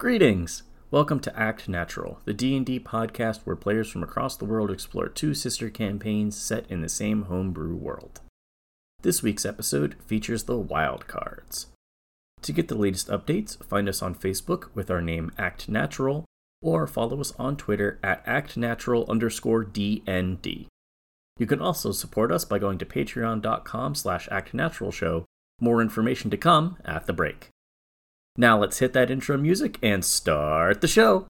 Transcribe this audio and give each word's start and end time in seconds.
Greetings! 0.00 0.62
Welcome 0.90 1.20
to 1.20 1.38
Act 1.38 1.68
Natural, 1.68 2.20
the 2.24 2.32
D&D 2.32 2.80
podcast 2.80 3.40
where 3.44 3.54
players 3.54 3.90
from 3.90 4.02
across 4.02 4.34
the 4.34 4.46
world 4.46 4.70
explore 4.70 5.10
two 5.10 5.34
sister 5.34 5.68
campaigns 5.68 6.40
set 6.40 6.64
in 6.70 6.80
the 6.80 6.88
same 6.88 7.24
homebrew 7.24 7.74
world. 7.74 8.22
This 9.02 9.22
week's 9.22 9.44
episode 9.44 9.96
features 10.06 10.44
the 10.44 10.56
wild 10.56 11.06
cards. 11.06 11.66
To 12.40 12.50
get 12.50 12.68
the 12.68 12.76
latest 12.76 13.08
updates, 13.08 13.62
find 13.62 13.90
us 13.90 14.00
on 14.00 14.14
Facebook 14.14 14.74
with 14.74 14.90
our 14.90 15.02
name 15.02 15.32
Act 15.36 15.68
Natural, 15.68 16.24
or 16.62 16.86
follow 16.86 17.20
us 17.20 17.34
on 17.38 17.58
Twitter 17.58 17.98
at 18.02 18.24
actnatural 18.24 19.06
underscore 19.06 19.66
DND. 19.66 20.66
You 21.36 21.46
can 21.46 21.60
also 21.60 21.92
support 21.92 22.32
us 22.32 22.46
by 22.46 22.58
going 22.58 22.78
to 22.78 22.86
patreon.com 22.86 23.94
slash 23.94 24.30
actnaturalshow. 24.30 25.24
More 25.60 25.82
information 25.82 26.30
to 26.30 26.38
come 26.38 26.78
at 26.86 27.04
the 27.04 27.12
break. 27.12 27.50
Now 28.40 28.58
let's 28.58 28.78
hit 28.78 28.94
that 28.94 29.10
intro 29.10 29.36
music 29.36 29.78
and 29.82 30.02
start 30.02 30.80
the 30.80 30.88
show. 30.88 31.26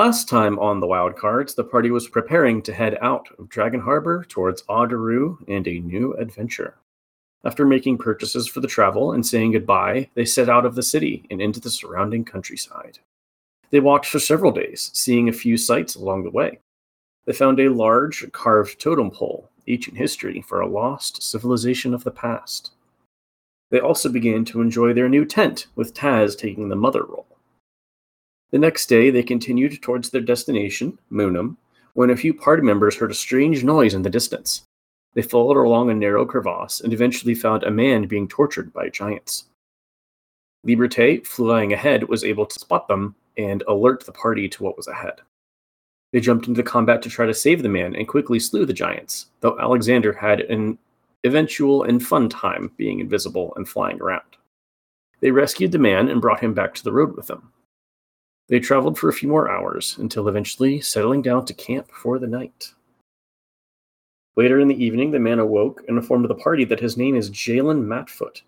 Last 0.00 0.30
time 0.30 0.58
on 0.58 0.80
the 0.80 0.86
Wild 0.86 1.14
Cards, 1.14 1.54
the 1.54 1.62
party 1.62 1.90
was 1.90 2.08
preparing 2.08 2.62
to 2.62 2.72
head 2.72 2.96
out 3.02 3.28
of 3.38 3.50
Dragon 3.50 3.80
Harbor 3.80 4.24
towards 4.26 4.62
Augeru 4.62 5.36
and 5.46 5.68
a 5.68 5.80
new 5.80 6.14
adventure. 6.14 6.76
After 7.44 7.66
making 7.66 7.98
purchases 7.98 8.48
for 8.48 8.60
the 8.60 8.66
travel 8.66 9.12
and 9.12 9.26
saying 9.26 9.52
goodbye, 9.52 10.08
they 10.14 10.24
set 10.24 10.48
out 10.48 10.64
of 10.64 10.74
the 10.74 10.82
city 10.82 11.26
and 11.30 11.42
into 11.42 11.60
the 11.60 11.68
surrounding 11.68 12.24
countryside. 12.24 13.00
They 13.68 13.80
walked 13.80 14.06
for 14.06 14.18
several 14.18 14.52
days, 14.52 14.90
seeing 14.94 15.28
a 15.28 15.34
few 15.34 15.58
sights 15.58 15.96
along 15.96 16.22
the 16.22 16.30
way. 16.30 16.60
They 17.26 17.34
found 17.34 17.60
a 17.60 17.68
large 17.68 18.24
carved 18.32 18.80
totem 18.80 19.10
pole, 19.10 19.50
ancient 19.66 19.98
history 19.98 20.40
for 20.40 20.62
a 20.62 20.66
lost 20.66 21.22
civilization 21.22 21.92
of 21.92 22.04
the 22.04 22.10
past. 22.10 22.70
They 23.68 23.80
also 23.80 24.08
began 24.08 24.46
to 24.46 24.62
enjoy 24.62 24.94
their 24.94 25.10
new 25.10 25.26
tent, 25.26 25.66
with 25.76 25.92
Taz 25.92 26.38
taking 26.38 26.70
the 26.70 26.74
mother 26.74 27.04
role. 27.04 27.29
The 28.50 28.58
next 28.58 28.86
day, 28.86 29.10
they 29.10 29.22
continued 29.22 29.80
towards 29.80 30.10
their 30.10 30.20
destination, 30.20 30.98
Moonum, 31.10 31.56
when 31.94 32.10
a 32.10 32.16
few 32.16 32.34
party 32.34 32.62
members 32.62 32.96
heard 32.96 33.10
a 33.10 33.14
strange 33.14 33.62
noise 33.62 33.94
in 33.94 34.02
the 34.02 34.10
distance. 34.10 34.62
They 35.14 35.22
followed 35.22 35.56
along 35.56 35.90
a 35.90 35.94
narrow 35.94 36.24
crevasse 36.24 36.80
and 36.80 36.92
eventually 36.92 37.34
found 37.34 37.62
a 37.62 37.70
man 37.70 38.06
being 38.06 38.28
tortured 38.28 38.72
by 38.72 38.88
giants. 38.88 39.44
Liberté, 40.66 41.26
flying 41.26 41.72
ahead, 41.72 42.08
was 42.08 42.24
able 42.24 42.46
to 42.46 42.60
spot 42.60 42.86
them 42.86 43.14
and 43.36 43.62
alert 43.66 44.04
the 44.04 44.12
party 44.12 44.48
to 44.48 44.62
what 44.62 44.76
was 44.76 44.88
ahead. 44.88 45.20
They 46.12 46.20
jumped 46.20 46.48
into 46.48 46.62
combat 46.62 47.02
to 47.02 47.08
try 47.08 47.26
to 47.26 47.34
save 47.34 47.62
the 47.62 47.68
man 47.68 47.94
and 47.94 48.08
quickly 48.08 48.38
slew 48.38 48.66
the 48.66 48.72
giants, 48.72 49.26
though 49.40 49.58
Alexander 49.58 50.12
had 50.12 50.40
an 50.40 50.78
eventual 51.24 51.84
and 51.84 52.04
fun 52.04 52.28
time 52.28 52.72
being 52.76 53.00
invisible 53.00 53.52
and 53.56 53.68
flying 53.68 54.00
around. 54.00 54.22
They 55.20 55.30
rescued 55.30 55.72
the 55.72 55.78
man 55.78 56.08
and 56.08 56.20
brought 56.20 56.40
him 56.40 56.54
back 56.54 56.74
to 56.74 56.84
the 56.84 56.92
road 56.92 57.16
with 57.16 57.26
them. 57.26 57.52
They 58.50 58.58
traveled 58.58 58.98
for 58.98 59.08
a 59.08 59.12
few 59.12 59.28
more 59.28 59.48
hours 59.48 59.96
until 59.98 60.26
eventually 60.26 60.80
settling 60.80 61.22
down 61.22 61.46
to 61.46 61.54
camp 61.54 61.88
for 61.92 62.18
the 62.18 62.26
night. 62.26 62.74
Later 64.36 64.58
in 64.58 64.66
the 64.66 64.84
evening, 64.84 65.12
the 65.12 65.20
man 65.20 65.38
awoke 65.38 65.84
and 65.86 65.96
informed 65.96 66.28
the 66.28 66.34
party 66.34 66.64
that 66.64 66.80
his 66.80 66.96
name 66.96 67.14
is 67.14 67.30
Jalen 67.30 67.84
Matfoot. 67.84 68.42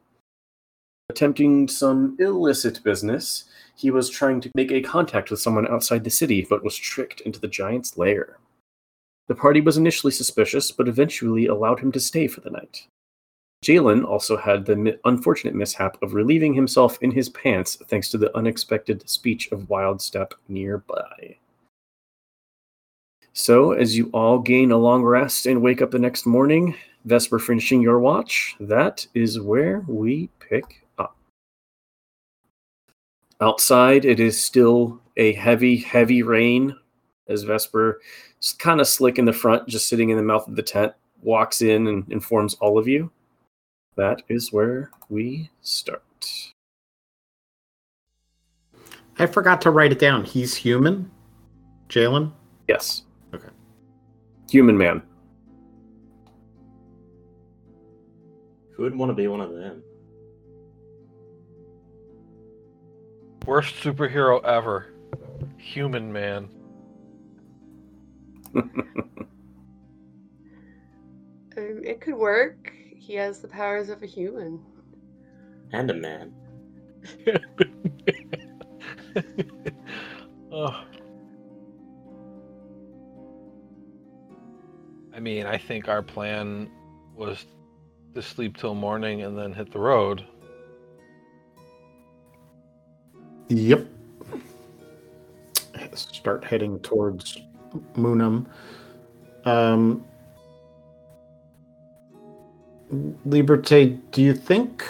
Attempting 1.09 1.69
some 1.69 2.17
illicit 2.19 2.83
business, 2.83 3.45
he 3.77 3.93
was 3.93 4.11
trying 4.11 4.41
to 4.41 4.51
make 4.57 4.73
a 4.73 4.81
contact 4.81 5.31
with 5.31 5.41
someone 5.41 5.69
outside 5.69 6.03
the 6.03 6.11
city, 6.11 6.47
but 6.51 6.65
was 6.65 6.77
tricked 6.77 7.21
into 7.21 7.39
the 7.39 7.47
giant's 7.49 7.97
lair. 7.97 8.39
The 9.29 9.37
party 9.37 9.61
was 9.61 9.77
initially 9.77 10.13
suspicious, 10.13 10.73
but 10.73 10.89
eventually 10.89 11.47
allowed 11.47 11.79
him 11.79 11.93
to 11.93 12.01
stay 12.01 12.27
for 12.27 12.41
the 12.41 12.51
night. 12.51 12.89
Jalen 13.63 14.05
also 14.05 14.37
had 14.37 14.67
the 14.67 14.99
unfortunate 15.05 15.55
mishap 15.55 15.97
of 16.03 16.15
relieving 16.15 16.53
himself 16.53 16.99
in 17.01 17.13
his 17.13 17.29
pants 17.29 17.79
thanks 17.87 18.09
to 18.09 18.19
the 18.19 18.37
unexpected 18.37 19.09
speech 19.09 19.51
of 19.53 19.69
Wildstep 19.69 20.33
nearby. 20.49 21.37
So, 23.33 23.73
as 23.73 23.97
you 23.97 24.11
all 24.13 24.41
gain 24.41 24.73
a 24.73 24.77
long 24.77 25.05
rest 25.05 25.47
and 25.47 25.63
wake 25.63 25.81
up 25.81 25.93
the 25.93 25.99
next 25.99 26.27
morning, 26.27 26.75
Vesper 27.05 27.39
finishing 27.39 27.81
your 27.81 28.01
watch, 28.01 28.57
that 28.59 29.07
is 29.15 29.41
where 29.41 29.85
we 29.87 30.29
pick 30.41 30.85
up. 30.99 31.17
Outside, 33.41 34.05
it 34.05 34.19
is 34.19 34.43
still 34.43 35.01
a 35.17 35.33
heavy, 35.35 35.77
heavy 35.77 36.23
rain 36.23 36.77
as 37.29 37.45
Vesper, 37.45 38.01
kind 38.59 38.81
of 38.81 38.89
slick 38.89 39.19
in 39.19 39.25
the 39.25 39.33
front, 39.33 39.69
just 39.69 39.89
sitting 39.89 40.11
in 40.11 40.17
the 40.17 40.23
mouth 40.23 40.47
of 40.49 40.57
the 40.57 40.63
tent, 40.63 40.93
walks 41.23 41.63
in 41.63 41.87
and 41.87 42.11
informs 42.13 42.55
all 42.55 42.77
of 42.77 42.89
you 42.89 43.11
that 43.97 44.23
is 44.29 44.53
where 44.53 44.91
we 45.09 45.51
start. 45.61 46.03
I 49.19 49.27
forgot 49.27 49.61
to 49.63 49.71
write 49.71 49.93
it 49.93 49.99
down. 49.99 50.25
He's 50.25 50.55
human? 50.55 51.11
Jalen? 51.89 52.33
Yes. 52.69 53.03
Okay. 53.35 53.49
Human 54.51 54.77
man. 54.77 55.03
Who 58.73 58.85
would 58.85 58.97
want 58.97 59.11
to 59.11 59.15
be 59.15 59.29
one 59.29 59.41
of 59.41 59.53
them? 59.53 59.83
Worst 63.47 63.75
superhero 63.77 64.43
ever. 64.45 64.95
Human 65.59 66.13
man. 66.13 66.49
Um, 71.57 71.83
it 71.85 72.01
could 72.01 72.15
work. 72.15 72.73
He 73.03 73.15
has 73.15 73.41
the 73.41 73.49
powers 73.49 73.89
of 73.89 74.01
a 74.05 74.07
human. 74.07 74.61
And 75.73 75.91
a 75.91 75.95
man. 75.95 76.33
oh. 80.53 80.85
I 85.13 85.19
mean, 85.19 85.47
I 85.47 85.59
think 85.59 85.89
our 85.89 86.01
plan 86.01 86.71
was 87.17 87.45
to 88.15 88.23
sleep 88.23 88.57
till 88.57 88.77
morning 88.77 89.23
and 89.23 89.37
then 89.37 89.53
hit 89.53 89.73
the 89.73 89.81
road. 89.81 90.25
Yep. 93.49 93.85
Start 95.93 96.45
heading 96.45 96.79
towards 96.79 97.37
Moonum. 97.97 98.47
Um, 99.45 100.05
Liberté, 103.27 103.99
do 104.11 104.21
you 104.21 104.35
think 104.35 104.85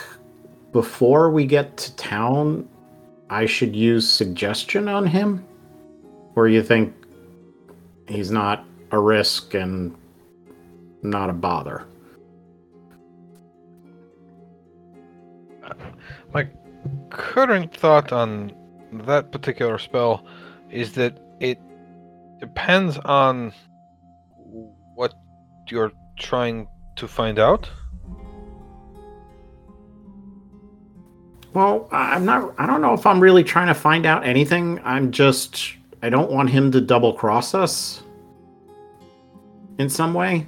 before 0.73 1.31
we 1.31 1.47
get 1.47 1.77
to 1.77 1.95
town, 1.97 2.69
I 3.31 3.47
should 3.47 3.77
use 3.77 4.11
suggestion 4.11 4.89
on 4.89 5.07
him? 5.07 5.45
Or 6.35 6.49
you 6.49 6.62
think 6.62 6.95
he's 8.09 8.31
not 8.31 8.65
a 8.91 8.99
risk 8.99 9.55
and 9.55 9.95
not 11.03 11.31
a 11.31 11.33
bother? 11.33 11.87
My 16.35 16.49
current 17.11 17.76
thought 17.76 18.12
on 18.12 18.53
that 19.05 19.31
particular 19.31 19.79
spell 19.79 20.26
is 20.71 20.93
that 20.94 21.21
it 21.38 21.61
depends 22.41 22.99
on 22.99 23.53
what 24.94 25.15
you're 25.69 25.93
trying 26.19 26.67
to 26.97 27.06
find 27.06 27.38
out. 27.38 27.71
Well, 31.54 31.88
I'm 31.93 32.25
not. 32.25 32.54
I 32.58 32.66
don't 32.66 32.81
know 32.81 32.94
if 32.94 33.04
I'm 33.06 33.20
really 33.20 33.44
trying 33.44 33.66
to 33.66 33.75
find 33.75 34.06
out 34.06 34.25
anything. 34.25 34.81
I'm 34.84 35.10
just. 35.12 35.75
I 36.02 36.08
don't 36.08 36.31
want 36.31 36.50
him 36.50 36.72
to 36.72 36.81
double 36.81 37.12
cross 37.12 37.54
us 37.54 38.02
in 39.78 39.88
some 39.88 40.14
way. 40.14 40.46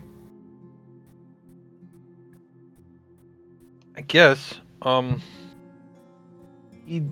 I 3.96 4.00
guess. 4.00 4.54
Um. 4.82 5.20
He. 6.86 7.02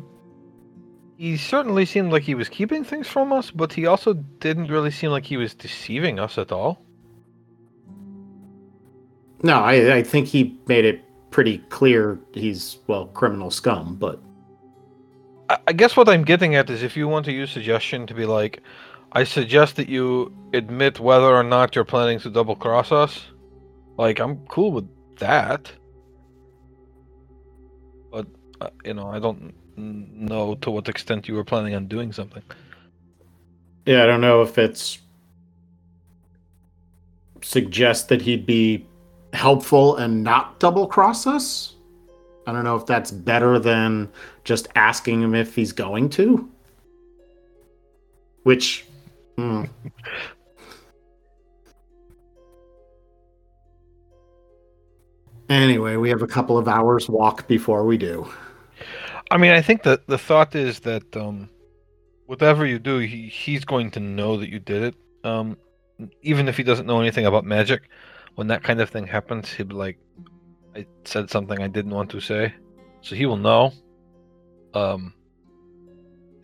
He 1.19 1.37
certainly 1.37 1.85
seemed 1.85 2.11
like 2.11 2.23
he 2.23 2.35
was 2.35 2.49
keeping 2.49 2.83
things 2.83 3.07
from 3.07 3.33
us, 3.33 3.51
but 3.51 3.73
he 3.73 3.87
also 3.87 4.15
didn't 4.15 4.69
really 4.69 4.91
seem 4.91 5.11
like 5.11 5.25
he 5.25 5.37
was 5.37 5.55
deceiving 5.55 6.19
us 6.19 6.37
at 6.37 6.51
all. 6.51 6.85
No, 9.45 9.61
I, 9.61 9.97
I 9.97 10.03
think 10.03 10.27
he 10.27 10.59
made 10.67 10.85
it 10.85 11.05
pretty 11.33 11.59
clear 11.71 12.21
he's 12.33 12.79
well 12.87 13.07
criminal 13.07 13.51
scum, 13.51 13.97
but 13.97 14.21
I, 15.67 15.73
guess 15.73 15.97
what 15.97 16.09
I'm 16.09 16.25
getting 16.25 16.55
at 16.55 16.71
is 16.71 16.83
if 16.83 16.97
you 16.97 17.09
want 17.09 17.25
to 17.27 17.33
use 17.33 17.51
suggestion 17.51 18.07
to 18.07 18.15
be 18.15 18.25
like, 18.25 18.63
I 19.13 19.25
suggest 19.25 19.77
that 19.77 19.89
you 19.89 20.33
admit 20.55 21.01
whether 21.01 21.27
or 21.27 21.43
not 21.43 21.75
you're 21.75 21.85
planning 21.85 22.19
to 22.21 22.31
double 22.31 22.57
cross 22.57 22.93
us. 22.93 23.27
Like, 23.99 24.21
I'm 24.21 24.47
cool 24.47 24.73
with 24.73 24.89
that. 25.19 25.71
But, 28.11 28.27
uh, 28.61 28.71
you 28.85 28.95
know, 28.95 29.09
I 29.09 29.19
don't 29.19 29.53
know 29.77 30.55
to 30.57 30.71
what 30.71 30.89
extent 30.89 31.29
you 31.29 31.35
were 31.35 31.45
planning 31.45 31.75
on 31.75 31.87
doing 31.87 32.13
something. 32.13 32.43
yeah, 33.85 34.03
I 34.03 34.07
don't 34.07 34.21
know 34.21 34.43
if 34.43 34.57
it's 34.59 34.99
suggest 37.43 38.09
that 38.09 38.23
he'd 38.23 38.47
be 38.47 38.87
helpful 39.33 39.97
and 39.97 40.23
not 40.23 40.59
double 40.61 40.87
cross 40.87 41.27
us. 41.27 41.75
I 42.47 42.53
don't 42.53 42.65
know 42.65 42.77
if 42.77 42.87
that's 42.87 43.11
better 43.11 43.59
than 43.59 44.11
just 44.45 44.69
asking 44.75 45.23
him 45.23 45.35
if 45.35 45.55
he's 45.55 45.73
going 45.73 46.11
to. 46.11 46.51
Which, 48.43 48.85
hmm. 49.37 49.65
Anyway, 55.49 55.97
we 55.97 56.09
have 56.09 56.23
a 56.23 56.27
couple 56.27 56.57
of 56.57 56.67
hours 56.67 57.09
walk 57.09 57.47
before 57.47 57.85
we 57.85 57.97
do. 57.97 58.27
I 59.31 59.37
mean, 59.37 59.53
I 59.53 59.63
think 59.63 59.83
that 59.85 60.07
the 60.07 60.19
thought 60.19 60.55
is 60.55 60.81
that 60.81 61.17
um, 61.17 61.49
whatever 62.27 62.67
you 62.67 62.79
do, 62.79 62.99
he, 62.99 63.29
he's 63.29 63.65
going 63.65 63.91
to 63.93 64.01
know 64.01 64.37
that 64.39 64.49
you 64.49 64.59
did 64.59 64.83
it. 64.83 64.95
Um, 65.25 65.57
even 66.23 66.49
if 66.49 66.57
he 66.57 66.63
doesn't 66.63 66.87
know 66.87 67.01
anything 67.01 67.27
about 67.27 67.45
magic, 67.45 67.89
when 68.35 68.49
that 68.49 68.63
kind 68.63 68.81
of 68.81 68.91
thing 68.91 69.07
happens, 69.07 69.51
he'll 69.51 69.67
be 69.67 69.75
like, 69.75 69.99
"I 70.75 70.87
said 71.05 71.31
something 71.31 71.61
I 71.61 71.69
didn't 71.69 71.95
want 71.95 72.11
to 72.11 72.21
say," 72.21 72.55
so 73.01 73.15
he 73.15 73.27
will 73.27 73.37
know. 73.37 73.73
Um, 74.75 75.15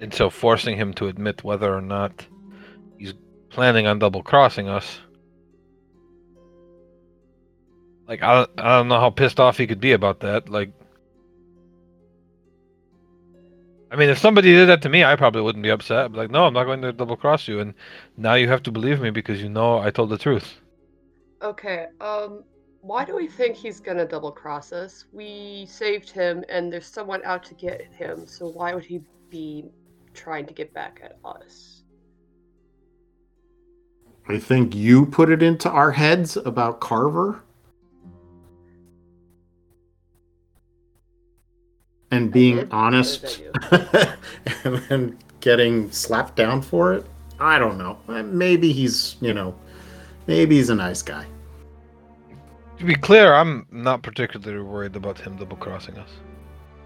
and 0.01 0.13
so 0.13 0.31
forcing 0.31 0.77
him 0.77 0.93
to 0.95 1.09
admit 1.09 1.45
whether 1.45 1.75
or 1.75 1.81
not 1.81 2.27
he's 2.99 3.15
planning 3.51 3.87
on 3.87 3.99
double 3.99 4.23
crossing 4.23 4.69
us. 4.69 5.01
Like 8.07 8.23
I, 8.23 8.47
I 8.57 8.77
don't 8.77 8.89
know 8.89 9.01
how 9.01 9.11
pissed 9.11 9.41
off 9.41 9.59
he 9.59 9.67
could 9.67 9.81
be 9.81 9.93
about 9.93 10.21
that. 10.21 10.49
Like, 10.49 10.73
I 13.91 13.97
mean, 13.97 14.09
if 14.09 14.19
somebody 14.19 14.53
did 14.53 14.69
that 14.69 14.83
to 14.83 14.89
me, 14.89 15.05
I 15.05 15.17
probably 15.17 15.43
wouldn't 15.43 15.63
be 15.63 15.71
upset. 15.71 16.05
I'd 16.05 16.13
be 16.13 16.19
like, 16.19 16.31
no, 16.31 16.47
I'm 16.47 16.55
not 16.55 16.65
going 16.65 16.83
to 16.83 16.93
double 16.93 17.17
cross 17.17 17.49
you, 17.49 17.61
and 17.61 17.75
now 18.17 18.35
you 18.35 18.49
have 18.49 18.63
to 18.65 18.71
believe 18.71 19.01
me 19.01 19.11
because 19.11 19.43
you 19.43 19.49
know 19.49 19.79
I 19.79 19.91
told 19.91 20.11
the 20.11 20.19
truth. 20.19 20.61
Okay, 21.43 21.87
um, 22.01 22.43
why 22.81 23.05
do 23.05 23.15
we 23.15 23.29
think 23.29 23.57
he's 23.57 23.81
gonna 23.81 24.07
double 24.07 24.33
cross 24.33 24.73
us? 24.73 25.05
We 25.13 25.67
saved 25.69 26.11
him, 26.11 26.45
and 26.49 26.73
there's 26.73 26.87
someone 26.87 27.21
out 27.25 27.45
to 27.45 27.55
get 27.55 27.83
him, 27.93 28.27
so 28.27 28.49
why 28.49 28.75
would 28.75 28.85
he 28.85 29.03
be 29.31 29.67
trying 30.15 30.47
to 30.47 30.55
get 30.55 30.73
back 30.75 31.01
at 31.03 31.19
us? 31.25 31.83
I 34.29 34.39
think 34.39 34.75
you 34.75 35.07
put 35.07 35.31
it 35.31 35.43
into 35.43 35.71
our 35.71 35.91
heads 35.91 36.37
about 36.37 36.81
Carver. 36.81 37.43
And 42.11 42.33
being 42.33 42.71
honest 42.71 43.43
and 43.71 44.77
then 44.89 45.19
getting 45.41 45.91
slapped 45.91 46.37
down 46.37 46.63
for 46.63 46.95
it. 46.95 47.07
I 47.39 47.59
don't 47.59 47.79
know. 47.79 47.99
Maybe 48.23 48.73
he's, 48.73 49.17
you 49.21 49.35
know, 49.35 49.55
maybe 50.29 50.57
he's 50.57 50.71
a 50.71 50.75
nice 50.77 51.03
guy. 51.03 51.27
To 52.79 52.85
be 52.85 52.95
clear, 52.95 53.35
I'm 53.35 53.67
not 53.73 54.05
particularly 54.05 54.63
worried 54.63 54.95
about 54.95 55.19
him 55.19 55.37
double 55.37 55.57
crossing 55.57 55.97
us. 55.97 56.11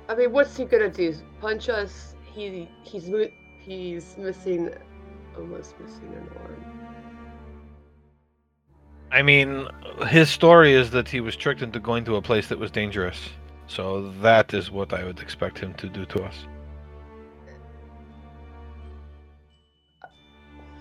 I 0.08 0.14
mean, 0.14 0.32
what's 0.32 0.56
he 0.56 0.64
gonna 0.64 0.88
do? 0.88 1.14
Punch 1.40 1.68
us? 1.68 2.14
He 2.22 2.66
he's 2.82 3.10
he's 3.58 4.16
missing, 4.16 4.70
almost 5.36 5.78
missing 5.78 6.14
an 6.14 6.30
arm. 6.40 6.82
I 9.10 9.20
mean, 9.20 9.68
his 10.08 10.30
story 10.30 10.72
is 10.72 10.90
that 10.92 11.06
he 11.06 11.20
was 11.20 11.36
tricked 11.36 11.60
into 11.60 11.78
going 11.78 12.04
to 12.06 12.16
a 12.16 12.22
place 12.22 12.48
that 12.48 12.58
was 12.58 12.70
dangerous. 12.70 13.18
So 13.66 14.10
that 14.22 14.54
is 14.54 14.70
what 14.70 14.94
I 14.94 15.04
would 15.04 15.20
expect 15.20 15.58
him 15.58 15.74
to 15.74 15.88
do 15.88 16.06
to 16.06 16.24
us. 16.24 16.46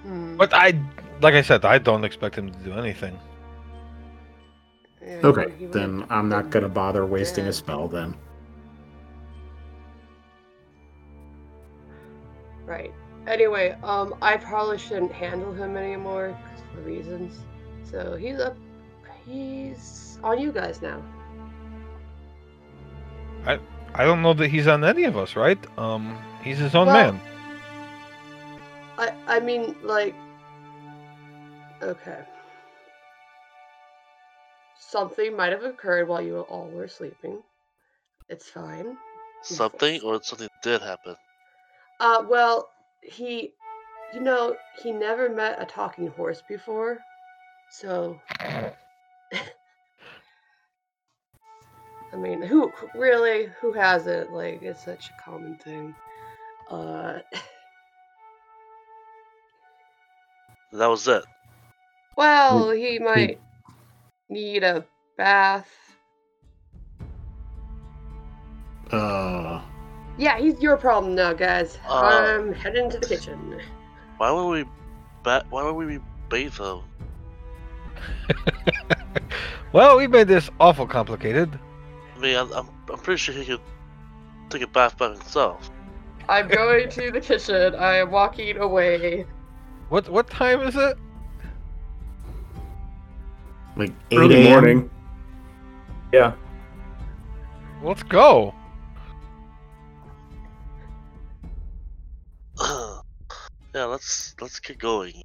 Hmm. 0.03 0.37
But 0.37 0.53
I, 0.53 0.79
like 1.21 1.33
I 1.35 1.41
said, 1.41 1.65
I 1.65 1.77
don't 1.77 2.03
expect 2.03 2.35
him 2.35 2.51
to 2.51 2.59
do 2.59 2.73
anything. 2.73 3.19
Yeah, 5.05 5.19
Okay, 5.23 5.51
then 5.71 6.05
I'm 6.09 6.29
not 6.29 6.49
going 6.49 6.63
to 6.63 6.69
bother 6.69 7.05
wasting 7.05 7.45
Yeah. 7.45 7.49
a 7.49 7.53
spell 7.53 7.87
then. 7.87 8.15
Right. 12.65 12.93
Anyway, 13.27 13.75
um, 13.83 14.15
I 14.21 14.37
probably 14.37 14.77
shouldn't 14.77 15.11
handle 15.11 15.53
him 15.53 15.77
anymore 15.77 16.37
for 16.73 16.81
reasons. 16.81 17.39
So 17.83 18.15
he's 18.15 18.39
up. 18.39 18.55
He's 19.25 20.19
on 20.23 20.39
you 20.39 20.51
guys 20.51 20.81
now. 20.81 21.01
I 23.45 23.59
I 23.93 24.05
don't 24.05 24.21
know 24.21 24.33
that 24.33 24.47
he's 24.47 24.67
on 24.67 24.83
any 24.83 25.03
of 25.03 25.17
us, 25.17 25.35
right? 25.35 25.59
Um, 25.77 26.17
he's 26.43 26.57
his 26.57 26.73
own 26.75 26.87
Well- 26.87 27.13
man. 27.13 27.21
I 28.97 29.13
I 29.27 29.39
mean 29.39 29.75
like. 29.83 30.15
Okay. 31.81 32.19
Something 34.77 35.35
might 35.35 35.51
have 35.51 35.63
occurred 35.63 36.07
while 36.07 36.21
you 36.21 36.39
all 36.41 36.69
were 36.69 36.87
sleeping. 36.87 37.41
It's 38.29 38.49
fine. 38.49 38.97
Something 39.43 40.01
or 40.01 40.21
something 40.21 40.49
did 40.61 40.81
happen. 40.81 41.15
Uh, 41.99 42.23
well, 42.29 42.69
he, 43.01 43.53
you 44.13 44.19
know, 44.21 44.55
he 44.81 44.91
never 44.91 45.29
met 45.29 45.61
a 45.61 45.65
talking 45.65 46.07
horse 46.07 46.41
before, 46.47 46.99
so. 47.69 48.19
I 52.13 52.17
mean, 52.17 52.41
who 52.41 52.69
who- 52.69 52.99
really? 52.99 53.47
Who 53.61 53.71
has 53.71 54.05
it? 54.07 54.31
Like, 54.31 54.61
it's 54.61 54.83
such 54.83 55.09
a 55.09 55.21
common 55.21 55.55
thing. 55.57 55.95
Uh, 56.69 57.19
That 60.73 60.87
was 60.87 61.05
it. 61.09 61.25
Well, 62.15 62.71
he 62.71 62.99
might 62.99 63.39
need 64.29 64.63
a 64.63 64.85
bath. 65.17 65.69
Uh, 68.91 69.61
Yeah, 70.17 70.37
he's 70.37 70.61
your 70.61 70.77
problem 70.77 71.15
now, 71.15 71.33
guys. 71.33 71.77
Uh, 71.87 72.01
I'm 72.03 72.53
heading 72.53 72.89
to 72.89 72.99
the 72.99 73.07
kitchen. 73.07 73.59
Why 74.17 74.31
would 74.31 74.47
we 74.49 74.65
bat? 75.23 75.45
Why 75.49 75.63
would 75.69 75.73
we 75.87 75.99
bathe 76.29 76.53
though? 76.57 76.83
Well, 79.73 79.97
we 79.97 80.07
made 80.07 80.27
this 80.27 80.49
awful 80.59 80.85
complicated. 80.85 81.57
I 82.15 82.19
mean, 82.19 82.35
I'm, 82.35 82.51
I'm, 82.51 82.69
I'm 82.91 82.99
pretty 82.99 83.17
sure 83.17 83.33
he 83.33 83.45
could 83.45 83.61
take 84.49 84.61
a 84.61 84.67
bath 84.67 84.97
by 84.97 85.09
himself. 85.11 85.69
I'm 86.27 86.47
going 86.47 86.89
to 86.89 87.11
the 87.11 87.21
kitchen. 87.21 87.75
I 87.75 87.97
am 87.97 88.11
walking 88.11 88.57
away. 88.57 89.25
What 89.89 90.09
what 90.09 90.29
time 90.29 90.61
is 90.61 90.75
it? 90.75 90.97
Like 93.81 93.93
8 94.11 94.17
Early 94.17 94.35
a.m. 94.35 94.51
morning. 94.51 94.89
Yeah. 96.13 96.33
Let's 97.83 98.03
go. 98.03 98.53
yeah, 103.73 103.85
let's 103.85 104.35
let's 104.39 104.59
get 104.59 104.77
going. 104.77 105.23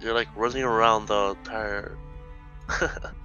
You're 0.00 0.14
like 0.14 0.28
running 0.36 0.64
around 0.64 1.06
the 1.06 1.36
entire. 1.38 1.96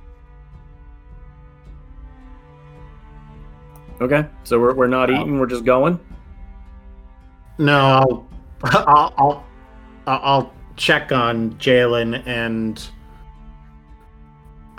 Okay. 4.00 4.27
So 4.44 4.60
we're, 4.60 4.74
we're 4.75 4.88
not 4.88 5.10
eating. 5.10 5.39
We're 5.39 5.48
just 5.48 5.66
going. 5.66 6.00
No, 7.58 7.80
I'll, 7.80 8.27
I'll, 8.64 9.14
I'll, 9.18 9.46
I'll 10.08 10.54
check 10.76 11.12
on 11.12 11.52
Jalen 11.56 12.26
and 12.28 12.90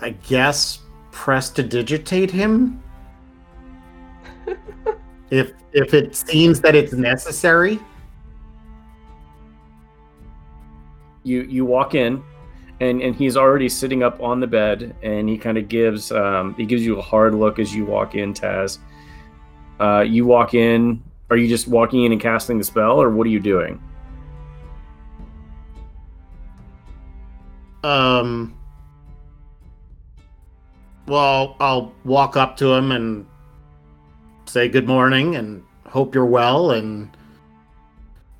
I 0.00 0.10
guess 0.10 0.80
prestidigitate 1.10 2.30
him 2.30 2.82
if 5.30 5.52
if 5.72 5.92
it 5.94 6.14
seems 6.14 6.60
that 6.60 6.74
it's 6.74 6.92
necessary. 6.92 7.78
You 11.24 11.42
you 11.42 11.64
walk 11.64 11.94
in, 11.94 12.22
and 12.80 13.02
and 13.02 13.14
he's 13.14 13.36
already 13.36 13.68
sitting 13.68 14.02
up 14.02 14.20
on 14.22 14.40
the 14.40 14.46
bed, 14.46 14.96
and 15.02 15.28
he 15.28 15.36
kind 15.36 15.58
of 15.58 15.68
gives 15.68 16.10
um 16.12 16.54
he 16.54 16.64
gives 16.64 16.84
you 16.84 16.98
a 16.98 17.02
hard 17.02 17.34
look 17.34 17.58
as 17.58 17.74
you 17.74 17.84
walk 17.84 18.14
in, 18.14 18.32
Taz. 18.32 18.78
Uh, 19.80 20.00
you 20.00 20.24
walk 20.26 20.54
in. 20.54 21.02
Are 21.30 21.36
you 21.36 21.46
just 21.48 21.68
walking 21.68 22.04
in 22.04 22.12
and 22.12 22.20
casting 22.20 22.58
the 22.58 22.64
spell, 22.64 23.00
or 23.00 23.10
what 23.10 23.26
are 23.26 23.30
you 23.30 23.40
doing? 23.40 23.80
Um. 27.84 28.54
Well, 31.06 31.56
I'll 31.60 31.92
walk 32.04 32.36
up 32.36 32.56
to 32.58 32.72
him 32.72 32.92
and 32.92 33.26
say 34.44 34.68
good 34.68 34.86
morning 34.86 35.36
and 35.36 35.62
hope 35.86 36.14
you're 36.14 36.26
well. 36.26 36.72
And 36.72 37.08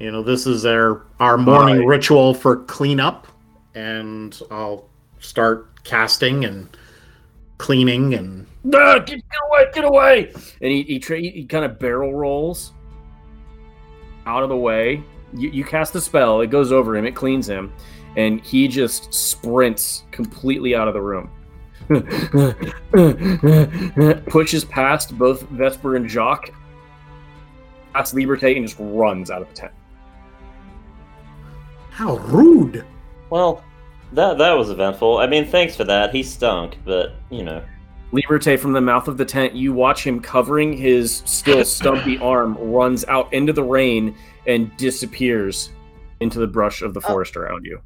you 0.01 0.11
know, 0.11 0.23
this 0.23 0.47
is 0.47 0.67
our 0.67 1.03
our 1.21 1.39
morning 1.39 1.79
Right. 1.79 1.87
ritual 1.87 2.35
for 2.35 2.57
cleanup, 2.65 3.27
and 3.75 4.39
I'll 4.51 4.89
start 5.21 5.83
casting 5.85 6.45
and 6.45 6.69
cleaning 7.59 8.15
and 8.15 8.47
Ah, 8.75 8.99
get, 8.99 9.07
get 9.07 9.23
away! 9.49 9.67
Get 9.73 9.85
away! 9.85 10.33
And 10.61 10.71
he 10.71 10.83
he, 10.83 10.99
tra- 10.99 11.19
he 11.21 11.45
kind 11.47 11.65
of 11.65 11.79
barrel 11.79 12.13
rolls 12.15 12.73
out 14.29 14.43
of 14.43 14.51
the 14.51 14.57
way. 14.57 15.03
You, 15.33 15.49
you 15.49 15.65
cast 15.65 15.95
a 15.95 16.01
spell. 16.01 16.43
It 16.43 16.51
goes 16.51 16.71
over 16.71 16.97
him. 16.97 17.07
It 17.07 17.15
cleans 17.15 17.49
him, 17.49 17.73
and 18.17 18.45
he 18.45 18.69
just 18.69 19.13
sprints 19.13 20.05
completely 20.11 20.75
out 20.75 20.87
of 20.87 20.95
the 20.95 21.01
room. 21.01 21.31
Pushes 24.27 24.65
past 24.67 25.17
both 25.17 25.43
Vesper 25.43 25.97
and 25.97 26.09
Jacques, 26.09 26.51
past 27.95 28.15
Liberté, 28.15 28.57
and 28.57 28.67
just 28.67 28.79
runs 28.79 29.31
out 29.31 29.43
of 29.43 29.49
the 29.49 29.55
tent. 29.55 29.73
how 31.91 32.19
rude. 32.19 32.85
Well, 33.31 33.65
that 34.13 34.39
that 34.39 34.53
was 34.53 34.71
eventful. 34.71 35.19
I 35.19 35.27
mean, 35.27 35.47
thanks 35.47 35.75
for 35.75 35.85
that. 35.85 36.15
He 36.15 36.23
stunk, 36.23 36.79
but 36.85 37.15
you 37.31 37.43
know. 37.43 37.63
Liberté 38.13 38.59
from 38.59 38.73
the 38.73 38.81
mouth 38.81 39.07
of 39.07 39.19
the 39.19 39.25
tent, 39.25 39.55
you 39.55 39.73
watch 39.75 40.07
him 40.07 40.21
covering 40.21 40.73
his 40.73 41.23
still 41.27 41.65
stumpy 41.65 42.17
arm, 42.23 42.57
runs 42.59 43.05
out 43.05 43.33
into 43.35 43.53
the 43.53 43.63
rain 43.63 44.15
and 44.47 44.75
disappears 44.79 45.71
into 46.21 46.39
the 46.39 46.47
brush 46.47 46.81
of 46.83 46.95
the 46.95 47.01
Oh. 47.05 47.09
forest 47.09 47.37
around 47.37 47.65
you. 47.67 47.81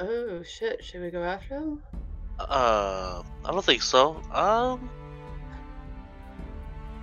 Oh 0.00 0.42
shit! 0.42 0.84
Should 0.84 1.02
we 1.02 1.10
go 1.10 1.22
after 1.22 1.54
him? 1.54 1.82
Uh, 2.38 3.22
I 3.44 3.50
don't 3.50 3.64
think 3.64 3.82
so. 3.82 4.20
Um, 4.32 4.88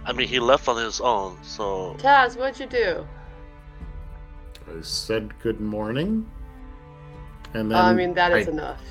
I 0.06 0.14
mean, 0.14 0.28
he 0.28 0.40
left 0.40 0.68
on 0.68 0.84
his 0.84 1.00
own, 1.02 1.38
so 1.42 1.96
Taz, 2.00 2.38
what'd 2.38 2.60
you 2.60 2.66
do? 2.66 3.08
I 4.68 4.82
said 4.82 5.38
good 5.40 5.60
morning, 5.62 6.30
and 7.54 7.72
then 7.72 7.78
I 7.78 7.94
mean, 7.94 8.14
that 8.14 8.32
is 8.38 8.48
I, 8.48 8.52
enough. 8.52 8.82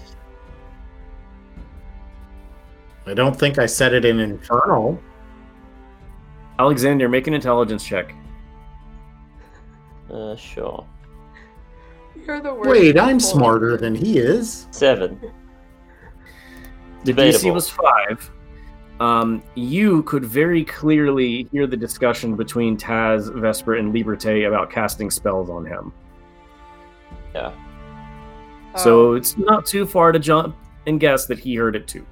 I 3.07 3.15
don't 3.15 3.37
think 3.39 3.59
I 3.59 3.67
said 3.67 3.93
it 3.95 4.05
in 4.05 4.21
infernal. 4.21 5.01
Alexander, 6.59 7.09
make 7.09 7.27
an 7.27 7.35
intelligence 7.35 7.85
check. 7.85 8.15
Uh, 10.13 10.37
sure. 10.37 10.87
You're 12.27 12.41
the 12.41 12.53
worst. 12.53 12.69
Wait, 12.71 12.99
I'm 12.99 13.19
people. 13.19 13.21
smarter 13.31 13.77
than 13.77 13.95
he 13.95 14.19
is. 14.19 14.67
Seven. 14.71 15.19
The 17.05 17.13
Debatable. 17.13 17.51
DC 17.51 17.55
was 17.55 17.71
five. 17.71 18.31
Um, 19.01 19.43
you 19.55 20.03
could 20.03 20.25
very 20.27 20.63
clearly 20.65 21.49
hear 21.51 21.67
the 21.67 21.77
discussion 21.77 22.37
between 22.37 22.77
Taz, 22.77 23.33
Vesper, 23.41 23.77
and 23.77 23.95
Liberté 23.95 24.47
about 24.47 24.71
casting 24.71 25.11
spells 25.11 25.49
on 25.49 25.65
him. 25.65 25.93
Yeah. 27.35 27.53
So 28.77 29.13
Oh, 29.13 29.15
it's 29.15 29.39
not 29.39 29.65
too 29.65 29.87
far 29.87 30.13
to 30.13 30.19
jump 30.19 30.55
and 30.87 31.01
guess 31.01 31.25
that 31.27 31.39
he 31.39 31.55
heard 31.55 31.75
it 31.75 31.89
too. 31.89 32.05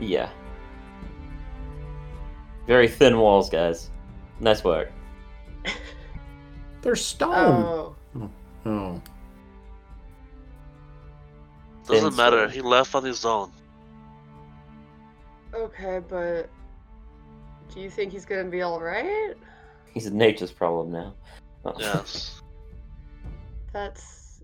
Yeah. 0.00 0.28
Very 2.66 2.88
thin 2.88 3.18
walls, 3.18 3.50
guys. 3.50 3.90
Nice 4.40 4.64
work. 4.64 4.90
They're 6.82 6.96
stone. 6.96 7.30
oh, 7.34 7.96
Oh. 8.66 9.00
doesn't 11.86 12.10
Thin 12.10 12.16
matter. 12.16 12.40
soul. 12.46 12.48
He 12.48 12.60
left 12.60 12.94
on 12.94 13.04
his 13.04 13.24
own. 13.24 13.50
okay, 15.54 16.00
but 16.08 16.48
do 17.72 17.80
you 17.80 17.88
think 17.90 18.12
he's 18.12 18.24
gonna 18.24 18.44
be 18.50 18.62
all 18.62 18.80
right? 18.80 19.34
He's 19.92 20.06
a 20.06 20.10
nature's 20.14 20.50
problem 20.52 20.90
now. 20.92 21.14
Oh. 21.64 21.74
Yes. 21.78 22.42
That's, 23.72 24.42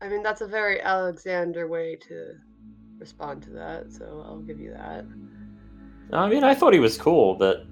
I 0.00 0.08
mean, 0.08 0.22
that's 0.22 0.40
a 0.40 0.46
very 0.46 0.80
Alexander 0.80 1.66
way 1.68 1.96
to 2.08 2.34
respond 2.98 3.42
to 3.44 3.50
that. 3.50 3.92
So 3.92 4.24
I'll 4.26 4.40
give 4.40 4.60
you 4.60 4.72
that. 4.72 5.04
I 6.12 6.28
mean, 6.28 6.44
I 6.44 6.54
thought 6.54 6.72
he 6.72 6.80
was 6.80 6.96
cool, 6.98 7.34
but 7.34 7.66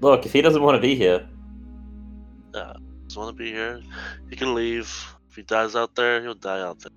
look, 0.00 0.26
if 0.26 0.32
he 0.32 0.42
doesn't 0.42 0.62
want 0.62 0.76
to 0.76 0.80
be 0.82 0.94
here, 0.94 1.26
Just 3.04 3.16
want 3.16 3.36
to 3.36 3.42
be 3.42 3.50
here. 3.52 3.80
He 4.30 4.36
can 4.36 4.54
leave. 4.54 4.88
If 5.30 5.36
he 5.36 5.42
dies 5.42 5.76
out 5.76 5.94
there, 5.94 6.22
he'll 6.22 6.34
die 6.34 6.60
out 6.60 6.80
there. 6.80 6.90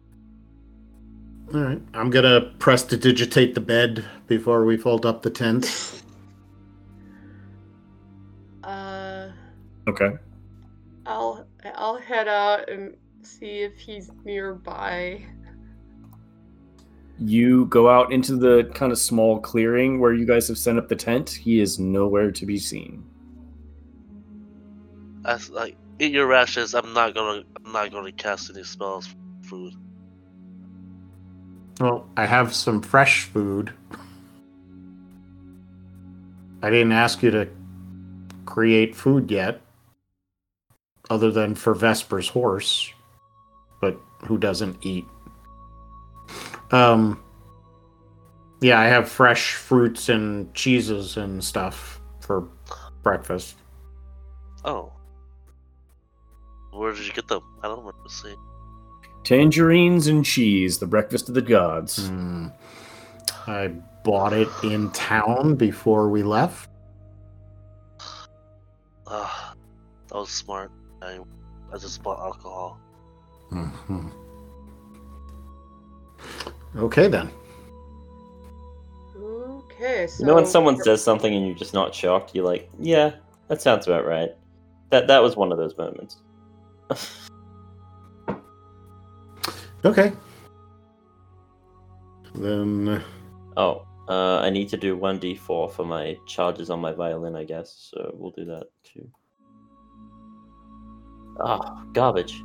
All 1.54 1.68
right. 1.68 1.82
I'm 1.94 2.10
gonna 2.10 2.42
prestidigitate 2.60 3.56
the 3.56 3.62
bed 3.62 4.06
before 4.28 4.66
we 4.66 4.78
fold 4.78 5.06
up 5.06 5.22
the 5.22 5.30
tent. 5.30 5.96
Uh, 8.64 9.32
Okay. 9.88 10.12
I'll 11.08 11.48
I'll 11.76 11.98
head 11.98 12.28
out 12.28 12.70
and 12.70 12.96
see 13.24 13.62
if 13.62 13.78
he's 13.80 14.12
nearby. 14.24 15.26
You 17.22 17.66
go 17.66 17.90
out 17.90 18.12
into 18.14 18.38
the 18.38 18.72
kind 18.74 18.92
of 18.92 19.00
small 19.00 19.40
clearing 19.40 20.00
where 20.00 20.14
you 20.14 20.26
guys 20.26 20.48
have 20.48 20.58
set 20.58 20.78
up 20.78 20.88
the 20.88 20.96
tent. 20.96 21.30
He 21.30 21.60
is 21.60 21.78
nowhere 21.78 22.32
to 22.32 22.46
be 22.46 22.58
seen. 22.58 23.04
As 25.26 25.50
like 25.50 25.76
eat 26.00 26.14
your 26.14 26.28
rations. 26.28 26.74
I'm 26.74 26.94
not 26.94 27.14
gonna. 27.14 27.44
I'm 27.66 27.72
not 27.72 27.92
gonna 27.92 28.12
cast 28.12 28.50
any 28.50 28.64
spells. 28.64 29.08
for 29.08 29.16
Food. 29.50 29.74
Well, 31.80 32.08
I 32.18 32.26
have 32.26 32.54
some 32.54 32.82
fresh 32.82 33.24
food. 33.24 33.72
I 36.62 36.70
didn't 36.70 36.92
ask 36.92 37.24
you 37.24 37.32
to 37.32 37.48
create 38.46 38.96
food 38.96 39.32
yet, 39.32 39.62
other 41.10 41.32
than 41.32 41.56
for 41.56 41.74
Vesper's 41.74 42.28
horse, 42.28 42.92
but 43.80 43.98
who 44.26 44.38
doesn't 44.38 44.86
eat? 44.86 45.06
Um, 46.72 47.22
yeah, 48.62 48.80
I 48.80 48.86
have 48.86 49.10
fresh 49.10 49.54
fruits 49.54 50.10
and 50.10 50.54
cheeses 50.54 51.18
and 51.18 51.44
stuff 51.44 52.02
for 52.20 52.48
breakfast. 53.04 53.56
Oh. 54.66 54.92
Where 56.72 56.94
did 56.94 57.08
you 57.08 57.14
get 57.14 57.28
them? 57.28 57.42
I 57.64 57.68
don't 57.68 57.80
remember 57.80 58.10
seeing. 58.10 58.38
Tangerines 59.24 60.08
and 60.08 60.24
cheese, 60.26 60.78
the 60.78 60.88
breakfast 60.88 61.28
of 61.30 61.36
the 61.36 61.42
gods. 61.42 62.08
Hmm. 62.08 62.48
I 63.48 63.70
bought 64.04 64.34
it 64.34 64.48
in 64.64 64.92
town 64.92 65.56
before 65.56 66.10
we 66.10 66.24
left. 66.24 66.70
Ah, 69.12 69.56
that 70.10 70.14
was 70.16 70.30
smart. 70.30 70.72
I, 71.02 71.18
I 71.74 71.78
just 71.80 72.04
bought 72.04 72.20
alcohol. 72.20 72.80
Mhm. 73.52 74.12
Okay 76.76 77.08
then. 77.08 77.30
Okay, 79.18 80.08
so 80.08 80.20
you 80.22 80.28
know 80.28 80.36
when 80.36 80.46
someone 80.46 80.78
says 80.78 81.04
something 81.04 81.34
and 81.34 81.46
you're 81.48 81.56
just 81.56 81.74
not 81.74 81.96
shocked, 81.96 82.36
you're 82.36 82.46
like, 82.46 82.70
yeah, 82.80 83.14
that 83.48 83.62
sounds 83.62 83.88
about 83.88 84.06
right. 84.06 84.30
That 84.92 85.08
that 85.08 85.22
was 85.22 85.36
one 85.36 85.52
of 85.52 85.58
those 85.58 85.78
moments. 85.78 86.18
Okay. 89.86 90.12
Then 92.36 93.02
Oh, 93.56 93.86
uh, 94.08 94.40
I 94.40 94.50
need 94.50 94.70
to 94.70 94.78
do 94.78 94.96
one 94.96 95.20
d4 95.20 95.72
for 95.72 95.86
my 95.86 96.18
charges 96.28 96.70
on 96.70 96.80
my 96.80 96.92
violin, 96.92 97.36
I 97.36 97.44
guess. 97.44 97.92
So 97.92 98.14
we'll 98.18 98.32
do 98.32 98.46
that 98.46 98.68
too. 98.84 99.10
Ah, 101.42 101.86
garbage. 101.94 102.44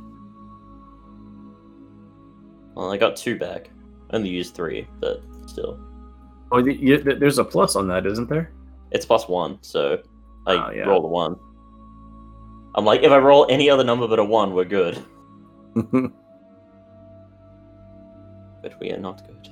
Well, 2.75 2.91
I 2.91 2.97
got 2.97 3.15
two 3.15 3.37
back. 3.37 3.69
Only 4.11 4.29
used 4.29 4.55
three, 4.55 4.87
but 4.99 5.21
still, 5.47 5.79
Oh, 6.51 6.61
y- 6.61 6.77
y- 6.81 6.97
th- 6.97 7.19
there's 7.19 7.39
a 7.39 7.43
plus 7.43 7.75
on 7.75 7.87
that, 7.87 8.05
isn't 8.05 8.29
there? 8.29 8.51
it's 8.91 9.05
plus 9.05 9.27
one. 9.27 9.57
So 9.61 10.01
I 10.47 10.55
Ah, 10.55 10.69
yeah. 10.71 10.83
roll 10.83 11.03
a 11.05 11.07
one. 11.07 11.35
I'm 12.75 12.85
like, 12.85 13.01
if 13.03 13.11
I 13.11 13.17
roll 13.17 13.45
any 13.49 13.69
other 13.69 13.83
number 13.83 14.07
but 14.07 14.19
a 14.19 14.23
one, 14.23 14.53
we're 14.53 14.65
good. 14.65 15.03
But 18.61 18.79
we 18.79 18.91
are 18.91 18.97
not 18.99 19.25
good. 19.27 19.47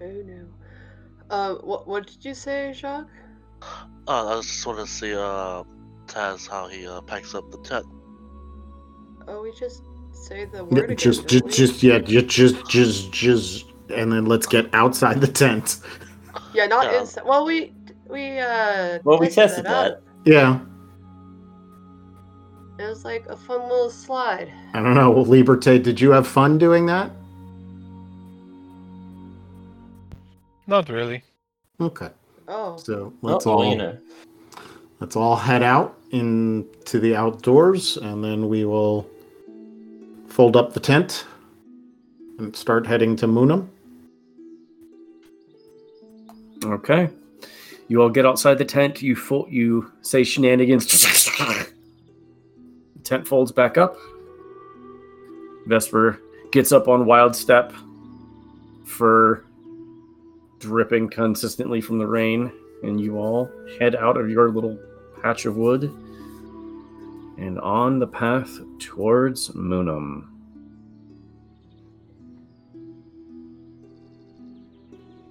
Oh 0.00 0.22
no. 0.24 0.46
Uh, 1.30 1.54
what 1.56 1.86
what 1.86 2.06
did 2.06 2.24
you 2.24 2.34
say, 2.34 2.72
Jacques? 2.74 3.08
Oh, 4.06 4.38
I 4.38 4.40
just 4.40 4.66
want 4.66 4.78
to 4.78 4.86
see 4.86 5.14
uh 5.14 5.62
Taz 6.06 6.48
how 6.48 6.68
he 6.68 6.86
uh, 6.86 7.00
packs 7.02 7.34
up 7.34 7.50
the 7.50 7.58
tent. 7.58 7.84
Oh, 9.26 9.42
we 9.42 9.52
just 9.52 9.82
say 10.28 10.44
the 10.44 10.64
word 10.64 10.84
again. 10.84 10.96
just, 10.96 11.26
just, 11.26 11.44
we? 11.44 11.50
just, 11.50 11.82
yeah, 11.82 11.98
ju- 11.98 12.22
just, 12.22 12.68
just, 12.68 13.12
just, 13.12 13.64
and 13.94 14.12
then 14.12 14.26
let's 14.26 14.46
get 14.46 14.68
outside 14.74 15.20
the 15.20 15.26
tent. 15.26 15.80
Yeah, 16.54 16.66
not 16.66 16.84
Yeah. 16.92 17.00
inside. 17.00 17.24
Well, 17.24 17.44
we 17.44 17.72
we 18.08 18.38
uh. 18.38 18.98
Well, 19.04 19.18
we 19.18 19.28
tested 19.28 19.64
that. 19.64 20.02
Yeah, 20.24 20.60
It 22.78 22.84
was 22.88 23.04
like 23.04 23.24
a 23.28 23.36
fun 23.36 23.62
little 23.62 23.90
slide. 23.90 24.52
I 24.74 24.82
don't 24.82 24.94
know, 24.94 25.12
Liberté. 25.24 25.82
Did 25.82 26.00
you 26.00 26.10
have 26.10 26.26
fun 26.26 26.58
doing 26.58 26.86
that? 26.86 27.10
Not 30.66 30.88
really. 30.90 31.22
Okay. 31.80 32.10
Oh, 32.46 32.76
So 32.76 32.94
Oh, 32.94 33.12
let's 33.22 33.46
well, 33.46 33.56
all 33.56 33.70
you 33.70 33.76
know. 33.76 33.96
let's 35.00 35.16
all 35.16 35.36
head 35.36 35.62
out 35.62 35.96
into 36.10 36.98
the 37.00 37.14
outdoors, 37.16 37.96
and 37.96 38.22
then 38.22 38.48
we 38.48 38.64
will 38.64 39.06
fold 40.38 40.56
up 40.56 40.72
the 40.72 40.78
tent 40.78 41.26
and 42.38 42.54
start 42.54 42.86
heading 42.86 43.16
to 43.16 43.26
Moonum. 43.26 43.68
Okay. 46.64 47.10
You 47.88 48.02
all 48.02 48.08
get 48.08 48.24
outside 48.24 48.56
the 48.58 48.64
tent. 48.64 49.02
You 49.02 49.16
fo- 49.16 49.48
you 49.48 49.90
say 50.00 50.22
shenanigans. 50.22 50.86
tent 53.02 53.26
folds 53.26 53.50
back 53.50 53.76
up. 53.76 53.96
Vesper 55.66 56.20
gets 56.52 56.70
up 56.70 56.86
on 56.86 57.04
Wild 57.04 57.34
Step, 57.34 57.72
fur 58.84 59.44
dripping 60.60 61.08
consistently 61.08 61.80
from 61.80 61.98
the 61.98 62.06
rain, 62.06 62.52
and 62.84 63.00
you 63.00 63.18
all 63.18 63.50
head 63.80 63.96
out 63.96 64.16
of 64.16 64.30
your 64.30 64.50
little 64.50 64.78
patch 65.20 65.46
of 65.46 65.56
wood 65.56 65.92
and 67.38 67.58
on 67.60 68.00
the 68.00 68.06
path 68.06 68.50
towards 68.80 69.50
Moonum. 69.50 70.26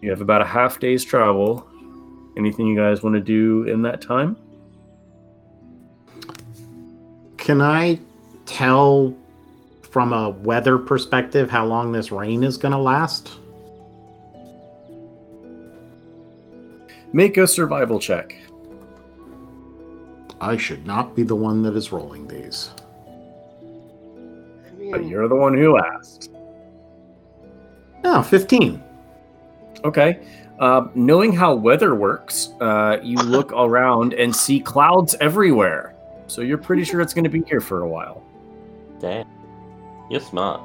You 0.01 0.09
have 0.09 0.21
about 0.21 0.41
a 0.41 0.45
half 0.45 0.79
day's 0.79 1.03
travel. 1.03 1.67
Anything 2.37 2.67
you 2.67 2.77
guys 2.77 3.03
want 3.03 3.15
to 3.15 3.19
do 3.19 3.63
in 3.63 3.81
that 3.81 4.01
time? 4.01 4.37
Can 7.37 7.61
I 7.61 7.99
tell 8.45 9.13
from 9.81 10.13
a 10.13 10.29
weather 10.29 10.77
perspective 10.77 11.49
how 11.49 11.65
long 11.65 11.91
this 11.91 12.11
rain 12.11 12.43
is 12.43 12.57
going 12.57 12.73
to 12.73 12.77
last? 12.77 13.31
Make 17.11 17.37
a 17.37 17.47
survival 17.47 17.99
check. 17.99 18.35
I 20.39 20.57
should 20.57 20.85
not 20.85 21.15
be 21.15 21.23
the 21.23 21.35
one 21.35 21.63
that 21.63 21.75
is 21.75 21.91
rolling 21.91 22.27
these. 22.27 22.71
I 23.65 24.71
mean, 24.77 24.91
But 24.91 25.05
you're 25.05 25.27
the 25.27 25.35
one 25.35 25.57
who 25.57 25.77
asked. 25.77 26.31
Oh, 28.03 28.21
15. 28.21 28.83
Okay. 29.83 30.19
Um, 30.59 30.91
knowing 30.95 31.33
how 31.33 31.53
weather 31.55 31.95
works, 31.95 32.49
uh, 32.61 32.97
you 33.03 33.17
look 33.17 33.51
around 33.51 34.13
and 34.13 34.35
see 34.35 34.59
clouds 34.59 35.15
everywhere. 35.19 35.95
So 36.27 36.41
you're 36.41 36.57
pretty 36.57 36.83
sure 36.83 37.01
it's 37.01 37.13
going 37.13 37.23
to 37.23 37.29
be 37.29 37.41
here 37.43 37.61
for 37.61 37.81
a 37.81 37.87
while. 37.87 38.23
Damn. 38.99 39.27
You're 40.09 40.21
smart. 40.21 40.61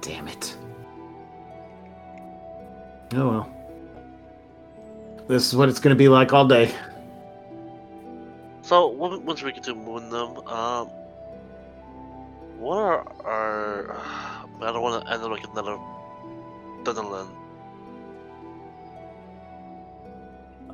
Damn 0.00 0.28
it. 0.28 0.56
Oh 3.14 3.28
well. 3.28 3.54
This 5.26 5.46
is 5.46 5.56
what 5.56 5.68
it's 5.68 5.80
going 5.80 5.94
to 5.94 5.98
be 5.98 6.08
like 6.08 6.32
all 6.32 6.46
day. 6.46 6.74
So 8.68 8.86
once 8.88 9.42
we 9.42 9.50
get 9.50 9.62
to 9.62 9.74
Moonum, 9.74 10.46
um, 10.46 10.88
what 12.58 12.76
are 12.76 13.24
our? 13.24 13.96
I 14.60 14.72
don't 14.72 14.82
want 14.82 15.06
to 15.06 15.10
end 15.10 15.22
up 15.22 15.30
like 15.30 15.44
another 15.50 15.78
Dunderland. 16.82 17.30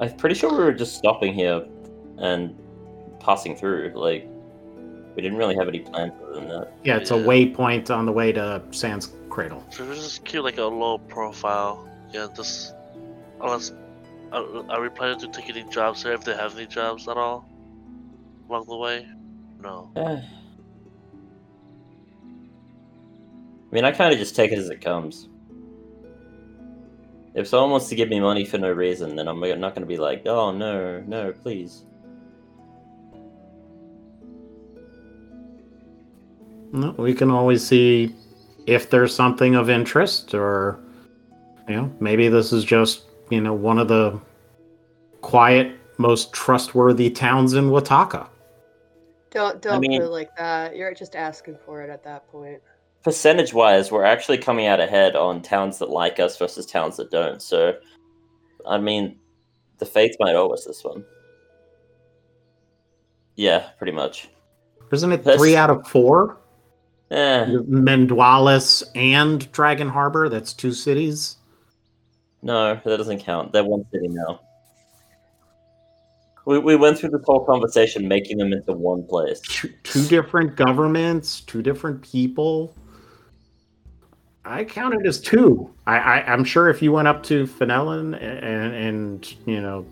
I'm 0.00 0.16
pretty 0.16 0.34
sure 0.34 0.50
we 0.50 0.64
were 0.64 0.72
just 0.72 0.96
stopping 0.96 1.34
here 1.34 1.64
and 2.18 2.58
passing 3.20 3.54
through. 3.54 3.92
Like, 3.94 4.26
we 5.14 5.22
didn't 5.22 5.38
really 5.38 5.54
have 5.54 5.68
any 5.68 5.78
plans 5.78 6.14
other 6.20 6.40
than 6.40 6.48
that. 6.48 6.72
Yeah, 6.82 6.96
it's 6.96 7.12
a 7.12 7.14
waypoint 7.14 7.96
on 7.96 8.06
the 8.06 8.12
way 8.12 8.32
to 8.32 8.60
Sans 8.72 9.12
Cradle. 9.30 9.62
So 9.70 9.88
we 9.88 9.94
just 9.94 10.24
keep 10.24 10.42
like 10.42 10.58
a 10.58 10.64
low 10.64 10.98
profile. 10.98 11.88
Yeah, 12.12 12.26
just 12.34 12.74
unless 13.40 13.70
are, 14.32 14.68
are 14.68 14.82
we 14.82 14.88
planning 14.88 15.20
to 15.20 15.28
take 15.28 15.48
any 15.48 15.62
jobs 15.70 16.02
here 16.02 16.14
if 16.14 16.24
they 16.24 16.34
have 16.34 16.56
any 16.56 16.66
jobs 16.66 17.06
at 17.06 17.16
all 17.16 17.46
along 18.54 18.66
the 18.66 18.76
way? 18.76 19.06
No. 19.60 19.90
I 19.96 20.22
mean, 23.74 23.84
I 23.84 23.90
kind 23.90 24.12
of 24.12 24.18
just 24.18 24.36
take 24.36 24.52
it 24.52 24.58
as 24.58 24.70
it 24.70 24.80
comes. 24.80 25.28
If 27.34 27.48
someone 27.48 27.72
wants 27.72 27.88
to 27.88 27.96
give 27.96 28.08
me 28.08 28.20
money 28.20 28.44
for 28.44 28.58
no 28.58 28.70
reason, 28.70 29.16
then 29.16 29.26
I'm 29.26 29.40
not 29.40 29.74
going 29.74 29.82
to 29.82 29.86
be 29.86 29.96
like, 29.96 30.24
oh, 30.26 30.52
no, 30.52 31.00
no, 31.00 31.32
please. 31.32 31.82
No, 36.72 36.94
We 36.98 37.14
can 37.14 37.30
always 37.30 37.66
see 37.66 38.14
if 38.66 38.90
there's 38.90 39.14
something 39.14 39.54
of 39.54 39.70
interest, 39.70 40.34
or 40.34 40.78
you 41.68 41.76
know, 41.76 41.92
maybe 42.00 42.28
this 42.28 42.52
is 42.52 42.64
just 42.64 43.04
you 43.30 43.40
know 43.40 43.54
one 43.54 43.78
of 43.78 43.86
the 43.86 44.20
quiet, 45.20 45.78
most 45.98 46.32
trustworthy 46.32 47.10
towns 47.10 47.54
in 47.54 47.70
Wataka. 47.70 48.26
Don't 49.34 49.60
don't 49.60 49.80
mean- 49.80 50.00
put 50.00 50.06
it 50.06 50.10
like 50.10 50.34
that. 50.36 50.74
You're 50.76 50.94
just 50.94 51.14
asking 51.16 51.58
for 51.66 51.82
it 51.82 51.90
at 51.90 52.02
that 52.04 52.26
point. 52.30 52.60
Percentage 53.02 53.52
wise, 53.52 53.92
we're 53.92 54.04
actually 54.04 54.38
coming 54.38 54.66
out 54.66 54.80
ahead 54.80 55.14
on 55.14 55.42
towns 55.42 55.78
that 55.78 55.90
like 55.90 56.18
us 56.20 56.38
versus 56.38 56.64
towns 56.64 56.96
that 56.96 57.10
don't. 57.10 57.42
So, 57.42 57.74
I 58.66 58.78
mean, 58.78 59.18
the 59.78 59.84
fates 59.84 60.16
might 60.18 60.34
owe 60.34 60.48
us 60.48 60.64
this 60.64 60.82
one. 60.82 61.04
Yeah, 63.36 63.68
pretty 63.78 63.92
much. 63.92 64.30
Isn't 64.92 65.12
it 65.12 65.24
That's- 65.24 65.38
three 65.40 65.56
out 65.56 65.68
of 65.70 65.86
four? 65.86 66.38
Eh, 67.10 67.44
Mendualis 67.68 68.82
and 68.94 69.50
Dragon 69.52 69.88
Harbor. 69.88 70.28
That's 70.30 70.52
two 70.54 70.72
cities. 70.72 71.36
no, 72.42 72.74
that 72.74 72.96
doesn't 72.96 73.20
count. 73.20 73.52
They're 73.52 73.64
one 73.64 73.84
city 73.92 74.08
now. 74.08 74.40
We, 76.46 76.58
we 76.58 76.76
went 76.76 76.98
through 76.98 77.10
this 77.10 77.22
whole 77.24 77.44
conversation 77.44 78.06
making 78.06 78.38
them 78.38 78.52
into 78.52 78.72
one 78.72 79.04
place. 79.04 79.40
Two, 79.40 79.72
two 79.82 80.04
different 80.06 80.56
governments, 80.56 81.40
two 81.40 81.62
different 81.62 82.02
people. 82.02 82.74
I 84.44 84.64
count 84.64 84.94
it 84.94 85.06
as 85.06 85.20
two. 85.20 85.72
I, 85.86 85.98
I 85.98 86.32
I'm 86.32 86.44
sure 86.44 86.68
if 86.68 86.82
you 86.82 86.92
went 86.92 87.08
up 87.08 87.22
to 87.24 87.46
Fenelon 87.46 88.14
and 88.22 88.74
and 88.74 89.36
you 89.46 89.60
know, 89.62 89.86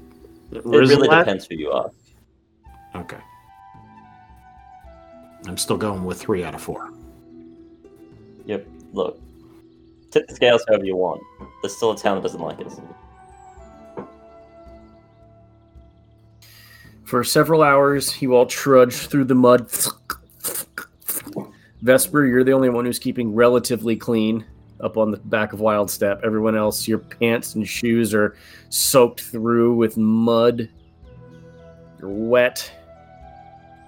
It 0.51 0.65
really 0.65 1.09
depends 1.09 1.47
who 1.47 1.57
you 1.57 1.71
are. 1.71 1.91
Okay. 2.95 3.19
I'm 5.47 5.57
still 5.57 5.79
going 5.79 6.05
with 6.05 6.21
three 6.21 6.45
out 6.45 6.55
of 6.55 6.61
four. 6.61 6.93
Yep. 8.45 8.67
Look, 8.93 9.19
tip 10.11 10.29
the 10.29 10.35
scales 10.35 10.62
however 10.69 10.85
you 10.85 10.97
want. 10.97 11.23
There's 11.62 11.75
still 11.75 11.93
a 11.93 11.97
town 11.97 12.17
that 12.17 12.23
doesn't 12.23 12.41
like 12.41 12.61
us. 12.61 12.79
For 17.12 17.22
several 17.22 17.62
hours, 17.62 18.22
you 18.22 18.35
all 18.35 18.46
trudge 18.46 18.94
through 18.94 19.25
the 19.25 19.35
mud. 19.35 19.70
Vesper, 21.83 22.25
you're 22.25 22.42
the 22.42 22.53
only 22.53 22.70
one 22.70 22.87
who's 22.87 22.98
keeping 22.98 23.35
relatively 23.35 23.96
clean 23.96 24.46
up 24.81 24.96
on 24.96 25.11
the 25.11 25.18
back 25.18 25.53
of 25.53 25.61
Wild 25.61 25.90
Step. 25.90 26.22
Everyone 26.25 26.57
else, 26.57 26.88
your 26.88 27.01
pants 27.01 27.55
and 27.55 27.68
shoes 27.68 28.14
are 28.14 28.35
soaked 28.70 29.20
through 29.20 29.75
with 29.75 29.98
mud. 29.98 30.70
You're 32.01 32.09
wet. 32.09 32.72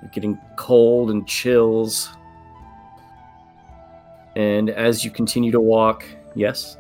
You're 0.02 0.10
getting 0.10 0.38
cold 0.56 1.10
and 1.10 1.26
chills. 1.26 2.10
And 4.36 4.68
as 4.68 5.02
you 5.02 5.10
continue 5.10 5.50
to 5.50 5.62
walk, 5.62 6.04
yes? 6.34 6.76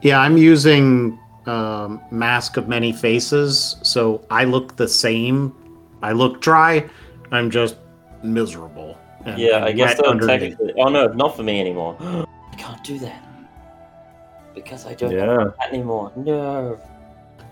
Yeah, 0.00 0.20
I'm 0.20 0.36
using 0.36 1.18
um, 1.46 2.00
Mask 2.10 2.56
of 2.56 2.68
Many 2.68 2.92
Faces, 2.92 3.76
so 3.82 4.24
I 4.30 4.44
look 4.44 4.76
the 4.76 4.88
same. 4.88 5.54
I 6.02 6.12
look 6.12 6.40
dry. 6.40 6.88
I'm 7.32 7.50
just 7.50 7.76
miserable. 8.22 8.98
and- 9.24 9.38
Yeah, 9.38 9.64
I 9.64 9.72
guess 9.72 9.98
underneath. 10.00 10.56
technically. 10.58 10.72
Oh 10.78 10.88
no, 10.88 11.06
not 11.08 11.36
for 11.36 11.42
me 11.42 11.60
anymore. 11.60 11.96
I 12.00 12.56
can't 12.56 12.82
do 12.84 12.98
that 13.00 13.22
because 14.54 14.86
I 14.86 14.94
don't 14.94 15.10
Yeah. 15.10 15.26
have 15.38 15.54
that 15.58 15.68
anymore. 15.72 16.12
No. 16.16 16.78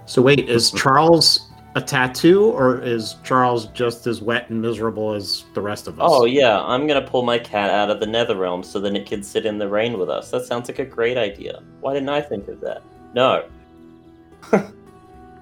So 0.07 0.23
wait, 0.23 0.49
is 0.49 0.71
Charles 0.71 1.51
a 1.77 1.81
tattoo, 1.81 2.45
or 2.45 2.81
is 2.81 3.17
Charles 3.25 3.67
just 3.69 4.07
as 4.07 4.23
wet 4.23 4.49
and 4.51 4.63
miserable 4.63 5.13
as 5.13 5.45
the 5.55 5.61
rest 5.61 5.89
of 5.89 6.01
us? 6.01 6.07
Oh 6.09 6.25
yeah, 6.25 6.61
I'm 6.63 6.87
gonna 6.87 7.03
pull 7.03 7.23
my 7.23 7.39
cat 7.39 7.71
out 7.71 7.91
of 7.91 7.99
the 8.01 8.07
nether 8.07 8.37
realm 8.37 8.63
so 8.63 8.79
then 8.81 8.95
it 8.97 9.07
can 9.07 9.23
sit 9.23 9.45
in 9.45 9.59
the 9.59 9.69
rain 9.69 9.99
with 9.99 10.09
us. 10.09 10.31
That 10.31 10.45
sounds 10.47 10.69
like 10.69 10.79
a 10.79 10.85
great 10.85 11.17
idea. 11.17 11.61
Why 11.81 11.93
didn't 11.95 12.11
I 12.11 12.21
think 12.21 12.47
of 12.49 12.61
that? 12.61 12.83
No. 13.15 13.45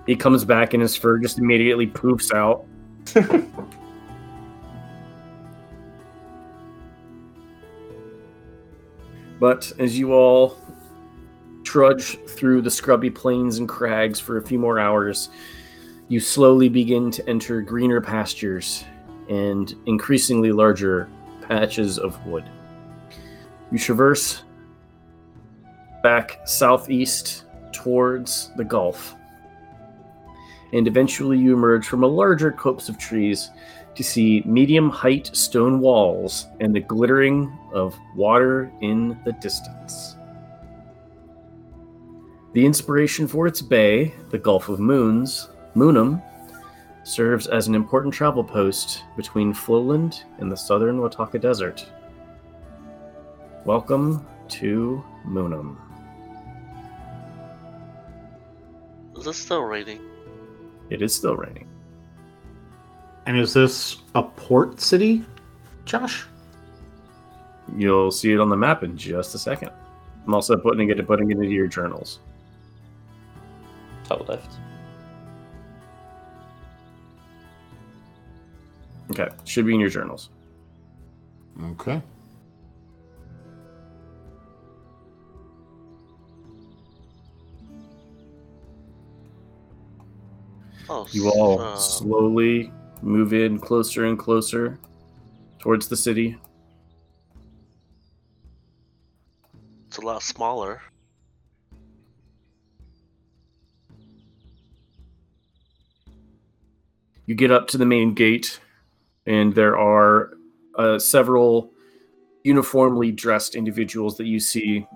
He 0.07 0.17
comes 0.17 0.45
back 0.45 0.75
and 0.75 0.83
his 0.83 0.97
fur 0.97 1.19
just 1.19 1.39
immediately 1.39 1.87
poofs 1.87 2.33
out. 2.35 2.67
But 9.43 9.73
as 9.81 9.99
you 9.99 10.13
all 10.13 10.57
trudge 11.65 12.17
through 12.29 12.63
the 12.63 12.71
scrubby 12.71 13.11
plains 13.11 13.59
and 13.59 13.69
crags 13.69 14.21
for 14.21 14.37
a 14.37 14.43
few 14.43 14.57
more 14.57 14.79
hours, 14.79 15.31
you 16.07 16.21
slowly 16.21 16.69
begin 16.69 17.11
to 17.11 17.29
enter 17.29 17.61
greener 17.61 18.01
pastures 18.01 18.85
and 19.29 19.75
increasingly 19.87 20.53
larger 20.53 21.09
patches 21.41 21.99
of 21.99 22.25
wood. 22.25 22.45
You 23.73 23.81
traverse 23.81 24.45
back 26.05 26.39
southeast 26.47 27.45
towards 27.73 28.51
the 28.57 28.65
gulf. 28.65 29.17
And 30.73 30.87
eventually 30.87 31.39
you 31.39 31.53
emerge 31.53 31.87
from 31.87 32.03
a 32.03 32.07
larger 32.07 32.51
copse 32.51 32.89
of 32.89 32.99
trees 32.99 33.51
to 33.95 34.03
see 34.03 34.43
medium 34.47 34.89
height 34.89 35.31
stone 35.35 35.81
walls 35.81 36.47
and 36.61 36.75
the 36.75 36.81
glittering 36.81 37.53
of 37.73 37.99
water 38.17 38.73
in 38.81 39.19
the 39.25 39.33
distance. 39.33 40.17
The 42.55 42.65
inspiration 42.65 43.27
for 43.27 43.47
its 43.47 43.63
bay, 43.63 44.15
the 44.31 44.39
Gulf 44.39 44.69
of 44.69 44.79
Moons, 44.79 45.49
Moonum, 45.75 46.23
serves 47.03 47.47
as 47.49 47.67
an 47.67 47.75
important 47.75 48.15
travel 48.15 48.45
post 48.45 49.05
between 49.17 49.53
Flowland 49.53 50.25
and 50.39 50.53
the 50.53 50.57
southern 50.57 50.99
Wataka 50.99 51.41
Desert. 51.41 51.87
Welcome 53.65 54.27
to 54.49 55.03
Moonum. 55.27 55.82
Is 59.23 59.29
it 59.29 59.35
still 59.35 59.63
raining? 59.63 60.01
It 60.91 61.01
is 61.01 61.15
still 61.15 61.37
raining. 61.37 61.69
And 63.25 63.39
is 63.39 63.55
this 63.55 63.99
a 64.17 64.25
port 64.25 64.81
city, 64.81 65.25
Josh? 65.85 66.27
You'll 67.77 68.11
see 68.11 68.33
it 68.33 68.41
on 68.41 68.49
the 68.49 68.57
map 68.57 68.83
in 68.83 68.97
just 68.97 69.33
a 69.37 69.39
second. 69.39 69.71
I'm 70.27 70.35
also 70.35 70.57
putting 70.57 70.91
it 70.91 71.07
putting 71.07 71.31
it 71.31 71.35
into 71.35 71.53
your 71.53 71.69
journals. 71.69 72.19
Top 74.03 74.29
left. 74.29 74.57
Okay, 79.13 79.29
should 79.45 79.67
be 79.67 79.75
in 79.75 79.79
your 79.79 79.89
journals. 79.89 80.31
Okay. 81.63 82.03
Oh, 90.95 91.09
You 91.11 91.31
all 91.31 91.59
uh, 91.59 91.77
slowly 91.77 92.71
move 93.01 93.33
in 93.33 93.59
closer 93.59 94.05
and 94.05 94.19
closer 94.19 94.79
towards 95.59 95.89
the 95.89 95.97
city. 95.97 96.37
it's 99.89 99.97
a 99.97 100.03
lot 100.03 100.23
smaller. 100.23 100.83
You 107.25 107.35
get 107.37 107.51
up 107.51 107.69
to 107.69 107.79
the 107.79 107.87
main 107.87 108.13
gate, 108.13 108.61
and 109.27 109.55
there 109.55 109.79
are 109.79 110.35
uh, 110.77 110.99
several 110.99 111.73
uniformly 112.45 113.13
dressed 113.13 113.55
individuals 113.55 114.19
that 114.19 114.27
you 114.27 114.41
see. 114.41 114.87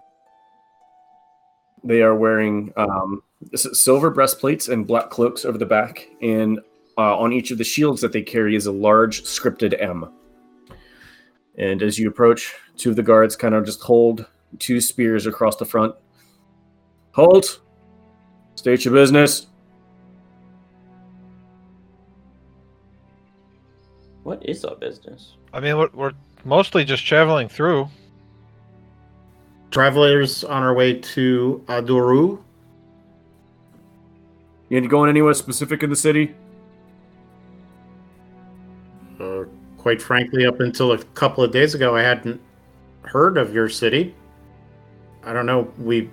They 1.85 2.03
are 2.03 2.15
wearing 2.15 2.71
um, 2.77 3.23
silver 3.55 4.11
breastplates 4.11 4.69
and 4.69 4.87
black 4.87 5.11
cloaks 5.11 5.45
over 5.45 5.59
the 5.59 5.67
back, 5.67 6.09
and 6.23 6.61
uh, 6.99 7.19
on 7.19 7.33
each 7.33 7.51
of 7.51 7.59
the 7.59 7.65
shields 7.65 8.01
that 8.01 8.13
they 8.13 8.23
carry 8.23 8.57
is 8.57 8.67
a 8.67 8.73
large 8.73 9.23
scripted 9.25 9.81
M. 9.81 10.11
And 11.59 11.83
as 11.83 11.99
you 11.99 12.09
approach, 12.09 12.55
two 12.77 12.91
of 12.91 12.97
the 12.97 13.03
guards 13.03 13.37
kind 13.37 13.55
of 13.55 13.65
just 13.65 13.81
hold 13.83 14.27
two 14.59 14.81
spears 14.81 15.27
across 15.27 15.57
the 15.57 15.65
front. 15.65 15.95
Halt! 17.13 17.61
State 18.55 18.85
your 18.85 18.95
business. 18.95 19.47
What 24.23 24.45
is 24.45 24.65
our 24.65 24.75
business? 24.75 25.37
I 25.53 25.61
mean, 25.61 25.79
we're, 25.79 25.91
we're 25.95 26.13
mostly 26.45 26.85
just 26.85 27.07
traveling 27.07 27.49
through. 27.49 27.89
Travelers 29.71 30.43
on 30.43 30.63
our 30.63 30.75
way 30.75 30.95
to 30.95 31.63
Aduru. 31.69 32.43
You 34.69 34.79
ain't 34.79 34.89
going 34.89 35.09
anywhere 35.09 35.35
specific 35.35 35.83
in 35.83 35.91
the 35.91 35.97
city? 35.97 36.35
Uh, 39.21 39.45
quite 39.79 40.03
frankly, 40.03 40.47
up 40.47 40.61
until 40.61 40.93
a 40.93 40.99
couple 41.15 41.45
of 41.45 41.53
days 41.53 41.75
ago, 41.75 41.95
I 41.95 42.03
hadn't 42.03 42.41
heard 43.03 43.39
of 43.39 43.55
your 43.55 43.69
city. 43.69 44.15
I 45.25 45.33
don't 45.33 45.47
know. 45.47 45.73
We 45.79 46.11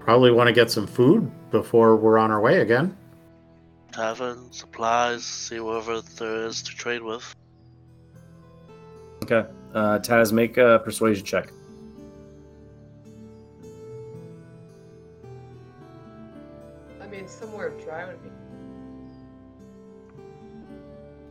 probably 0.00 0.30
want 0.30 0.46
to 0.46 0.52
get 0.52 0.70
some 0.70 0.86
food 0.86 1.30
before 1.50 1.96
we're 1.96 2.18
on 2.18 2.30
our 2.30 2.40
way 2.40 2.60
again. 2.60 2.96
Tavern, 3.92 4.52
supplies, 4.52 5.24
see 5.24 5.60
whatever 5.60 6.00
there 6.00 6.46
is 6.46 6.62
to 6.62 6.74
trade 6.74 7.02
with. 7.02 7.34
Okay. 9.24 9.48
Uh, 9.74 9.98
Taz, 9.98 10.32
make 10.32 10.56
a 10.56 10.80
persuasion 10.84 11.24
check. 11.24 11.52
I 17.28 17.30
somewhere 17.30 17.70
dry 17.84 18.06
would 18.06 18.22
be. 18.22 18.30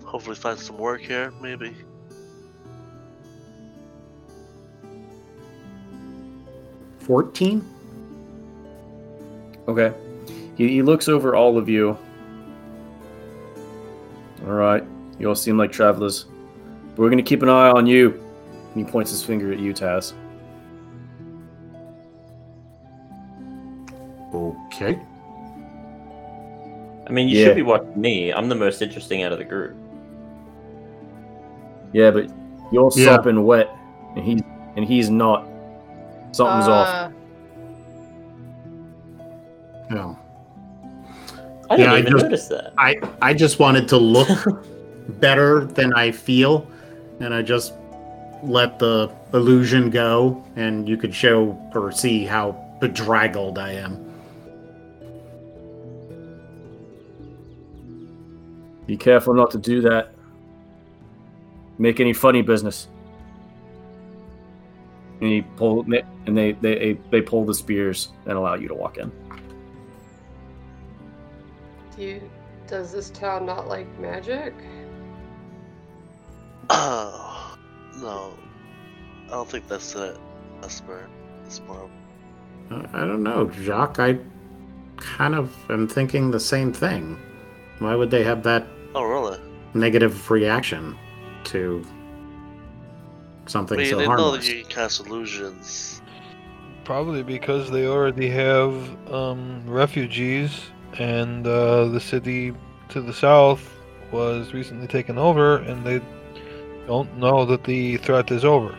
Hopefully 0.06 0.36
find 0.36 0.60
some 0.60 0.78
work 0.78 1.02
here, 1.02 1.34
maybe. 1.42 1.76
Fourteen. 7.00 7.68
Okay. 9.68 9.92
He, 10.56 10.68
he 10.70 10.82
looks 10.84 11.08
over 11.08 11.36
all 11.36 11.58
of 11.58 11.68
you. 11.68 11.98
All 14.46 14.54
right. 14.54 14.84
You 15.20 15.30
all 15.30 15.36
seem 15.36 15.58
like 15.58 15.72
travelers. 15.72 16.26
But 16.96 17.00
We're 17.00 17.10
going 17.10 17.18
to 17.18 17.24
keep 17.24 17.42
an 17.42 17.50
eye 17.50 17.70
on 17.70 17.88
you. 17.88 18.24
And 18.74 18.86
he 18.86 18.90
points 18.90 19.10
his 19.12 19.24
finger 19.24 19.52
at 19.52 19.60
you, 19.60 19.74
Taz. 19.74 20.14
Okay. 24.34 25.00
I 27.08 27.12
mean, 27.12 27.28
you 27.30 27.39
Yeah. 27.39 27.46
should 27.48 27.56
be 27.56 27.62
watching 27.62 28.00
me. 28.00 28.32
I'm 28.34 28.50
the 28.50 28.56
most 28.56 28.82
interesting 28.82 29.24
out 29.24 29.32
of 29.32 29.38
the 29.38 29.46
group. 29.46 29.76
Yeah, 31.93 32.12
but 32.12 32.28
you're 32.72 32.84
all 32.84 32.91
Yeah. 32.96 33.15
sopping 33.15 33.43
wet, 33.46 33.70
and 34.15 34.24
he's 34.26 34.41
and 34.76 34.86
he's 34.86 35.10
not. 35.10 35.48
Something's 36.32 36.67
off. 36.67 36.88
Uh, 36.88 37.10
Yeah. 39.89 40.15
I 41.70 41.76
didn't 41.78 41.89
Yeah, 41.89 41.93
I 41.96 42.00
even 42.00 42.12
just- 42.12 42.24
notice 42.26 42.48
that. 42.50 42.74
I 42.78 42.96
I 43.22 43.34
just 43.34 43.60
wanted 43.60 43.88
to 43.89 43.98
look 43.98 44.28
better 45.20 45.63
than 45.65 45.93
I 45.93 46.12
feel, 46.12 46.67
and 47.20 47.34
I 47.34 47.41
just 47.41 47.74
let 48.43 48.80
the 48.80 49.10
illusion 49.34 49.89
go, 49.89 50.43
and 50.56 50.88
you 50.88 50.98
could 50.98 51.13
show 51.15 51.58
or 51.74 51.91
see 51.91 52.26
how 52.26 52.56
bedraggled 52.80 53.58
I 53.58 53.72
am. 53.72 53.98
Be 58.88 58.97
careful 58.97 59.34
not 59.34 59.52
to 59.52 59.58
do 59.58 59.82
that. 59.82 60.13
Make 61.78 62.00
any 62.00 62.13
funny 62.13 62.41
business. 62.41 62.88
And 65.21 65.30
he 65.30 65.41
pull 65.41 65.86
and 66.26 66.38
they 66.38 66.54
they 66.54 66.97
they 67.12 67.21
pull 67.21 67.45
the 67.45 67.54
spears 67.54 68.10
and 68.26 68.38
allow 68.38 68.56
you 68.56 68.67
to 68.67 68.76
walk 68.76 68.97
in. 68.97 69.12
do 71.97 72.04
you, 72.04 72.30
does 72.67 72.91
this 72.91 73.10
town 73.10 73.45
not 73.45 73.67
like 73.67 73.88
magic? 74.00 74.54
Oh, 76.69 77.58
no. 77.97 78.34
I 79.28 79.32
don't 79.32 79.50
think 79.50 79.67
that's 79.67 79.95
it. 79.95 80.17
That's 80.62 80.84
more. 80.84 81.10
That's 81.43 81.62
more. 81.62 81.89
I 82.69 83.00
don't 83.00 83.23
know, 83.23 83.50
Jacques. 83.50 84.00
I 84.00 84.19
kind 84.97 85.36
of 85.36 85.54
am 85.69 85.88
thinking 85.88 86.32
the 86.32 86.39
same 86.39 86.71
thing. 86.71 87.17
Why 87.80 87.95
would 87.95 88.12
they 88.12 88.23
have 88.23 88.43
that 88.43 88.67
Oh, 88.98 89.04
really? 89.04 89.40
negative 89.74 90.32
reaction 90.32 90.98
to 91.46 91.86
I 93.46 93.50
something 93.50 93.78
mean, 93.78 93.92
so 93.92 93.98
they 93.98 94.08
know 94.08 94.32
that 94.32 94.48
you 94.48 94.64
can 94.64 94.72
cast 94.72 95.00
illusions. 95.00 96.02
Probably 96.84 97.22
because 97.22 97.70
they 97.70 97.86
already 97.86 98.30
have 98.30 98.74
um, 99.12 99.64
refugees, 99.68 100.62
and 100.98 101.46
uh, 101.46 101.86
the 101.90 102.00
city 102.00 102.54
to 102.90 103.02
the 103.02 103.14
south 103.14 103.76
was 104.12 104.54
recently 104.54 104.88
taken 104.88 105.18
over, 105.18 105.58
and 105.58 105.86
they 105.86 106.02
don't 106.88 107.18
know 107.18 107.46
that 107.46 107.66
the 107.66 107.98
threat 107.98 108.32
is 108.32 108.46
over. 108.46 108.74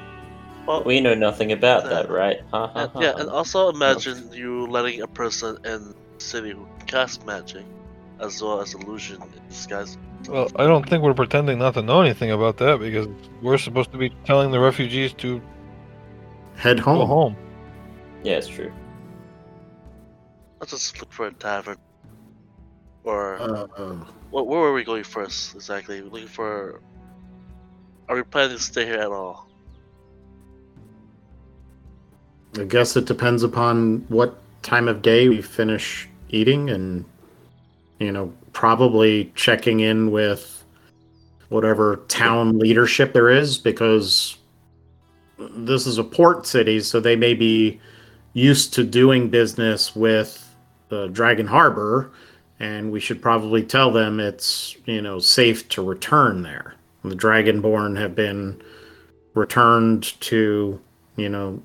Well, 0.66 0.82
We 0.84 1.00
know 1.00 1.14
nothing 1.14 1.52
about 1.52 1.84
Yeah. 1.84 1.90
that, 1.90 2.10
right? 2.10 2.38
Ha, 2.50 2.66
ha, 2.66 2.80
and, 2.80 2.90
yeah, 3.02 3.12
and 3.18 3.30
also 3.30 3.68
imagine 3.68 4.30
you 4.32 4.66
letting 4.66 5.00
a 5.00 5.06
person 5.06 5.56
in 5.64 5.94
the 6.18 6.24
city 6.24 6.50
who 6.50 6.66
can 6.78 6.86
cast 6.86 7.24
magic, 7.26 7.64
as 8.20 8.42
well 8.42 8.60
as 8.60 8.74
illusion 8.74 9.22
disguise. 9.48 9.96
Well, 10.28 10.50
I 10.56 10.64
don't 10.64 10.88
think 10.88 11.02
we're 11.02 11.14
pretending 11.14 11.58
not 11.58 11.74
to 11.74 11.82
know 11.82 12.00
anything 12.02 12.30
about 12.32 12.56
that 12.58 12.80
because 12.80 13.06
we're 13.40 13.58
supposed 13.58 13.92
to 13.92 13.98
be 13.98 14.10
telling 14.24 14.50
the 14.50 14.58
refugees 14.60 15.12
to 15.14 15.40
Head 16.56 16.80
home. 16.80 16.98
go 16.98 17.06
home. 17.06 17.34
home. 17.34 17.36
Yeah, 18.24 18.34
it's 18.38 18.48
true. 18.48 18.72
Let's 20.60 20.72
just 20.72 20.98
look 21.00 21.12
for 21.12 21.28
a 21.28 21.32
tavern. 21.32 21.76
Or 23.04 23.36
Uh, 23.40 23.66
wh- 24.30 24.44
where 24.46 24.60
were 24.60 24.72
we 24.72 24.82
going 24.82 25.04
first 25.04 25.54
exactly? 25.54 26.02
We're 26.02 26.08
looking 26.10 26.28
for. 26.28 26.80
Are 28.08 28.16
we 28.16 28.22
planning 28.24 28.56
to 28.56 28.62
stay 28.62 28.84
here 28.84 28.96
at 29.00 29.12
all? 29.12 29.46
I 32.58 32.64
guess 32.64 32.96
it 32.96 33.04
depends 33.04 33.42
upon 33.44 34.04
what 34.08 34.36
time 34.62 34.88
of 34.88 35.00
day 35.02 35.28
we 35.28 35.40
finish 35.42 36.08
eating 36.30 36.70
and 36.70 37.04
you 37.98 38.12
know 38.12 38.32
probably 38.52 39.32
checking 39.34 39.80
in 39.80 40.10
with 40.10 40.64
whatever 41.48 41.96
town 42.08 42.58
leadership 42.58 43.12
there 43.12 43.30
is 43.30 43.58
because 43.58 44.36
this 45.38 45.86
is 45.86 45.98
a 45.98 46.04
port 46.04 46.46
city 46.46 46.80
so 46.80 47.00
they 47.00 47.16
may 47.16 47.34
be 47.34 47.80
used 48.32 48.74
to 48.74 48.84
doing 48.84 49.28
business 49.28 49.96
with 49.96 50.44
Dragon 51.12 51.46
Harbor 51.46 52.10
and 52.60 52.90
we 52.90 53.00
should 53.00 53.22
probably 53.22 53.62
tell 53.62 53.90
them 53.90 54.20
it's 54.20 54.76
you 54.86 55.00
know 55.00 55.18
safe 55.18 55.68
to 55.70 55.82
return 55.82 56.42
there. 56.42 56.74
The 57.04 57.14
dragonborn 57.14 57.98
have 57.98 58.14
been 58.14 58.60
returned 59.34 60.20
to 60.22 60.80
you 61.16 61.28
know 61.28 61.62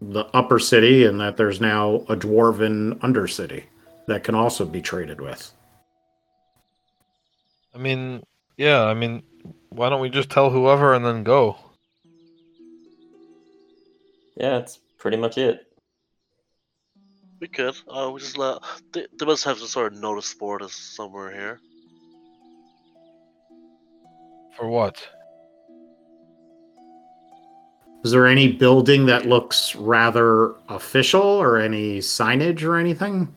the 0.00 0.24
upper 0.34 0.58
city 0.58 1.04
and 1.04 1.20
that 1.20 1.36
there's 1.36 1.60
now 1.60 1.96
a 2.08 2.16
dwarven 2.16 2.98
undercity 3.00 3.64
that 4.06 4.24
can 4.24 4.34
also 4.34 4.64
be 4.64 4.82
traded 4.82 5.20
with 5.20 5.52
I 7.74 7.78
mean, 7.78 8.22
yeah, 8.56 8.82
I 8.84 8.94
mean, 8.94 9.22
why 9.70 9.88
don't 9.88 10.00
we 10.00 10.10
just 10.10 10.30
tell 10.30 10.50
whoever 10.50 10.94
and 10.94 11.04
then 11.04 11.24
go? 11.24 11.56
Yeah, 14.36 14.58
that's 14.58 14.78
pretty 14.98 15.16
much 15.16 15.38
it. 15.38 15.66
We 17.40 17.48
could. 17.48 17.74
Uh, 17.88 18.10
we 18.12 18.20
just 18.20 18.38
let. 18.38 18.58
They, 18.92 19.06
they 19.18 19.26
must 19.26 19.44
have 19.44 19.58
some 19.58 19.68
sort 19.68 19.92
of 19.92 19.98
notice 19.98 20.32
board 20.34 20.62
us 20.62 20.74
somewhere 20.74 21.32
here. 21.32 21.60
For 24.56 24.68
what? 24.68 25.08
is 28.04 28.10
there 28.10 28.26
any 28.26 28.50
building 28.50 29.06
that 29.06 29.26
looks 29.26 29.76
rather 29.76 30.54
official 30.68 31.22
or 31.22 31.58
any 31.58 31.98
signage 31.98 32.62
or 32.64 32.76
anything 32.76 33.32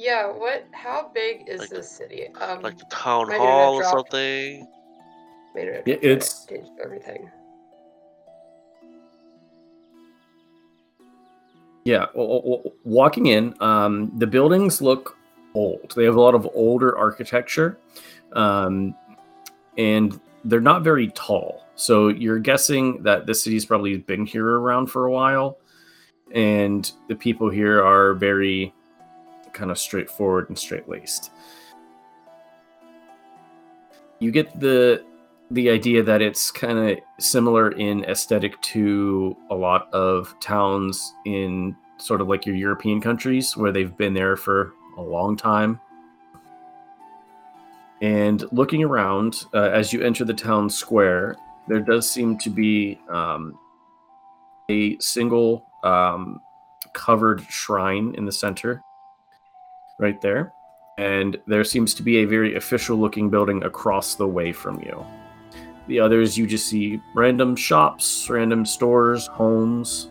Yeah, 0.00 0.28
what? 0.32 0.64
How 0.72 1.10
big 1.12 1.46
is 1.46 1.60
Like- 1.60 1.68
this 1.68 1.90
city? 1.90 2.28
Um, 2.40 2.62
Like 2.62 2.78
the 2.78 2.86
town 2.86 3.28
my 3.28 3.34
internet 3.34 3.54
hall 3.54 3.74
or 3.74 3.84
something. 3.84 4.66
my 5.54 5.60
internet 5.60 5.86
Yeah, 5.86 5.94
dropped, 5.96 6.02
so 6.04 6.08
I 6.08 6.12
it's- 6.12 6.46
changed 6.46 6.70
everything. 6.82 7.30
Yeah, 11.84 12.06
w- 12.14 12.40
w- 12.40 12.72
walking 12.84 13.26
in, 13.26 13.54
um, 13.60 14.10
the 14.16 14.26
buildings 14.26 14.80
look 14.80 15.18
old. 15.54 15.92
They 15.94 16.04
have 16.04 16.16
a 16.16 16.20
lot 16.20 16.34
of 16.34 16.48
older 16.54 16.96
architecture, 16.96 17.78
um, 18.32 18.94
and 19.76 20.18
they're 20.44 20.62
not 20.62 20.82
very 20.82 21.08
tall. 21.08 21.66
So 21.74 22.08
you're 22.08 22.38
guessing 22.38 23.02
that 23.02 23.26
the 23.26 23.34
city's 23.34 23.66
probably 23.66 23.98
been 23.98 24.24
here 24.24 24.46
around 24.46 24.86
for 24.86 25.04
a 25.04 25.10
while, 25.12 25.58
and 26.32 26.90
the 27.08 27.16
people 27.16 27.50
here 27.50 27.84
are 27.84 28.14
very 28.14 28.72
kind 29.52 29.70
of 29.70 29.78
straightforward 29.78 30.48
and 30.48 30.58
straight 30.58 30.88
laced. 30.88 31.30
You 34.18 34.30
get 34.30 34.58
the 34.58 35.04
the 35.50 35.68
idea 35.68 36.02
that 36.02 36.22
it's 36.22 36.50
kind 36.50 36.78
of 36.78 36.98
similar 37.18 37.72
in 37.72 38.04
aesthetic 38.04 38.60
to 38.62 39.36
a 39.50 39.54
lot 39.54 39.92
of 39.92 40.34
towns 40.38 41.14
in 41.26 41.76
sort 41.98 42.20
of 42.20 42.28
like 42.28 42.46
your 42.46 42.54
European 42.54 43.00
countries 43.00 43.56
where 43.56 43.72
they've 43.72 43.96
been 43.96 44.14
there 44.14 44.36
for 44.36 44.72
a 44.96 45.02
long 45.02 45.36
time. 45.36 45.80
And 48.00 48.44
looking 48.52 48.82
around 48.82 49.44
uh, 49.52 49.70
as 49.72 49.92
you 49.92 50.02
enter 50.02 50.24
the 50.24 50.34
town 50.34 50.70
square, 50.70 51.36
there 51.68 51.80
does 51.80 52.08
seem 52.08 52.38
to 52.38 52.50
be 52.50 52.98
um, 53.08 53.58
a 54.70 54.98
single 54.98 55.66
um, 55.84 56.40
covered 56.94 57.44
shrine 57.50 58.14
in 58.16 58.24
the 58.24 58.32
center, 58.32 58.82
right 60.00 60.20
there. 60.20 60.52
And 60.98 61.38
there 61.46 61.64
seems 61.64 61.94
to 61.94 62.02
be 62.02 62.18
a 62.18 62.24
very 62.24 62.56
official 62.56 62.96
looking 62.96 63.30
building 63.30 63.62
across 63.62 64.16
the 64.16 64.26
way 64.26 64.52
from 64.52 64.80
you. 64.80 65.04
The 65.86 66.00
others, 66.00 66.36
you 66.36 66.46
just 66.46 66.66
see 66.66 67.00
random 67.14 67.56
shops, 67.56 68.28
random 68.28 68.66
stores, 68.66 69.26
homes. 69.28 70.08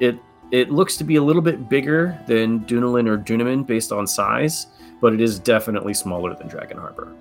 It 0.00 0.18
it 0.50 0.70
looks 0.70 0.96
to 0.98 1.04
be 1.04 1.16
a 1.16 1.22
little 1.22 1.42
bit 1.42 1.68
bigger 1.68 2.18
than 2.26 2.60
Dunalin 2.60 3.08
or 3.08 3.18
Dunaman 3.18 3.66
based 3.66 3.90
on 3.90 4.06
size, 4.06 4.66
but 5.00 5.12
it 5.12 5.20
is 5.20 5.38
definitely 5.38 5.94
smaller 5.94 6.34
than 6.34 6.48
Dragon 6.48 6.78
Harbor. 6.78 7.14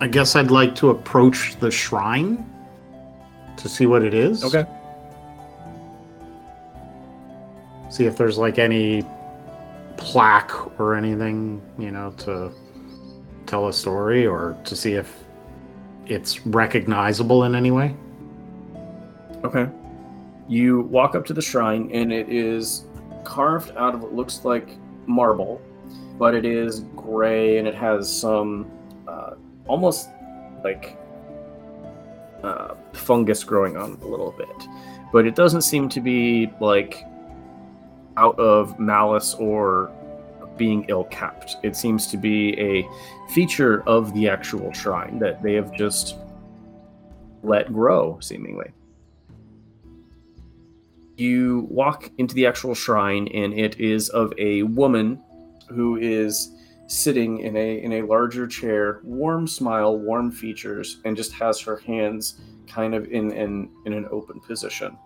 i 0.00 0.06
guess 0.06 0.36
i'd 0.36 0.50
like 0.50 0.74
to 0.74 0.90
approach 0.90 1.56
the 1.58 1.70
shrine 1.70 2.46
to 3.58 3.68
see 3.68 3.86
what 3.86 4.02
it 4.02 4.14
is 4.14 4.44
Okay. 4.44 4.64
see 7.90 8.06
if 8.06 8.16
there's 8.16 8.38
like 8.38 8.58
any 8.58 9.04
plaque 9.96 10.52
or 10.80 10.94
anything, 10.94 11.60
you 11.78 11.90
know, 11.90 12.12
to 12.18 12.52
tell 13.46 13.68
a 13.68 13.72
story 13.72 14.26
or 14.26 14.56
to 14.64 14.76
see 14.76 14.92
if 14.92 15.24
it's 16.06 16.46
recognizable 16.46 17.44
in 17.44 17.54
any 17.54 17.70
way. 17.70 17.94
Okay. 19.44 19.68
You 20.48 20.80
walk 20.82 21.14
up 21.14 21.24
to 21.26 21.34
the 21.34 21.42
shrine, 21.42 21.90
and 21.92 22.12
it 22.12 22.28
is 22.28 22.84
carved 23.24 23.76
out 23.76 23.94
of 23.94 24.02
what 24.02 24.14
looks 24.14 24.44
like 24.44 24.68
marble, 25.06 25.60
but 26.18 26.34
it 26.34 26.44
is 26.44 26.80
gray 26.96 27.58
and 27.58 27.66
it 27.68 27.74
has 27.74 28.10
some 28.14 28.70
uh, 29.06 29.34
almost 29.66 30.08
like 30.64 30.96
uh, 32.42 32.74
fungus 32.92 33.44
growing 33.44 33.76
on 33.76 33.98
a 34.02 34.06
little 34.06 34.32
bit. 34.32 34.68
But 35.12 35.26
it 35.26 35.34
doesn't 35.34 35.62
seem 35.62 35.88
to 35.90 36.00
be 36.00 36.50
like 36.60 37.04
out 38.16 38.38
of 38.38 38.78
malice 38.78 39.34
or 39.34 39.90
being 40.56 40.84
ill 40.88 41.04
kept. 41.04 41.56
It 41.62 41.76
seems 41.76 42.06
to 42.08 42.16
be 42.16 42.58
a 42.58 42.88
feature 43.32 43.82
of 43.86 44.12
the 44.12 44.28
actual 44.28 44.72
shrine 44.72 45.18
that 45.20 45.42
they 45.42 45.54
have 45.54 45.72
just 45.72 46.16
let 47.42 47.72
grow, 47.72 48.18
seemingly 48.20 48.72
you 51.18 51.66
walk 51.68 52.10
into 52.18 52.34
the 52.34 52.46
actual 52.46 52.74
shrine 52.74 53.28
and 53.34 53.52
it 53.52 53.78
is 53.80 54.08
of 54.10 54.32
a 54.38 54.62
woman 54.62 55.20
who 55.68 55.96
is 55.96 56.50
sitting 56.88 57.40
in 57.40 57.54
a 57.54 57.82
in 57.82 57.92
a 57.92 58.02
larger 58.02 58.46
chair 58.46 59.00
warm 59.04 59.46
smile 59.46 59.98
warm 59.98 60.30
features 60.32 61.00
and 61.04 61.16
just 61.16 61.32
has 61.32 61.60
her 61.60 61.76
hands 61.76 62.40
kind 62.66 62.94
of 62.94 63.04
in 63.12 63.30
in 63.32 63.70
in 63.84 63.92
an 63.92 64.06
open 64.10 64.40
position 64.40 64.96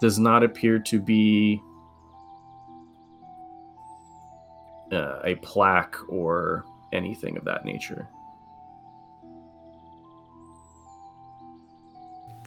does 0.00 0.18
not 0.18 0.42
appear 0.42 0.78
to 0.78 0.98
be 0.98 1.60
uh, 4.92 5.20
a 5.24 5.34
plaque 5.42 5.96
or 6.08 6.64
anything 6.94 7.36
of 7.36 7.44
that 7.44 7.66
nature 7.66 8.08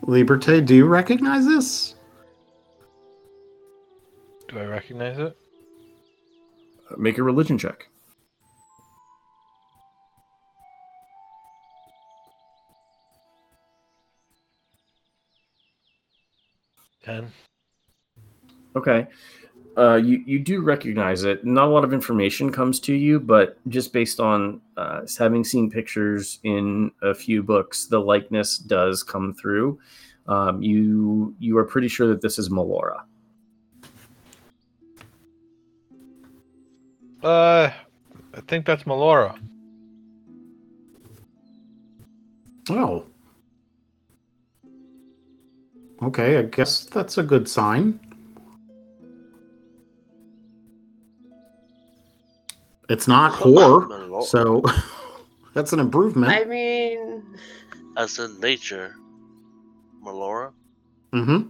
Liberté, 0.02 0.66
do 0.66 0.74
you 0.74 0.86
recognize 0.86 1.46
this? 1.46 1.94
Do 4.48 4.58
I 4.58 4.66
recognize 4.66 5.20
it? 5.20 5.38
Make 6.98 7.18
a 7.18 7.24
religion 7.24 7.58
check 7.58 7.88
Ten. 17.04 17.32
Okay. 18.76 19.08
Uh, 19.78 19.96
you 19.96 20.22
you 20.26 20.38
do 20.38 20.62
recognize 20.62 21.24
it. 21.24 21.46
Not 21.46 21.68
a 21.68 21.72
lot 21.72 21.84
of 21.84 21.94
information 21.94 22.52
comes 22.52 22.80
to 22.82 22.94
you, 22.94 23.20
but 23.20 23.58
just 23.70 23.94
based 23.94 24.20
on 24.20 24.62
uh, 24.76 25.02
having 25.18 25.44
seen 25.44 25.72
pictures 25.72 26.40
in 26.44 26.92
a 27.02 27.14
few 27.14 27.42
books, 27.42 27.86
the 27.86 28.00
likeness 28.00 28.58
does 28.58 29.02
come 29.02 29.34
through. 29.34 29.80
Um, 30.28 30.62
you 30.62 31.34
you 31.40 31.58
are 31.58 31.64
pretty 31.64 31.88
sure 31.88 32.08
that 32.08 32.22
this 32.22 32.38
is 32.38 32.50
Melora. 32.50 33.02
Uh, 37.24 37.70
I 38.34 38.42
think 38.48 38.66
that's 38.66 38.84
Melora. 38.84 39.38
Oh. 42.70 43.06
Okay, 46.02 46.38
I 46.38 46.44
guess 46.44 46.86
that's 46.86 47.18
a 47.18 47.24
good 47.24 47.48
sign. 47.48 48.00
It's 52.90 53.08
not 53.08 53.32
whore, 53.34 54.24
so 54.24 54.64
that's 55.54 55.72
an 55.74 55.80
improvement. 55.80 56.32
I 56.32 56.44
mean, 56.44 57.24
As 57.96 58.18
in 58.20 58.40
nature. 58.40 58.96
Melora? 60.04 60.52
Mm-hmm. 61.14 61.50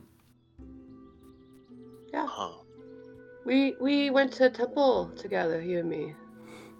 yeah, 2.13 2.27
Huh. 2.27 2.60
We 3.45 3.75
we 3.79 4.09
went 4.09 4.33
to 4.33 4.49
temple 4.49 5.11
together, 5.17 5.61
you 5.61 5.79
and 5.79 5.89
me. 5.89 6.15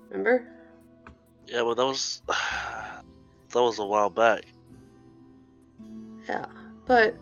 Remember? 0.10 0.47
Yeah, 1.47 1.63
but 1.63 1.76
that 1.76 1.86
was 1.86 2.21
that 2.28 3.04
was 3.62 3.80
a 3.80 3.86
while 3.86 4.10
back. 4.10 4.43
Yeah, 6.30 6.45
but 6.86 7.15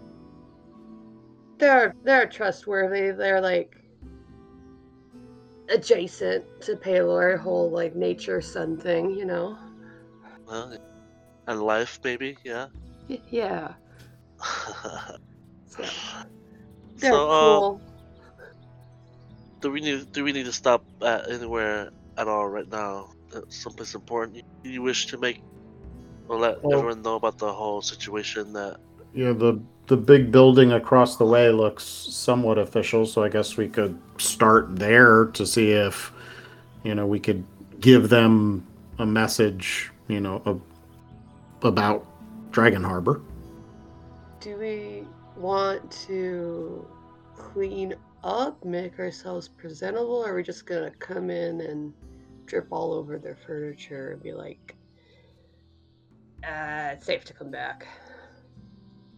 they're 1.57 1.93
they're 2.03 2.27
trustworthy. 2.27 3.11
They're 3.11 3.41
like 3.41 3.75
adjacent 5.69 6.45
to 6.61 6.75
Pelor, 6.75 7.37
whole 7.39 7.69
like 7.69 7.95
nature 7.95 8.41
sun 8.41 8.77
thing, 8.77 9.11
you 9.11 9.25
know. 9.25 9.57
Well, 10.45 10.75
and 11.47 11.61
life, 11.61 11.99
maybe, 12.03 12.37
yeah. 12.43 12.67
Y- 13.07 13.21
yeah, 13.29 13.73
so 15.67 15.83
they're 16.97 17.11
so, 17.11 17.29
uh, 17.29 17.39
cool. 17.39 17.81
Do 19.61 19.71
we 19.71 19.81
need 19.81 20.11
do 20.11 20.23
we 20.23 20.31
need 20.31 20.45
to 20.45 20.53
stop 20.53 20.83
at 21.01 21.29
anywhere 21.29 21.91
at 22.17 22.27
all 22.27 22.47
right 22.47 22.69
now? 22.69 23.11
Uh, 23.35 23.41
Someplace 23.49 23.93
important 23.95 24.37
you, 24.37 24.43
you 24.63 24.81
wish 24.81 25.07
to 25.07 25.17
make 25.17 25.41
or 26.27 26.37
let 26.37 26.63
Well- 26.63 26.79
everyone 26.79 27.01
know 27.01 27.15
about 27.15 27.37
the 27.37 27.51
whole 27.51 27.81
situation 27.81 28.53
that 28.53 28.77
Yeah, 29.13 29.33
the 29.33 29.59
the 29.87 29.97
big 29.97 30.31
building 30.31 30.71
across 30.71 31.17
the 31.17 31.25
way 31.25 31.49
looks 31.49 31.83
somewhat 31.83 32.59
official, 32.59 33.05
so 33.07 33.23
I 33.23 33.29
guess 33.29 33.57
we 33.57 33.67
could 33.67 33.97
start 34.19 34.75
there 34.75 35.25
to 35.33 35.45
see 35.47 35.71
if 35.71 36.11
you 36.83 36.93
know 36.95 37.07
we 37.07 37.19
could 37.19 37.43
give 37.79 38.09
them 38.09 38.65
a 38.99 39.05
message, 39.05 39.89
you 40.07 40.19
know, 40.19 40.41
ab- 40.45 40.61
about 41.63 42.05
Dragon 42.51 42.83
Harbor. 42.83 43.21
Do 44.41 44.57
we 44.57 45.07
want 45.35 45.89
to 46.07 46.85
clean 47.35 47.95
up, 48.23 48.63
make 48.65 48.99
ourselves 48.99 49.47
presentable, 49.47 50.17
or 50.17 50.31
are 50.31 50.35
we 50.35 50.43
just 50.43 50.65
gonna 50.65 50.91
come 50.99 51.29
in 51.29 51.61
and 51.61 51.93
drip 52.45 52.67
all 52.71 52.93
over 52.93 53.17
their 53.17 53.35
furniture 53.35 54.11
and 54.11 54.23
be 54.23 54.33
like, 54.33 54.75
uh, 56.43 56.91
it's 56.93 57.05
safe 57.05 57.23
to 57.25 57.33
come 57.33 57.51
back? 57.51 57.87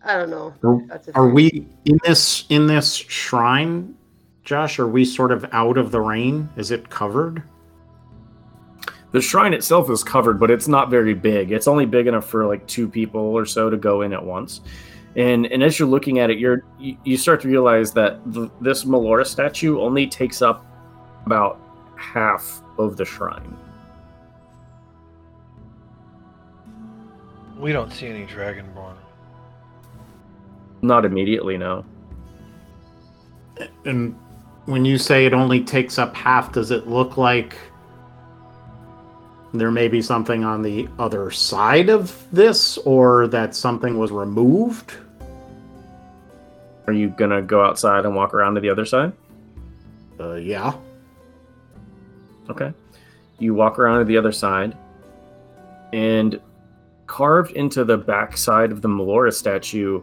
I 0.03 0.17
don't 0.17 0.29
know. 0.29 0.53
Are, 0.63 0.81
That's 0.87 1.09
are 1.09 1.29
we 1.29 1.67
in 1.85 1.99
this 2.03 2.45
in 2.49 2.67
this 2.67 2.95
shrine, 2.95 3.95
Josh? 4.43 4.79
Are 4.79 4.87
we 4.87 5.05
sort 5.05 5.31
of 5.31 5.45
out 5.51 5.77
of 5.77 5.91
the 5.91 6.01
rain? 6.01 6.49
Is 6.55 6.71
it 6.71 6.89
covered? 6.89 7.43
The 9.11 9.21
shrine 9.21 9.53
itself 9.53 9.89
is 9.89 10.03
covered, 10.03 10.39
but 10.39 10.49
it's 10.49 10.67
not 10.67 10.89
very 10.89 11.13
big. 11.13 11.51
It's 11.51 11.67
only 11.67 11.85
big 11.85 12.07
enough 12.07 12.25
for 12.25 12.47
like 12.47 12.65
two 12.65 12.87
people 12.87 13.21
or 13.21 13.45
so 13.45 13.69
to 13.69 13.77
go 13.77 14.01
in 14.01 14.13
at 14.13 14.23
once. 14.23 14.61
And 15.15 15.45
and 15.47 15.61
as 15.61 15.77
you're 15.77 15.87
looking 15.87 16.19
at 16.19 16.29
it, 16.29 16.39
you're 16.39 16.63
you, 16.79 16.97
you 17.03 17.17
start 17.17 17.41
to 17.41 17.47
realize 17.47 17.91
that 17.93 18.19
th- 18.33 18.49
this 18.61 18.85
Melora 18.85 19.25
statue 19.25 19.79
only 19.79 20.07
takes 20.07 20.41
up 20.41 20.65
about 21.25 21.59
half 21.95 22.61
of 22.77 22.97
the 22.97 23.05
shrine. 23.05 23.57
We 27.59 27.71
don't 27.71 27.91
see 27.91 28.07
any 28.07 28.25
dragonborn. 28.25 28.95
Not 30.81 31.05
immediately, 31.05 31.57
no. 31.57 31.85
And 33.85 34.17
when 34.65 34.83
you 34.85 34.97
say 34.97 35.25
it 35.25 35.33
only 35.33 35.63
takes 35.63 35.99
up 35.99 36.15
half, 36.15 36.51
does 36.53 36.71
it 36.71 36.87
look 36.87 37.17
like 37.17 37.55
there 39.53 39.71
may 39.71 39.87
be 39.87 40.01
something 40.01 40.43
on 40.43 40.61
the 40.61 40.87
other 40.97 41.29
side 41.31 41.89
of 41.89 42.25
this, 42.31 42.77
or 42.79 43.27
that 43.27 43.55
something 43.55 43.97
was 43.97 44.11
removed? 44.11 44.93
Are 46.87 46.93
you 46.93 47.09
gonna 47.09 47.41
go 47.41 47.63
outside 47.63 48.05
and 48.05 48.15
walk 48.15 48.33
around 48.33 48.55
to 48.55 48.61
the 48.61 48.69
other 48.69 48.85
side? 48.85 49.13
Uh, 50.19 50.35
yeah. 50.35 50.73
Okay. 52.49 52.73
You 53.39 53.53
walk 53.53 53.77
around 53.79 53.99
to 53.99 54.05
the 54.05 54.17
other 54.17 54.31
side, 54.31 54.77
and 55.93 56.39
carved 57.07 57.51
into 57.51 57.83
the 57.83 57.97
backside 57.97 58.71
of 58.71 58.81
the 58.81 58.87
Melora 58.87 59.33
statue, 59.33 60.01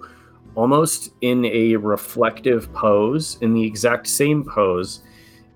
almost 0.55 1.11
in 1.23 1.47
a 1.47 1.77
reflective 1.77 2.71
pose, 2.75 3.39
in 3.41 3.55
the 3.55 3.65
exact 3.65 4.07
same 4.07 4.45
pose, 4.45 5.03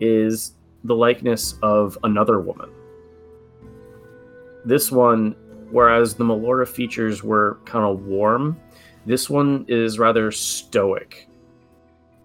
is 0.01 0.55
the 0.85 0.95
likeness 0.95 1.57
of 1.63 1.99
another 2.05 2.41
woman. 2.41 2.71
This 4.65 4.93
one, 4.93 5.35
whereas 5.71 6.15
the 6.15 6.25
Melora 6.25 6.67
features 6.67 7.23
were 7.23 7.59
kind 7.65 7.85
of 7.85 8.05
warm, 8.05 8.61
this 9.07 9.29
one 9.29 9.65
is 9.69 9.99
rather 9.99 10.31
stoic, 10.31 11.29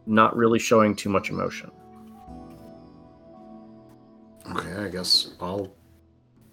not 0.05 0.35
really 0.35 0.59
showing 0.59 0.95
too 0.95 1.09
much 1.09 1.29
emotion. 1.29 1.71
Okay, 4.51 4.75
I 4.75 4.87
guess 4.89 5.31
I'll 5.41 5.73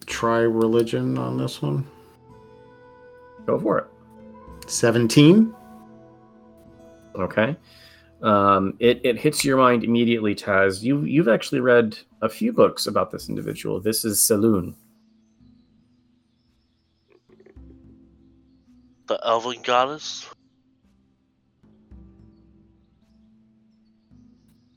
try 0.06 0.38
religion 0.38 1.18
on 1.18 1.36
this 1.36 1.60
one. 1.60 1.86
Go 3.46 3.58
for 3.60 3.78
it. 3.78 3.86
17? 4.70 5.54
Okay. 7.16 7.56
Um, 8.22 8.74
it, 8.78 9.00
it 9.04 9.18
hits 9.18 9.44
your 9.44 9.58
mind 9.58 9.84
immediately, 9.84 10.34
Taz. 10.34 10.82
You 10.82 11.02
you've 11.02 11.28
actually 11.28 11.60
read 11.60 11.98
a 12.22 12.28
few 12.28 12.52
books 12.52 12.86
about 12.86 13.10
this 13.10 13.28
individual. 13.28 13.80
This 13.80 14.04
is 14.04 14.20
Saloon. 14.20 14.74
The 19.06 19.18
elven 19.24 19.60
goddess. 19.62 20.28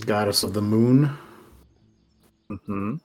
Goddess 0.06 0.44
of 0.44 0.54
the 0.54 0.62
moon. 0.62 1.12
hmm 2.66 2.96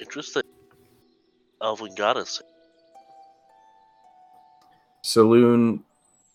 Interesting. 0.00 0.42
Elven 1.62 1.94
goddess. 1.94 2.42
Saloon, 5.02 5.82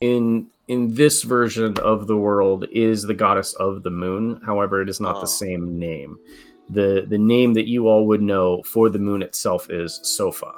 in 0.01 0.47
in 0.67 0.93
this 0.93 1.23
version 1.23 1.77
of 1.79 2.07
the 2.07 2.15
world, 2.17 2.65
is 2.71 3.03
the 3.03 3.13
goddess 3.13 3.53
of 3.53 3.83
the 3.83 3.89
moon. 3.89 4.39
However, 4.45 4.81
it 4.81 4.89
is 4.89 4.99
not 4.99 5.17
Oh. 5.17 5.21
the 5.21 5.27
same 5.27 5.77
name. 5.79 6.17
the 6.71 7.03
The 7.07 7.17
name 7.17 7.53
that 7.55 7.67
you 7.67 7.87
all 7.87 8.05
would 8.07 8.21
know 8.21 8.61
for 8.63 8.89
the 8.89 8.99
moon 8.99 9.23
itself 9.23 9.69
is 9.71 9.99
Sofa. 10.03 10.51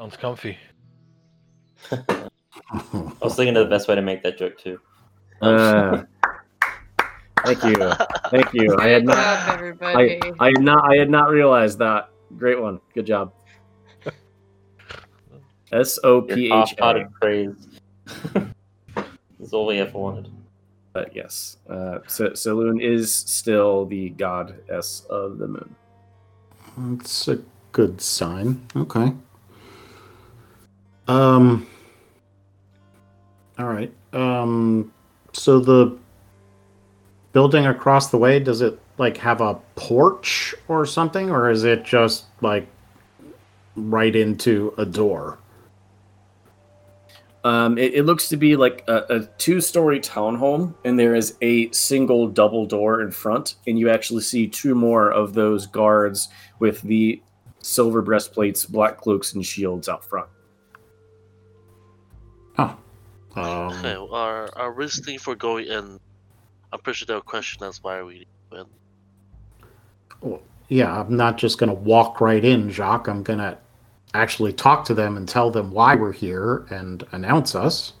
Sounds 0.00 0.16
comfy. 0.16 0.56
I 1.92 1.98
was 3.20 3.36
thinking 3.36 3.54
of 3.54 3.64
the 3.64 3.68
best 3.68 3.86
way 3.86 3.96
to 3.96 4.00
make 4.00 4.22
that 4.22 4.38
joke 4.38 4.56
too. 4.56 4.80
Uh, 5.42 6.04
thank 7.44 7.62
you, 7.64 7.76
thank 8.30 8.54
you. 8.54 8.78
I 8.78 8.86
had 8.86 9.04
not. 9.04 9.16
job, 9.16 9.58
everybody. 9.58 10.18
I, 10.22 10.32
I 10.40 10.46
had 10.46 10.62
not 10.62 10.90
I 10.90 10.96
had 10.96 11.10
not 11.10 11.28
realized 11.28 11.78
that. 11.80 12.08
Great 12.38 12.58
one. 12.58 12.80
Good 12.94 13.04
job. 13.04 13.34
S 15.70 15.98
O 16.02 16.22
P 16.22 16.46
Your 16.46 16.62
H 16.62 16.72
A. 16.72 16.76
half-hearted 16.76 17.12
praise. 17.20 17.68
That's 18.94 19.52
all 19.52 19.66
we 19.66 19.80
ever 19.80 19.98
wanted. 19.98 20.30
But 20.94 21.14
yes, 21.14 21.58
uh, 21.68 21.98
Sa- 22.06 22.32
Saloon 22.32 22.80
is 22.80 23.14
still 23.14 23.84
the 23.84 24.08
goddess 24.08 25.04
of 25.10 25.36
the 25.36 25.46
moon. 25.46 25.74
That's 26.78 27.28
a 27.28 27.38
good 27.72 28.00
sign. 28.00 28.66
Okay. 28.74 29.12
Um. 31.10 31.66
All 33.58 33.66
right. 33.66 33.92
Um. 34.12 34.92
So 35.32 35.58
the 35.58 35.98
building 37.32 37.66
across 37.66 38.10
the 38.10 38.16
way 38.16 38.38
does 38.38 38.60
it 38.60 38.78
like 38.96 39.16
have 39.16 39.40
a 39.40 39.54
porch 39.74 40.54
or 40.68 40.86
something, 40.86 41.30
or 41.30 41.50
is 41.50 41.64
it 41.64 41.84
just 41.84 42.26
like 42.42 42.68
right 43.74 44.14
into 44.14 44.72
a 44.78 44.86
door? 44.86 45.38
Um, 47.42 47.76
it, 47.76 47.94
it 47.94 48.04
looks 48.04 48.28
to 48.28 48.36
be 48.36 48.54
like 48.54 48.84
a, 48.86 49.04
a 49.08 49.20
two-story 49.38 49.98
townhome, 49.98 50.74
and 50.84 50.98
there 50.98 51.14
is 51.14 51.36
a 51.40 51.72
single 51.72 52.28
double 52.28 52.66
door 52.66 53.00
in 53.00 53.10
front, 53.10 53.54
and 53.66 53.78
you 53.78 53.88
actually 53.88 54.22
see 54.22 54.46
two 54.46 54.74
more 54.74 55.10
of 55.10 55.32
those 55.32 55.66
guards 55.66 56.28
with 56.58 56.82
the 56.82 57.20
silver 57.60 58.02
breastplates, 58.02 58.66
black 58.66 58.98
cloaks, 58.98 59.32
and 59.32 59.44
shields 59.44 59.88
out 59.88 60.04
front. 60.04 60.28
Oh. 62.60 62.76
Okay, 63.36 63.94
Um, 63.94 64.08
our 64.12 64.48
our 64.56 64.72
reasoning 64.72 65.18
for 65.18 65.34
going 65.34 65.66
in. 65.66 66.00
I'm 66.72 66.78
pretty 66.80 66.98
sure 66.98 67.06
they'll 67.06 67.20
question 67.20 67.62
us 67.64 67.82
why 67.82 67.96
are 67.98 68.04
we 68.04 68.26
went. 68.50 68.68
yeah, 70.68 71.00
I'm 71.00 71.16
not 71.16 71.38
just 71.38 71.58
gonna 71.58 71.74
walk 71.74 72.20
right 72.20 72.44
in, 72.44 72.70
Jacques. 72.70 73.08
I'm 73.08 73.22
gonna 73.22 73.58
actually 74.14 74.52
talk 74.52 74.84
to 74.86 74.94
them 74.94 75.16
and 75.16 75.28
tell 75.28 75.50
them 75.50 75.70
why 75.70 75.94
we're 75.94 76.12
here 76.12 76.66
and 76.70 77.04
announce 77.12 77.54
us. 77.54 77.92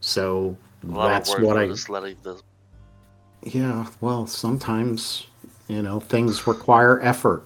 So 0.00 0.56
A 0.82 0.94
that's 0.94 1.30
what 1.38 1.56
I. 1.56 1.66
just 1.66 1.88
letting 1.88 2.16
the 2.22 2.40
Yeah, 3.42 3.86
well, 4.00 4.26
sometimes 4.26 5.26
you 5.68 5.82
know 5.82 6.00
things 6.00 6.46
require 6.46 7.00
effort. 7.02 7.44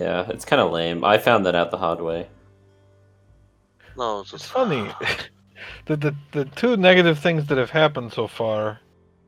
Yeah, 0.00 0.26
it's 0.28 0.44
kind 0.44 0.60
of 0.60 0.72
lame. 0.72 1.04
I 1.04 1.16
found 1.18 1.46
that 1.46 1.54
out 1.54 1.70
the 1.70 1.78
hard 1.78 2.00
way. 2.02 2.28
no, 3.96 4.20
it's 4.20 4.30
just 4.30 4.44
It's 4.44 4.52
funny. 4.52 4.90
the, 5.86 5.96
the 5.96 6.14
the 6.32 6.44
two 6.44 6.76
negative 6.76 7.18
things 7.18 7.46
that 7.46 7.56
have 7.58 7.70
happened 7.70 8.12
so 8.12 8.26
far 8.26 8.80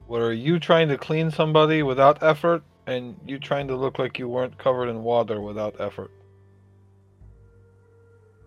Were 0.09 0.33
you 0.33 0.59
trying 0.59 0.89
to 0.89 0.99
clean 0.99 1.31
somebody 1.31 1.83
without 1.83 2.23
effort, 2.23 2.63
and 2.87 3.17
you 3.27 3.39
trying 3.39 3.67
to 3.69 3.77
look 3.77 3.99
like 3.99 4.19
you 4.19 4.29
weren't 4.29 4.57
covered 4.59 4.89
in 4.89 5.03
water 5.03 5.41
without 5.41 5.81
effort? 5.81 6.11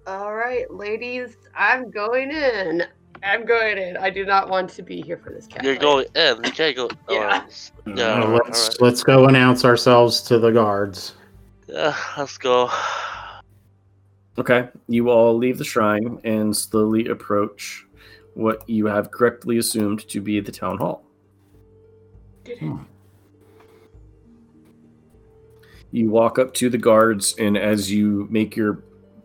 All 0.08 0.34
right, 0.36 0.70
ladies, 0.72 1.38
I'm 1.56 1.90
going 1.92 2.32
in. 2.32 2.84
I'm 3.24 3.46
going 3.46 3.78
in. 3.78 3.98
I 3.98 4.10
do 4.10 4.26
not 4.26 4.50
want 4.50 4.70
to 4.72 4.82
be 4.84 5.02
here 5.02 5.18
for 5.18 5.30
this 5.32 5.46
cat. 5.48 5.64
You're 5.64 5.76
fight. 5.76 5.82
going 5.82 6.06
in. 6.16 6.44
You 6.44 6.52
can't 6.52 6.76
go. 6.76 6.90
Yeah. 7.10 7.46
Yeah. 7.86 7.94
Yeah. 7.96 8.24
alright, 8.24 8.46
let's 8.46 8.64
alright. 8.70 8.82
let's 8.82 9.04
go 9.04 9.28
announce 9.28 9.66
ourselves 9.66 10.22
to 10.24 10.40
the 10.40 10.52
guards. 10.52 11.16
Yeah. 11.72 11.96
Let's 12.18 12.38
go. 12.38 12.70
Okay, 14.38 14.70
you 14.88 15.10
all 15.10 15.36
leave 15.36 15.58
the 15.58 15.64
shrine 15.64 16.20
and 16.24 16.56
slowly 16.56 17.08
approach 17.08 17.86
what 18.34 18.68
you 18.70 18.86
have 18.86 19.12
correctly 19.12 19.58
assumed 19.58 20.08
to 20.10 20.22
be 20.22 20.40
the 20.40 20.52
town 20.52 20.78
hall. 20.78 21.04
You 25.92 26.10
walk 26.10 26.40
up 26.40 26.54
to 26.56 26.70
the 26.70 26.78
guards, 26.78 27.36
and 27.38 27.58
as 27.58 27.92
you 27.92 28.28
make 28.32 28.56
your 28.56 28.84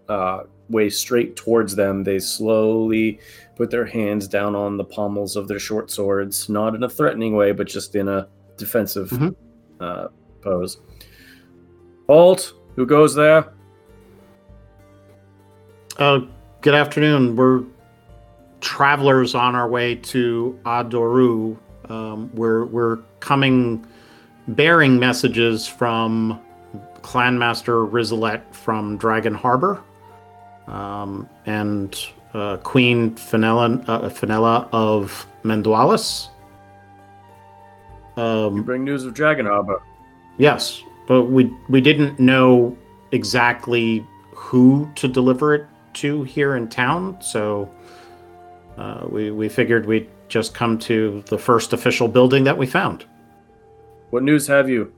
uh, 0.09 0.43
way 0.69 0.91
straight 0.91 1.37
towards 1.37 1.77
them, 1.77 2.03
they 2.03 2.19
slowly 2.19 3.21
put 3.55 3.71
their 3.71 3.85
hands 3.87 4.27
down 4.27 4.55
on 4.57 4.77
the 4.77 4.85
pommels 4.85 5.37
of 5.37 5.47
their 5.49 5.61
short 5.61 5.91
swords, 5.91 6.49
not 6.49 6.75
in 6.75 6.83
a 6.83 6.89
threatening 6.89 7.35
way, 7.37 7.53
but 7.53 7.69
just 7.69 7.95
in 7.95 8.09
a 8.09 8.29
defensive 8.57 9.11
Mhm. 9.11 9.35
uh, 9.81 10.09
pose. 10.43 10.79
Halt! 12.07 12.53
Who 12.77 12.87
goes 12.87 13.15
there? 13.15 13.53
Uh, 15.99 16.21
good 16.61 16.75
afternoon. 16.75 17.37
We're 17.37 17.65
travelers 18.61 19.35
on 19.35 19.55
our 19.55 19.69
way 19.69 19.95
to 19.97 20.59
Adoru. 20.65 21.57
Um, 21.89 22.31
we're 22.35 22.65
we're 22.67 22.99
coming 23.21 23.87
bearing 24.49 24.99
messages 24.99 25.67
from 25.67 26.41
Clanmaster 27.01 27.91
Rizolet 27.91 28.43
from 28.55 28.97
Dragon 28.99 29.35
Harbor, 29.35 29.83
um, 30.67 31.29
and 31.47 31.97
uh, 32.35 32.59
Queen 32.59 33.15
Fenella, 33.17 33.83
uh, 33.87 34.09
Fenella 34.09 34.69
of 34.73 35.27
Mendualis. 35.45 36.29
You 38.17 38.23
Um, 38.23 38.63
bring 38.63 38.85
news 38.85 39.05
of 39.05 39.15
Dragon 39.15 39.47
Harbor. 39.47 39.83
Yes, 40.39 40.83
but 41.07 41.25
we 41.25 41.53
we 41.69 41.81
didn't 41.81 42.19
know 42.19 42.77
exactly 43.13 44.07
who 44.35 44.91
to 44.97 45.09
deliver 45.09 45.55
it 45.55 45.67
to 45.95 46.23
here 46.25 46.57
in 46.57 46.69
town, 46.69 47.21
so 47.21 47.71
uh, 48.77 49.07
we 49.09 49.31
we 49.31 49.49
figured 49.49 49.87
we'd 49.87 50.09
just 50.29 50.55
come 50.55 50.79
to 50.79 51.23
the 51.27 51.39
first 51.39 51.73
official 51.73 52.09
building 52.09 52.45
that 52.45 52.57
we 52.57 52.67
found. 52.67 53.07
What 54.11 54.23
news 54.23 54.47
have 54.47 54.69
you? 54.69 54.93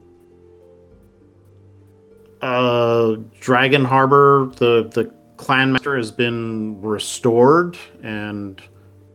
Uh, 2.40 3.16
Dragon 3.40 3.84
Harbor, 3.84 4.50
the 4.56 4.88
the 4.92 5.12
clan 5.36 5.72
master 5.72 5.96
has 5.96 6.10
been 6.10 6.80
restored, 6.80 7.76
and 8.02 8.60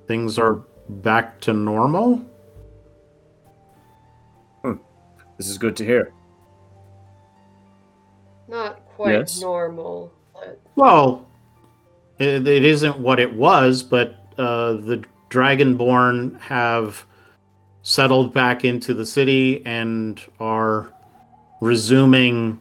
things 0.07 0.37
are 0.37 0.61
back 0.89 1.39
to 1.41 1.53
normal. 1.53 2.23
This 5.37 5.49
is 5.49 5.57
good 5.57 5.75
to 5.77 5.85
hear. 5.85 6.13
Not 8.53 8.85
quite 8.95 9.13
Yes. 9.13 9.41
normal, 9.41 10.11
but 10.31 10.59
Well, 10.75 11.25
it, 12.19 12.47
it 12.47 12.63
isn't 12.63 12.99
what 12.99 13.19
it 13.19 13.33
was, 13.33 13.81
but 13.81 14.15
uh, 14.37 14.73
the 14.73 15.03
Dragonborn 15.31 16.39
have 16.39 17.03
settled 17.81 18.31
back 18.31 18.63
into 18.63 18.93
the 18.93 19.07
city 19.07 19.65
and 19.65 20.21
are 20.39 20.93
resuming 21.61 22.59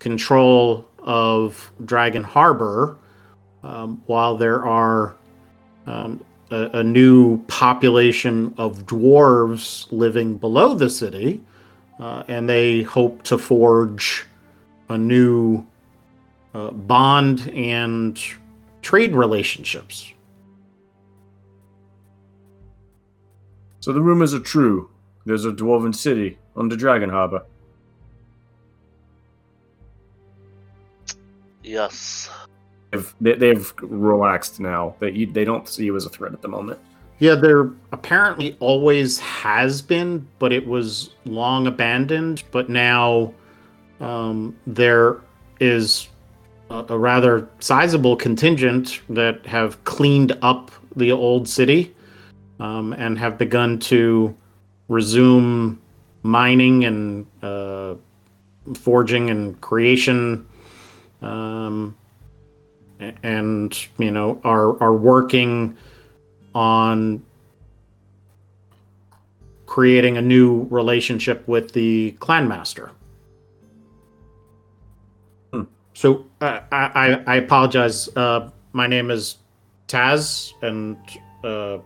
control 0.00 0.84
of 0.98 1.70
Dragon 1.84 2.24
Harbor, 2.24 2.98
um, 3.62 4.02
while 4.06 4.36
there 4.36 4.64
are 4.66 5.14
um, 5.86 6.20
a, 6.50 6.80
a 6.80 6.82
new 6.82 7.38
population 7.44 8.52
of 8.58 8.86
dwarves 8.86 9.86
living 9.92 10.36
below 10.36 10.74
the 10.74 10.90
city, 10.90 11.40
uh, 12.00 12.24
and 12.26 12.48
they 12.48 12.82
hope 12.82 13.22
to 13.22 13.38
forge 13.38 14.26
a 14.88 14.98
new 14.98 15.66
uh, 16.54 16.70
bond 16.70 17.50
and 17.54 18.20
trade 18.82 19.14
relationships. 19.14 20.12
So 23.80 23.92
the 23.92 24.00
rumors 24.02 24.34
are 24.34 24.40
true. 24.40 24.90
There's 25.24 25.44
a 25.44 25.52
dwarven 25.52 25.94
city 25.94 26.38
under 26.56 26.76
Dragon 26.76 27.10
Harbor. 27.10 27.44
Yes. 31.62 32.30
They've, 32.90 33.14
they, 33.20 33.34
they've 33.34 33.72
relaxed 33.82 34.58
now. 34.58 34.94
They 35.00 35.10
you, 35.10 35.26
they 35.26 35.44
don't 35.44 35.68
see 35.68 35.84
you 35.84 35.96
as 35.96 36.06
a 36.06 36.08
threat 36.08 36.32
at 36.32 36.40
the 36.40 36.48
moment. 36.48 36.78
Yeah, 37.18 37.34
there 37.34 37.70
apparently 37.92 38.56
always 38.60 39.18
has 39.18 39.82
been, 39.82 40.26
but 40.38 40.52
it 40.52 40.66
was 40.66 41.10
long 41.24 41.66
abandoned. 41.66 42.44
But 42.50 42.70
now 42.70 43.34
um, 44.00 44.56
there 44.66 45.18
is 45.60 46.08
a, 46.70 46.84
a 46.88 46.98
rather 46.98 47.48
sizable 47.60 48.16
contingent 48.16 49.00
that 49.08 49.44
have 49.46 49.82
cleaned 49.84 50.36
up 50.42 50.70
the 50.96 51.12
old 51.12 51.48
city 51.48 51.94
um, 52.60 52.92
and 52.94 53.18
have 53.18 53.38
begun 53.38 53.78
to 53.78 54.34
resume 54.88 55.80
mining 56.22 56.84
and 56.84 57.26
uh, 57.42 57.94
forging 58.74 59.30
and 59.30 59.60
creation. 59.60 60.46
Um, 61.22 61.96
and 63.22 63.88
you 63.98 64.10
know 64.10 64.40
are 64.44 64.80
are 64.82 64.94
working 64.94 65.76
on 66.54 67.22
creating 69.66 70.16
a 70.16 70.22
new 70.22 70.66
relationship 70.70 71.46
with 71.46 71.72
the 71.72 72.12
clan 72.18 72.48
master. 72.48 72.90
So 75.98 76.26
uh, 76.40 76.60
I, 76.70 77.24
I 77.26 77.36
apologize. 77.38 78.08
Uh, 78.14 78.50
my 78.72 78.86
name 78.86 79.10
is 79.10 79.38
Taz, 79.88 80.52
and 80.62 80.96
uh, 81.42 81.78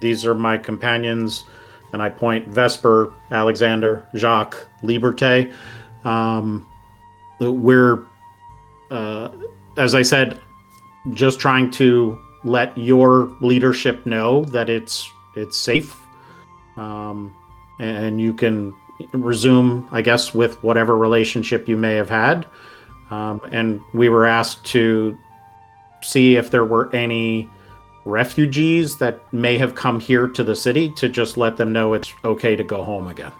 these 0.00 0.26
are 0.26 0.34
my 0.34 0.58
companions. 0.58 1.44
And 1.92 2.02
I 2.02 2.08
point 2.08 2.48
Vesper, 2.48 3.14
Alexander, 3.30 4.04
Jacques, 4.16 4.66
Liberté. 4.82 5.54
Um, 6.04 6.66
we're, 7.38 8.02
uh, 8.90 9.28
as 9.76 9.94
I 9.94 10.02
said, 10.02 10.40
just 11.12 11.38
trying 11.38 11.70
to 11.70 12.18
let 12.42 12.76
your 12.76 13.32
leadership 13.40 14.04
know 14.06 14.44
that 14.46 14.68
it's 14.68 15.08
it's 15.36 15.56
safe, 15.56 15.96
um, 16.76 17.32
and 17.78 18.20
you 18.20 18.34
can 18.34 18.74
resume, 19.12 19.88
I 19.92 20.02
guess, 20.02 20.34
with 20.34 20.60
whatever 20.64 20.98
relationship 20.98 21.68
you 21.68 21.76
may 21.76 21.94
have 21.94 22.10
had. 22.10 22.44
Um, 23.10 23.40
and 23.52 23.80
we 23.94 24.08
were 24.08 24.26
asked 24.26 24.64
to 24.66 25.16
see 26.02 26.36
if 26.36 26.50
there 26.50 26.64
were 26.64 26.94
any 26.94 27.48
refugees 28.04 28.98
that 28.98 29.20
may 29.32 29.58
have 29.58 29.74
come 29.74 29.98
here 30.00 30.28
to 30.28 30.44
the 30.44 30.54
city 30.54 30.90
to 30.92 31.08
just 31.08 31.36
let 31.36 31.56
them 31.56 31.72
know 31.72 31.92
it's 31.92 32.12
okay 32.24 32.56
to 32.56 32.64
go 32.64 32.84
home 32.84 33.08
again. 33.08 33.32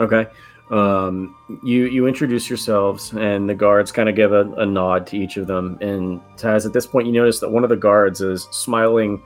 Okay. 0.00 0.26
Um, 0.70 1.36
you 1.62 1.84
you 1.86 2.06
introduce 2.06 2.48
yourselves, 2.48 3.12
and 3.12 3.48
the 3.48 3.54
guards 3.54 3.92
kind 3.92 4.08
of 4.08 4.16
give 4.16 4.32
a, 4.32 4.50
a 4.52 4.64
nod 4.64 5.06
to 5.08 5.18
each 5.18 5.36
of 5.36 5.46
them. 5.46 5.76
And 5.82 6.20
Taz, 6.36 6.64
at 6.64 6.72
this 6.72 6.86
point, 6.86 7.06
you 7.06 7.12
notice 7.12 7.40
that 7.40 7.50
one 7.50 7.62
of 7.62 7.68
the 7.68 7.76
guards 7.76 8.22
is 8.22 8.48
smiling 8.52 9.22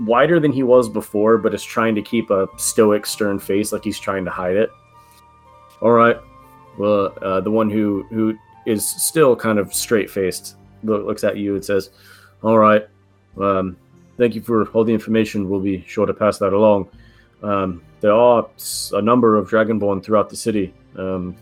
wider 0.00 0.38
than 0.38 0.52
he 0.52 0.62
was 0.62 0.88
before, 0.88 1.38
but 1.38 1.54
is 1.54 1.64
trying 1.64 1.94
to 1.94 2.02
keep 2.02 2.30
a 2.30 2.46
stoic, 2.56 3.06
stern 3.06 3.38
face, 3.38 3.72
like 3.72 3.84
he's 3.84 3.98
trying 3.98 4.24
to 4.24 4.30
hide 4.30 4.56
it. 4.56 4.70
All 5.80 5.92
right. 5.92 6.18
Well, 6.80 7.12
uh, 7.20 7.40
the 7.42 7.50
one 7.50 7.68
who 7.68 8.06
who 8.08 8.38
is 8.64 8.88
still 8.88 9.36
kind 9.36 9.58
of 9.58 9.74
straight 9.74 10.08
faced 10.08 10.56
looks 10.82 11.24
at 11.24 11.36
you 11.36 11.54
and 11.54 11.62
says, 11.62 11.90
"All 12.42 12.58
right. 12.58 12.88
Um, 13.38 13.76
thank 14.16 14.34
you 14.34 14.40
for 14.40 14.66
all 14.70 14.82
the 14.82 14.94
information. 14.94 15.50
We'll 15.50 15.60
be 15.60 15.84
sure 15.86 16.06
to 16.06 16.14
pass 16.14 16.38
that 16.38 16.54
along." 16.54 16.88
Um, 17.42 17.82
there 18.00 18.14
are 18.14 18.48
a 18.94 19.02
number 19.02 19.36
of 19.36 19.50
Dragonborn 19.50 20.02
throughout 20.02 20.30
the 20.30 20.36
city. 20.36 20.72
Um, 20.96 21.36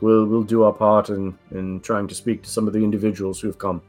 we'll 0.00 0.26
we'll 0.26 0.42
do 0.42 0.64
our 0.64 0.72
part 0.72 1.10
in, 1.10 1.38
in 1.52 1.78
trying 1.78 2.08
to 2.08 2.14
speak 2.16 2.42
to 2.42 2.50
some 2.50 2.66
of 2.66 2.72
the 2.72 2.82
individuals 2.82 3.38
who've 3.38 3.58
come. 3.58 3.80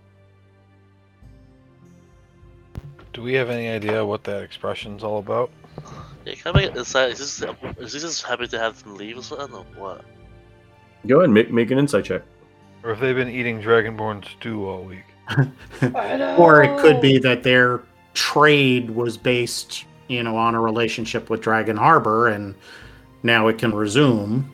Do 3.13 3.23
we 3.23 3.33
have 3.33 3.49
any 3.49 3.67
idea 3.67 4.05
what 4.05 4.23
that 4.25 4.43
expression's 4.43 5.03
all 5.03 5.17
about? 5.17 5.49
Yeah, 6.23 6.35
can 6.35 6.55
I 6.55 6.59
make 6.59 6.69
it 6.69 6.77
inside? 6.77 7.13
Is 7.13 7.17
this, 7.17 7.49
is 7.79 7.93
he 7.93 7.99
just 7.99 8.21
happy 8.21 8.45
to 8.45 8.59
have 8.59 8.83
them 8.83 8.95
leave 8.95 9.17
or 9.17 9.23
something, 9.23 9.55
or 9.55 9.65
what? 9.75 10.05
Go 11.07 11.15
ahead 11.17 11.25
and 11.25 11.33
make, 11.33 11.51
make 11.51 11.71
an 11.71 11.79
insight 11.79 12.05
check. 12.05 12.21
Or 12.83 12.91
if 12.91 12.99
they've 12.99 13.15
been 13.15 13.29
eating 13.29 13.61
Dragonborn 13.61 14.25
stew 14.25 14.65
all 14.67 14.83
week? 14.83 15.03
Or 16.37 16.63
it 16.63 16.79
could 16.79 17.01
be 17.01 17.17
that 17.19 17.43
their 17.43 17.81
trade 18.13 18.89
was 18.89 19.17
based 19.17 19.85
you 20.07 20.23
know, 20.23 20.35
on 20.35 20.55
a 20.55 20.59
relationship 20.59 21.29
with 21.29 21.39
Dragon 21.41 21.77
Harbor, 21.77 22.29
and 22.29 22.55
now 23.21 23.47
it 23.47 23.59
can 23.59 23.71
resume. 23.71 24.51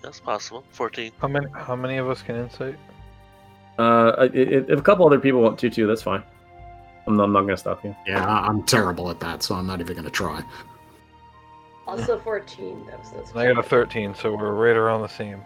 That's 0.00 0.20
possible. 0.20 0.62
14. 0.70 1.10
How 1.18 1.26
many? 1.26 1.46
How 1.52 1.74
many 1.74 1.96
of 1.96 2.08
us 2.08 2.22
can 2.22 2.36
insight? 2.36 2.76
Uh, 3.80 4.12
i- 4.18 4.22
i- 4.22 4.28
if 4.32 4.78
a 4.78 4.82
couple 4.82 5.04
other 5.04 5.18
people 5.18 5.40
want 5.42 5.58
to 5.58 5.68
too, 5.70 5.88
that's 5.88 6.02
fine. 6.02 6.22
I'm 7.08 7.16
not, 7.16 7.24
I'm 7.24 7.32
not 7.32 7.40
going 7.42 7.54
to 7.54 7.56
stop 7.56 7.84
you. 7.84 7.96
Yeah, 8.06 8.24
I- 8.24 8.46
I'm 8.46 8.62
terrible 8.62 9.10
at 9.10 9.18
that, 9.20 9.42
so 9.42 9.56
I'm 9.56 9.66
not 9.66 9.80
even 9.80 9.94
going 9.94 10.04
to 10.04 10.10
try. 10.10 10.40
Also 11.88 12.18
14. 12.20 12.86
That 12.86 13.00
was, 13.00 13.10
that's 13.10 13.34
I 13.34 13.46
got 13.52 13.58
a 13.58 13.68
13, 13.68 14.14
so 14.14 14.36
we're 14.36 14.52
right 14.52 14.76
around 14.76 15.02
the 15.02 15.08
same. 15.08 15.42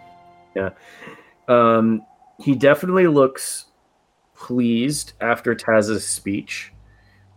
Um, 1.48 2.02
he 2.38 2.54
definitely 2.54 3.06
looks 3.06 3.66
pleased 4.34 5.12
after 5.20 5.54
Taz's 5.54 6.06
speech. 6.06 6.72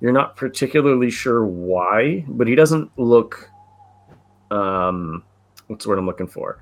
You're 0.02 0.12
not 0.12 0.36
particularly 0.36 1.10
sure 1.10 1.46
why, 1.46 2.26
but 2.28 2.48
he 2.48 2.56
doesn't 2.56 2.92
look. 2.98 3.50
Um, 4.52 5.24
what's 5.68 5.86
the 5.86 5.90
word 5.90 6.00
I'm 6.00 6.06
looking 6.06 6.28
for? 6.28 6.62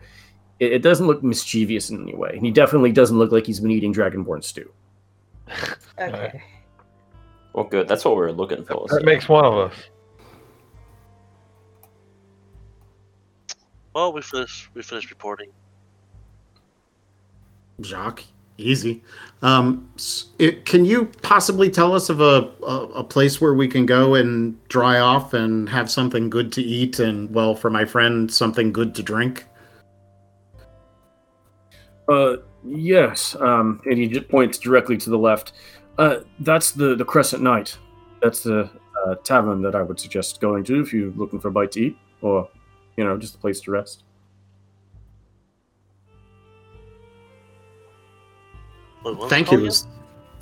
It, 0.60 0.74
it 0.74 0.82
doesn't 0.82 1.08
look 1.08 1.24
mischievous 1.24 1.89
in 1.89 2.02
any 2.04 2.16
way. 2.16 2.32
And 2.34 2.45
He 2.45 2.52
definitely 2.52 2.91
doesn't 2.91 3.18
look 3.18 3.32
like 3.32 3.45
he's 3.45 3.60
been 3.60 3.72
eating 3.72 3.93
dragonborn 3.93 4.43
stew. 4.43 4.72
Okay. 5.99 6.41
Well, 7.54 7.66
good. 7.66 7.88
That's 7.88 8.04
what 8.06 8.16
we 8.16 8.22
were 8.22 8.32
looking 8.32 8.64
for. 8.64 8.88
That 8.88 9.02
so- 9.02 9.06
makes 9.06 9.28
one 9.30 9.45
of 9.45 9.54
us. 9.54 9.76
Well, 13.93 14.14
we 14.14 14.22
finished. 14.22 14.70
We 14.74 14.82
finished 14.82 15.10
reporting. 15.10 15.52
Jacques, 17.84 18.23
easy. 18.57 19.03
Um, 19.41 19.89
it, 20.38 20.65
can 20.65 20.86
you 20.86 21.05
possibly 21.21 21.69
tell 21.69 21.93
us 21.93 22.09
of 22.09 22.21
a, 22.21 22.51
a 22.63 22.75
a 22.95 23.03
place 23.03 23.41
where 23.41 23.53
we 23.53 23.67
can 23.67 23.86
go 23.86 24.15
and 24.15 24.55
dry 24.67 24.99
off 24.99 25.34
and 25.34 25.67
have 25.69 25.89
something 25.89 26.29
good 26.29 26.51
to 26.53 26.61
eat 26.61 26.99
and, 26.99 27.34
well, 27.34 27.55
for 27.55 27.69
my 27.69 27.86
friend, 27.86 28.32
something 28.32 28.71
good 28.71 28.93
to 28.95 29.03
drink? 29.03 29.45
Uh, 32.07 32.38
yes. 32.63 33.36
Um, 33.39 33.82
and 33.86 33.97
he 33.97 34.19
points 34.19 34.57
directly 34.57 34.97
to 34.97 35.09
the 35.09 35.17
left. 35.17 35.53
Uh, 35.97 36.19
that's 36.39 36.71
the 36.71 36.95
the 36.95 37.05
Crescent 37.05 37.41
Knight. 37.41 37.77
That's 38.21 38.43
the 38.43 38.69
uh, 39.05 39.15
tavern 39.23 39.61
that 39.63 39.75
I 39.75 39.82
would 39.82 39.99
suggest 39.99 40.41
going 40.41 40.63
to 40.65 40.82
if 40.82 40.93
you're 40.93 41.11
looking 41.11 41.39
for 41.39 41.47
a 41.47 41.51
bite 41.51 41.71
to 41.73 41.82
eat, 41.82 41.97
or 42.21 42.49
you 42.97 43.03
know, 43.03 43.17
just 43.17 43.36
a 43.36 43.38
place 43.38 43.61
to 43.61 43.71
rest. 43.71 44.03
What 49.02 49.30
Thank 49.30 49.52
you. 49.52 49.58
again? 49.58 49.68
It's 49.68 49.88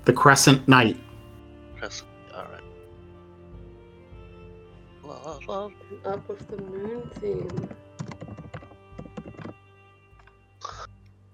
The 0.05 0.13
Crescent 0.13 0.67
Knight. 0.67 0.97
Press. 1.77 2.03
All 2.35 2.43
right. 2.43 2.63
La, 5.03 5.39
la. 5.47 5.69
Up 6.05 6.27
with 6.27 6.47
the 6.49 6.57
moon 6.57 7.09
theme. 7.19 7.69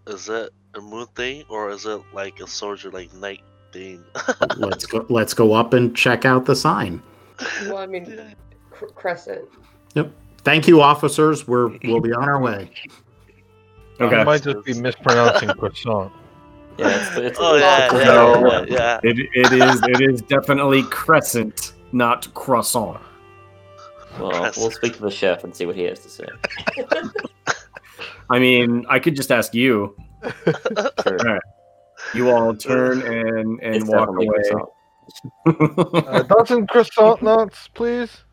Is 0.07 0.29
it 0.29 0.51
a 0.75 0.81
moon 0.81 1.07
thing 1.15 1.43
or 1.49 1.71
is 1.71 1.85
it 1.85 1.99
like 2.13 2.39
a 2.39 2.47
soldier 2.47 2.91
like 2.91 3.11
night 3.15 3.41
theme? 3.73 4.05
let's 4.57 4.85
go. 4.85 5.05
Let's 5.09 5.33
go 5.33 5.53
up 5.53 5.73
and 5.73 5.95
check 5.95 6.25
out 6.25 6.45
the 6.45 6.55
sign. 6.55 7.01
Well, 7.63 7.77
I 7.77 7.87
mean, 7.87 8.35
cr- 8.69 8.85
crescent. 8.85 9.45
Yep. 9.95 10.11
Thank 10.43 10.67
you, 10.67 10.79
officers. 10.81 11.47
We're 11.47 11.69
we'll 11.83 12.01
be 12.01 12.13
on 12.13 12.29
our 12.29 12.39
way. 12.39 12.69
Okay. 13.99 14.15
I 14.15 14.23
might 14.23 14.43
just 14.43 14.63
be 14.63 14.73
mispronouncing 14.73 15.49
croissant. 15.57 16.13
Yeah, 16.77 16.89
it's, 16.89 17.17
it's, 17.17 17.37
oh 17.41 17.55
yeah, 17.55 17.89
yeah, 17.93 18.03
No. 18.05 18.47
yeah, 18.47 18.65
yeah. 18.67 18.99
It, 19.03 19.17
it 19.33 19.53
is 19.53 19.81
it 19.87 20.01
is 20.01 20.21
definitely 20.23 20.83
crescent, 20.83 21.73
not 21.93 22.31
croissant. 22.33 22.99
Well, 24.19 24.51
we'll 24.57 24.71
speak 24.71 24.95
to 24.95 25.01
the 25.01 25.11
chef 25.11 25.43
and 25.43 25.55
see 25.55 25.65
what 25.65 25.75
he 25.75 25.83
has 25.83 25.99
to 25.99 26.09
say. 26.09 26.25
I 28.29 28.39
mean, 28.39 28.85
I 28.89 28.99
could 28.99 29.15
just 29.15 29.31
ask 29.31 29.53
you. 29.53 29.95
Sure. 31.03 31.39
You 32.13 32.29
all 32.31 32.55
turn 32.55 33.01
and 33.03 33.59
and 33.61 33.75
It's 33.75 33.85
walk 33.85 34.07
definitely 34.09 34.27
away. 34.27 34.41
croissant. 34.51 34.69
A 36.05 36.07
uh, 36.09 36.23
dozen 36.23 36.67
croissant 36.67 37.21
nuts, 37.21 37.69
please. 37.73 38.23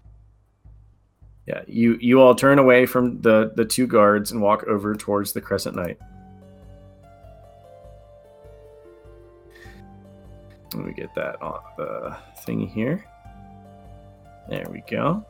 yeah, 1.46 1.62
you 1.66 1.96
you 2.00 2.20
all 2.20 2.34
turn 2.34 2.58
away 2.58 2.86
from 2.86 3.20
the 3.20 3.52
the 3.56 3.64
two 3.64 3.86
guards 3.86 4.32
and 4.32 4.40
walk 4.40 4.64
over 4.64 4.94
towards 4.94 5.32
the 5.32 5.40
Crescent 5.40 5.76
Knight. 5.76 5.98
Let 10.74 10.86
me 10.86 10.92
get 10.92 11.14
that 11.14 11.40
on 11.42 11.60
the 11.76 12.16
thingy 12.46 12.70
here. 12.70 13.04
There 14.48 14.66
we 14.70 14.82
go. 14.90 15.24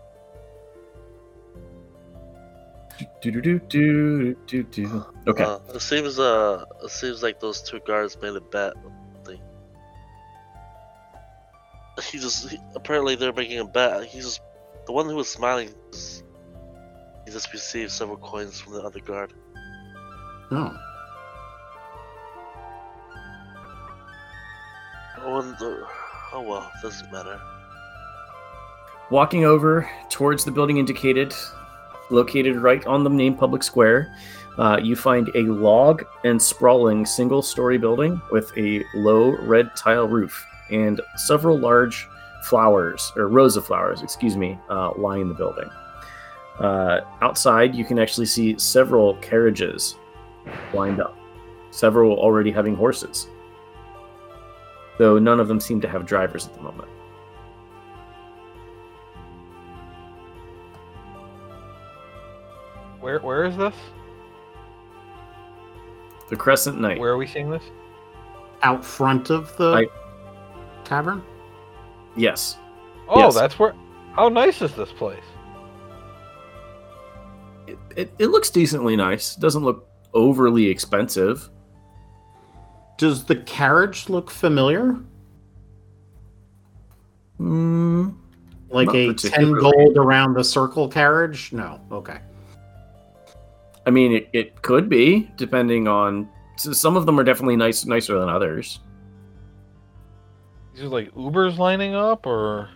Do 3.20 3.30
do 3.30 3.40
do 3.40 3.58
do 3.58 4.34
do 4.46 4.62
do. 4.62 5.06
Okay. 5.26 5.44
Uh, 5.44 5.58
it 5.74 5.80
seems 5.80 6.18
uh, 6.18 6.64
it 6.84 6.90
seems 6.90 7.22
like 7.22 7.40
those 7.40 7.62
two 7.62 7.80
guards 7.80 8.16
made 8.20 8.36
a 8.36 8.40
bet. 8.40 8.74
Thing. 9.24 9.40
He 12.10 12.18
just 12.18 12.48
he, 12.50 12.58
apparently 12.74 13.16
they're 13.16 13.32
making 13.32 13.58
a 13.58 13.64
bet. 13.64 14.04
He's 14.04 14.24
just 14.24 14.40
the 14.86 14.92
one 14.92 15.06
who 15.06 15.16
was 15.16 15.28
smiling. 15.28 15.70
Just, 15.90 16.24
he 17.24 17.32
just 17.32 17.52
received 17.52 17.90
several 17.90 18.18
coins 18.18 18.60
from 18.60 18.74
the 18.74 18.82
other 18.82 19.00
guard. 19.00 19.32
Oh, 20.50 20.76
Oh, 25.24 26.42
well, 26.42 26.70
doesn't 26.82 27.10
matter. 27.12 27.40
Walking 29.10 29.44
over 29.44 29.88
towards 30.08 30.44
the 30.44 30.50
building 30.50 30.78
indicated, 30.78 31.34
located 32.10 32.56
right 32.56 32.84
on 32.86 33.04
the 33.04 33.10
main 33.10 33.34
public 33.34 33.62
square, 33.62 34.14
uh, 34.58 34.78
you 34.82 34.96
find 34.96 35.30
a 35.34 35.42
log 35.42 36.04
and 36.24 36.40
sprawling 36.40 37.06
single 37.06 37.42
story 37.42 37.78
building 37.78 38.20
with 38.30 38.56
a 38.56 38.84
low 38.94 39.36
red 39.42 39.74
tile 39.76 40.08
roof 40.08 40.46
and 40.70 41.00
several 41.16 41.58
large 41.58 42.08
flowers, 42.44 43.12
or 43.16 43.28
rows 43.28 43.56
of 43.56 43.64
flowers, 43.64 44.02
excuse 44.02 44.36
me, 44.36 44.58
uh, 44.70 44.92
line 44.96 45.28
the 45.28 45.34
building. 45.34 45.70
Uh, 46.58 47.00
outside, 47.20 47.74
you 47.74 47.84
can 47.84 47.98
actually 47.98 48.26
see 48.26 48.58
several 48.58 49.14
carriages 49.16 49.96
lined 50.74 51.00
up, 51.00 51.16
several 51.70 52.18
already 52.18 52.50
having 52.50 52.74
horses, 52.74 53.28
though 55.02 55.18
none 55.18 55.40
of 55.40 55.48
them 55.48 55.58
seem 55.58 55.80
to 55.80 55.88
have 55.88 56.06
drivers 56.06 56.46
at 56.46 56.54
the 56.54 56.62
moment. 56.62 56.88
Where 63.00 63.18
where 63.18 63.44
is 63.44 63.56
this? 63.56 63.74
The 66.28 66.36
Crescent 66.36 66.80
Knight. 66.80 67.00
Where 67.00 67.10
are 67.10 67.16
we 67.18 67.26
seeing 67.26 67.50
this? 67.50 67.64
out 68.62 68.84
front 68.84 69.28
of 69.28 69.56
the 69.56 69.72
I- 69.72 69.86
tavern. 70.84 71.20
Yes. 72.14 72.58
Oh, 73.08 73.18
Yes. 73.18 73.34
that's 73.34 73.58
where. 73.58 73.74
How 74.12 74.28
nice 74.28 74.62
is 74.62 74.72
this 74.76 74.92
place? 74.92 75.24
It, 77.66 77.76
it, 77.96 78.12
it 78.20 78.26
looks 78.28 78.50
decently 78.50 78.94
nice. 78.94 79.34
Doesn't 79.34 79.64
look 79.64 79.88
overly 80.14 80.68
expensive. 80.68 81.50
Does 83.02 83.24
the 83.24 83.34
carriage 83.34 84.08
look 84.08 84.30
familiar? 84.30 84.96
Mm, 87.40 88.14
Like 88.70 88.94
a 88.94 89.12
ten 89.12 89.54
gold 89.54 89.96
around 89.96 90.34
the 90.34 90.44
circle 90.44 90.86
carriage? 90.86 91.52
No. 91.52 91.80
Okay. 91.90 92.20
I 93.84 93.90
mean, 93.90 94.12
it, 94.12 94.28
it 94.32 94.62
could 94.62 94.88
be, 94.88 95.28
depending 95.36 95.88
on. 95.88 96.28
so 96.54 96.72
Some 96.72 96.96
of 96.96 97.04
them 97.04 97.18
are 97.18 97.24
definitely 97.24 97.56
nice, 97.56 97.84
nicer 97.84 98.16
than 98.20 98.28
others. 98.28 98.78
These 100.72 100.84
are 100.84 100.88
like 100.88 101.12
Ubers 101.16 101.58
lining 101.58 101.96
up, 101.96 102.24
or 102.24 102.68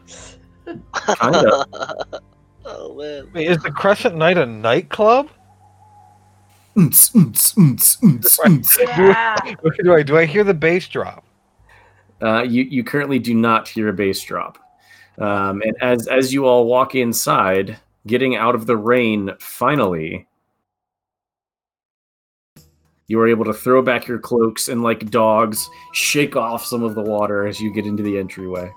Kinda. 0.66 1.66
oh 2.64 2.96
man. 2.96 3.30
Wait, 3.32 3.46
is 3.46 3.62
the 3.62 3.70
Crescent 3.70 4.16
Night 4.16 4.38
a 4.38 4.44
nightclub? 4.44 5.30
Yeah. 8.78 9.36
Okay, 9.64 9.82
do 9.82 9.94
I 9.94 10.02
do 10.02 10.16
I 10.18 10.26
hear 10.26 10.44
the 10.44 10.54
bass 10.54 10.86
drop? 10.88 11.24
Uh, 12.22 12.42
you 12.42 12.62
you 12.62 12.84
currently 12.84 13.18
do 13.18 13.34
not 13.34 13.68
hear 13.68 13.88
a 13.88 13.92
bass 13.92 14.22
drop, 14.22 14.58
um, 15.18 15.62
and 15.62 15.74
as 15.80 16.06
as 16.08 16.32
you 16.32 16.46
all 16.46 16.66
walk 16.66 16.94
inside, 16.94 17.78
getting 18.06 18.36
out 18.36 18.54
of 18.54 18.66
the 18.66 18.76
rain, 18.76 19.32
finally, 19.38 20.26
you 23.08 23.20
are 23.20 23.28
able 23.28 23.44
to 23.44 23.52
throw 23.52 23.82
back 23.82 24.06
your 24.06 24.18
cloaks 24.18 24.68
and, 24.68 24.82
like 24.82 25.10
dogs, 25.10 25.68
shake 25.92 26.36
off 26.36 26.64
some 26.64 26.82
of 26.82 26.94
the 26.94 27.02
water 27.02 27.46
as 27.46 27.60
you 27.60 27.72
get 27.72 27.86
into 27.86 28.02
the 28.02 28.18
entryway. 28.18 28.70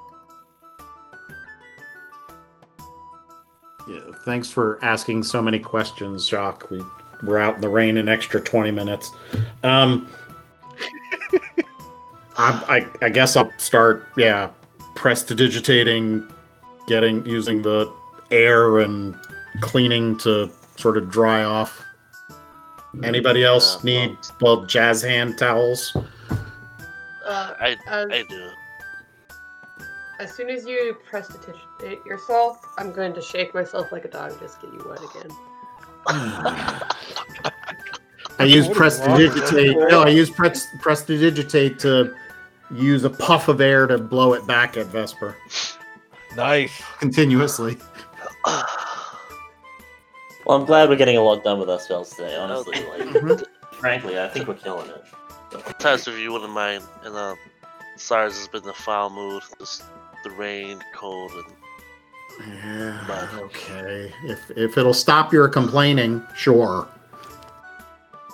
Yeah, 3.87 4.11
thanks 4.23 4.51
for 4.51 4.77
asking 4.83 5.23
so 5.23 5.41
many 5.41 5.57
questions, 5.57 6.27
Jacques. 6.27 6.69
We 6.69 6.83
we're 7.23 7.37
out 7.39 7.55
in 7.55 7.61
the 7.61 7.69
rain 7.69 7.97
an 7.97 8.07
extra 8.09 8.39
twenty 8.41 8.71
minutes. 8.71 9.11
Um, 9.63 10.07
I, 12.37 12.85
I 13.01 13.05
I 13.05 13.09
guess 13.09 13.35
I'll 13.35 13.51
start. 13.57 14.07
Yeah, 14.17 14.49
prestidigitating, 14.95 16.27
getting 16.87 17.25
using 17.25 17.61
the 17.61 17.91
air 18.31 18.79
and 18.79 19.15
cleaning 19.61 20.17
to 20.19 20.49
sort 20.77 20.97
of 20.97 21.09
dry 21.09 21.43
off. 21.43 21.83
Anybody 23.03 23.43
else 23.43 23.83
Yeah, 23.83 24.05
need 24.07 24.17
well 24.41 24.65
jazz 24.65 25.01
hand 25.01 25.37
towels? 25.37 25.95
Uh, 27.25 27.53
I 27.59 27.77
as, 27.87 28.07
I 28.11 28.23
do. 28.27 28.49
as 30.19 30.33
soon 30.33 30.49
as 30.49 30.65
you 30.65 30.97
prestidigitate 31.07 32.03
yourself, 32.05 32.57
I'm 32.79 32.91
going 32.91 33.13
to 33.13 33.21
shake 33.21 33.53
myself 33.53 33.91
like 33.91 34.05
a 34.05 34.07
dog 34.07 34.39
just 34.39 34.59
get 34.61 34.73
you 34.73 34.83
wet 34.89 34.99
again. 34.99 35.29
I 36.07 36.83
use 38.45 38.67
What 38.67 38.85
is 38.87 38.99
wrong 38.99 39.17
with 39.17 39.31
prestidigitate. 39.33 39.77
No, 39.89 40.01
I 40.03 40.09
use 40.09 40.29
pres- 40.29 40.67
prestidigitate 40.81 41.79
to 41.79 42.13
use 42.73 43.03
a 43.03 43.09
puff 43.09 43.47
of 43.47 43.61
air 43.61 43.87
to 43.87 43.97
blow 43.97 44.33
it 44.33 44.45
back 44.47 44.77
at 44.77 44.87
Vesper 44.87 45.35
Nice. 46.35 46.81
continuously. 46.99 47.77
Well, 50.45 50.57
I'm 50.57 50.65
glad 50.65 50.89
we're 50.89 50.95
getting 50.95 51.17
a 51.17 51.21
lot 51.21 51.43
done 51.43 51.59
with 51.59 51.69
our 51.69 51.79
spells 51.79 52.11
today. 52.15 52.35
Honestly, 52.35 52.73
like, 52.85 53.01
Mhm. 53.09 53.43
frankly, 53.73 54.19
I 54.19 54.27
think 54.29 54.47
we're 54.47 54.55
killing 54.55 54.89
it. 54.89 55.03
Taz, 55.79 56.07
if 56.07 56.17
you 56.17 56.31
wouldn't 56.31 56.51
mind, 56.53 56.83
and 57.03 57.15
uh, 57.15 57.35
Cyrus 57.97 58.37
has 58.37 58.47
been 58.47 58.63
in 58.63 58.69
a 58.69 58.73
foul 58.73 59.09
mood. 59.09 59.43
Just 59.59 59.83
the 60.23 60.29
rain, 60.31 60.81
cold, 60.95 61.31
and 61.33 61.45
Yeah, 62.47 63.27
okay. 63.41 64.13
If 64.23 64.49
if 64.55 64.77
it'll 64.77 64.93
stop 64.93 65.33
your 65.33 65.47
complaining, 65.49 66.23
sure. 66.35 66.87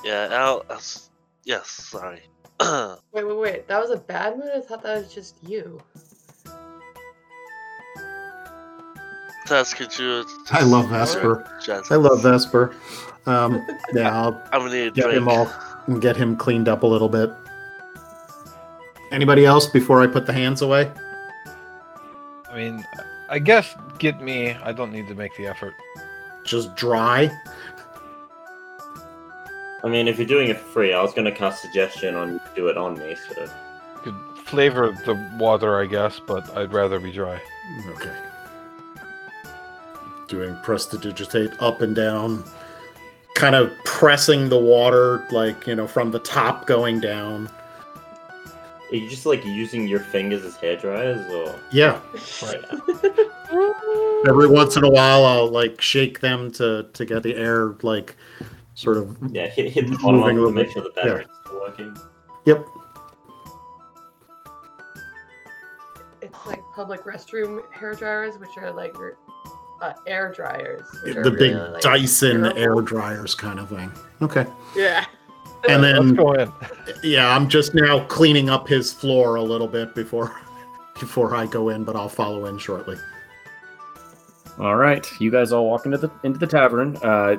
yeah, 0.03 0.27
Al. 0.31 0.63
uh, 0.69 0.75
s- 0.75 1.09
yes, 1.43 1.67
sorry. 1.69 2.21
Wait, 2.61 2.97
wait, 3.27 3.37
wait. 3.37 3.67
That 3.67 3.81
was 3.81 3.89
a 3.91 3.97
bad 3.97 4.37
mood? 4.37 4.49
I 4.55 4.61
thought 4.61 4.81
that 4.83 4.97
was 5.03 5.13
just 5.13 5.35
you. 5.43 5.81
Taz, 9.45 9.75
could 9.75 9.97
you? 9.99 10.25
I 10.51 10.63
love 10.63 10.89
Vesper. 10.89 11.45
I 11.91 11.95
love 11.95 12.23
Vesper. 12.23 12.73
Um, 13.25 13.65
yeah, 13.93 14.09
I'll 14.15 14.41
I'm 14.53 14.61
gonna 14.61 14.71
need 14.73 14.87
a 14.87 14.91
get 14.91 15.03
drink. 15.05 15.17
him 15.17 15.27
all 15.27 15.51
and 15.87 16.01
get 16.01 16.15
him 16.15 16.35
cleaned 16.37 16.67
up 16.69 16.83
a 16.83 16.87
little 16.87 17.09
bit. 17.09 17.29
Anybody 19.11 19.45
else 19.45 19.67
before 19.67 20.01
I 20.01 20.07
put 20.07 20.25
the 20.25 20.33
hands 20.33 20.61
away? 20.61 20.91
I 22.49 22.55
mean, 22.55 22.85
I 23.35 23.39
guess 23.39 23.75
get 23.99 24.21
me. 24.21 24.51
I 24.53 24.71
don't 24.71 24.93
need 24.93 25.09
to 25.09 25.13
make 25.13 25.35
the 25.35 25.45
effort. 25.45 25.73
Just 26.45 26.73
dry. 26.77 27.29
I 29.83 29.89
mean, 29.89 30.07
if 30.07 30.17
you're 30.17 30.25
doing 30.25 30.47
it 30.47 30.57
for 30.57 30.69
free, 30.69 30.93
I 30.93 31.01
was 31.01 31.13
going 31.13 31.25
to 31.25 31.33
cast 31.33 31.61
suggestion 31.61 32.15
on 32.15 32.31
you 32.31 32.39
to 32.39 32.51
do 32.55 32.67
it 32.69 32.77
on 32.77 32.97
me. 32.97 33.13
So 33.27 33.41
You 33.41 33.49
could 34.03 34.45
flavor 34.45 34.97
the 35.05 35.15
water, 35.37 35.81
I 35.81 35.85
guess, 35.85 36.21
but 36.25 36.49
I'd 36.55 36.71
rather 36.71 36.97
be 36.97 37.11
dry. 37.11 37.41
Okay. 37.89 38.15
Doing 40.29 40.55
prestidigitate 40.63 41.51
up 41.59 41.81
and 41.81 41.93
down, 41.93 42.41
kind 43.35 43.53
of 43.53 43.69
pressing 43.83 44.47
the 44.47 44.57
water 44.57 45.27
like 45.33 45.67
you 45.67 45.75
know 45.75 45.87
from 45.87 46.11
the 46.11 46.19
top 46.19 46.67
going 46.67 47.01
down. 47.01 47.49
Are 48.95 48.99
you 48.99 49.09
just 49.09 49.25
like 49.25 49.43
using 49.45 49.87
your 49.87 49.99
fingers 49.99 50.43
as 50.43 50.55
hair 50.55 50.75
dryers, 50.77 51.29
or 51.31 51.59
Yeah. 51.71 51.99
Right. 52.41 52.63
Every 54.27 54.47
once 54.47 54.75
in 54.77 54.83
a 54.83 54.89
while, 54.89 55.25
I'll 55.25 55.49
like 55.49 55.81
shake 55.81 56.19
them 56.21 56.51
to 56.53 56.87
to 56.93 57.05
get 57.05 57.23
the 57.23 57.35
air 57.35 57.75
like 57.81 58.15
sort 58.73 58.97
of. 58.97 59.17
yeah, 59.31 59.47
hit, 59.47 59.71
hit 59.71 59.89
the 59.89 59.97
bottom 59.97 60.21
Moving 60.21 60.37
a 60.39 60.41
to 60.41 60.51
make 60.51 60.71
sure 60.71 60.83
the 60.83 60.89
battery's 60.91 61.27
still 61.45 61.59
working. 61.59 61.95
Yep. 62.45 62.65
It's 66.21 66.45
like 66.47 66.61
public 66.73 67.03
restroom 67.03 67.61
hair 67.71 67.93
dryers, 67.93 68.37
which 68.39 68.49
are 68.57 68.71
like 68.71 68.95
uh, 69.81 69.93
air 70.07 70.31
dryers. 70.33 70.83
which 71.03 71.15
are 71.15 71.23
The 71.23 71.31
big 71.31 71.55
really, 71.55 71.69
like, 71.71 71.81
Dyson 71.81 72.41
durable. 72.41 72.57
air 72.57 72.81
dryers 72.81 73.35
kind 73.35 73.59
of 73.59 73.69
thing. 73.69 73.91
Okay. 74.21 74.45
Yeah. 74.75 75.05
And 75.67 75.81
Let's 75.81 75.97
then 75.99 76.13
go 76.15 76.33
in. 76.33 76.51
yeah, 77.03 77.35
I'm 77.35 77.49
just 77.49 77.73
now 77.73 78.05
cleaning 78.05 78.49
up 78.49 78.67
his 78.67 78.93
floor 78.93 79.35
a 79.35 79.41
little 79.43 79.67
bit 79.67 79.95
before 79.95 80.39
before 80.99 81.35
I 81.35 81.45
go 81.45 81.69
in, 81.69 81.83
but 81.83 81.95
I'll 81.95 82.09
follow 82.09 82.45
in 82.45 82.57
shortly. 82.57 82.97
All 84.57 84.77
right, 84.77 85.05
you 85.19 85.31
guys 85.31 85.51
all 85.51 85.67
walk 85.69 85.85
into 85.85 85.97
the 85.97 86.09
into 86.23 86.39
the 86.39 86.47
tavern. 86.47 86.97
Uh, 86.97 87.35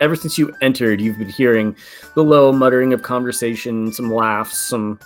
ever 0.00 0.14
since 0.14 0.38
you 0.38 0.54
entered, 0.60 1.00
you've 1.00 1.18
been 1.18 1.28
hearing 1.28 1.74
the 2.14 2.22
low 2.22 2.52
muttering 2.52 2.92
of 2.92 3.02
conversation, 3.02 3.92
some 3.92 4.12
laughs, 4.12 4.58
some 4.58 5.00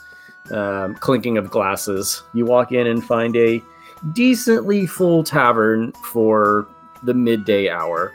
um, 0.50 0.94
clinking 0.96 1.38
of 1.38 1.50
glasses. 1.50 2.22
You 2.34 2.44
walk 2.44 2.72
in 2.72 2.86
and 2.86 3.02
find 3.02 3.34
a 3.36 3.62
decently 4.12 4.86
full 4.86 5.24
tavern 5.24 5.92
for 6.04 6.68
the 7.02 7.14
midday 7.14 7.70
hour. 7.70 8.12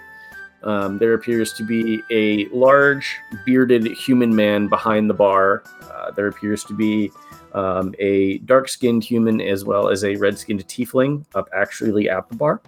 Um, 0.64 0.97
there 0.97 1.14
appears 1.14 1.53
to 1.53 1.64
be 1.64 2.01
a 2.12 2.47
large, 2.49 3.18
bearded 3.45 3.86
human 3.88 4.36
man 4.36 4.68
behind 4.68 5.09
the 5.09 5.14
bar. 5.14 5.64
Uh, 5.91 6.12
there 6.12 6.28
appears 6.28 6.64
to 6.66 6.74
be 6.74 7.12
um, 7.53 7.95
a 7.99 8.38
dark-skinned 8.39 9.03
human 9.03 9.41
as 9.41 9.66
well 9.66 9.89
as 9.89 10.03
a 10.03 10.16
red-skinned 10.16 10.66
tiefling 10.68 11.26
up 11.36 11.49
actually 11.55 12.09
at 12.09 12.30
the 12.30 12.36
bar. 12.36 12.62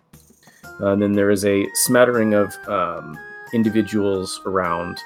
Uh, 0.82 0.88
and 0.88 1.02
then 1.02 1.14
there 1.14 1.30
is 1.30 1.46
a 1.46 1.66
smattering 1.74 2.34
of 2.34 2.56
um, 2.68 3.18
individuals 3.54 4.42
around. 4.46 5.00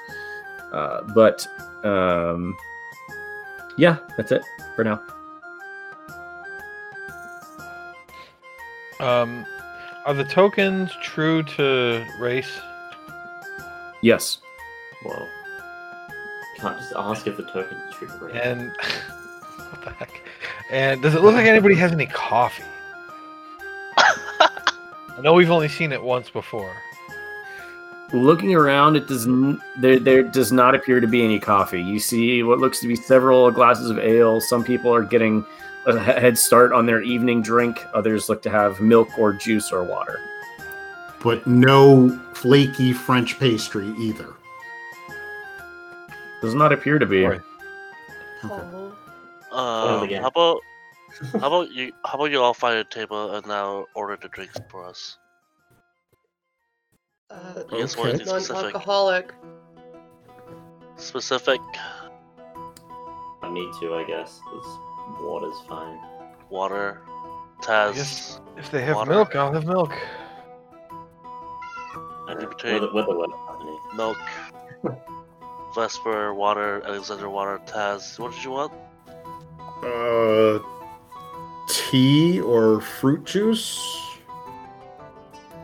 Uh, 0.72 1.02
but 1.14 1.46
um, 1.84 2.56
yeah, 3.76 3.98
that's 4.16 4.32
it 4.32 4.42
for 4.74 4.84
now. 4.84 5.00
Um, 9.00 9.46
are 10.06 10.14
the 10.14 10.24
tokens 10.24 10.90
true 11.02 11.42
to 11.44 12.04
race? 12.18 12.60
Yes. 14.02 14.38
Well, 15.04 15.28
can't 16.58 16.78
just 16.78 16.92
ask 16.96 17.26
if 17.26 17.36
the 17.36 17.44
token's 17.44 17.94
true. 17.94 18.08
Right? 18.20 18.34
And 18.34 18.70
what 19.70 19.84
the 19.84 19.90
heck? 19.90 20.22
And 20.70 21.00
does 21.00 21.14
it 21.14 21.22
look 21.22 21.34
like 21.34 21.46
anybody 21.46 21.74
has 21.76 21.92
any 21.92 22.06
coffee? 22.06 22.64
I 23.96 25.20
know 25.22 25.34
we've 25.34 25.50
only 25.50 25.68
seen 25.68 25.92
it 25.92 26.02
once 26.02 26.30
before. 26.30 26.74
Looking 28.12 28.54
around, 28.54 28.96
it 28.96 29.06
does 29.06 29.26
n- 29.26 29.60
there 29.78 29.98
there 29.98 30.22
does 30.22 30.50
not 30.50 30.74
appear 30.74 30.98
to 30.98 31.06
be 31.06 31.22
any 31.22 31.38
coffee. 31.38 31.82
You 31.82 31.98
see 31.98 32.42
what 32.42 32.58
looks 32.58 32.80
to 32.80 32.88
be 32.88 32.96
several 32.96 33.50
glasses 33.50 33.90
of 33.90 33.98
ale. 33.98 34.40
Some 34.40 34.64
people 34.64 34.92
are 34.94 35.02
getting 35.02 35.44
a 35.86 35.98
head 35.98 36.36
start 36.38 36.72
on 36.72 36.86
their 36.86 37.02
evening 37.02 37.42
drink. 37.42 37.84
Others 37.94 38.28
look 38.28 38.42
to 38.42 38.50
have 38.50 38.80
milk 38.80 39.08
or 39.18 39.32
juice 39.32 39.70
or 39.72 39.84
water. 39.84 40.20
But 41.22 41.46
no 41.46 42.10
flaky 42.34 42.92
French 42.92 43.38
pastry 43.38 43.88
either. 43.98 44.34
Does 46.40 46.54
not 46.54 46.72
appear 46.72 46.98
to 46.98 47.06
be. 47.06 47.24
Right. 47.24 47.40
Okay. 48.44 48.54
Um, 49.50 50.08
how 50.10 50.28
about 50.28 50.60
how 51.40 51.46
about 51.48 51.72
you 51.72 51.92
how 52.04 52.14
about 52.18 52.26
you 52.30 52.40
all 52.40 52.54
find 52.54 52.76
a 52.78 52.84
table 52.84 53.34
and 53.34 53.44
now 53.46 53.86
order 53.94 54.16
the 54.20 54.28
drinks 54.28 54.56
for 54.70 54.84
us? 54.86 55.18
Uh, 57.30 57.62
I 57.72 57.78
guess 57.78 57.96
one 57.96 58.10
Okay. 58.10 58.24
specific. 58.24 58.54
non-alcoholic. 58.54 59.34
Specific 60.96 61.60
I 63.42 63.50
need 63.50 63.70
to, 63.80 63.94
I 63.94 64.04
guess. 64.04 64.40
'cause 64.44 64.78
water's 65.20 65.58
fine. 65.68 65.98
water, 66.50 67.00
Taz, 67.62 67.94
guess 67.94 68.40
If 68.56 68.70
they 68.70 68.82
have 68.82 68.96
Water. 68.96 69.10
milk, 69.10 69.34
I'll 69.36 69.52
have 69.52 69.66
milk. 69.66 69.92
And 72.28 72.38
in 72.40 72.44
We're 72.44 72.54
between 72.54 72.80
the, 72.80 72.90
we're 72.92 73.02
the 73.02 73.36
company. 73.46 73.78
milk, 73.94 74.18
Vesper, 75.74 76.34
water, 76.34 76.82
Alexander, 76.84 77.28
water, 77.28 77.60
Taz. 77.66 78.18
What 78.18 78.32
did 78.32 78.44
you 78.44 78.50
want? 78.50 78.72
Uh, 79.82 80.58
tea 81.68 82.40
or 82.40 82.80
fruit 82.80 83.24
juice? 83.24 83.78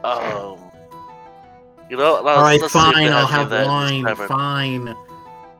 Um, 0.02 0.58
you 1.90 1.96
know, 1.96 2.16
All 2.16 2.42
right, 2.42 2.60
let's 2.60 2.72
see 2.72 2.78
if 2.78 2.84
they 2.86 2.92
fine. 2.92 3.12
I'll 3.12 3.26
have 3.26 3.50
that 3.50 3.90
in 3.92 4.04
this 4.04 4.18
wine. 4.18 4.28
Fine, 4.28 4.96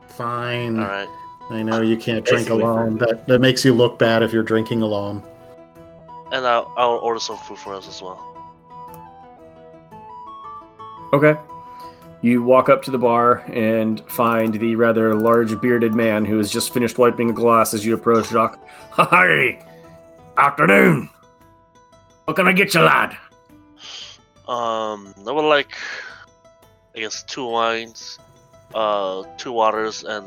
fine. 0.07 0.79
All 0.79 0.87
right. 0.87 1.09
I 1.49 1.61
know 1.61 1.81
you 1.81 1.95
can't 1.97 2.25
drink 2.25 2.49
alone. 2.49 2.97
That 2.97 3.27
that 3.27 3.39
makes 3.39 3.63
you 3.63 3.73
look 3.73 3.99
bad 3.99 4.23
if 4.23 4.33
you're 4.33 4.43
drinking 4.43 4.81
alone. 4.81 5.21
And 6.31 6.45
I'll, 6.45 6.73
I'll 6.75 6.97
order 6.97 7.19
some 7.19 7.37
food 7.37 7.59
for 7.59 7.75
us 7.75 7.87
as 7.87 8.01
well. 8.01 8.34
Okay. 11.13 11.35
You 12.21 12.41
walk 12.41 12.69
up 12.69 12.81
to 12.83 12.91
the 12.91 12.97
bar 12.97 13.43
and 13.53 14.01
find 14.09 14.53
the 14.53 14.75
rather 14.75 15.13
large 15.13 15.59
bearded 15.61 15.93
man 15.93 16.25
who 16.25 16.37
has 16.37 16.51
just 16.51 16.73
finished 16.73 16.97
wiping 16.97 17.29
a 17.29 17.33
glass 17.33 17.73
as 17.73 17.85
you 17.85 17.93
approach 17.93 18.29
Jacques. 18.29 18.59
Hi! 18.91 19.63
Afternoon! 20.37 21.09
What 22.25 22.35
can 22.35 22.47
I 22.47 22.53
get 22.53 22.73
you, 22.73 22.81
lad? 22.81 23.15
Um, 24.47 25.13
I 25.27 25.31
would 25.31 25.47
like, 25.47 25.75
I 26.95 26.99
guess, 26.99 27.23
two 27.23 27.45
wines, 27.45 28.17
uh, 28.73 29.23
two 29.37 29.51
waters, 29.51 30.03
and 30.03 30.25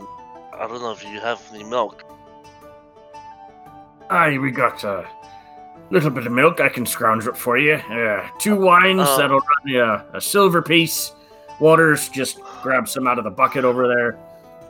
I 0.55 0.67
don't 0.69 0.81
know 0.81 0.93
if 0.93 1.03
you 1.05 1.21
have 1.21 1.43
any 1.53 1.65
milk. 1.65 2.05
Aye, 4.11 4.39
we 4.39 4.51
got 4.51 4.85
uh, 4.85 5.05
little 5.91 6.11
bit 6.11 6.27
of 6.27 6.33
milk 6.33 6.61
I 6.61 6.69
can 6.69 6.85
scrounge 6.87 7.27
up 7.27 7.37
for 7.37 7.57
you. 7.59 7.75
Uh, 7.75 8.29
two 8.39 8.57
wines 8.57 9.01
Uh, 9.01 9.17
that'll 9.17 9.39
run 9.39 9.67
you 9.67 9.83
a, 9.83 10.05
a 10.15 10.21
silver 10.21 10.63
piece. 10.63 11.13
Waters, 11.61 12.09
just 12.09 12.41
grab 12.63 12.89
some 12.89 13.07
out 13.09 13.19
of 13.19 13.25
the 13.25 13.31
bucket 13.31 13.65
over 13.65 13.89
there, 13.89 14.17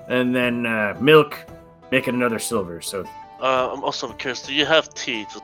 and 0.08 0.34
then 0.34 0.64
uh, 0.64 0.96
milk, 1.00 1.36
make 1.90 2.08
it 2.08 2.14
another 2.14 2.38
silver. 2.38 2.80
So 2.80 3.04
Uh, 3.40 3.70
I'm 3.72 3.84
also 3.84 4.10
curious. 4.12 4.42
Do 4.42 4.54
you 4.54 4.64
have 4.64 4.92
tea? 4.94 5.26
To, 5.32 5.40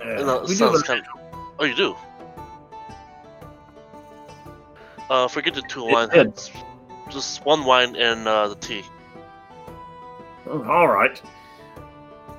uh, 0.00 0.22
no, 0.24 0.44
we 0.46 0.54
do 0.54 0.82
kind 0.82 1.04
Oh, 1.58 1.64
you 1.64 1.74
do. 1.74 1.96
Uh, 5.10 5.26
forget 5.26 5.54
the 5.54 5.62
two 5.62 5.84
wines. 5.84 6.50
Just 7.10 7.44
one 7.44 7.64
wine 7.64 7.96
and 7.96 8.28
uh, 8.28 8.48
the 8.48 8.54
tea. 8.56 8.84
Oh, 10.46 10.62
all 10.64 10.88
right. 10.88 11.20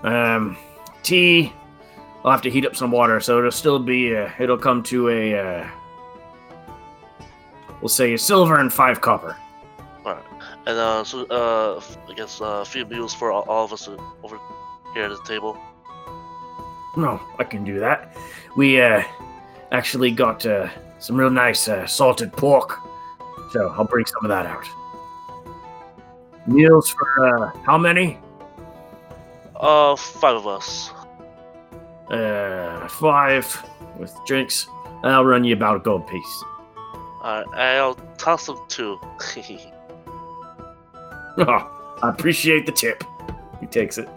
Um, 0.03 0.57
tea. 1.03 1.53
I'll 2.23 2.31
have 2.31 2.41
to 2.41 2.49
heat 2.49 2.65
up 2.65 2.75
some 2.75 2.91
water, 2.91 3.19
so 3.19 3.37
it'll 3.37 3.51
still 3.51 3.79
be. 3.79 4.15
Uh, 4.15 4.29
it'll 4.39 4.57
come 4.57 4.83
to 4.83 5.09
a. 5.09 5.39
Uh, 5.39 5.69
we'll 7.81 7.89
say 7.89 8.13
a 8.13 8.17
silver 8.17 8.59
and 8.59 8.71
five 8.71 9.01
copper. 9.01 9.35
And 10.65 10.77
uh, 10.77 11.03
so 11.03 11.25
uh, 11.25 11.81
I 12.07 12.13
guess 12.13 12.41
uh, 12.41 12.61
a 12.61 12.65
few 12.65 12.85
meals 12.85 13.11
for 13.11 13.31
all, 13.31 13.41
all 13.49 13.65
of 13.65 13.73
us 13.73 13.87
over 14.23 14.39
here 14.93 15.05
at 15.05 15.09
the 15.09 15.23
table. 15.25 15.57
No, 16.95 17.19
I 17.39 17.43
can 17.43 17.63
do 17.63 17.79
that. 17.79 18.15
We 18.55 18.79
uh, 18.79 19.01
actually 19.71 20.11
got 20.11 20.45
uh, 20.45 20.69
some 20.99 21.15
real 21.15 21.31
nice 21.31 21.67
uh, 21.67 21.87
salted 21.87 22.31
pork, 22.33 22.77
so 23.51 23.69
I'll 23.69 23.85
bring 23.85 24.05
some 24.05 24.23
of 24.25 24.29
that 24.29 24.45
out. 24.45 24.65
Meals 26.45 26.89
for 26.89 27.27
uh, 27.27 27.51
how 27.63 27.77
many? 27.77 28.19
Uh, 29.59 29.95
five 29.95 30.35
of 30.35 30.47
us. 30.47 30.91
Uh, 32.09 32.87
five 32.87 33.45
with 33.97 34.15
drinks. 34.25 34.67
And 35.03 35.11
I'll 35.11 35.25
run 35.25 35.43
you 35.43 35.53
about 35.53 35.75
a 35.77 35.79
gold 35.79 36.07
piece. 36.07 36.43
Alright, 37.21 37.47
I'll 37.55 37.95
toss 38.17 38.45
them 38.45 38.57
two. 38.67 38.99
Oh, 41.37 41.95
I 42.03 42.09
appreciate 42.09 42.65
the 42.65 42.71
tip. 42.73 43.03
He 43.61 43.65
takes 43.67 43.97
it. 43.97 44.09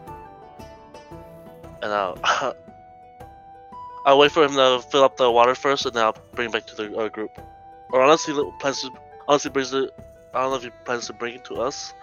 and 1.82 1.93
I'll 1.93 2.18
I'll 4.07 4.18
wait 4.18 4.32
for 4.32 4.43
him 4.45 4.55
to 4.55 4.82
fill 4.90 5.05
up 5.05 5.16
the 5.16 5.30
water 5.30 5.55
first, 5.55 5.86
and 5.86 5.95
then 5.95 6.05
I'll 6.05 6.16
bring 6.34 6.49
it 6.49 6.53
back 6.53 6.66
to 6.66 6.74
the 6.74 6.97
uh, 6.97 7.09
group. 7.09 7.30
Or 7.93 8.03
unless 8.03 8.24
he 8.26 8.32
plans 8.59 8.82
to, 8.82 8.90
unless 9.28 9.45
he 9.45 9.51
brings 9.51 9.72
it, 9.72 9.90
I 10.34 10.40
don't 10.40 10.51
know 10.51 10.57
if 10.57 10.64
he 10.64 10.70
plans 10.84 11.07
to 11.07 11.12
bring 11.12 11.36
it 11.36 11.45
to 11.47 11.57
us. 11.57 11.95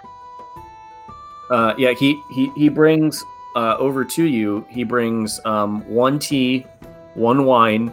Uh, 1.49 1.73
yeah, 1.77 1.93
he 1.93 2.21
he 2.29 2.51
he 2.55 2.69
brings 2.69 3.23
uh, 3.55 3.75
over 3.77 4.05
to 4.05 4.23
you. 4.23 4.65
He 4.69 4.83
brings 4.83 5.43
um, 5.45 5.81
one 5.89 6.19
tea, 6.19 6.67
one 7.15 7.45
wine, 7.45 7.87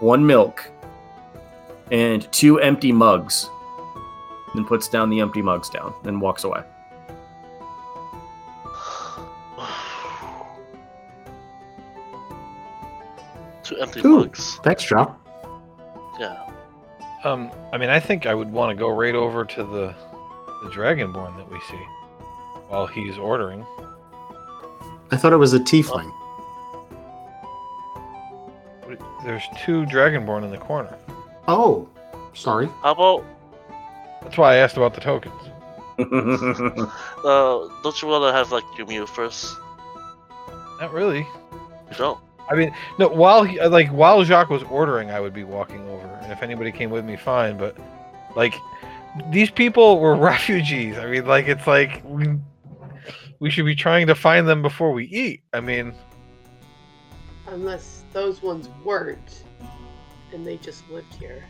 one 0.00 0.26
milk, 0.26 0.70
and 1.90 2.30
two 2.32 2.60
empty 2.60 2.92
mugs. 2.92 3.48
Then 4.54 4.66
puts 4.66 4.88
down 4.88 5.10
the 5.10 5.20
empty 5.20 5.42
mugs 5.42 5.68
down 5.70 5.94
and 6.04 6.20
walks 6.20 6.44
away. 6.44 6.62
Two 13.62 13.76
empty 13.78 14.00
Ooh. 14.04 14.20
mugs. 14.20 14.58
Thanks, 14.62 14.84
Joe. 14.84 15.14
Yeah. 16.18 16.42
Um, 17.24 17.50
I 17.72 17.78
mean, 17.78 17.90
I 17.90 17.98
think 18.00 18.26
I 18.26 18.34
would 18.34 18.52
want 18.52 18.70
to 18.70 18.76
go 18.76 18.88
right 18.88 19.14
over 19.14 19.44
to 19.44 19.62
the 19.62 19.94
the 20.62 20.70
dragonborn 20.70 21.36
that 21.36 21.50
we 21.50 21.60
see 21.68 21.84
while 22.68 22.86
he's 22.86 23.18
ordering. 23.18 23.64
I 25.10 25.16
thought 25.16 25.32
it 25.32 25.36
was 25.36 25.54
a 25.54 25.60
tiefling. 25.60 26.12
There's 29.24 29.44
two 29.64 29.84
dragonborn 29.86 30.44
in 30.44 30.50
the 30.50 30.58
corner. 30.58 30.96
Oh, 31.48 31.88
sorry. 32.34 32.68
How 32.82 32.92
about 32.92 33.24
That's 34.22 34.38
why 34.38 34.54
I 34.54 34.56
asked 34.56 34.76
about 34.76 34.94
the 34.94 35.00
tokens. 35.00 35.34
uh? 35.98 37.68
Don't 37.82 38.02
you 38.02 38.08
want 38.08 38.22
to 38.24 38.32
have 38.32 38.52
like 38.52 38.64
your 38.76 38.86
meal 38.86 39.06
first? 39.06 39.56
Not 40.80 40.92
really. 40.92 41.26
You 41.90 41.96
don't. 41.96 42.20
I 42.48 42.54
mean, 42.54 42.72
no. 42.98 43.08
While 43.08 43.42
he, 43.44 43.58
uh, 43.58 43.68
like 43.68 43.88
while 43.88 44.22
Jacques 44.22 44.50
was 44.50 44.62
ordering, 44.64 45.10
I 45.10 45.20
would 45.20 45.34
be 45.34 45.44
walking 45.44 45.88
over, 45.88 46.06
and 46.22 46.30
if 46.30 46.42
anybody 46.42 46.70
came 46.70 46.90
with 46.90 47.04
me, 47.04 47.16
fine. 47.16 47.56
But 47.56 47.76
like, 48.36 48.54
these 49.30 49.50
people 49.50 49.98
were 49.98 50.14
refugees. 50.32 50.98
I 50.98 51.06
mean, 51.06 51.26
like 51.26 51.48
it's 51.48 51.66
like 51.66 52.02
we 53.40 53.46
we 53.46 53.50
should 53.50 53.64
be 53.66 53.74
trying 53.74 54.06
to 54.06 54.14
find 54.14 54.46
them 54.48 54.62
before 54.62 54.92
we 54.92 55.04
eat. 55.06 55.42
I 55.52 55.60
mean, 55.60 55.92
Unless 57.48 58.02
those 58.12 58.42
ones 58.42 58.68
weren't, 58.84 59.44
and 60.32 60.44
they 60.46 60.56
just 60.56 60.88
lived 60.90 61.14
here. 61.14 61.44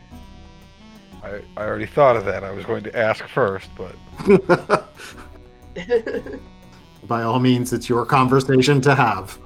I 1.23 1.41
I 1.57 1.65
already 1.65 1.85
thought 1.87 2.15
of 2.15 2.25
that. 2.25 2.43
I 2.43 2.51
was 2.51 2.65
going 2.65 2.83
to 2.83 2.95
ask 2.97 3.25
first, 3.27 3.69
but 3.75 3.95
By 7.07 7.23
all 7.23 7.39
means, 7.39 7.73
it's 7.73 7.87
your 7.89 8.05
conversation 8.05 8.81
to 8.81 8.93
have. 8.95 9.37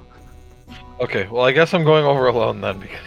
okay. 1.00 1.26
Well, 1.30 1.44
I 1.44 1.52
guess 1.52 1.72
I'm 1.74 1.84
going 1.84 2.04
over 2.04 2.26
alone 2.26 2.60
then 2.60 2.78
because 2.80 2.98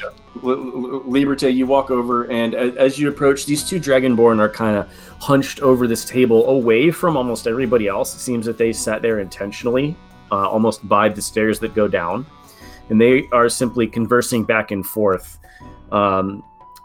L- 0.44 0.50
L- 0.52 1.02
Liberté, 1.06 1.54
you 1.54 1.66
walk 1.68 1.92
over, 1.92 2.24
and 2.32 2.54
a- 2.54 2.76
as 2.80 2.98
you 3.00 3.10
approach, 3.10 3.46
these 3.46 3.64
two 3.68 3.80
Dragonborn 3.80 4.40
are 4.40 4.50
kind 4.50 4.78
of 4.78 4.90
hunched 5.20 5.62
over 5.62 5.88
this 5.88 6.06
table, 6.06 6.48
away 6.50 6.92
from 6.92 7.18
almost 7.18 7.48
everybody 7.48 7.88
else. 7.88 8.16
It 8.16 8.20
seems 8.20 8.46
that 8.46 8.58
they 8.58 8.74
sat 8.74 9.02
there 9.02 9.20
intentionally, 9.20 9.96
uh, 10.32 10.48
almost 10.48 10.88
by 10.88 11.10
the 11.10 11.22
stairs 11.22 11.60
that 11.60 11.74
go 11.74 11.88
down, 11.88 12.26
and 12.90 13.00
they 13.00 13.28
are 13.32 13.50
simply 13.50 13.88
conversing 13.88 14.44
back 14.44 14.72
and 14.72 14.86
forth. 14.86 15.40
Um, 15.92 16.44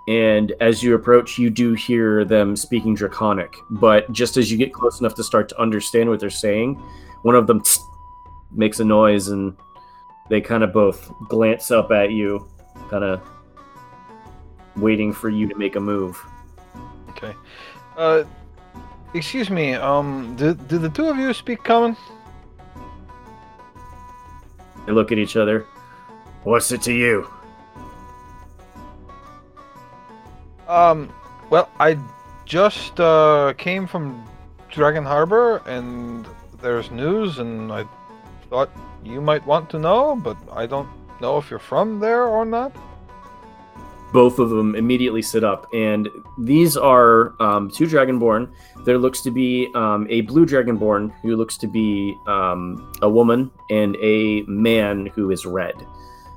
and 0.09 0.53
as 0.61 0.83
you 0.83 0.95
approach, 0.95 1.39
you 1.39 1.51
do 1.51 1.75
hear 1.75 2.25
them 2.25 2.57
speaking 2.57 2.95
Draconic, 2.95 3.55
but 3.71 4.11
just 4.13 4.37
as 4.37 4.51
you 4.51 4.59
get 4.59 4.73
close 4.73 5.01
enough 5.01 5.15
to 5.17 5.25
start 5.25 5.49
to 5.51 5.61
understand 5.61 6.09
what 6.09 6.21
they're 6.21 6.31
saying, 6.31 6.75
one 7.23 7.35
of 7.35 7.47
them 7.47 7.63
makes 8.51 8.81
a 8.81 8.85
noise, 8.85 9.29
and 9.29 9.57
they 10.29 10.41
kind 10.41 10.65
of 10.65 10.73
both 10.73 11.13
glance 11.29 11.71
up 11.71 11.91
at 11.91 12.11
you, 12.11 12.49
kind 12.89 13.05
of 13.05 13.21
waiting 14.77 15.13
for 15.13 15.29
you 15.29 15.49
to 15.49 15.55
make 15.57 15.77
a 15.77 15.81
move. 15.81 16.19
okay. 17.11 17.35
Uh, 18.01 18.25
excuse 19.13 19.51
me. 19.51 19.75
Um, 19.75 20.35
do 20.37 20.55
do 20.55 20.79
the 20.79 20.89
two 20.89 21.05
of 21.05 21.19
you 21.19 21.35
speak 21.35 21.63
common? 21.63 21.95
They 24.87 24.93
look 24.93 25.13
at 25.13 25.19
each 25.19 25.37
other. 25.37 25.67
What's 26.45 26.73
it 26.73 26.81
to 26.89 26.95
you? 26.95 27.29
Um, 30.67 31.13
well, 31.51 31.69
I 31.79 31.99
just 32.47 32.99
uh, 32.99 33.53
came 33.59 33.87
from 33.87 34.27
Dragon 34.71 35.05
Harbor, 35.05 35.59
and 35.67 36.27
there's 36.63 36.91
news, 36.91 37.39
and 37.39 37.71
I 37.71 37.85
thought 38.49 38.71
you 39.05 39.21
might 39.21 39.45
want 39.47 39.69
to 39.71 39.79
know, 39.79 40.17
but 40.17 40.39
I 40.51 40.65
don't 40.65 40.89
know 41.21 41.37
if 41.37 41.51
you're 41.51 41.59
from 41.59 42.01
there 42.01 42.25
or 42.25 42.47
not. 42.47 42.73
Both 44.13 44.39
of 44.39 44.51
them 44.51 44.75
immediately 44.75 45.23
sit 45.23 45.45
up, 45.45 45.73
and 45.73 46.09
these 46.39 46.77
are 46.77 47.41
um, 47.41 47.71
two 47.71 47.87
Dragonborn. 47.87 48.51
There 48.85 48.99
looks 48.99 49.21
to 49.23 49.31
be 49.31 49.71
um, 49.75 50.07
a 50.11 50.23
blue 50.23 50.47
Dragonborn 50.47 51.13
who 51.23 51.37
looks 51.37 51.57
to 51.59 51.67
be 51.67 52.17
um, 52.27 52.93
a 53.03 53.09
woman, 53.09 53.51
and 53.71 53.97
a 54.01 54.43
man 54.43 55.07
who 55.07 55.31
is 55.31 55.47
red. 55.47 55.75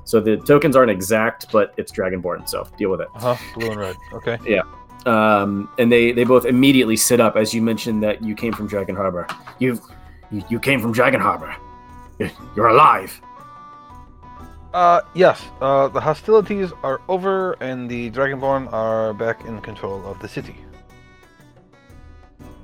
So 0.04 0.20
the 0.20 0.36
tokens 0.36 0.76
aren't 0.76 0.90
exact, 0.90 1.50
but 1.50 1.74
it's 1.76 1.90
Dragonborn, 1.90 2.48
so 2.48 2.68
deal 2.76 2.90
with 2.90 3.00
it. 3.00 3.08
Uh 3.14 3.34
huh. 3.34 3.36
Blue 3.54 3.70
and 3.70 3.80
red. 3.80 3.96
Okay. 4.12 4.38
Yeah. 4.46 4.62
Um, 5.06 5.68
and 5.78 5.90
they 5.90 6.12
they 6.12 6.24
both 6.24 6.46
immediately 6.46 6.96
sit 6.96 7.20
up 7.20 7.36
as 7.36 7.52
you 7.52 7.60
mentioned 7.60 8.02
that 8.02 8.22
you 8.22 8.34
came 8.34 8.52
from 8.52 8.66
Dragon 8.66 8.96
Harbor. 8.96 9.26
You 9.58 9.80
you, 10.30 10.42
you 10.48 10.60
came 10.60 10.80
from 10.80 10.92
Dragon 10.92 11.20
Harbor. 11.20 11.54
You're 12.54 12.68
alive. 12.68 13.20
Uh, 14.74 15.02
yes. 15.14 15.40
Uh, 15.60 15.86
the 15.86 16.00
hostilities 16.00 16.72
are 16.82 17.00
over, 17.08 17.52
and 17.62 17.88
the 17.88 18.10
Dragonborn 18.10 18.70
are 18.72 19.14
back 19.14 19.44
in 19.44 19.60
control 19.60 20.04
of 20.04 20.18
the 20.18 20.26
city. 20.28 20.56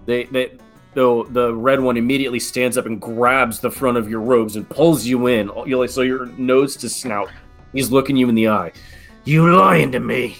They 0.06 0.24
they 0.24 0.58
the 0.94 1.24
the 1.30 1.54
red 1.54 1.78
one 1.78 1.96
immediately 1.96 2.40
stands 2.40 2.76
up 2.76 2.86
and 2.86 3.00
grabs 3.00 3.60
the 3.60 3.70
front 3.70 3.96
of 3.96 4.10
your 4.10 4.20
robes 4.20 4.56
and 4.56 4.68
pulls 4.68 5.06
you 5.06 5.28
in. 5.28 5.52
You 5.66 5.78
like 5.78 5.90
so 5.90 6.00
your 6.00 6.26
nose 6.26 6.74
to 6.78 6.88
snout. 6.88 7.30
He's 7.72 7.92
looking 7.92 8.16
you 8.16 8.28
in 8.28 8.34
the 8.34 8.48
eye. 8.48 8.72
You 9.24 9.54
lying 9.54 9.92
to 9.92 10.00
me. 10.00 10.36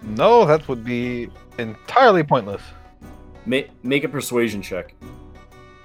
No, 0.00 0.46
that 0.46 0.66
would 0.66 0.82
be 0.82 1.28
entirely 1.58 2.22
pointless. 2.22 2.62
Make 3.44 3.68
make 3.84 4.02
a 4.04 4.08
persuasion 4.08 4.62
check. 4.62 4.94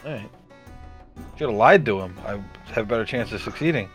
All 0.06 0.14
right. 0.14 0.30
Should 1.42 1.50
have 1.50 1.58
lied 1.58 1.88
to 1.88 2.00
him. 2.00 2.16
I 2.24 2.40
have 2.74 2.84
a 2.84 2.86
better 2.86 3.04
chance 3.04 3.32
of 3.32 3.42
succeeding. 3.42 3.90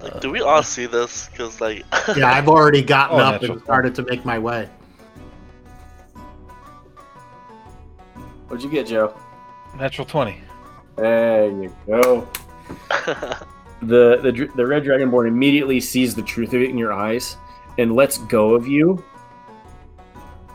Like, 0.00 0.22
do 0.22 0.30
we 0.30 0.40
all 0.40 0.62
see 0.62 0.86
this? 0.86 1.28
Because 1.28 1.60
like, 1.60 1.84
Yeah, 2.16 2.32
I've 2.32 2.48
already 2.48 2.80
gotten 2.80 3.20
Oh, 3.20 3.24
up 3.24 3.42
and 3.42 3.60
started 3.60 3.94
to 3.96 4.02
make 4.04 4.24
my 4.24 4.38
way. 4.38 4.66
What'd 8.48 8.64
you 8.64 8.70
get, 8.70 8.86
Joe? 8.86 9.14
Natural 9.76 10.06
twenty. 10.06 10.40
There 10.96 11.44
you 11.50 11.76
go. 11.86 12.26
The, 13.82 14.16
the 14.22 14.50
the 14.56 14.66
red 14.66 14.84
dragonborn 14.84 15.28
immediately 15.28 15.78
sees 15.78 16.14
the 16.14 16.22
truth 16.22 16.54
of 16.54 16.62
it 16.62 16.70
in 16.70 16.78
your 16.78 16.94
eyes 16.94 17.36
and 17.76 17.94
lets 17.94 18.16
go 18.16 18.54
of 18.54 18.66
you 18.66 19.04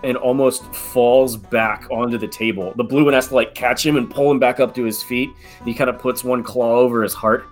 and 0.06 0.16
almost 0.18 0.64
falls 0.74 1.36
back 1.36 1.88
onto 1.92 2.18
the 2.18 2.28
table. 2.28 2.74
The 2.78 2.84
blue 2.84 3.04
one 3.06 3.14
has 3.14 3.28
to 3.30 3.36
like 3.36 3.56
catch 3.56 3.86
him 3.86 3.98
and 3.98 4.10
pull 4.10 4.30
him 4.32 4.40
back 4.40 4.60
up 4.60 4.74
to 4.76 4.84
his 4.84 5.02
feet. 5.04 5.30
He 5.66 5.74
kind 5.74 5.90
of 5.90 6.00
puts 6.00 6.24
one 6.24 6.44
claw 6.44 6.78
over 6.78 7.02
his 7.04 7.14
heart. 7.14 7.46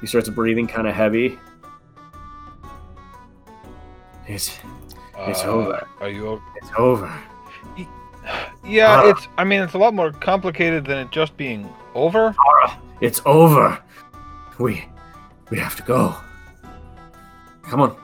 He 0.00 0.06
starts 0.06 0.28
breathing 0.28 0.66
kind 0.68 0.86
of 0.86 0.94
heavy. 0.94 1.38
It's 4.26 4.58
It's 5.26 5.42
Uh, 5.44 5.48
over. 5.48 5.88
Are 6.00 6.08
you? 6.08 6.28
o- 6.28 6.42
it's 6.56 6.70
over. 6.78 7.10
Yeah, 8.64 9.00
Ah. 9.02 9.08
it's. 9.08 9.26
I 9.38 9.44
mean, 9.44 9.62
it's 9.62 9.72
a 9.74 9.78
lot 9.78 9.94
more 9.94 10.12
complicated 10.12 10.84
than 10.84 10.98
it 10.98 11.10
just 11.10 11.36
being 11.36 11.66
over. 11.94 12.34
Tara, 12.60 12.78
it's 13.00 13.22
over. 13.24 13.78
We 14.58 14.84
we 15.50 15.58
have 15.58 15.74
to 15.76 15.82
go. 15.82 16.14
Come 17.62 17.80
on. 17.80 17.96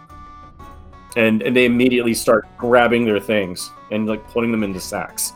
And 1.16 1.42
and 1.42 1.54
they 1.54 1.64
immediately 1.64 2.14
start 2.14 2.46
grabbing 2.56 3.04
their 3.04 3.20
things 3.20 3.70
and 3.90 4.06
like 4.06 4.26
putting 4.28 4.50
them 4.50 4.62
into 4.62 4.80
sacks. 4.80 5.32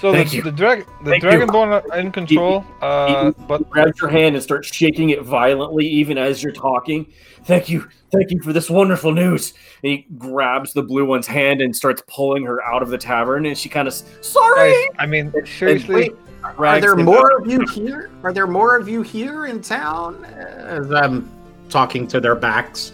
So 0.00 0.12
Thank 0.12 0.30
the, 0.30 0.38
you. 0.38 0.42
the 0.42 0.50
drag, 0.50 0.84
the 1.04 1.10
Thank 1.10 1.22
you. 1.22 1.28
dragonborn 1.28 1.88
are 1.88 1.96
in 1.96 2.10
control. 2.10 2.64
Uh, 2.80 3.26
he 3.26 3.44
but 3.46 3.70
grabs 3.70 4.00
your 4.00 4.10
hand 4.10 4.34
and 4.34 4.42
starts 4.42 4.66
shaking 4.66 5.10
it 5.10 5.22
violently 5.22 5.86
even 5.86 6.18
as 6.18 6.42
you're 6.42 6.52
talking. 6.52 7.06
Thank 7.44 7.68
you. 7.68 7.88
Thank 8.10 8.32
you 8.32 8.42
for 8.42 8.52
this 8.52 8.68
wonderful 8.68 9.12
news. 9.12 9.54
And 9.84 9.92
he 9.92 10.06
grabs 10.18 10.72
the 10.72 10.82
blue 10.82 11.04
one's 11.04 11.28
hand 11.28 11.60
and 11.60 11.74
starts 11.74 12.02
pulling 12.08 12.44
her 12.46 12.60
out 12.64 12.82
of 12.82 12.88
the 12.88 12.98
tavern 12.98 13.46
and 13.46 13.56
she 13.56 13.68
kind 13.68 13.86
of 13.86 13.94
sorry. 13.94 14.72
guys, 14.72 14.96
I 14.98 15.06
mean, 15.06 15.32
seriously, 15.46 15.94
Wait, 15.94 16.16
are 16.42 16.80
there 16.80 16.96
more 16.96 17.34
out. 17.34 17.42
of 17.42 17.52
you 17.52 17.64
here? 17.72 18.10
Are 18.24 18.32
there 18.32 18.48
more 18.48 18.76
of 18.76 18.88
you 18.88 19.02
here 19.02 19.46
in 19.46 19.62
town? 19.62 20.24
As 20.24 20.90
I'm 20.92 21.30
talking 21.68 22.08
to 22.08 22.18
their 22.20 22.34
backs. 22.34 22.92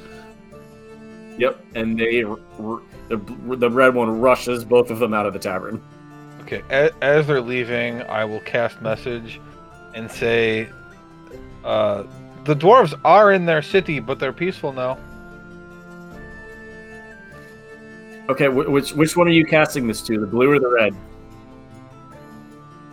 Yep, 1.38 1.64
and 1.74 1.98
they 1.98 2.22
the, 2.22 3.20
the 3.56 3.70
red 3.70 3.94
one 3.94 4.20
rushes 4.20 4.64
both 4.64 4.90
of 4.90 4.98
them 4.98 5.14
out 5.14 5.24
of 5.24 5.32
the 5.32 5.38
tavern. 5.38 5.82
okay. 6.42 6.62
As, 6.68 6.90
as 7.00 7.26
they're 7.26 7.40
leaving, 7.40 8.02
I 8.02 8.24
will 8.24 8.40
cast 8.40 8.82
message 8.82 9.40
and 9.94 10.10
say, 10.10 10.68
uh, 11.64 12.02
"The 12.44 12.54
dwarves 12.54 12.98
are 13.04 13.32
in 13.32 13.46
their 13.46 13.62
city, 13.62 14.00
but 14.00 14.18
they're 14.18 14.32
peaceful 14.32 14.72
now." 14.72 14.98
Okay, 18.28 18.48
which 18.48 18.92
which 18.92 19.16
one 19.16 19.28
are 19.28 19.32
you 19.32 19.46
casting 19.46 19.86
this 19.86 20.02
to? 20.02 20.18
The 20.18 20.26
blue 20.26 20.50
or 20.50 20.58
the 20.58 20.68
red? 20.68 20.94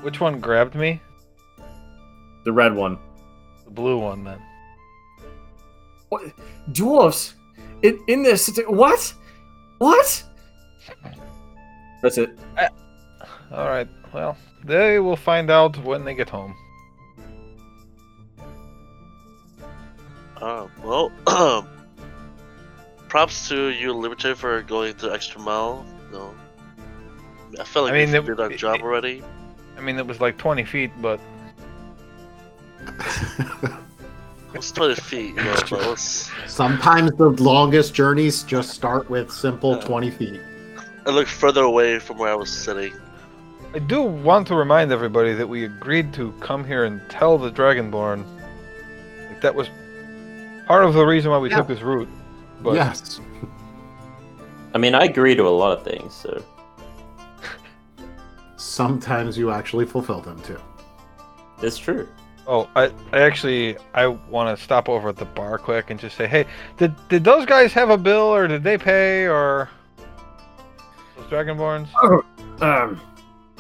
Which 0.02 0.22
one 0.22 0.39
grabbed 0.39 0.76
me? 0.76 1.02
The 2.46 2.54
red 2.54 2.76
one. 2.76 3.00
The 3.66 3.72
blue 3.72 3.98
one, 3.98 4.24
then. 4.24 4.39
What? 6.10 6.32
Dwarves 6.72 7.34
in 7.86 8.00
in 8.08 8.24
this 8.24 8.50
what? 8.68 9.14
What? 9.80 10.24
That's 12.02 12.18
it. 12.18 12.30
All 13.52 13.68
right. 13.68 13.88
Well, 14.14 14.38
they 14.64 15.00
will 15.00 15.16
find 15.18 15.50
out 15.50 15.78
when 15.84 16.06
they 16.06 16.14
get 16.16 16.30
home. 16.30 16.56
Uh, 20.38 20.68
well, 20.84 21.12
props 23.10 23.48
to 23.50 23.70
you, 23.70 23.94
Liberty, 23.94 24.34
for 24.34 24.62
going 24.62 24.96
the 24.98 25.12
extra 25.12 25.40
mile. 25.42 25.86
No, 26.12 26.34
I 27.60 27.64
feel 27.64 27.84
like 27.84 27.94
I 27.94 27.98
mean, 28.06 28.12
we 28.12 28.18
it- 28.20 28.26
did 28.26 28.40
our 28.40 28.52
it- 28.52 28.58
job 28.58 28.76
it- 28.76 28.82
already. 28.84 29.24
I 29.78 29.82
mean, 29.82 29.98
it 29.98 30.08
was 30.08 30.22
like 30.22 30.38
20 30.38 30.64
feet, 30.64 30.92
but 31.02 31.20
It's 34.56 34.72
20 34.72 34.95
feet, 34.95 35.36
you 35.36 35.43
know, 35.43 35.56
but 35.70 35.82
let's. 35.86 36.32
Sometimes 36.47 37.12
the 37.18 37.30
longest 37.30 37.93
journeys 37.93 38.43
just 38.43 38.70
start 38.72 39.10
with 39.10 39.30
simple 39.32 39.76
Yeah. 39.76 39.82
20 39.86 40.12
feet. 40.12 40.41
I 41.06 41.10
looked 41.12 41.30
further 41.30 41.64
away 41.64 41.99
from 41.99 42.18
where 42.18 42.32
I 42.32 42.36
was 42.36 42.49
sitting. 42.49 42.93
I 43.74 43.80
do 43.80 44.01
want 44.01 44.47
to 44.47 44.56
remind 44.56 44.91
everybody 44.91 45.34
that 45.34 45.47
we 45.47 45.66
agreed 45.66 46.14
to 46.14 46.32
come 46.39 46.64
here 46.64 46.86
and 46.86 47.01
tell 47.10 47.38
the 47.38 47.51
Dragonborn. 47.51 48.24
Like, 49.28 49.41
that 49.41 49.53
was 49.53 49.68
part 50.68 50.86
of 50.86 50.93
the 50.93 51.06
reason 51.06 51.32
why 51.32 51.38
we 51.38 51.49
Yeah. 51.49 51.58
took 51.58 51.68
this 51.68 51.82
route. 51.82 52.08
But 52.64 52.76
yes. 52.76 53.20
I 54.74 54.78
mean, 54.78 54.95
I 54.95 55.03
agree 55.03 55.36
to 55.36 55.43
a 55.47 55.49
lot 55.49 55.78
of 55.78 55.84
things, 55.84 56.14
so 56.14 56.41
Sometimes 58.58 59.38
you 59.38 59.51
actually 59.51 59.86
fulfill 59.86 60.22
them 60.22 60.41
too. 60.41 60.58
it's 61.62 61.78
true. 61.78 62.08
Oh, 62.48 62.70
I, 62.76 62.91
I 63.12 63.22
actually 63.22 63.78
I 63.93 64.08
want 64.08 64.58
to 64.58 64.64
stop 64.64 64.89
over 64.89 65.10
at 65.10 65.18
the 65.18 65.26
bar 65.26 65.58
quick 65.58 65.89
and 65.89 66.00
just 66.00 66.16
say, 66.18 66.28
hey, 66.28 66.46
did 66.78 66.93
did 67.10 67.24
those 67.24 67.46
guys 67.46 67.74
have 67.74 67.89
a 67.89 67.98
bill 67.98 68.34
or 68.34 68.48
did 68.48 68.64
they 68.64 68.78
pay 68.78 69.28
or 69.28 69.70
those 71.18 71.26
Dragonborns? 71.28 71.88
Um, 72.62 73.02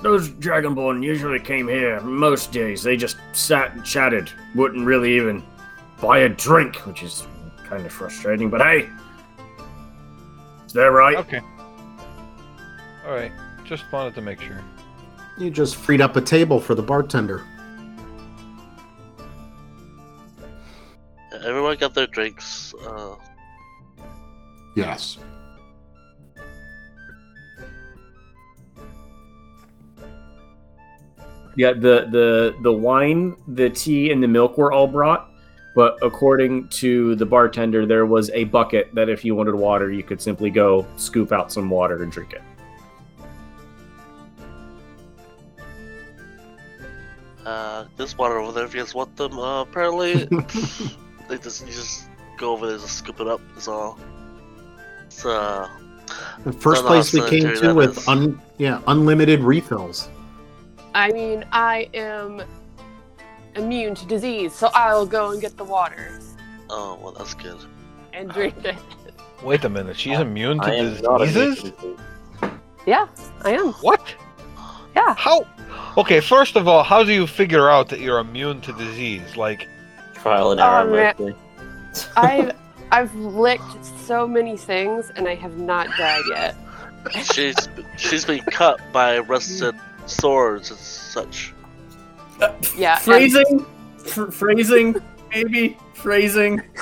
those 0.01 0.29
Dragonborn 0.29 1.03
usually 1.03 1.39
came 1.39 1.67
here 1.67 1.99
most 2.01 2.51
days. 2.51 2.83
They 2.83 2.97
just 2.97 3.17
sat 3.33 3.73
and 3.73 3.83
chatted, 3.83 4.29
wouldn't 4.53 4.85
really 4.85 5.15
even 5.15 5.43
buy 6.01 6.19
a 6.19 6.29
drink, 6.29 6.75
which 6.85 7.03
is 7.03 7.27
kind 7.67 7.85
of 7.85 7.91
frustrating. 7.91 8.49
But 8.49 8.61
hey, 8.61 8.89
is 10.65 10.73
that 10.73 10.85
right? 10.85 11.17
Okay. 11.17 11.41
All 13.05 13.13
right. 13.13 13.31
Just 13.63 13.91
wanted 13.91 14.15
to 14.15 14.21
make 14.21 14.39
sure. 14.41 14.63
You 15.37 15.49
just 15.49 15.75
freed 15.75 16.01
up 16.01 16.15
a 16.15 16.21
table 16.21 16.59
for 16.59 16.75
the 16.75 16.83
bartender. 16.83 17.43
Everyone 21.43 21.77
got 21.77 21.93
their 21.93 22.07
drinks. 22.07 22.73
Uh, 22.85 23.15
Yes. 24.75 25.17
Yeah, 31.55 31.71
the 31.71 32.09
the 32.11 32.55
the 32.61 32.71
wine, 32.73 33.37
the 33.47 33.69
tea, 33.69 34.11
and 34.11 34.21
the 34.21 34.27
milk 34.27 34.57
were 34.57 34.73
all 34.73 34.87
brought. 34.87 35.31
But 35.73 35.97
according 36.01 36.67
to 36.69 37.15
the 37.15 37.25
bartender, 37.25 37.85
there 37.85 38.05
was 38.05 38.29
a 38.31 38.43
bucket 38.45 38.93
that 38.93 39.07
if 39.07 39.23
you 39.23 39.35
wanted 39.35 39.55
water, 39.55 39.91
you 39.91 40.03
could 40.03 40.21
simply 40.21 40.49
go 40.49 40.85
scoop 40.97 41.31
out 41.31 41.51
some 41.51 41.69
water 41.69 42.03
and 42.03 42.11
drink 42.11 42.33
it. 42.33 42.41
uh, 47.45 47.85
this 47.95 48.17
water 48.17 48.39
over 48.39 48.51
there, 48.51 48.65
if 48.65 48.73
you 48.73 48.81
guys 48.81 48.93
want 48.95 49.15
them, 49.15 49.37
uh, 49.37 49.61
apparently 49.61 50.27
they 51.27 51.37
just 51.37 51.65
you 51.65 51.73
just 51.73 52.07
go 52.37 52.51
over 52.53 52.67
there, 52.67 52.77
just 52.77 52.97
scoop 52.97 53.19
it 53.19 53.27
up. 53.27 53.41
Is 53.57 53.67
all. 53.67 53.99
It's 55.05 55.25
uh, 55.25 55.69
The 56.43 56.51
first 56.53 56.63
Don't 56.63 56.73
know 56.73 56.81
how 56.81 56.87
place 56.87 57.13
we 57.13 57.29
came 57.29 57.55
to 57.61 57.73
with 57.73 57.97
is. 57.97 58.07
un 58.07 58.41
yeah 58.57 58.81
unlimited 58.87 59.41
refills. 59.41 60.09
I 60.93 61.11
mean, 61.11 61.45
I 61.51 61.89
am 61.93 62.41
immune 63.55 63.95
to 63.95 64.05
disease, 64.05 64.53
so 64.53 64.69
I'll 64.73 65.05
go 65.05 65.31
and 65.31 65.41
get 65.41 65.57
the 65.57 65.63
water 65.63 66.19
oh 66.69 66.97
well, 67.01 67.11
that's 67.11 67.33
good. 67.33 67.57
and 68.13 68.29
drink 68.29 68.55
it. 68.65 68.75
Wait 69.43 69.63
a 69.63 69.69
minute. 69.69 69.97
She's 69.97 70.19
immune 70.19 70.59
to 70.61 70.67
I 70.67 70.75
am 70.75 71.01
not 71.01 71.17
diseases? 71.19 71.71
Yeah, 72.85 73.07
I 73.43 73.51
am. 73.51 73.73
What? 73.73 74.15
Yeah. 74.95 75.13
How? 75.15 75.45
Okay, 75.97 76.19
first 76.19 76.55
of 76.55 76.67
all, 76.67 76.83
how 76.83 77.03
do 77.03 77.11
you 77.13 77.27
figure 77.27 77.69
out 77.69 77.89
that 77.89 77.99
you're 77.99 78.19
immune 78.19 78.61
to 78.61 78.73
disease? 78.73 79.35
Like, 79.35 79.67
Trial 80.25 80.53
and 80.53 80.59
Oh, 80.59 80.89
man. 80.89 81.13
mostly. 81.19 81.35
I've 82.17 82.51
I've 82.91 83.13
licked 83.15 83.85
so 83.85 84.27
many 84.27 84.57
things 84.57 85.11
and 85.15 85.27
I 85.27 85.35
have 85.35 85.57
not 85.59 85.87
died 85.99 86.23
yet. 86.29 86.55
She's 87.31 87.55
she's 87.97 88.25
been 88.25 88.39
cut 88.45 88.79
by 88.91 89.19
rusted 89.19 89.75
swords 90.07 90.71
and 90.71 90.79
such. 90.79 91.53
Yeah. 92.75 92.95
and- 92.95 93.01
Phrasing, 93.03 93.65
Phr- 93.99 94.33
phrasing, 94.33 94.95
maybe 95.33 95.77
phrasing. 95.93 96.63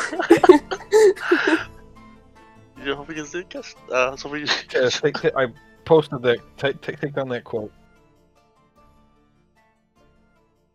You 2.84 2.96
hope 2.96 3.08
you 3.08 3.16
can 3.16 3.26
see 3.26 3.40
it, 3.40 3.50
guys. 3.50 3.76
Uh, 3.90 4.14
so 4.18 4.28
we. 4.28 4.44
uh, 4.44 4.90
take, 4.90 5.16
take- 5.16 5.36
I 5.38 5.48
posted 5.86 6.22
that. 6.24 6.40
Take, 6.58 6.82
take, 6.82 7.00
take 7.00 7.14
down 7.14 7.30
that 7.30 7.46
quote. 7.46 7.72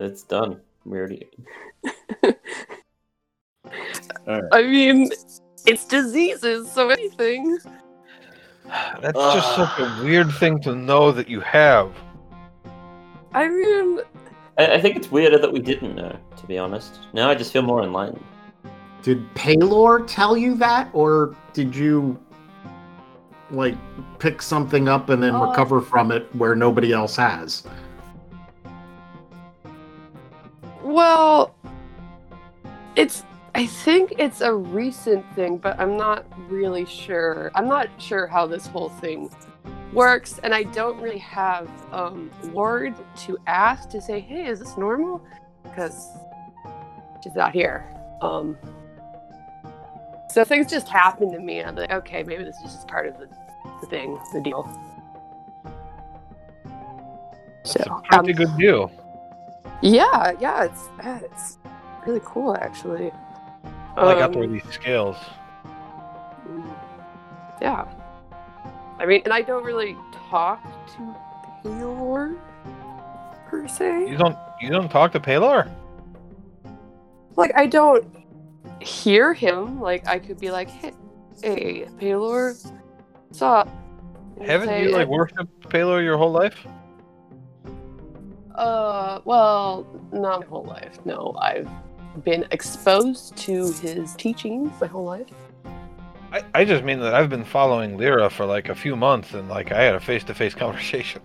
It's 0.00 0.22
done. 0.22 0.58
We 0.86 0.96
already. 0.96 1.28
I 4.26 4.62
mean, 4.62 5.10
it's 5.66 5.84
diseases, 5.86 6.70
so 6.72 6.90
anything. 6.90 7.58
That's 9.00 9.18
just 9.18 9.56
such 9.56 9.78
a 9.78 10.02
weird 10.04 10.30
thing 10.32 10.60
to 10.62 10.74
know 10.74 11.10
that 11.12 11.28
you 11.28 11.40
have. 11.40 11.90
I 13.32 13.48
mean, 13.48 14.00
I, 14.58 14.74
I 14.74 14.80
think 14.80 14.96
it's 14.96 15.10
weirder 15.10 15.38
that 15.38 15.52
we 15.52 15.60
didn't 15.60 15.94
know, 15.94 16.18
to 16.36 16.46
be 16.46 16.58
honest. 16.58 16.98
Now 17.12 17.30
I 17.30 17.34
just 17.34 17.52
feel 17.52 17.62
more 17.62 17.82
enlightened. 17.82 18.22
Did 19.02 19.32
Pelor 19.34 20.06
tell 20.06 20.36
you 20.36 20.54
that, 20.56 20.90
or 20.92 21.34
did 21.54 21.74
you 21.74 22.18
like 23.50 23.76
pick 24.18 24.42
something 24.42 24.88
up 24.88 25.08
and 25.08 25.22
then 25.22 25.34
Uh, 25.34 25.46
recover 25.46 25.80
from 25.80 26.12
it 26.12 26.28
where 26.34 26.54
nobody 26.54 26.92
else 26.92 27.16
has? 27.16 27.62
Well, 30.82 31.54
it's. 32.98 33.24
I 33.54 33.66
think 33.66 34.14
it's 34.18 34.42
a 34.42 34.54
recent 34.54 35.24
thing, 35.34 35.58
but 35.58 35.80
I'm 35.80 35.96
not 35.96 36.26
really 36.50 36.84
sure. 36.86 37.50
I'm 37.54 37.68
not 37.68 37.88
sure 37.98 38.26
how 38.26 38.46
this 38.46 38.66
whole 38.66 38.90
thing 38.90 39.30
works, 39.92 40.38
and 40.44 40.54
I 40.54 40.64
don't 40.64 41.00
really 41.00 41.18
have 41.18 41.68
um, 41.92 42.30
word 42.52 42.94
to 43.26 43.38
ask 43.46 43.88
to 43.90 44.00
say, 44.00 44.20
"Hey, 44.20 44.46
is 44.46 44.60
this 44.60 44.76
normal?" 44.76 45.22
Because 45.64 46.08
she's 47.24 47.34
not 47.34 47.52
here. 47.52 47.86
Um, 48.22 48.56
so 50.30 50.44
things 50.44 50.70
just 50.70 50.88
happen 50.88 51.32
to 51.32 51.40
me, 51.40 51.60
and 51.60 51.68
I'm 51.70 51.76
like, 51.76 51.90
okay, 51.92 52.22
maybe 52.22 52.44
this 52.44 52.56
is 52.64 52.72
just 52.74 52.88
part 52.88 53.06
of 53.06 53.18
the, 53.18 53.28
the 53.80 53.86
thing, 53.86 54.18
the 54.34 54.40
deal. 54.42 54.68
So, 57.64 57.80
It's 57.80 57.86
a 57.88 58.02
pretty 58.08 58.32
um, 58.32 58.36
good 58.36 58.56
deal. 58.58 58.92
yeah, 59.82 60.32
yeah, 60.40 60.64
it's 60.64 60.88
it's 61.04 61.58
really 62.08 62.22
cool 62.24 62.56
actually. 62.56 63.12
I 63.96 64.04
like 64.04 64.22
Um, 64.22 64.52
these 64.52 64.64
scales. 64.70 65.16
Yeah. 67.60 67.84
I 68.98 69.06
mean, 69.06 69.22
and 69.24 69.32
I 69.32 69.42
don't 69.42 69.64
really 69.64 69.96
talk 70.30 70.62
to 70.96 71.14
Pelor 71.62 72.38
per 73.48 73.68
se. 73.68 74.08
You 74.08 74.16
don't 74.16 74.36
you 74.60 74.70
don't 74.70 74.88
talk 74.88 75.12
to 75.12 75.20
Pelor? 75.20 75.70
Like, 77.36 77.52
I 77.54 77.66
don't 77.66 78.04
hear 78.80 79.32
him. 79.32 79.80
Like, 79.80 80.08
I 80.08 80.18
could 80.18 80.40
be 80.40 80.50
like, 80.50 80.68
"Hey, 80.68 80.92
hey 81.42 81.86
Pelor, 82.00 82.56
what's 83.26 83.42
up?" 83.42 83.68
And 84.38 84.48
Haven't 84.48 84.68
say, 84.68 84.82
you 84.82 84.90
like 84.90 85.08
worshipped 85.08 85.68
Pelor 85.68 86.02
your 86.02 86.16
whole 86.16 86.32
life? 86.32 86.66
Uh, 88.54 89.20
well, 89.24 89.86
not 90.12 90.40
my 90.40 90.46
whole 90.46 90.64
life. 90.64 90.98
No, 91.04 91.36
I've 91.40 91.68
been 92.24 92.46
exposed 92.50 93.36
to 93.36 93.72
his 93.72 94.14
teachings 94.16 94.70
my 94.80 94.86
whole 94.86 95.04
life. 95.04 95.26
I, 96.32 96.42
I 96.54 96.64
just 96.64 96.84
mean 96.84 97.00
that 97.00 97.14
I've 97.14 97.30
been 97.30 97.44
following 97.44 97.96
Lyra 97.96 98.28
for 98.28 98.44
like 98.44 98.68
a 98.68 98.74
few 98.74 98.96
months 98.96 99.32
and 99.34 99.48
like 99.48 99.72
I 99.72 99.82
had 99.82 99.94
a 99.94 100.00
face 100.00 100.24
to 100.24 100.34
face 100.34 100.54
conversation. 100.54 101.22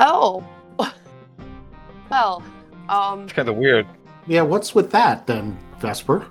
Oh, 0.00 0.44
well, 2.10 2.42
um, 2.88 3.22
It's 3.24 3.32
kind 3.32 3.48
of 3.48 3.56
weird. 3.56 3.86
Yeah, 4.26 4.42
what's 4.42 4.74
with 4.74 4.90
that 4.92 5.26
then, 5.26 5.56
Vesper? 5.78 6.26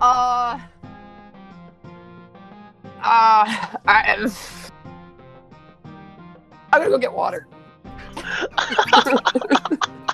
uh, 0.00 0.58
uh, 3.00 3.66
I, 3.86 4.30
I'm 6.72 6.80
gonna 6.80 6.90
go 6.90 6.98
get 6.98 7.12
water. 7.12 7.46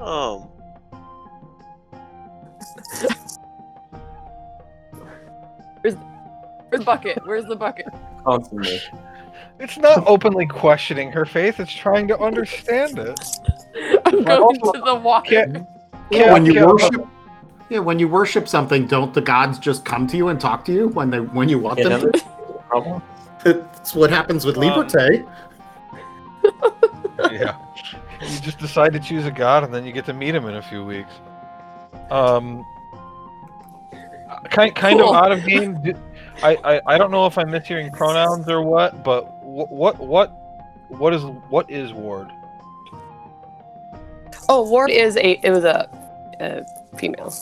Um, 0.00 0.48
Where's 5.82 5.96
the 6.70 6.78
bucket? 6.84 7.18
Where's 7.26 7.44
the 7.46 7.56
bucket? 7.56 7.86
Constantly. 8.24 8.80
It's 9.58 9.78
not 9.78 10.04
openly 10.06 10.46
questioning 10.46 11.10
her 11.12 11.24
faith, 11.24 11.60
it's 11.60 11.72
trying 11.72 12.08
to 12.08 12.18
understand 12.18 12.98
it. 12.98 13.18
I'm 14.04 14.22
going 14.24 14.60
to 14.60 14.82
the 14.84 14.94
water. 14.94 15.30
Can't, 15.30 15.66
Yeah, 16.10 16.18
can't- 16.18 16.32
when 16.32 16.46
you 16.46 16.54
can't- 16.54 16.66
worship, 16.66 17.06
yeah, 17.70 17.78
when 17.78 17.98
you 17.98 18.08
worship 18.08 18.48
something, 18.48 18.86
don't 18.86 19.14
the 19.14 19.20
gods 19.20 19.58
just 19.58 19.84
come 19.84 20.06
to 20.08 20.16
you 20.16 20.28
and 20.28 20.40
talk 20.40 20.64
to 20.66 20.72
you 20.72 20.88
when 20.88 21.10
they 21.10 21.20
when 21.20 21.48
you 21.48 21.58
want 21.58 21.78
Yeah, 21.78 21.88
them 21.88 22.12
to? 22.12 22.20
Problem? 22.68 23.02
That's 23.44 23.94
what 23.94 24.10
happens 24.10 24.44
with 24.44 24.56
Um, 24.58 24.64
Liberté. 24.64 25.26
yeah. 27.32 27.56
You 28.20 28.40
just 28.40 28.58
decide 28.58 28.92
to 28.94 29.00
choose 29.00 29.24
a 29.26 29.30
god 29.30 29.64
and 29.64 29.72
then 29.74 29.84
you 29.84 29.92
get 29.92 30.04
to 30.06 30.12
meet 30.12 30.34
him 30.34 30.46
in 30.46 30.54
a 30.56 30.62
few 30.62 30.84
weeks. 30.84 31.12
Um 32.10 32.64
kind 34.50 34.74
kind 34.74 34.98
Cool. 35.00 35.10
of 35.10 35.16
out 35.16 35.32
of 35.32 35.44
game. 35.44 35.78
I, 36.42 36.56
I 36.64 36.80
I 36.94 36.98
don't 36.98 37.10
know 37.10 37.26
if 37.26 37.36
I'm 37.38 37.48
mishearing 37.48 37.92
pronouns 37.92 38.48
or 38.48 38.62
what, 38.62 39.02
but 39.04 39.22
wh- 39.42 39.70
what 39.70 39.98
what 39.98 40.28
what 40.88 41.12
is 41.14 41.22
what 41.24 41.70
is 41.70 41.92
ward? 41.92 42.30
Oh, 44.48 44.62
Ward 44.70 44.90
is 44.90 45.16
a. 45.16 45.40
It 45.44 45.50
was 45.50 45.64
a, 45.64 45.88
a 46.40 46.96
female. 46.96 47.34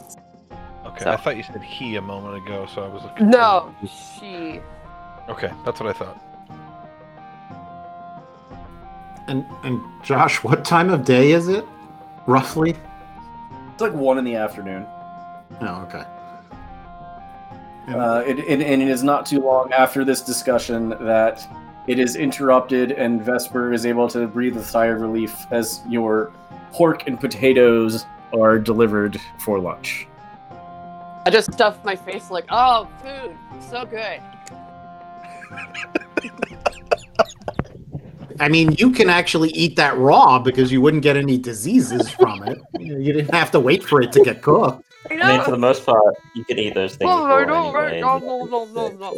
Okay, 0.86 1.04
So- 1.04 1.10
I 1.10 1.16
thought 1.16 1.36
you 1.36 1.42
said 1.42 1.60
he 1.62 1.96
a 1.96 2.00
moment 2.02 2.36
ago, 2.46 2.66
so 2.74 2.82
I 2.82 2.88
was 2.88 3.02
like, 3.02 3.20
No, 3.20 3.74
she. 4.18 4.60
Okay, 5.28 5.52
that's 5.66 5.80
what 5.80 5.88
I 5.88 5.92
thought. 5.92 6.18
And 9.26 9.44
and 9.62 9.80
Josh, 10.02 10.42
what 10.44 10.64
time 10.64 10.90
of 10.90 11.04
day 11.04 11.32
is 11.32 11.48
it, 11.48 11.64
roughly? 12.26 12.74
It's 13.72 13.80
like 13.80 13.92
one 13.92 14.18
in 14.18 14.24
the 14.24 14.36
afternoon. 14.36 14.86
Oh, 15.60 15.86
okay. 15.88 16.04
And- 17.86 17.96
Uh, 17.96 18.22
it, 18.26 18.38
it, 18.38 18.60
and 18.60 18.82
it 18.82 18.88
is 18.88 19.02
not 19.02 19.26
too 19.26 19.40
long 19.40 19.72
after 19.72 20.04
this 20.04 20.20
discussion 20.22 20.90
that 21.00 21.46
it 21.86 21.98
is 21.98 22.16
interrupted, 22.16 22.92
and 22.92 23.20
Vesper 23.22 23.72
is 23.72 23.84
able 23.84 24.08
to 24.08 24.26
breathe 24.26 24.56
a 24.56 24.62
sigh 24.64 24.86
of 24.86 25.00
relief 25.00 25.34
as 25.50 25.82
your 25.88 26.32
pork 26.72 27.06
and 27.06 27.20
potatoes 27.20 28.06
are 28.32 28.58
delivered 28.58 29.20
for 29.38 29.58
lunch. 29.60 30.06
I 31.26 31.30
just 31.30 31.52
stuffed 31.52 31.84
my 31.84 31.94
face 31.96 32.30
like, 32.30 32.46
oh, 32.50 32.88
food, 33.02 33.36
so 33.70 33.84
good. 33.84 34.20
I 38.40 38.48
mean, 38.48 38.72
you 38.72 38.90
can 38.90 39.08
actually 39.08 39.50
eat 39.50 39.76
that 39.76 39.96
raw 39.96 40.38
because 40.38 40.72
you 40.72 40.80
wouldn't 40.80 41.02
get 41.02 41.16
any 41.16 41.38
diseases 41.38 42.10
from 42.10 42.42
it. 42.44 42.60
You, 42.78 43.12
didn't 43.12 43.34
have 43.34 43.50
to 43.52 43.60
wait 43.60 43.84
for 43.84 44.00
it 44.02 44.12
to 44.12 44.20
get 44.22 44.42
cooked. 44.42 44.84
I 45.10 45.14
I 45.14 45.36
mean, 45.36 45.44
for 45.44 45.50
the 45.50 45.58
most 45.58 45.84
part, 45.84 46.16
you 46.34 46.44
can 46.44 46.58
eat 46.58 46.74
those 46.74 46.96
things. 46.96 47.10
Oh, 47.12 47.24
I 47.26 47.44
raw 47.44 47.44
know, 47.44 47.76
anyway, 47.76 48.00
No, 48.00 48.18
no, 48.18 48.44
no, 48.44 48.64
no, 48.64 48.88
no. 48.88 49.14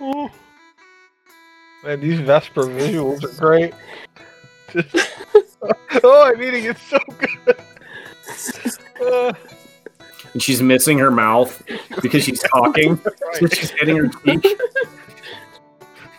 Man, 1.84 2.00
these 2.00 2.20
Vesper 2.20 2.64
visuals 2.64 3.22
are 3.24 3.38
great. 3.38 3.74
oh, 6.02 6.32
I'm 6.32 6.42
eating 6.42 6.64
it 6.64 6.78
so 6.78 6.98
good. 7.18 7.56
Uh, 9.04 9.32
And 10.34 10.42
she's 10.42 10.60
missing 10.60 10.98
her 10.98 11.10
mouth 11.10 11.62
because 12.02 12.24
she's 12.24 12.42
talking, 12.42 13.00
so 13.34 13.46
she's 13.46 13.70
hitting 13.70 13.96
her 13.96 14.08
cheek. 14.08 14.60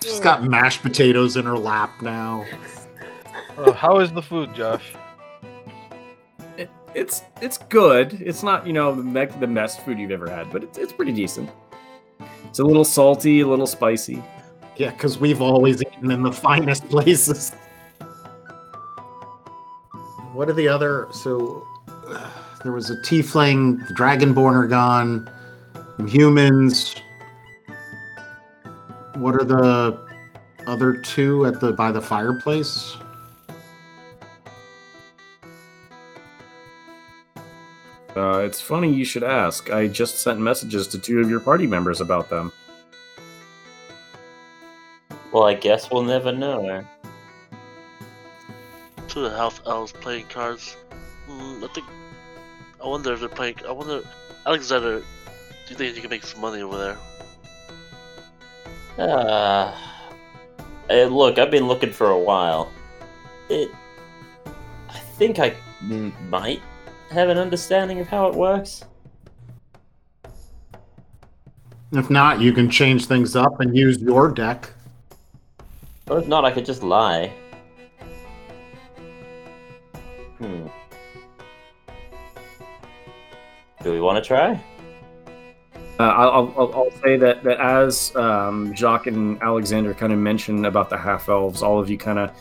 She's 0.02 0.20
got 0.22 0.44
mashed 0.44 0.82
potatoes 0.82 1.36
in 1.36 1.46
her 1.46 1.58
lap 1.58 2.02
now. 2.02 2.46
Uh, 3.58 3.74
how 3.74 4.00
is 4.00 4.12
the 4.14 4.22
food, 4.22 4.54
Josh? 4.56 4.94
It, 6.58 6.70
it's 6.94 7.24
it's 7.42 7.58
good. 7.58 8.22
It's 8.22 8.42
not 8.42 8.66
you 8.66 8.74
know 8.74 8.96
the, 8.96 9.04
me- 9.04 9.26
the 9.40 9.48
best 9.48 9.84
food 9.84 10.00
you've 10.00 10.12
ever 10.12 10.30
had, 10.30 10.52
but 10.52 10.64
it's 10.64 10.78
it's 10.78 10.94
pretty 10.94 11.12
decent. 11.12 11.50
It's 12.46 12.60
a 12.60 12.64
little 12.64 12.86
salty, 12.86 13.42
a 13.42 13.48
little 13.48 13.68
spicy. 13.68 14.24
Yeah, 14.78 14.92
because 14.92 15.18
we've 15.18 15.42
always 15.42 15.82
eaten 15.82 16.12
in 16.12 16.24
the 16.24 16.32
finest 16.32 16.88
places. 16.90 17.52
What 20.34 20.50
are 20.50 20.54
the 20.54 20.68
other? 20.68 21.08
So 21.12 21.66
uh, 22.08 22.30
there 22.66 22.74
was 22.74 22.90
a 22.90 22.96
tiefling, 22.96 23.88
the 23.88 23.94
dragonborn 23.94 24.56
are 24.56 24.66
gone, 24.66 25.30
humans. 26.08 26.96
What 29.14 29.36
are 29.36 29.44
the 29.44 30.04
other 30.66 30.94
two 30.98 31.46
at 31.46 31.60
the 31.60 31.74
by 31.74 31.92
the 31.92 32.02
fireplace? 32.02 32.98
Uh, 38.16 38.40
it's 38.40 38.60
funny 38.60 38.92
you 38.92 39.06
should 39.06 39.24
ask. 39.24 39.70
I 39.70 39.88
just 39.88 40.18
sent 40.18 40.40
messages 40.40 40.88
to 40.88 40.98
two 40.98 41.20
of 41.20 41.30
your 41.30 41.42
party 41.42 41.68
members 41.68 42.02
about 42.02 42.32
them. 42.32 42.52
Well, 45.32 45.44
I 45.44 45.54
guess 45.54 45.92
we'll 45.92 46.02
never 46.02 46.32
know. 46.32 46.84
to 49.10 49.20
the 49.20 49.30
half 49.30 49.62
elves 49.68 49.92
playing 49.92 50.26
cards. 50.30 50.76
Hmm, 51.28 51.64
I 51.64 51.68
think. 51.68 51.86
I 52.84 52.88
wonder 52.88 53.14
if 53.14 53.20
they're 53.20 53.30
playing. 53.30 53.58
I 53.68 53.72
wonder. 53.72 54.02
Alexander, 54.46 55.00
do 55.00 55.06
you 55.70 55.76
think 55.76 55.96
you 55.96 56.02
can 56.02 56.10
make 56.10 56.26
some 56.26 56.42
money 56.42 56.62
over 56.62 56.78
there? 56.78 56.98
Uh, 59.08 59.76
eh, 60.90 61.06
look, 61.06 61.40
I've 61.40 61.52
been 61.52 61.68
looking 61.68 61.92
for 61.92 62.12
a 62.12 62.20
while. 62.20 62.72
It. 63.50 63.72
I 64.90 65.00
think 65.18 65.40
I 65.40 65.56
m- 65.82 66.14
might 66.30 66.62
have 67.12 67.30
an 67.30 67.38
understanding 67.38 68.00
of 68.00 68.08
how 68.08 68.28
it 68.28 68.36
works. 68.36 68.84
If 71.92 72.10
not, 72.10 72.42
you 72.42 72.52
can 72.52 72.70
change 72.70 73.06
things 73.06 73.36
up 73.36 73.60
and 73.62 73.76
use 73.76 74.02
your 74.02 74.30
deck. 74.30 74.70
Or 76.10 76.20
if 76.20 76.28
not, 76.28 76.46
I 76.46 76.52
could 76.52 76.66
just 76.66 76.84
lie. 76.84 77.32
Hmm. 80.38 80.68
Do 83.86 83.92
we 83.92 84.02
want 84.02 84.18
to 84.18 84.28
try? 84.28 84.60
Uh, 86.00 86.04
I'll, 86.04 86.52
I'll, 86.58 86.74
I'll 86.74 86.92
say 87.04 87.18
that, 87.18 87.44
that 87.44 87.60
as 87.60 88.16
um, 88.16 88.74
Jacques 88.74 89.06
and 89.06 89.40
Alexander 89.44 89.94
kind 89.94 90.12
of 90.12 90.18
mentioned 90.18 90.66
about 90.66 90.90
the 90.90 90.98
half 90.98 91.30
elves, 91.30 91.62
all 91.62 91.80
of 91.80 91.88
you 91.88 91.96
kind 91.96 92.18
of 92.18 92.32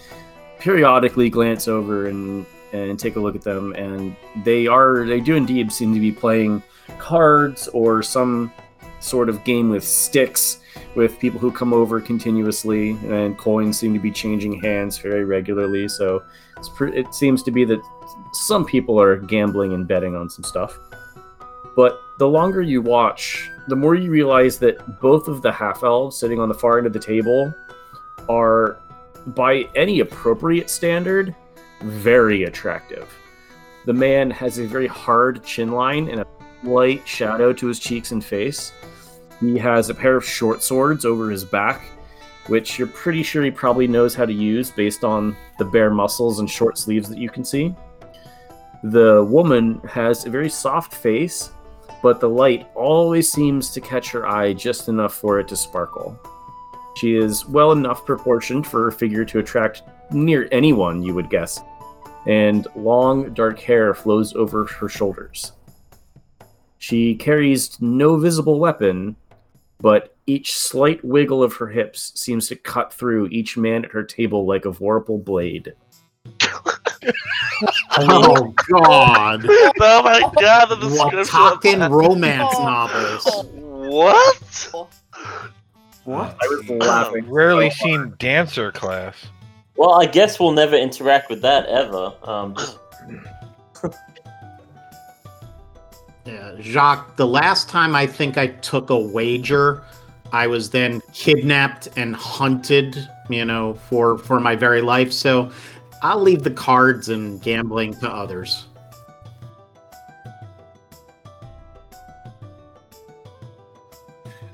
periodically 0.59 1.29
glance 1.29 1.69
over 1.69 2.07
and 2.07 2.47
and 2.73 2.99
take 2.99 3.17
a 3.17 3.21
look 3.21 3.37
at 3.37 3.43
them, 3.43 3.75
and 3.75 4.17
they 4.43 4.67
are 4.67 5.05
they 5.05 5.21
do 5.21 5.37
indeed 5.37 5.71
seem 5.71 5.93
to 5.93 6.01
be 6.01 6.11
playing 6.11 6.63
cards 6.99 7.69
or 7.69 8.03
some 8.03 8.51
sort 9.01 9.29
of 9.29 9.45
game 9.45 9.69
with 9.69 9.85
sticks 9.85 10.61
with 10.95 11.19
people 11.19 11.39
who 11.39 11.53
come 11.53 11.75
over 11.75 12.01
continuously, 12.01 12.93
and 13.09 13.37
coins 13.37 13.79
seem 13.79 13.93
to 13.93 14.01
be 14.01 14.11
changing 14.11 14.63
hands 14.63 14.97
very 14.97 15.27
regularly. 15.27 15.89
So 15.89 16.25
pre- 16.75 16.97
it 16.97 17.15
seems 17.15 17.43
to 17.43 17.51
be 17.51 17.67
that 17.67 17.83
some 18.33 18.65
people 18.65 18.99
are 18.99 19.19
gambling 19.19 19.75
and 19.75 19.87
betting 19.87 20.17
on 20.17 20.31
some 20.31 20.43
stuff. 20.43 20.79
But 21.77 22.01
the 22.19 22.29
longer 22.29 22.63
you 22.63 22.83
watch, 22.83 23.51
the 23.69 23.77
more 23.77 23.95
you 23.95 24.11
realize 24.11 24.59
that 24.59 25.01
both 25.01 25.29
of 25.29 25.43
the 25.43 25.53
half 25.53 25.83
elves 25.83 26.17
sitting 26.17 26.39
on 26.39 26.49
the 26.49 26.55
far 26.55 26.79
end 26.79 26.87
of 26.87 26.93
the 26.93 26.99
table 26.99 27.53
are, 28.29 28.79
by 29.29 29.69
any 29.75 30.01
appropriate 30.01 30.71
standard, 30.71 31.35
very 31.83 32.45
attractive. 32.45 33.13
The 33.87 33.93
man 33.93 34.31
has 34.31 34.59
a 34.59 34.67
very 34.67 34.87
hard 34.87 35.45
chin 35.45 35.73
line 35.73 36.09
and 36.09 36.21
a 36.21 36.27
light 36.63 37.07
shadow 37.07 37.53
to 37.53 37.67
his 37.67 37.79
cheeks 37.79 38.13
and 38.13 38.25
face. 38.25 38.73
He 39.41 39.59
has 39.59 39.91
a 39.91 39.95
pair 39.95 40.17
of 40.17 40.25
short 40.25 40.63
swords 40.63 41.05
over 41.05 41.31
his 41.31 41.45
back, 41.45 41.83
which 42.47 42.79
you're 42.79 42.89
pretty 42.89 43.23
sure 43.23 43.43
he 43.43 43.51
probably 43.51 43.87
knows 43.87 44.15
how 44.15 44.25
to 44.25 44.33
use 44.33 44.71
based 44.71 45.05
on 45.05 45.37
the 45.59 45.65
bare 45.65 45.91
muscles 45.91 46.39
and 46.39 46.49
short 46.49 46.79
sleeves 46.79 47.09
that 47.09 47.19
you 47.19 47.29
can 47.29 47.45
see. 47.45 47.75
The 48.85 49.25
woman 49.25 49.81
has 49.89 50.25
a 50.25 50.31
very 50.31 50.51
soft 50.51 50.95
face 50.95 51.51
but 52.05 52.21
the 52.21 52.29
light 52.29 52.69
always 52.75 53.33
seems 53.33 53.71
to 53.71 53.81
catch 53.81 54.11
her 54.11 54.29
eye 54.29 54.53
just 54.53 54.91
enough 54.91 55.15
for 55.15 55.41
it 55.41 55.49
to 55.49 55.57
sparkle. 55.57 56.21
She 56.97 57.17
is 57.17 57.47
well 57.47 57.73
enough 57.73 58.05
proportioned 58.05 58.67
for 58.67 58.85
her 58.85 58.91
figure 58.91 59.25
to 59.25 59.39
attract 59.39 59.85
near 60.11 60.47
anyone, 60.53 61.03
you 61.03 61.15
would 61.15 61.31
guess, 61.31 61.63
and 62.27 62.69
long 62.77 63.33
dark 63.33 63.59
hair 63.59 63.95
flows 63.95 64.35
over 64.35 64.67
her 64.67 64.87
shoulders. 64.87 65.53
She 66.77 67.15
carries 67.15 67.81
no 67.81 68.19
visible 68.19 68.59
weapon, 68.61 69.17
but 69.81 70.15
each 70.27 70.55
slight 70.55 71.03
wiggle 71.03 71.43
of 71.43 71.55
her 71.55 71.69
hips 71.69 72.13
seems 72.21 72.49
to 72.49 72.57
cut 72.57 72.93
through 72.93 73.29
each 73.29 73.57
man 73.57 73.83
at 73.83 73.93
her 73.93 74.05
table 74.05 74.45
like 74.45 74.67
a 74.67 74.73
vorpal 74.73 75.25
blade. 75.25 75.73
Oh 77.99 78.53
God! 78.69 79.47
oh 79.49 80.03
my 80.03 80.21
god, 80.41 80.67
the 80.67 80.77
What 80.97 81.11
description. 81.13 81.25
talking 81.27 81.81
romance 81.81 82.53
novels? 82.59 83.47
What? 83.53 84.69
What? 86.05 86.37
I 86.43 86.47
was 86.47 86.69
laughing. 86.69 87.31
Rarely 87.31 87.71
seen 87.71 88.15
dancer 88.19 88.73
class. 88.73 89.15
Well, 89.77 89.95
I 90.01 90.07
guess 90.07 90.39
we'll 90.39 90.53
never 90.53 90.77
interact 90.77 91.31
with 91.31 91.43
that 91.43 91.67
ever. 91.67 92.13
Um, 92.25 92.57
Yeah, 96.27 96.55
Jacques, 96.59 97.17
the 97.17 97.27
last 97.27 97.69
time 97.69 97.95
I 97.95 98.07
think 98.07 98.39
I 98.39 98.47
took 98.47 98.89
a 98.89 98.99
wager, 98.99 99.83
I 100.33 100.47
was 100.47 100.71
then 100.71 101.03
kidnapped 101.13 101.89
and 101.97 102.17
hunted, 102.17 103.09
you 103.29 103.45
know, 103.45 103.75
for 103.75 104.17
for 104.17 104.41
my 104.41 104.57
very 104.57 104.81
life. 104.81 105.13
So 105.13 105.51
I'll 106.03 106.21
leave 106.21 106.43
the 106.43 106.51
cards 106.51 107.09
and 107.09 107.41
gambling 107.41 107.95
to 108.01 108.11
others. 108.11 108.67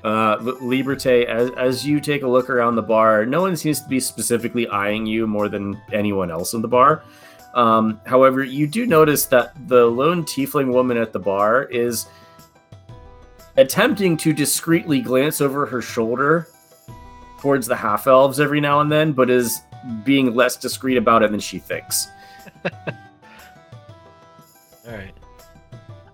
Uh, 0.03 0.37
Liberté, 0.39 1.25
as, 1.25 1.51
as 1.51 1.85
you 1.85 1.99
take 1.99 2.23
a 2.23 2.27
look 2.27 2.49
around 2.49 2.75
the 2.75 2.81
bar, 2.81 3.25
no 3.25 3.41
one 3.41 3.55
seems 3.55 3.81
to 3.81 3.87
be 3.87 3.99
specifically 3.99 4.67
eyeing 4.69 5.05
you 5.05 5.27
more 5.27 5.47
than 5.47 5.79
anyone 5.93 6.31
else 6.31 6.53
in 6.53 6.61
the 6.61 6.67
bar. 6.67 7.03
Um, 7.53 7.99
however, 8.05 8.43
you 8.43 8.65
do 8.65 8.85
notice 8.85 9.25
that 9.27 9.53
the 9.67 9.85
lone 9.85 10.23
tiefling 10.23 10.71
woman 10.73 10.97
at 10.97 11.13
the 11.13 11.19
bar 11.19 11.65
is 11.65 12.07
attempting 13.57 14.17
to 14.17 14.33
discreetly 14.33 15.01
glance 15.01 15.41
over 15.41 15.65
her 15.65 15.81
shoulder 15.81 16.47
towards 17.39 17.67
the 17.67 17.75
half 17.75 18.07
elves 18.07 18.39
every 18.39 18.61
now 18.61 18.79
and 18.79 18.91
then, 18.91 19.11
but 19.11 19.29
is 19.29 19.61
being 20.03 20.35
less 20.35 20.55
discreet 20.57 20.97
about 20.97 21.23
it 21.23 21.31
than 21.31 21.39
she 21.39 21.59
thinks. 21.59 22.07
All 22.65 22.71
right. 24.85 25.13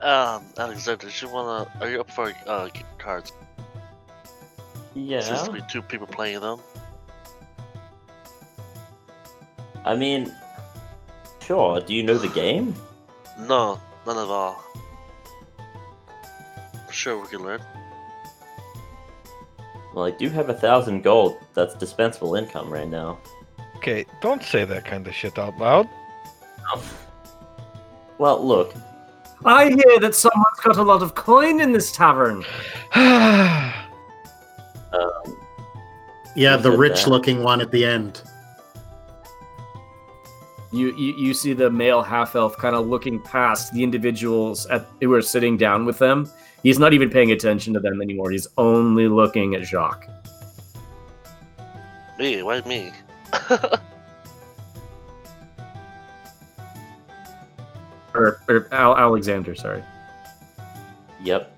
Um, 0.01 0.45
Alexander, 0.57 1.07
do 1.07 1.25
you 1.25 1.31
wanna? 1.31 1.69
Are 1.81 1.89
you 1.89 1.99
up 2.01 2.11
for 2.11 2.31
uh 2.45 2.67
game 2.69 2.83
cards? 2.97 3.31
yeah. 4.93 5.21
Seems 5.21 5.43
to 5.43 5.51
be 5.51 5.61
two 5.69 5.81
people 5.81 6.07
playing 6.07 6.39
them. 6.41 6.59
I 9.85 9.95
mean, 9.95 10.33
sure. 11.41 11.79
Do 11.79 11.93
you 11.93 12.03
know 12.03 12.17
the 12.17 12.27
game? 12.29 12.75
No, 13.39 13.79
none 14.05 14.17
at 14.17 14.29
all. 14.29 14.63
Sure, 16.91 17.21
we 17.21 17.27
can 17.27 17.43
learn. 17.43 17.61
Well, 19.93 20.05
I 20.05 20.11
do 20.11 20.29
have 20.29 20.49
a 20.49 20.53
thousand 20.53 21.03
gold. 21.03 21.37
That's 21.53 21.73
dispensable 21.75 22.35
income 22.35 22.69
right 22.71 22.87
now. 22.87 23.17
Okay, 23.77 24.05
don't 24.21 24.41
say 24.41 24.65
that 24.65 24.85
kind 24.85 25.05
of 25.07 25.13
shit 25.13 25.37
out 25.37 25.55
loud. 25.59 25.87
Well, 28.17 28.45
look. 28.45 28.73
I 29.45 29.69
hear 29.69 29.99
that 29.99 30.15
someone's 30.15 30.59
got 30.63 30.77
a 30.77 30.81
lot 30.83 31.03
of 31.03 31.13
coin 31.13 31.61
in 31.61 31.71
this 31.71 31.91
tavern. 31.91 32.43
Um, 34.93 35.37
Yeah, 36.33 36.55
Who 36.55 36.63
the 36.63 36.71
said 36.71 36.79
rich-looking 36.79 37.43
one 37.43 37.59
at 37.59 37.71
the 37.71 37.85
end. 37.85 38.21
You, 40.71 40.95
you 40.95 41.13
you 41.17 41.33
see 41.33 41.51
the 41.53 41.69
male 41.69 42.01
half 42.01 42.35
elf 42.35 42.57
kind 42.57 42.73
of 42.73 42.87
looking 42.87 43.21
past 43.21 43.73
the 43.73 43.83
individuals 43.83 44.65
at 44.67 44.87
who 45.01 45.13
are 45.13 45.21
sitting 45.21 45.57
down 45.57 45.85
with 45.85 45.99
them. 45.99 46.31
He's 46.63 46.79
not 46.79 46.93
even 46.93 47.09
paying 47.09 47.31
attention 47.33 47.73
to 47.73 47.79
them 47.81 48.01
anymore. 48.01 48.31
He's 48.31 48.47
only 48.57 49.07
looking 49.09 49.55
at 49.55 49.63
Jacques. 49.63 50.07
Me? 52.17 52.41
Why 52.41 52.61
me? 52.61 52.91
Or, 58.17 58.41
or 58.49 58.67
Al- 58.71 58.97
Alexander, 58.97 59.53
sorry. 59.53 59.83
yep. 61.21 61.53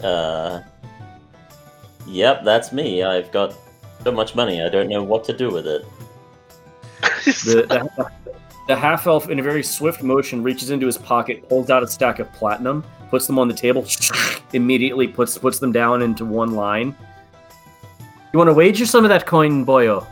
Uh. 0.00 0.60
Yep, 2.06 2.44
that's 2.44 2.72
me. 2.72 3.02
I've 3.02 3.32
got 3.32 3.54
so 4.04 4.12
much 4.12 4.34
money. 4.34 4.62
I 4.62 4.68
don't 4.68 4.88
know 4.88 5.02
what 5.02 5.24
to 5.24 5.36
do 5.36 5.50
with 5.50 5.66
it. 5.66 5.84
The, 7.24 7.66
the, 7.96 8.10
the 8.68 8.76
half 8.76 9.06
elf, 9.06 9.28
in 9.28 9.38
a 9.38 9.42
very 9.42 9.62
swift 9.62 10.02
motion, 10.02 10.42
reaches 10.42 10.70
into 10.70 10.86
his 10.86 10.98
pocket, 10.98 11.48
pulls 11.48 11.70
out 11.70 11.82
a 11.84 11.88
stack 11.88 12.18
of 12.18 12.32
platinum, 12.32 12.84
puts 13.12 13.26
them 13.26 13.38
on 13.38 13.46
the 13.46 13.52
table, 13.52 13.84
immediately 14.54 15.06
puts 15.06 15.36
puts 15.36 15.58
them 15.58 15.70
down 15.70 16.00
into 16.00 16.24
one 16.24 16.52
line. 16.52 16.96
You 18.32 18.38
want 18.38 18.48
to 18.48 18.54
wager 18.54 18.86
some 18.86 19.04
of 19.04 19.10
that 19.10 19.26
coin, 19.26 19.66
boyo? 19.66 20.06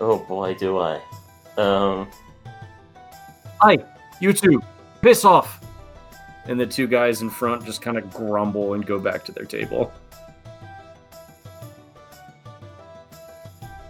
Oh 0.00 0.18
boy, 0.18 0.54
do 0.54 0.78
I. 0.78 1.00
Um. 1.56 2.08
Hi, 3.60 3.78
you 4.20 4.32
two, 4.32 4.60
piss 5.00 5.24
off. 5.24 5.60
And 6.46 6.58
the 6.58 6.66
two 6.66 6.88
guys 6.88 7.22
in 7.22 7.30
front 7.30 7.64
just 7.64 7.80
kind 7.80 7.96
of 7.96 8.12
grumble 8.12 8.74
and 8.74 8.84
go 8.84 8.98
back 8.98 9.24
to 9.26 9.32
their 9.32 9.44
table. 9.44 9.92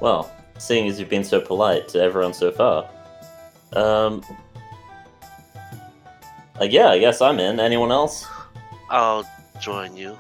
Well, 0.00 0.30
seeing 0.58 0.86
as 0.86 1.00
you've 1.00 1.08
been 1.08 1.24
so 1.24 1.40
polite 1.40 1.88
to 1.88 2.02
everyone 2.02 2.34
so 2.34 2.52
far, 2.52 2.90
um, 3.72 4.22
uh, 6.60 6.64
yeah, 6.64 6.88
I 6.88 6.98
guess 6.98 7.20
I'm 7.20 7.38
in. 7.40 7.60
Anyone 7.60 7.90
else? 7.92 8.26
I'll 8.90 9.24
join 9.60 9.96
you. 9.96 10.16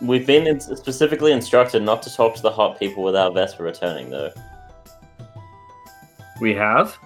We've 0.00 0.26
been 0.26 0.46
in- 0.46 0.60
specifically 0.60 1.32
instructed 1.32 1.82
not 1.82 2.02
to 2.04 2.14
talk 2.14 2.34
to 2.36 2.42
the 2.42 2.50
hot 2.50 2.78
people 2.78 3.02
without 3.02 3.34
Vesper 3.34 3.64
returning, 3.64 4.10
though. 4.10 4.30
We 6.40 6.54
have. 6.54 6.96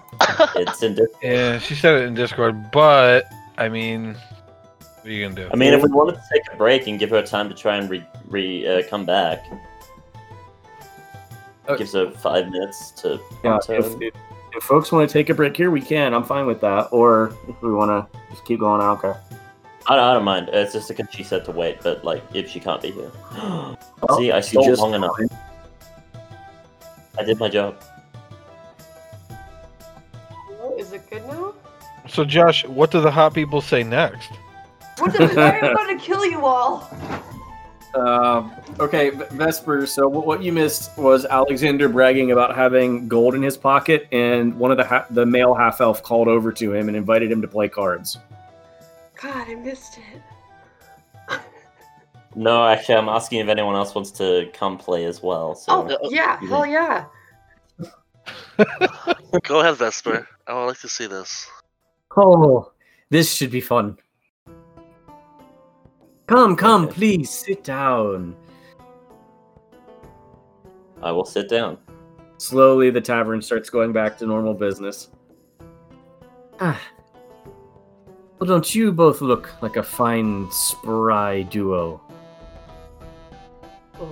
It's 0.55 0.83
in. 0.83 0.93
Dis- 0.95 1.07
Yeah, 1.23 1.57
she 1.57 1.73
said 1.73 1.95
it 1.95 2.03
in 2.05 2.13
Discord, 2.13 2.71
but 2.71 3.25
I 3.57 3.67
mean, 3.67 4.13
what 4.13 5.05
are 5.07 5.11
you 5.11 5.23
gonna 5.27 5.35
do? 5.35 5.49
I 5.51 5.55
mean, 5.55 5.73
if 5.73 5.81
we 5.81 5.89
wanted 5.89 6.13
to 6.15 6.21
take 6.31 6.43
a 6.53 6.55
break 6.55 6.85
and 6.87 6.99
give 6.99 7.09
her 7.09 7.23
time 7.23 7.49
to 7.49 7.55
try 7.55 7.77
and 7.77 7.89
re, 7.89 8.03
re 8.27 8.67
uh, 8.67 8.83
come 8.89 9.05
back, 9.05 9.43
Uh, 11.67 11.75
gives 11.77 11.93
her 11.93 12.11
five 12.11 12.49
minutes 12.49 12.91
to. 13.01 13.19
Yeah, 13.43 13.57
to- 13.63 13.77
if, 13.79 14.13
if, 14.53 14.57
if 14.57 14.63
folks 14.63 14.91
want 14.91 15.09
to 15.09 15.13
take 15.13 15.29
a 15.29 15.33
break 15.33 15.55
here, 15.57 15.71
we 15.71 15.81
can. 15.81 16.13
I'm 16.13 16.23
fine 16.23 16.45
with 16.45 16.61
that. 16.61 16.87
Or 16.91 17.35
if 17.47 17.61
we 17.61 17.73
want 17.73 17.89
to 18.11 18.19
just 18.29 18.45
keep 18.45 18.59
going, 18.59 18.81
I 18.81 18.85
don't 18.85 19.01
care. 19.01 19.19
I, 19.87 19.95
don't, 19.95 20.05
I 20.05 20.13
don't 20.13 20.23
mind. 20.23 20.49
It's 20.53 20.73
just 20.73 20.87
because 20.87 21.07
she 21.11 21.23
said 21.23 21.43
to 21.45 21.51
wait, 21.51 21.79
but 21.81 22.03
like 22.05 22.23
if 22.33 22.49
she 22.49 22.59
can't 22.59 22.81
be 22.81 22.91
here. 22.91 23.11
Well, 23.33 23.77
oh, 24.09 24.19
See, 24.19 24.31
I 24.31 24.39
she 24.41 24.51
stole 24.51 24.65
just- 24.65 24.81
long 24.81 24.93
enough. 24.93 25.15
I 27.17 27.23
did 27.23 27.37
my 27.37 27.47
job. 27.47 27.79
Oh, 30.59 30.75
Is 30.79 30.93
it 30.93 31.07
good 31.09 31.23
now? 31.27 31.53
So, 32.07 32.25
Josh, 32.25 32.65
what 32.65 32.89
do 32.91 33.01
the 33.01 33.11
hot 33.11 33.33
people 33.35 33.61
say 33.61 33.83
next? 33.83 34.31
What 34.97 35.13
the, 35.13 35.25
I 35.39 35.67
am 35.67 35.75
going 35.75 35.97
to 35.97 36.03
kill 36.03 36.25
you 36.25 36.45
all. 36.45 36.89
Um, 37.95 38.51
okay, 38.79 39.11
Vesper. 39.11 39.85
So 39.85 40.07
what, 40.07 40.25
what 40.25 40.43
you 40.43 40.51
missed 40.51 40.97
was 40.97 41.25
Alexander 41.25 41.87
bragging 41.87 42.31
about 42.31 42.55
having 42.55 43.07
gold 43.07 43.35
in 43.35 43.41
his 43.41 43.55
pocket, 43.57 44.07
and 44.11 44.57
one 44.57 44.71
of 44.71 44.77
the 44.77 44.83
ha- 44.83 45.05
the 45.11 45.25
male 45.25 45.53
half 45.53 45.79
elf 45.79 46.01
called 46.01 46.27
over 46.27 46.51
to 46.53 46.73
him 46.73 46.87
and 46.87 46.97
invited 46.97 47.31
him 47.31 47.41
to 47.41 47.47
play 47.47 47.69
cards. 47.69 48.17
God, 49.21 49.47
I 49.47 49.55
missed 49.55 49.97
it. 49.97 51.39
No, 52.35 52.67
actually, 52.67 52.95
I'm 52.95 53.09
asking 53.09 53.41
if 53.41 53.47
anyone 53.47 53.75
else 53.75 53.93
wants 53.93 54.09
to 54.13 54.49
come 54.55 54.75
play 54.75 55.05
as 55.05 55.21
well. 55.21 55.53
So. 55.53 55.87
Oh, 55.87 56.09
yeah, 56.09 56.39
hell 56.47 56.65
yeah. 56.65 57.05
Go 59.43 59.59
ahead, 59.59 59.75
Vesper. 59.75 60.27
I 60.47 60.53
would 60.55 60.65
like 60.65 60.79
to 60.79 60.89
see 60.89 61.07
this. 61.07 61.47
Oh, 62.15 62.71
this 63.09 63.33
should 63.33 63.49
be 63.49 63.59
fun. 63.59 63.97
Come, 66.27 66.55
come, 66.55 66.85
Okay. 66.85 66.93
please 66.93 67.29
sit 67.29 67.63
down. 67.63 68.35
I 71.01 71.11
will 71.11 71.25
sit 71.25 71.49
down. 71.49 71.77
Slowly, 72.37 72.89
the 72.89 73.01
tavern 73.01 73.41
starts 73.41 73.69
going 73.69 73.91
back 73.91 74.17
to 74.19 74.25
normal 74.25 74.53
business. 74.53 75.09
Ah. 76.59 76.79
Well, 78.39 78.47
don't 78.47 78.73
you 78.73 78.91
both 78.91 79.21
look 79.21 79.51
like 79.61 79.75
a 79.75 79.83
fine, 79.83 80.49
spry 80.51 81.43
duo? 81.43 82.01
Oh, 83.99 84.07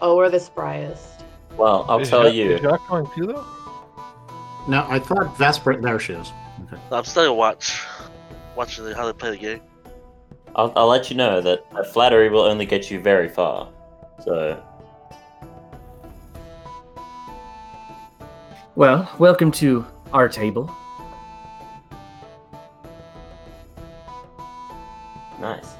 oh 0.00 0.16
we're 0.16 0.30
the 0.30 0.38
spryest. 0.38 1.22
Well, 1.56 1.84
I'll 1.88 1.98
Is 2.00 2.08
tell 2.10 2.24
Jack- 2.24 2.34
you. 2.34 2.50
Is 2.52 2.60
Jack 2.60 2.80
going 2.88 3.06
too, 3.14 3.26
though? 3.26 3.44
No, 4.68 4.86
I 4.88 4.98
thought 4.98 5.36
Vesper. 5.36 5.80
There 5.80 5.98
she 5.98 6.12
is. 6.12 6.32
Okay. 6.66 6.80
I'm 6.92 7.04
still 7.04 7.36
watch, 7.36 7.82
watching 8.54 8.86
how 8.92 9.06
they 9.06 9.12
play 9.14 9.30
the 9.30 9.36
game. 9.38 9.60
I'll, 10.56 10.72
I'll 10.76 10.88
let 10.88 11.10
you 11.10 11.16
know 11.16 11.40
that 11.40 11.64
uh, 11.72 11.82
flattery 11.84 12.28
will 12.28 12.42
only 12.42 12.66
get 12.66 12.90
you 12.90 13.00
very 13.00 13.28
far. 13.28 13.68
So, 14.24 14.62
Well, 18.76 19.10
welcome 19.18 19.50
to 19.52 19.84
our 20.12 20.28
table. 20.28 20.74
nice. 25.40 25.74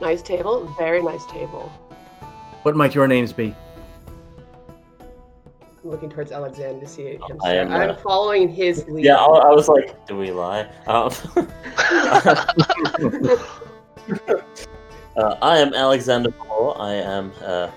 Nice 0.00 0.22
table, 0.22 0.72
very 0.78 1.02
nice 1.02 1.26
table. 1.26 1.70
What 2.62 2.76
might 2.76 2.94
your 2.94 3.08
names 3.08 3.32
be? 3.32 3.54
I'm 5.88 5.92
looking 5.92 6.10
towards 6.10 6.32
Alexander 6.32 6.80
to 6.80 6.86
see 6.86 7.14
him. 7.14 7.22
I 7.42 7.54
am, 7.54 7.72
I'm 7.72 7.90
uh, 7.90 7.96
following 7.96 8.50
his 8.50 8.86
lead. 8.88 9.06
Yeah, 9.06 9.16
I, 9.16 9.48
I 9.48 9.52
was 9.52 9.68
like, 9.68 10.06
do 10.06 10.18
we 10.18 10.30
lie? 10.30 10.68
Um, 10.86 11.10
uh, 15.16 15.38
I 15.40 15.58
am 15.58 15.72
Alexander 15.72 16.30
Paul. 16.30 16.76
I 16.78 16.92
am 16.92 17.32
an 17.40 17.70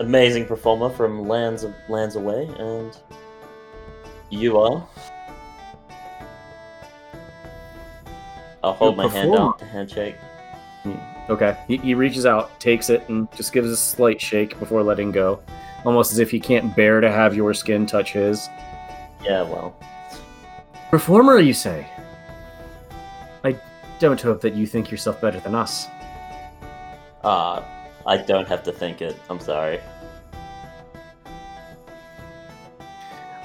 amazing 0.00 0.46
performer 0.46 0.88
from 0.88 1.28
lands 1.28 1.62
of 1.62 1.74
lands 1.90 2.16
away, 2.16 2.48
and 2.58 2.98
you 4.30 4.56
are. 4.56 4.88
I'll 8.64 8.72
hold 8.72 8.96
You're 8.96 9.06
my 9.06 9.12
hand 9.12 9.34
out 9.34 9.58
to 9.58 9.66
handshake. 9.66 10.16
Okay. 11.28 11.58
He, 11.68 11.76
he 11.76 11.92
reaches 11.92 12.24
out, 12.24 12.58
takes 12.58 12.88
it, 12.88 13.06
and 13.10 13.30
just 13.32 13.52
gives 13.52 13.68
a 13.68 13.76
slight 13.76 14.18
shake 14.18 14.58
before 14.58 14.82
letting 14.82 15.12
go. 15.12 15.42
Almost 15.84 16.12
as 16.12 16.18
if 16.18 16.30
he 16.30 16.38
can't 16.40 16.74
bear 16.76 17.00
to 17.00 17.10
have 17.10 17.34
your 17.34 17.54
skin 17.54 17.86
touch 17.86 18.12
his. 18.12 18.48
Yeah, 19.24 19.42
well, 19.42 19.74
Performer, 20.90 21.38
you 21.38 21.54
say? 21.54 21.86
I 23.44 23.56
don't 23.98 24.20
hope 24.20 24.40
that 24.40 24.54
you 24.54 24.66
think 24.66 24.90
yourself 24.90 25.20
better 25.20 25.38
than 25.40 25.54
us. 25.54 25.86
uh, 27.22 27.62
I 28.06 28.16
don't 28.16 28.48
have 28.48 28.62
to 28.64 28.72
think 28.72 29.02
it. 29.02 29.16
I'm 29.28 29.38
sorry. 29.40 29.78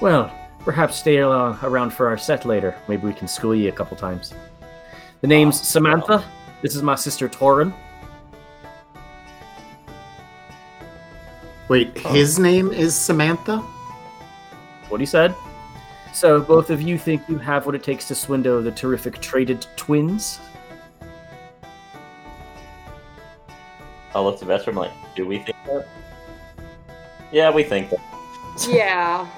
Well, 0.00 0.30
perhaps 0.60 0.96
stay 0.96 1.20
uh, 1.20 1.54
around 1.62 1.90
for 1.92 2.08
our 2.08 2.18
set 2.18 2.44
later. 2.44 2.74
Maybe 2.88 3.06
we 3.06 3.12
can 3.14 3.28
school 3.28 3.54
you 3.54 3.68
a 3.68 3.72
couple 3.72 3.96
times. 3.96 4.34
The 5.20 5.26
name's 5.26 5.60
Oh, 5.60 5.64
Samantha. 5.64 6.24
This 6.62 6.74
is 6.74 6.82
my 6.82 6.94
sister 6.94 7.28
Torin. 7.28 7.72
Wait, 11.68 11.90
oh. 12.04 12.12
his 12.12 12.38
name 12.38 12.72
is 12.72 12.94
Samantha. 12.94 13.58
What 14.88 15.00
he 15.00 15.06
said. 15.06 15.34
So 16.12 16.40
both 16.40 16.70
of 16.70 16.80
you 16.80 16.96
think 16.96 17.28
you 17.28 17.38
have 17.38 17.66
what 17.66 17.74
it 17.74 17.82
takes 17.82 18.08
to 18.08 18.14
swindle 18.14 18.62
the 18.62 18.70
terrific 18.70 19.20
traded 19.20 19.66
twins? 19.76 20.38
I'll 24.14 24.24
look 24.24 24.38
to 24.38 24.46
Vesper. 24.46 24.70
I'm 24.70 24.76
like, 24.76 24.92
do 25.14 25.26
we 25.26 25.40
think 25.40 25.56
that? 25.66 25.86
Yeah, 27.30 27.50
we 27.50 27.64
think 27.64 27.90
that. 27.90 28.00
yeah. 28.70 29.28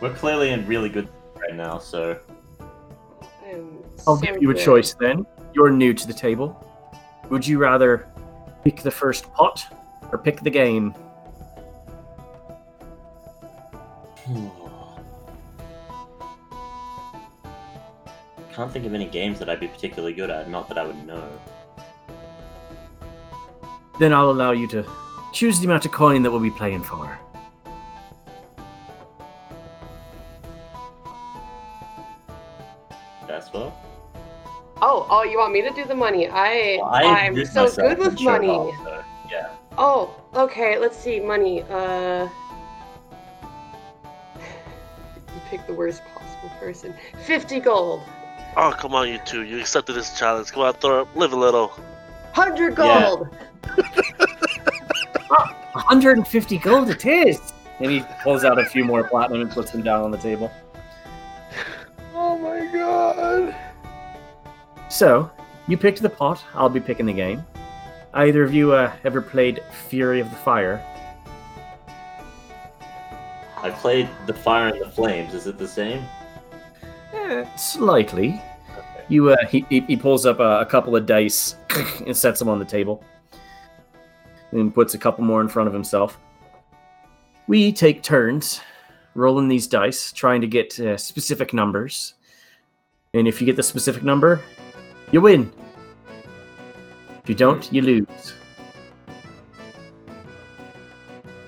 We're 0.00 0.14
clearly 0.14 0.50
in 0.50 0.66
really 0.66 0.88
good 0.88 1.08
right 1.36 1.54
now, 1.54 1.78
so 1.78 2.18
I'm 3.46 3.78
I'll 4.06 4.16
give 4.16 4.42
you 4.42 4.50
a 4.50 4.54
good. 4.54 4.64
choice 4.64 4.94
then. 4.94 5.26
You're 5.52 5.70
new 5.70 5.94
to 5.94 6.06
the 6.06 6.14
table. 6.14 6.66
Would 7.28 7.46
you 7.46 7.58
rather 7.58 8.09
pick 8.64 8.82
the 8.82 8.90
first 8.90 9.32
pot 9.32 9.64
or 10.12 10.18
pick 10.18 10.40
the 10.40 10.50
game? 10.50 10.90
Hmm. 14.24 14.48
Can't 18.52 18.72
think 18.72 18.84
of 18.84 18.94
any 18.94 19.06
games 19.06 19.38
that 19.38 19.48
I'd 19.48 19.60
be 19.60 19.68
particularly 19.68 20.12
good 20.12 20.28
at, 20.28 20.50
not 20.50 20.68
that 20.68 20.78
I 20.78 20.84
would 20.84 21.06
know. 21.06 21.26
Then 23.98 24.12
I'll 24.12 24.30
allow 24.30 24.52
you 24.52 24.66
to 24.68 24.84
choose 25.32 25.60
the 25.60 25.66
amount 25.66 25.84
of 25.84 25.92
coin 25.92 26.22
that 26.22 26.30
we'll 26.30 26.40
be 26.40 26.50
playing 26.50 26.82
for. 26.82 27.18
That's 33.26 33.52
what? 33.52 33.72
Oh, 34.82 35.06
oh, 35.10 35.22
you 35.24 35.38
want 35.38 35.52
me 35.52 35.62
to 35.62 35.70
do 35.70 35.84
the 35.84 35.94
money? 35.94 36.28
I, 36.28 36.78
Well, 36.80 36.88
I 36.90 37.02
I'm 37.02 37.44
so 37.46 37.70
good 37.70 37.98
with 37.98 38.18
showed 38.18 38.24
money. 38.24 38.48
off, 38.48 39.04
yeah. 39.30 39.50
Oh, 39.76 40.14
okay. 40.34 40.78
Let's 40.78 40.96
see, 40.98 41.20
money. 41.20 41.62
Uh, 41.64 42.28
you 44.36 45.40
pick 45.50 45.66
the 45.66 45.74
worst 45.74 46.02
possible 46.14 46.50
person. 46.58 46.94
Fifty 47.24 47.60
gold. 47.60 48.02
Oh, 48.56 48.74
come 48.76 48.94
on, 48.94 49.08
you 49.08 49.18
two. 49.24 49.42
You 49.44 49.60
accepted 49.60 49.92
this 49.94 50.18
challenge. 50.18 50.50
Come 50.52 50.62
on, 50.62 50.72
throw 50.74 51.02
up. 51.02 51.14
Live 51.16 51.32
a 51.32 51.36
little. 51.36 51.72
Hundred 52.32 52.76
Yeah. 52.78 53.04
gold. 53.04 53.28
150 55.72 56.58
gold 56.58 56.90
it 56.90 57.06
is! 57.06 57.52
And 57.78 57.90
he 57.90 58.04
pulls 58.22 58.44
out 58.44 58.58
a 58.58 58.64
few 58.64 58.84
more 58.84 59.04
platinum 59.04 59.42
and 59.42 59.50
puts 59.50 59.70
them 59.70 59.82
down 59.82 60.02
on 60.02 60.10
the 60.10 60.18
table. 60.18 60.50
Oh 62.14 62.36
my 62.38 62.66
god! 62.72 63.54
So, 64.90 65.30
you 65.68 65.78
picked 65.78 66.02
the 66.02 66.10
pot, 66.10 66.44
I'll 66.52 66.68
be 66.68 66.80
picking 66.80 67.06
the 67.06 67.12
game. 67.12 67.44
Either 68.12 68.42
of 68.42 68.52
you 68.52 68.72
uh, 68.72 68.92
ever 69.04 69.22
played 69.22 69.62
Fury 69.88 70.18
of 70.18 70.28
the 70.28 70.36
Fire? 70.36 70.84
I 73.58 73.70
played 73.70 74.08
The 74.26 74.34
Fire 74.34 74.68
and 74.68 74.80
the 74.80 74.90
Flames. 74.90 75.32
Is 75.32 75.46
it 75.46 75.58
the 75.58 75.68
same? 75.68 76.02
Eh, 77.12 77.44
slightly. 77.56 78.42
Okay. 78.76 79.04
You, 79.08 79.30
uh, 79.30 79.46
he, 79.46 79.64
he, 79.68 79.96
pulls 79.96 80.26
up 80.26 80.40
a, 80.40 80.60
a 80.60 80.66
couple 80.66 80.96
of 80.96 81.06
dice 81.06 81.54
and 82.06 82.16
sets 82.16 82.40
them 82.40 82.48
on 82.48 82.58
the 82.58 82.64
table. 82.64 83.04
And 84.50 84.74
puts 84.74 84.94
a 84.94 84.98
couple 84.98 85.22
more 85.22 85.40
in 85.40 85.48
front 85.48 85.68
of 85.68 85.72
himself. 85.72 86.18
We 87.46 87.72
take 87.72 88.02
turns 88.02 88.60
rolling 89.14 89.46
these 89.46 89.68
dice, 89.68 90.10
trying 90.10 90.40
to 90.40 90.48
get 90.48 90.80
uh, 90.80 90.96
specific 90.96 91.54
numbers. 91.54 92.14
And 93.14 93.28
if 93.28 93.40
you 93.40 93.46
get 93.46 93.54
the 93.56 93.62
specific 93.62 94.02
number, 94.02 94.40
you 95.12 95.20
win. 95.20 95.52
If 97.22 97.28
you 97.28 97.34
don't, 97.34 97.72
you 97.72 97.82
lose. 97.82 98.34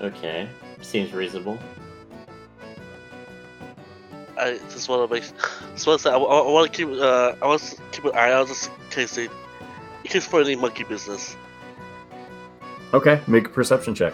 Okay. 0.01 0.49
Seems 0.81 1.13
reasonable. 1.13 1.57
I 4.37 4.57
just 4.69 4.89
want 4.89 5.07
to 5.07 5.13
make. 5.13 5.23
Just 5.73 5.87
want 5.87 5.99
to 5.99 6.03
say, 6.03 6.11
I, 6.11 6.17
want 6.17 6.71
to 6.71 6.77
keep. 6.77 6.89
Uh, 6.89 7.35
I 7.41 7.47
want 7.47 7.61
to 7.61 7.81
keep 7.91 8.05
an 8.05 8.11
eye 8.15 8.31
out 8.31 8.47
just 8.47 8.67
in 8.69 8.89
case 8.89 9.15
they, 9.15 9.25
in 9.25 9.29
case 10.03 10.25
for 10.25 10.41
any 10.41 10.55
monkey 10.55 10.83
business. 10.83 11.37
Okay, 12.93 13.21
make 13.27 13.47
a 13.47 13.49
perception 13.49 13.95
check. 13.95 14.13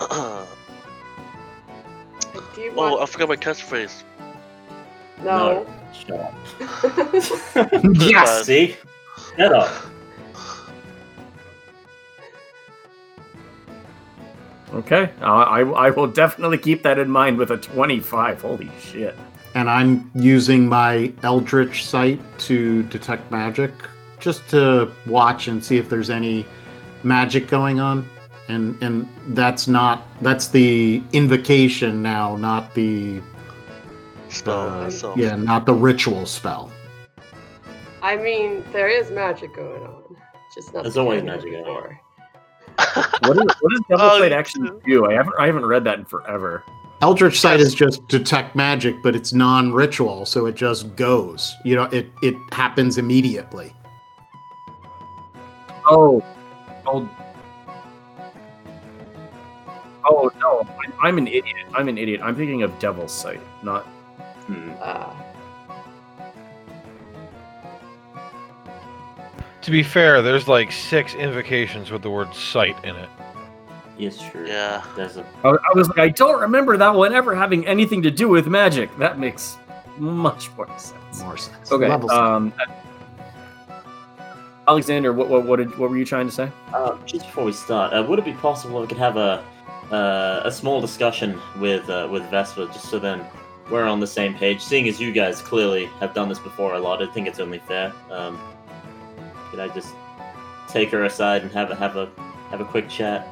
oh, 0.00 0.48
Do 2.54 2.60
you 2.60 2.80
I 2.80 3.06
forgot 3.06 3.28
my 3.28 3.36
catchphrase. 3.36 4.02
no. 5.22 5.66
Shut 5.92 6.20
up. 6.20 6.34
Yes! 7.94 8.46
See? 8.46 8.76
Shut 9.36 9.52
up. 9.52 9.90
Okay, 14.72 15.10
uh, 15.20 15.24
I 15.24 15.60
I 15.60 15.90
will 15.90 16.06
definitely 16.06 16.58
keep 16.58 16.82
that 16.84 16.98
in 16.98 17.10
mind 17.10 17.38
with 17.38 17.50
a 17.50 17.56
25. 17.56 18.40
Holy 18.40 18.70
shit. 18.80 19.16
And 19.54 19.68
I'm 19.68 20.10
using 20.14 20.68
my 20.68 21.12
Eldritch 21.24 21.84
sight 21.84 22.20
to 22.40 22.84
detect 22.84 23.30
magic, 23.32 23.72
just 24.20 24.48
to 24.50 24.92
watch 25.06 25.48
and 25.48 25.64
see 25.64 25.76
if 25.76 25.88
there's 25.88 26.08
any 26.08 26.46
magic 27.02 27.48
going 27.48 27.80
on. 27.80 28.08
And 28.48 28.80
and 28.80 29.08
that's 29.28 29.66
not 29.66 30.06
that's 30.22 30.48
the 30.48 31.02
invocation 31.12 32.00
now, 32.00 32.36
not 32.36 32.72
the 32.74 33.20
Spell 34.30 34.68
uh, 34.68 34.82
myself. 34.84 35.16
yeah, 35.18 35.36
not 35.36 35.66
the 35.66 35.74
ritual 35.74 36.24
spell. 36.26 36.70
I 38.02 38.16
mean, 38.16 38.64
there 38.72 38.88
is 38.88 39.10
magic 39.10 39.54
going 39.54 39.82
on. 39.82 40.16
Just 40.54 40.72
not. 40.72 40.84
There's 40.84 40.94
the 40.94 41.00
always 41.02 41.22
magic 41.22 41.50
going 41.52 41.64
on. 41.66 41.98
What, 42.78 43.36
is, 43.36 43.56
what 43.60 43.70
does 43.70 43.80
double 43.90 44.04
Oh, 44.04 44.18
sight 44.20 44.32
actually 44.32 44.70
do? 44.86 45.06
I 45.10 45.12
haven't 45.14 45.34
I 45.38 45.46
haven't 45.46 45.66
read 45.66 45.84
that 45.84 45.98
in 45.98 46.04
forever. 46.04 46.64
Eldritch 47.02 47.40
sight 47.40 47.60
is 47.60 47.74
just 47.74 48.06
detect 48.08 48.54
magic, 48.54 48.94
but 49.02 49.16
it's 49.16 49.32
non-ritual, 49.32 50.26
so 50.26 50.46
it 50.46 50.54
just 50.54 50.94
goes. 50.96 51.54
You 51.64 51.76
know, 51.76 51.84
it 51.84 52.10
it 52.22 52.34
happens 52.52 52.98
immediately. 52.98 53.74
Oh, 55.86 56.22
oh, 56.86 57.08
oh 60.04 60.30
no! 60.38 60.66
I, 60.78 61.08
I'm 61.08 61.18
an 61.18 61.26
idiot. 61.26 61.66
I'm 61.74 61.88
an 61.88 61.98
idiot. 61.98 62.20
I'm 62.22 62.36
thinking 62.36 62.62
of 62.62 62.78
devil's 62.78 63.12
sight, 63.12 63.40
not. 63.62 63.86
Uh, 64.80 65.14
To 69.62 69.70
be 69.70 69.82
fair, 69.82 70.22
there's 70.22 70.48
like 70.48 70.72
six 70.72 71.14
invocations 71.14 71.90
with 71.90 72.02
the 72.02 72.10
word 72.10 72.34
sight 72.34 72.82
in 72.82 72.96
it. 72.96 73.08
Yes, 73.98 74.18
true. 74.30 74.46
Yeah. 74.46 74.82
There's 74.96 75.18
a 75.18 75.26
I, 75.44 75.50
I 75.50 75.72
was 75.74 75.88
like, 75.88 75.98
I 75.98 76.08
don't 76.08 76.40
remember 76.40 76.78
that 76.78 76.94
one 76.94 77.12
ever 77.12 77.34
having 77.34 77.66
anything 77.66 78.02
to 78.02 78.10
do 78.10 78.28
with 78.28 78.46
magic. 78.46 78.96
That 78.96 79.18
makes 79.18 79.58
much 79.98 80.50
more 80.56 80.66
sense. 80.78 81.22
More 81.22 81.36
sense. 81.36 81.70
Okay. 81.70 81.88
Level. 81.88 82.10
Um, 82.10 82.54
Alexander, 84.66 85.12
what 85.12 85.28
what 85.28 85.44
what, 85.44 85.56
did, 85.56 85.76
what 85.78 85.90
were 85.90 85.98
you 85.98 86.06
trying 86.06 86.26
to 86.26 86.32
say? 86.32 86.50
Uh, 86.72 86.96
just 87.04 87.26
before 87.26 87.44
we 87.44 87.52
start, 87.52 87.92
uh, 87.92 88.02
would 88.02 88.18
it 88.18 88.24
be 88.24 88.32
possible 88.32 88.80
we 88.80 88.86
could 88.86 88.96
have 88.96 89.18
a 89.18 89.44
uh, 89.92 90.42
a 90.44 90.50
small 90.50 90.80
discussion 90.80 91.38
with 91.58 91.88
uh, 91.90 92.08
with 92.10 92.22
Vesper, 92.30 92.66
just 92.66 92.88
so 92.88 92.98
then 92.98 93.26
we're 93.70 93.86
on 93.86 94.00
the 94.00 94.06
same 94.06 94.34
page? 94.34 94.60
Seeing 94.60 94.88
as 94.88 95.00
you 95.00 95.12
guys 95.12 95.40
clearly 95.40 95.86
have 96.00 96.14
done 96.14 96.28
this 96.28 96.38
before 96.38 96.74
a 96.74 96.78
lot, 96.78 97.02
I 97.02 97.06
think 97.06 97.28
it's 97.28 97.40
only 97.40 97.58
fair. 97.60 97.92
Um, 98.10 98.38
could 99.50 99.60
I 99.60 99.68
just 99.68 99.94
take 100.68 100.90
her 100.90 101.04
aside 101.04 101.42
and 101.42 101.50
have 101.52 101.70
a 101.70 101.76
have 101.76 101.96
a 101.96 102.10
have 102.50 102.60
a 102.60 102.64
quick 102.64 102.88
chat? 102.88 103.26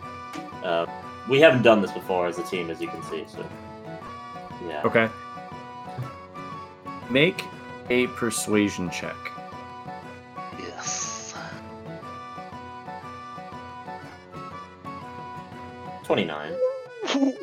Uh, 0.62 0.86
we 1.28 1.40
haven't 1.40 1.62
done 1.62 1.82
this 1.82 1.92
before 1.92 2.26
as 2.26 2.38
a 2.38 2.42
team, 2.44 2.70
as 2.70 2.80
you 2.80 2.88
can 2.88 3.02
see. 3.04 3.24
So, 3.28 3.46
yeah. 4.66 4.82
Okay. 4.84 5.08
Make 7.10 7.42
a 7.90 8.06
persuasion 8.08 8.90
check. 8.90 9.16
Yes. 10.58 11.34
Twenty 16.04 16.24
nine. 16.24 16.54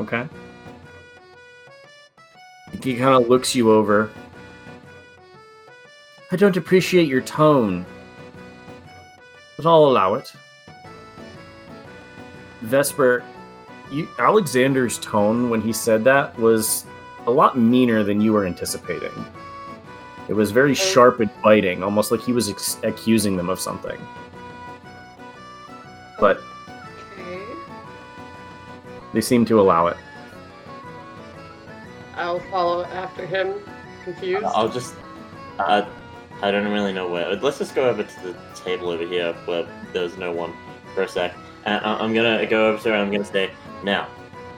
Okay. 0.00 0.26
He 2.82 2.96
kind 2.96 3.22
of 3.22 3.28
looks 3.28 3.54
you 3.54 3.70
over. 3.70 4.10
I 6.32 6.36
don't 6.36 6.56
appreciate 6.56 7.08
your 7.08 7.20
tone, 7.20 7.84
but 9.56 9.66
I'll 9.66 9.84
allow 9.84 10.14
it. 10.14 10.32
Vesper, 12.62 13.24
you, 13.90 14.08
Alexander's 14.18 14.98
tone 14.98 15.50
when 15.50 15.60
he 15.60 15.72
said 15.72 16.04
that 16.04 16.38
was 16.38 16.86
a 17.26 17.30
lot 17.30 17.58
meaner 17.58 18.04
than 18.04 18.20
you 18.20 18.32
were 18.32 18.46
anticipating. 18.46 19.12
It 20.28 20.34
was 20.34 20.52
very 20.52 20.74
sharp 20.74 21.20
and 21.20 21.30
biting, 21.42 21.82
almost 21.82 22.12
like 22.12 22.20
he 22.20 22.32
was 22.32 22.48
ex- 22.48 22.78
accusing 22.84 23.36
them 23.36 23.48
of 23.48 23.58
something. 23.58 24.00
But 26.20 26.40
okay. 27.18 27.42
they 29.12 29.20
seem 29.20 29.44
to 29.46 29.60
allow 29.60 29.88
it. 29.88 29.96
I'll 32.20 32.40
follow 32.50 32.84
after 32.84 33.26
him, 33.26 33.54
confused. 34.04 34.44
I'll 34.44 34.68
just. 34.68 34.94
Uh, 35.58 35.86
I 36.42 36.50
don't 36.50 36.70
really 36.70 36.92
know 36.92 37.08
where. 37.08 37.34
Let's 37.36 37.58
just 37.58 37.74
go 37.74 37.88
over 37.88 38.02
to 38.02 38.20
the 38.22 38.36
table 38.54 38.90
over 38.90 39.06
here 39.06 39.32
where 39.44 39.66
there's 39.92 40.16
no 40.16 40.32
one 40.32 40.52
for 40.94 41.02
a 41.02 41.08
sec. 41.08 41.34
And 41.64 41.84
I- 41.84 41.98
I'm 41.98 42.14
gonna 42.14 42.46
go 42.46 42.68
over 42.68 42.82
to 42.82 42.88
her 42.90 42.94
and 42.94 43.02
I'm 43.02 43.10
gonna 43.12 43.24
say, 43.24 43.50
now, 43.84 44.06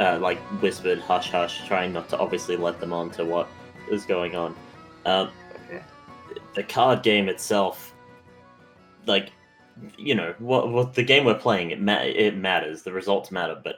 uh, 0.01 0.19
like 0.21 0.39
whispered, 0.61 1.01
hush 1.01 1.31
hush, 1.31 1.67
trying 1.67 1.93
not 1.93 2.09
to 2.11 2.19
obviously 2.19 2.57
let 2.57 2.79
them 2.81 2.93
on 2.93 3.11
to 3.13 3.25
what 3.25 3.49
is 3.91 4.05
going 4.05 4.37
on. 4.37 4.55
Um, 5.07 5.31
Okay. 5.67 5.83
the 6.55 6.63
card 6.63 7.03
game 7.03 7.29
itself, 7.29 7.93
like, 9.07 9.31
you 9.99 10.15
know, 10.15 10.35
what, 10.39 10.69
what 10.71 10.95
the 10.95 11.03
game 11.03 11.25
we're 11.25 11.35
playing, 11.35 11.71
it, 11.73 11.81
ma- 11.81 12.03
it 12.03 12.37
matters. 12.37 12.83
The 12.83 12.93
results 12.93 13.33
matter, 13.33 13.61
but 13.63 13.77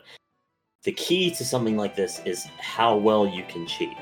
the 0.85 0.93
key 0.93 1.31
to 1.31 1.45
something 1.45 1.77
like 1.77 1.97
this 1.97 2.21
is 2.25 2.45
how 2.61 2.97
well 2.97 3.27
you 3.27 3.43
can 3.49 3.67
cheat. 3.67 3.97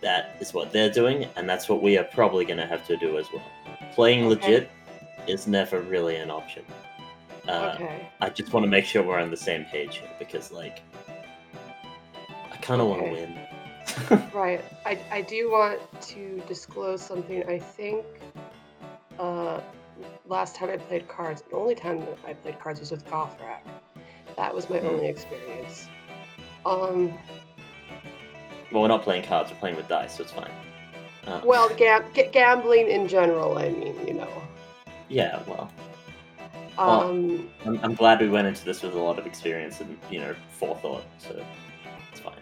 That 0.00 0.36
is 0.40 0.54
what 0.54 0.72
they're 0.72 0.90
doing, 0.90 1.26
and 1.36 1.48
that's 1.48 1.68
what 1.68 1.82
we 1.82 1.98
are 1.98 2.04
probably 2.04 2.44
going 2.44 2.58
to 2.58 2.66
have 2.66 2.86
to 2.86 2.96
do 2.96 3.18
as 3.18 3.26
well. 3.32 3.44
Playing 3.92 4.24
Okay. 4.26 4.28
legit 4.28 4.70
is 5.26 5.46
never 5.46 5.80
really 5.80 6.16
an 6.16 6.30
option. 6.30 6.64
Uh, 7.46 7.72
okay. 7.74 8.08
I 8.20 8.30
just 8.30 8.52
want 8.52 8.64
to 8.64 8.70
make 8.70 8.84
sure 8.84 9.02
we're 9.02 9.18
on 9.18 9.30
the 9.30 9.36
same 9.36 9.64
page 9.66 9.98
here 9.98 10.08
because, 10.18 10.50
like, 10.50 10.80
I 12.52 12.56
kind 12.56 12.80
of 12.80 12.88
want 12.88 13.02
to 13.04 13.10
win. 13.10 13.38
Right. 14.32 14.64
I, 14.86 14.98
I 15.10 15.22
do 15.22 15.50
want 15.50 15.80
to 16.02 16.40
disclose 16.46 17.02
something. 17.02 17.42
I 17.48 17.58
think 17.58 18.04
uh, 19.18 19.60
last 20.26 20.54
time 20.54 20.70
I 20.70 20.76
played 20.76 21.08
cards, 21.08 21.42
the 21.42 21.56
only 21.56 21.74
time 21.74 22.00
that 22.00 22.18
I 22.26 22.34
played 22.34 22.60
cards 22.60 22.80
was 22.80 22.90
with 22.92 23.04
Gothrak. 23.06 23.60
That 24.38 24.54
was 24.54 24.70
my 24.70 24.78
Hmm. 24.78 24.86
only 24.86 25.08
experience. 25.08 25.88
Um, 26.64 27.12
well, 28.70 28.82
we're 28.82 28.88
not 28.88 29.02
playing 29.02 29.24
cards; 29.24 29.50
we're 29.50 29.58
playing 29.58 29.74
with 29.76 29.88
dice, 29.88 30.16
so 30.16 30.22
it's 30.22 30.32
fine. 30.32 30.50
Uh, 31.26 31.40
well, 31.44 31.68
gam- 31.74 32.04
g- 32.14 32.28
gambling 32.32 32.88
in 32.88 33.08
general, 33.08 33.58
I 33.58 33.68
mean, 33.70 33.96
you 34.06 34.14
know. 34.14 34.28
yeah. 35.08 35.42
Well, 35.46 35.68
Well- 36.78 37.02
Um, 37.10 37.50
I'm, 37.66 37.80
I'm 37.82 37.94
glad 37.94 38.20
we 38.20 38.28
went 38.28 38.46
into 38.46 38.64
this 38.64 38.82
with 38.84 38.94
a 38.94 38.98
lot 39.00 39.18
of 39.18 39.26
experience 39.26 39.80
and 39.80 39.98
you 40.08 40.20
know 40.20 40.34
forethought, 40.60 41.02
so 41.18 41.42
it's 42.12 42.20
fine. 42.20 42.34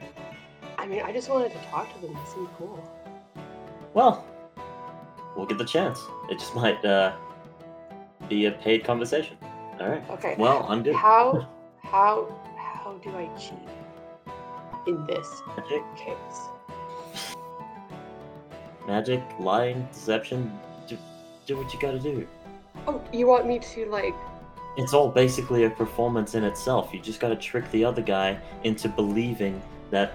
I 0.76 0.84
mean, 0.86 1.00
I 1.02 1.10
just 1.12 1.30
wanted 1.30 1.52
to 1.52 1.58
talk 1.70 1.90
to 1.94 2.00
them. 2.02 2.12
They 2.12 2.30
seem 2.30 2.46
cool. 2.58 2.78
Well, 3.94 4.22
we'll 5.34 5.46
get 5.46 5.56
the 5.56 5.64
chance. 5.64 5.98
It 6.28 6.38
just 6.38 6.54
might 6.54 6.84
uh, 6.84 7.12
be 8.28 8.44
a 8.44 8.50
paid 8.52 8.84
conversation. 8.84 9.38
All 9.80 9.88
right. 9.88 10.02
Okay. 10.10 10.34
Well, 10.38 10.66
I'm 10.68 10.82
good. 10.82 10.94
How 10.94 11.48
how 11.90 12.26
how 12.56 12.94
do 13.02 13.10
I 13.16 13.28
cheat 13.38 13.58
in 14.86 15.04
this 15.06 15.42
Magic, 15.56 15.82
case? 15.96 16.40
magic, 18.86 19.22
lying, 19.40 19.86
deception. 19.92 20.50
Do, 20.86 20.96
do 21.46 21.56
what 21.56 21.72
you 21.74 21.80
gotta 21.80 21.98
do. 21.98 22.26
Oh, 22.86 23.02
you 23.12 23.26
want 23.26 23.46
me 23.46 23.58
to 23.58 23.86
like? 23.86 24.14
It's 24.76 24.92
all 24.94 25.08
basically 25.08 25.64
a 25.64 25.70
performance 25.70 26.34
in 26.34 26.44
itself. 26.44 26.90
You 26.92 27.00
just 27.00 27.18
gotta 27.18 27.34
trick 27.36 27.68
the 27.72 27.84
other 27.84 28.02
guy 28.02 28.38
into 28.62 28.88
believing 28.88 29.60
that, 29.90 30.12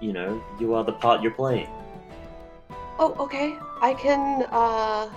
you 0.00 0.12
know, 0.12 0.42
you 0.60 0.74
are 0.74 0.84
the 0.84 0.92
part 0.92 1.22
you're 1.22 1.32
playing. 1.32 1.68
Oh, 2.98 3.16
okay. 3.18 3.56
I 3.80 3.94
can. 3.94 4.44
uh... 4.50 5.08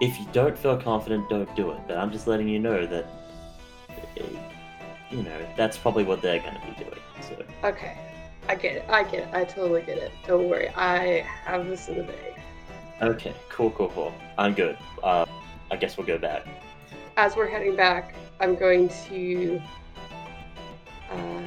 If 0.00 0.18
you 0.20 0.26
don't 0.32 0.56
feel 0.58 0.76
confident, 0.76 1.28
don't 1.30 1.54
do 1.56 1.70
it. 1.70 1.80
But 1.88 1.96
I'm 1.96 2.12
just 2.12 2.26
letting 2.26 2.48
you 2.48 2.58
know 2.58 2.86
that, 2.86 3.06
eh, 4.18 4.22
you 5.12 5.22
know, 5.22 5.46
that's 5.56 5.76
probably 5.76 6.04
what 6.04 6.22
they're 6.22 6.40
gonna 6.40 6.62
be 6.66 6.84
doing. 6.84 6.98
So. 7.20 7.44
Okay. 7.64 7.96
I 8.48 8.56
get 8.56 8.76
it. 8.76 8.84
I 8.88 9.04
get 9.04 9.28
it. 9.28 9.28
I 9.32 9.44
totally 9.44 9.82
get 9.82 9.98
it. 9.98 10.10
Don't 10.26 10.48
worry. 10.48 10.68
I 10.70 11.24
have 11.44 11.68
this 11.68 11.88
in 11.88 11.98
the 11.98 12.02
bag. 12.02 12.40
Okay, 13.00 13.34
cool, 13.48 13.70
cool, 13.70 13.88
cool. 13.90 14.12
I'm 14.36 14.54
good. 14.54 14.76
Uh, 15.02 15.26
I 15.70 15.76
guess 15.76 15.96
we'll 15.96 16.06
go 16.06 16.18
back. 16.18 16.46
As 17.16 17.36
we're 17.36 17.48
heading 17.48 17.76
back, 17.76 18.14
I'm 18.40 18.56
going 18.56 18.88
to 19.08 19.62
uh, 21.10 21.42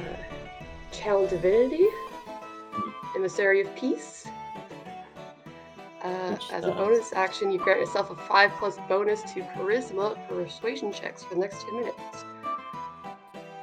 channel 0.90 1.26
divinity, 1.26 1.86
emissary 3.14 3.60
of 3.60 3.74
peace. 3.76 4.26
Uh, 6.02 6.36
as 6.52 6.64
a 6.64 6.70
bonus 6.70 7.12
action, 7.12 7.50
you 7.50 7.58
grant 7.58 7.80
yourself 7.80 8.10
a 8.10 8.14
five 8.14 8.52
plus 8.52 8.78
bonus 8.88 9.22
to 9.34 9.40
charisma 9.54 10.16
for 10.28 10.44
persuasion 10.44 10.92
checks 10.92 11.24
for 11.24 11.34
the 11.34 11.40
next 11.40 11.62
ten 11.62 11.76
minutes. 11.80 12.24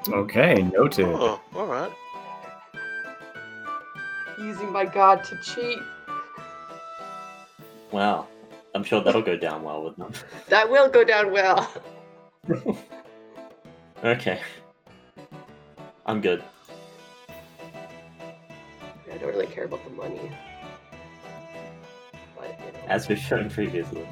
Okay, 0.10 0.64
noted. 0.64 1.06
Oh, 1.06 1.40
all 1.56 1.66
right. 1.66 1.92
Using 4.38 4.72
my 4.72 4.86
god 4.86 5.24
to 5.26 5.38
cheat. 5.42 5.80
Wow, 7.92 8.28
I'm 8.76 8.84
sure 8.84 9.02
that'll 9.02 9.22
go 9.22 9.38
down 9.38 9.64
well 9.64 9.84
with 9.84 9.96
them. 9.98 10.12
That 10.50 10.70
will 10.70 10.90
go 10.90 11.04
down 11.04 11.32
well. 11.32 11.72
Okay. 14.04 14.42
I'm 16.06 16.20
good. 16.20 16.44
I 19.10 19.18
don't 19.18 19.30
really 19.30 19.48
care 19.48 19.64
about 19.64 19.82
the 19.86 19.92
money. 19.92 20.30
But, 22.38 22.60
you 22.60 22.74
know. 22.74 22.80
As 22.90 23.08
we've 23.08 23.18
shown 23.18 23.50
previously. 23.50 24.06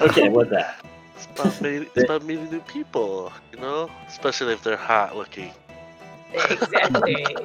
Okay, 0.00 0.28
what's 0.28 0.50
that? 0.50 0.84
It's 1.20 1.40
about 1.40 1.60
meeting, 1.60 1.88
it's 1.94 2.04
about 2.04 2.22
meeting 2.24 2.50
new 2.50 2.60
people, 2.60 3.32
you 3.52 3.60
know, 3.60 3.90
especially 4.08 4.54
if 4.54 4.62
they're 4.62 4.76
hot 4.76 5.16
looking. 5.16 5.52
Exactly. 6.32 7.26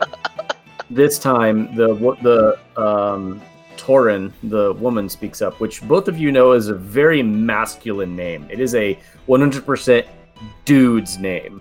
This 0.91 1.17
time, 1.17 1.75
the 1.75 1.95
the 2.21 2.59
um, 2.79 3.41
Torin, 3.75 4.31
the 4.43 4.73
woman, 4.73 5.09
speaks 5.09 5.41
up, 5.41 5.59
which 5.59 5.81
both 5.87 6.07
of 6.07 6.19
you 6.19 6.31
know 6.31 6.51
is 6.51 6.67
a 6.67 6.75
very 6.75 7.23
masculine 7.23 8.15
name. 8.15 8.47
It 8.51 8.59
is 8.59 8.75
a 8.75 8.95
100% 9.27 10.05
dude's 10.63 11.17
name, 11.17 11.59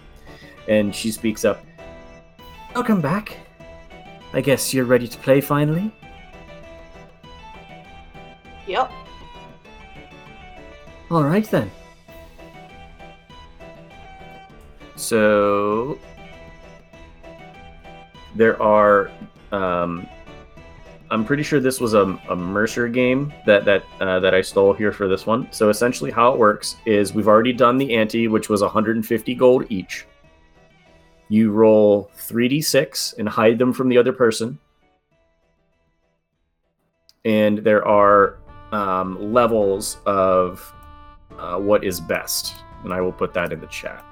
and 0.68 0.94
she 0.94 1.10
speaks 1.10 1.46
up. 1.46 1.64
Welcome 2.74 3.00
back. 3.00 3.38
I 4.34 4.42
guess 4.42 4.74
you're 4.74 4.84
ready 4.84 5.08
to 5.08 5.18
play 5.18 5.40
finally. 5.40 5.90
yep. 8.66 8.92
All 11.10 11.24
right 11.24 11.50
then. 11.50 11.70
So 14.96 15.98
there 18.34 18.60
are. 18.62 19.10
Um, 19.52 20.08
I'm 21.10 21.24
pretty 21.24 21.42
sure 21.42 21.60
this 21.60 21.80
was 21.80 21.94
a, 21.94 22.18
a 22.28 22.34
Mercer 22.34 22.88
game 22.88 23.32
that 23.46 23.64
that 23.64 23.84
uh, 24.00 24.20
that 24.20 24.34
I 24.34 24.40
stole 24.40 24.72
here 24.72 24.92
for 24.92 25.06
this 25.06 25.26
one. 25.26 25.48
So 25.52 25.68
essentially, 25.68 26.10
how 26.10 26.32
it 26.32 26.38
works 26.38 26.76
is 26.86 27.14
we've 27.14 27.28
already 27.28 27.52
done 27.52 27.78
the 27.78 27.94
ante, 27.94 28.28
which 28.28 28.48
was 28.48 28.62
150 28.62 29.34
gold 29.34 29.66
each. 29.68 30.06
You 31.28 31.50
roll 31.52 32.10
3d6 32.18 33.18
and 33.18 33.28
hide 33.28 33.58
them 33.58 33.72
from 33.72 33.88
the 33.88 33.96
other 33.96 34.12
person. 34.12 34.58
And 37.24 37.58
there 37.58 37.86
are 37.86 38.38
um, 38.72 39.32
levels 39.32 39.98
of 40.04 40.72
uh, 41.38 41.58
what 41.58 41.84
is 41.84 42.00
best, 42.00 42.54
and 42.82 42.92
I 42.92 43.00
will 43.00 43.12
put 43.12 43.32
that 43.34 43.52
in 43.52 43.60
the 43.60 43.66
chat. 43.68 44.04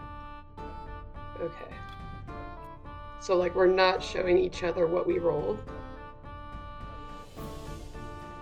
So, 3.22 3.36
like, 3.36 3.54
we're 3.54 3.68
not 3.68 4.02
showing 4.02 4.36
each 4.36 4.64
other 4.64 4.88
what 4.88 5.06
we 5.06 5.20
rolled. 5.20 5.60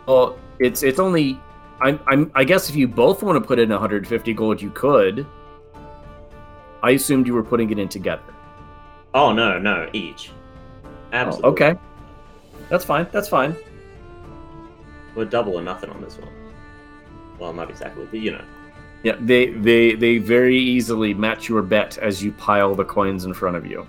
Well, 0.06 0.38
it's 0.58 0.82
it's 0.82 0.98
only 0.98 1.38
I'm 1.82 2.00
I'm 2.06 2.32
I 2.34 2.44
guess 2.44 2.70
if 2.70 2.76
you 2.76 2.88
both 2.88 3.22
want 3.22 3.36
to 3.36 3.46
put 3.46 3.58
in 3.58 3.68
150 3.68 4.32
gold, 4.32 4.62
you 4.62 4.70
could. 4.70 5.26
I 6.82 6.92
assumed 6.92 7.26
you 7.26 7.34
were 7.34 7.42
putting 7.42 7.70
it 7.70 7.78
in 7.78 7.88
together. 7.88 8.22
Oh 9.12 9.34
no, 9.34 9.58
no, 9.58 9.90
each. 9.92 10.30
Oh, 10.82 10.88
Absolutely. 11.12 11.50
okay, 11.50 11.74
that's 12.70 12.84
fine. 12.86 13.06
That's 13.12 13.28
fine. 13.28 13.54
We're 15.14 15.26
double 15.26 15.58
or 15.58 15.62
nothing 15.62 15.90
on 15.90 16.00
this 16.00 16.16
one. 16.16 16.32
Well, 17.38 17.52
not 17.52 17.68
exactly, 17.68 18.06
but 18.10 18.20
you 18.20 18.32
know. 18.32 18.44
Yeah, 19.02 19.16
they 19.20 19.50
they 19.50 19.94
they 19.94 20.16
very 20.16 20.56
easily 20.56 21.12
match 21.12 21.50
your 21.50 21.60
bet 21.60 21.98
as 21.98 22.24
you 22.24 22.32
pile 22.32 22.74
the 22.74 22.84
coins 22.84 23.26
in 23.26 23.34
front 23.34 23.56
of 23.58 23.66
you. 23.66 23.86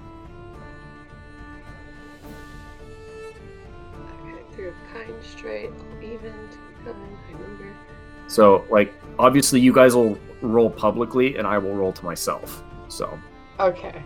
So 8.31 8.65
like 8.69 8.93
obviously 9.19 9.59
you 9.59 9.73
guys 9.73 9.93
will 9.93 10.17
roll 10.41 10.69
publicly, 10.69 11.35
and 11.35 11.45
I 11.45 11.57
will 11.57 11.75
roll 11.75 11.91
to 11.91 12.05
myself. 12.05 12.63
So 12.87 13.19
Okay. 13.59 14.01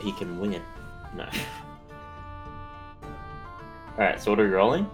He 0.00 0.12
can 0.12 0.38
win 0.38 0.52
it. 0.52 0.62
No. 1.16 1.26
Alright, 3.98 4.20
so 4.20 4.30
what 4.32 4.40
are 4.40 4.44
we 4.44 4.50
rolling? 4.50 4.86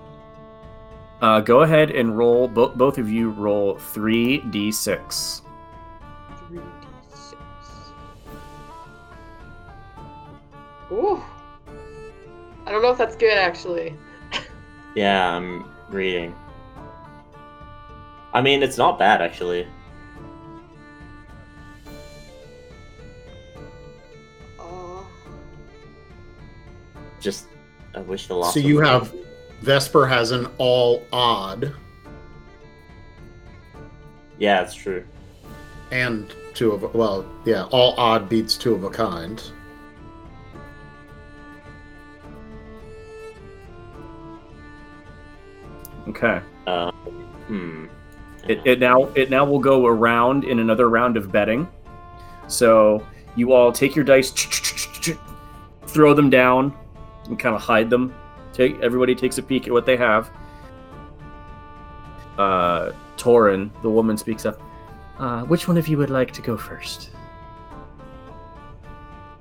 uh, 1.20 1.40
go 1.40 1.62
ahead 1.62 1.90
and 1.90 2.16
roll. 2.16 2.46
Bo- 2.46 2.68
both 2.68 2.98
of 2.98 3.10
you 3.10 3.30
roll 3.30 3.76
three 3.78 4.40
d6. 4.42 5.42
3d6. 6.48 7.34
Ooh. 10.92 11.20
I 12.64 12.70
don't 12.70 12.82
know 12.82 12.90
if 12.92 12.98
that's 12.98 13.16
good, 13.16 13.36
actually. 13.36 13.94
Yeah, 14.94 15.36
I'm 15.36 15.70
reading. 15.90 16.34
I 18.38 18.40
mean, 18.40 18.62
it's 18.62 18.78
not 18.78 19.00
bad 19.00 19.20
actually. 19.20 19.66
Just, 27.20 27.46
I 27.96 28.00
wish 28.02 28.28
the 28.28 28.36
last. 28.36 28.54
So 28.54 28.60
you 28.60 28.76
was- 28.76 28.86
have 28.86 29.14
Vesper 29.60 30.06
has 30.06 30.30
an 30.30 30.46
all 30.58 31.02
odd 31.12 31.74
Yeah, 34.38 34.62
it's 34.62 34.72
true. 34.72 35.04
and 35.90 36.32
two 36.54 36.70
of 36.70 36.94
well, 36.94 37.26
yeah, 37.44 37.64
all 37.72 37.94
odd 37.98 38.28
beats 38.28 38.56
two 38.56 38.72
of 38.72 38.84
a 38.84 38.90
kind. 38.90 39.42
Okay. 46.06 46.40
Uh, 46.68 46.92
hmm. 47.48 47.86
It, 48.48 48.60
it 48.64 48.80
now 48.80 49.04
it 49.14 49.28
now 49.30 49.44
will 49.44 49.58
go 49.58 49.86
around 49.86 50.44
in 50.44 50.58
another 50.58 50.88
round 50.88 51.16
of 51.16 51.30
betting. 51.30 51.68
So 52.46 53.06
you 53.36 53.52
all 53.52 53.70
take 53.70 53.94
your 53.94 54.04
dice, 54.04 54.30
throw 55.86 56.14
them 56.14 56.30
down, 56.30 56.76
and 57.26 57.38
kind 57.38 57.54
of 57.54 57.60
hide 57.60 57.90
them. 57.90 58.14
Take 58.54 58.80
everybody 58.80 59.14
takes 59.14 59.36
a 59.38 59.42
peek 59.42 59.66
at 59.66 59.72
what 59.72 59.84
they 59.84 59.96
have. 59.96 60.30
Uh, 62.38 62.92
Torin, 63.16 63.70
the 63.82 63.90
woman, 63.90 64.16
speaks 64.16 64.46
up. 64.46 64.60
Uh, 65.18 65.42
which 65.42 65.68
one 65.68 65.76
of 65.76 65.88
you 65.88 65.98
would 65.98 66.10
like 66.10 66.32
to 66.32 66.42
go 66.42 66.56
first? 66.56 67.10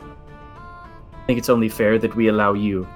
I 0.02 1.26
think 1.28 1.40
it's 1.40 1.50
only 1.50 1.70
fair 1.70 1.98
that 2.00 2.16
we 2.16 2.28
allow 2.28 2.54
you 2.54 2.88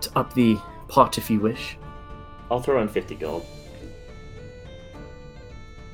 to 0.00 0.18
up 0.18 0.32
the 0.34 0.58
pot 0.88 1.18
if 1.18 1.28
you 1.30 1.40
wish. 1.40 1.76
I'll 2.50 2.60
throw 2.60 2.80
in 2.80 2.88
50 2.88 3.16
gold. 3.16 3.46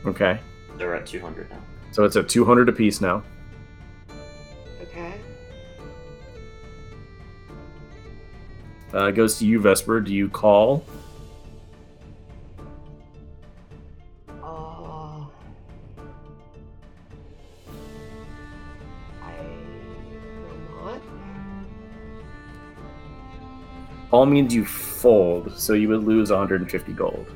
Okay, 0.06 0.38
They're 0.76 0.94
at 0.94 1.06
200 1.06 1.50
now. 1.50 1.58
so 1.90 2.04
it's 2.04 2.16
at 2.16 2.28
200 2.28 2.68
apiece 2.68 3.00
now. 3.00 3.22
okay. 4.82 5.14
Uh, 8.94 9.06
it 9.06 9.12
goes 9.14 9.38
to 9.38 9.46
you, 9.46 9.60
Vesper. 9.60 10.00
Do 10.00 10.14
you 10.14 10.28
call? 10.30 10.84
Uh, 14.42 15.24
I 19.22 19.34
will 20.42 20.84
not. 20.84 21.02
All 24.10 24.26
means 24.26 24.54
you 24.54 24.64
fold, 24.64 25.52
so 25.58 25.74
you 25.74 25.88
would 25.88 26.04
lose 26.04 26.30
150 26.30 26.92
gold. 26.92 27.26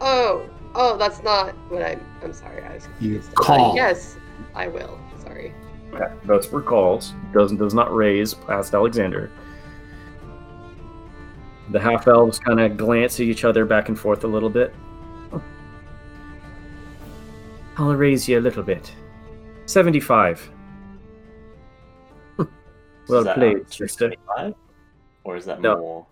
Oh, 0.00 0.48
oh, 0.74 0.96
that's 0.96 1.22
not 1.22 1.50
what 1.70 1.82
I'm. 1.82 2.04
I'm 2.22 2.32
sorry, 2.32 2.62
I 2.62 2.74
was 2.74 2.88
You 3.00 3.20
call. 3.34 3.72
Uh, 3.72 3.74
yes, 3.74 4.16
I 4.54 4.68
will. 4.68 4.98
Sorry. 5.22 5.54
Okay. 5.92 6.46
for 6.48 6.60
calls. 6.60 7.12
Doesn't 7.32 7.58
does 7.58 7.74
not 7.74 7.94
raise 7.94 8.34
past 8.34 8.74
Alexander. 8.74 9.30
The 11.70 11.80
half 11.80 12.06
elves 12.08 12.38
kind 12.38 12.60
of 12.60 12.76
glance 12.76 13.14
at 13.20 13.26
each 13.26 13.44
other 13.44 13.64
back 13.64 13.88
and 13.88 13.98
forth 13.98 14.24
a 14.24 14.26
little 14.26 14.50
bit. 14.50 14.74
I'll 17.76 17.94
raise 17.94 18.28
you 18.28 18.38
a 18.38 18.40
little 18.40 18.62
bit. 18.62 18.92
75. 19.66 20.50
well 23.08 23.34
played, 23.34 23.56
on 23.56 23.66
sister. 23.70 24.14
Or 25.24 25.36
is 25.36 25.44
that 25.46 25.60
No. 25.60 25.78
more? 25.78 26.06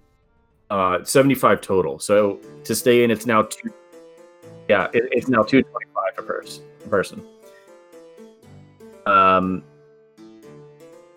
Uh, 0.70 1.05
75 1.05 1.60
total. 1.60 1.98
So 1.98 2.40
to 2.64 2.74
stay 2.74 3.05
in, 3.05 3.10
it's 3.10 3.26
now 3.26 3.43
two. 3.43 3.72
Yeah, 4.72 4.88
it, 4.94 5.04
it's 5.12 5.28
now 5.28 5.42
225 5.42 6.02
a, 6.16 6.22
pers- 6.22 6.62
a 6.82 6.88
person. 6.88 7.22
Um, 9.04 9.62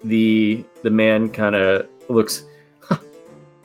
the 0.03 0.65
the 0.83 0.89
man 0.89 1.29
kind 1.29 1.55
of 1.55 1.87
looks. 2.09 2.43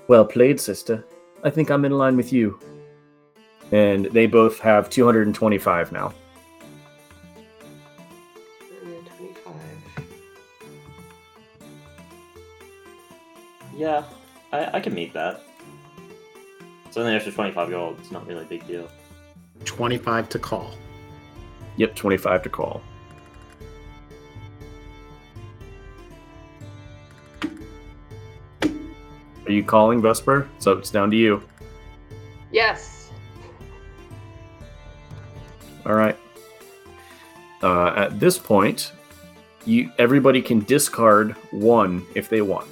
well 0.07 0.25
played, 0.25 0.61
sister. 0.61 1.05
I 1.43 1.51
think 1.51 1.73
I'm 1.73 1.85
in 1.85 1.91
line 1.91 2.17
with 2.17 2.33
you. 2.33 2.61
And 3.73 4.05
they 4.07 4.29
both 4.29 4.61
have 4.61 4.91
225 4.91 5.91
now. 5.91 6.15
225. 8.69 9.55
Yeah, 13.77 14.05
I, 14.53 14.77
I 14.77 14.81
can 14.81 14.95
meet 14.95 15.13
that. 15.15 15.43
It's 16.87 16.97
only 16.97 17.13
extra 17.13 17.33
25 17.33 17.71
gold. 17.71 17.97
It's 17.99 18.13
not 18.13 18.25
really 18.29 18.43
a 18.43 18.47
big 18.47 18.65
deal. 18.69 18.89
25 19.65 20.29
to 20.31 20.39
call. 20.39 20.73
Yep, 21.77 21.95
25 21.95 22.43
to 22.43 22.49
call. 22.49 22.83
Are 29.47 29.53
you 29.53 29.65
calling 29.65 30.01
Vesper? 30.01 30.49
So 30.59 30.73
it's 30.73 30.91
down 30.91 31.11
to 31.11 31.17
you. 31.17 31.43
Yes. 32.53 33.11
All 35.87 35.95
right. 35.95 36.17
Uh, 37.63 37.89
at 37.97 38.21
this 38.21 38.39
point, 38.39 38.93
you 39.65 39.91
everybody 39.99 40.41
can 40.41 40.61
discard 40.61 41.33
one 41.51 42.07
if 42.15 42.29
they 42.29 42.43
want. 42.43 42.69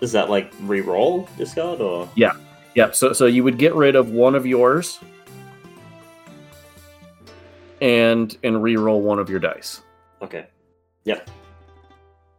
Is 0.00 0.12
that 0.12 0.28
like 0.28 0.52
re-roll 0.62 1.28
discard 1.36 1.80
or? 1.80 2.08
Yeah, 2.14 2.32
yeah. 2.74 2.90
So 2.90 3.12
so 3.12 3.26
you 3.26 3.42
would 3.42 3.58
get 3.58 3.74
rid 3.74 3.96
of 3.96 4.10
one 4.10 4.34
of 4.34 4.46
yours 4.46 5.00
and 7.80 8.36
and 8.42 8.62
re-roll 8.62 9.02
one 9.02 9.18
of 9.18 9.28
your 9.28 9.40
dice. 9.40 9.82
Okay. 10.22 10.46
Yeah. 11.04 11.20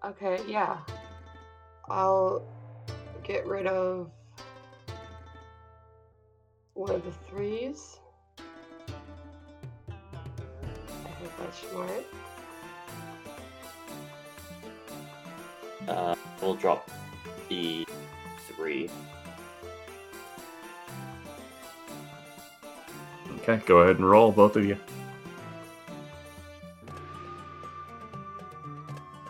Okay, 0.03 0.39
yeah. 0.47 0.77
I'll 1.89 2.43
get 3.23 3.45
rid 3.45 3.67
of 3.67 4.09
one 6.73 6.91
of 6.91 7.03
the 7.03 7.11
threes. 7.29 7.97
I 9.89 11.09
think 11.19 11.31
that's 11.39 11.59
smart. 11.69 12.05
Uh, 15.87 16.15
we'll 16.41 16.55
drop 16.55 16.89
the 17.49 17.85
three. 18.55 18.89
Okay. 23.37 23.61
Go 23.65 23.79
ahead 23.79 23.97
and 23.97 24.09
roll, 24.09 24.31
both 24.31 24.55
of 24.57 24.65
you. 24.65 24.77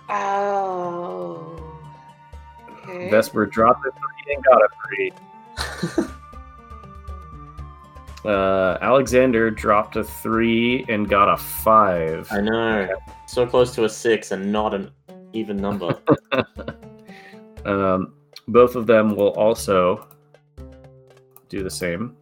Oh. 0.09 1.61
Okay. 2.71 3.09
Vesper 3.09 3.45
dropped 3.45 3.85
a 3.85 3.91
three 3.91 4.35
and 4.35 4.43
got 4.43 4.61
a 4.61 4.69
three. 4.87 5.11
uh, 8.29 8.77
Alexander 8.81 9.51
dropped 9.51 9.95
a 9.95 10.03
three 10.03 10.85
and 10.87 11.09
got 11.09 11.29
a 11.29 11.37
five. 11.37 12.27
I 12.31 12.41
know. 12.41 12.87
So 13.27 13.45
close 13.45 13.73
to 13.75 13.83
a 13.83 13.89
six 13.89 14.31
and 14.31 14.51
not 14.51 14.73
an 14.73 14.91
even 15.33 15.57
number. 15.57 15.99
Um, 17.67 18.13
both 18.47 18.75
of 18.75 18.87
them 18.87 19.13
will 19.15 19.31
also 19.31 20.07
do 21.49 21.63
the 21.63 21.69
same. 21.69 22.15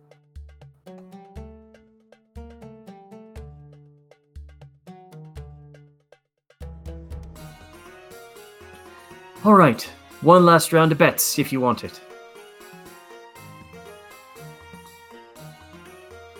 All 9.45 9.53
right, 9.53 9.83
one 10.21 10.43
last 10.43 10.73
round 10.73 10.91
of 10.91 10.97
bets 10.97 11.37
if 11.37 11.51
you 11.53 11.61
want 11.61 11.83
it. 11.83 12.01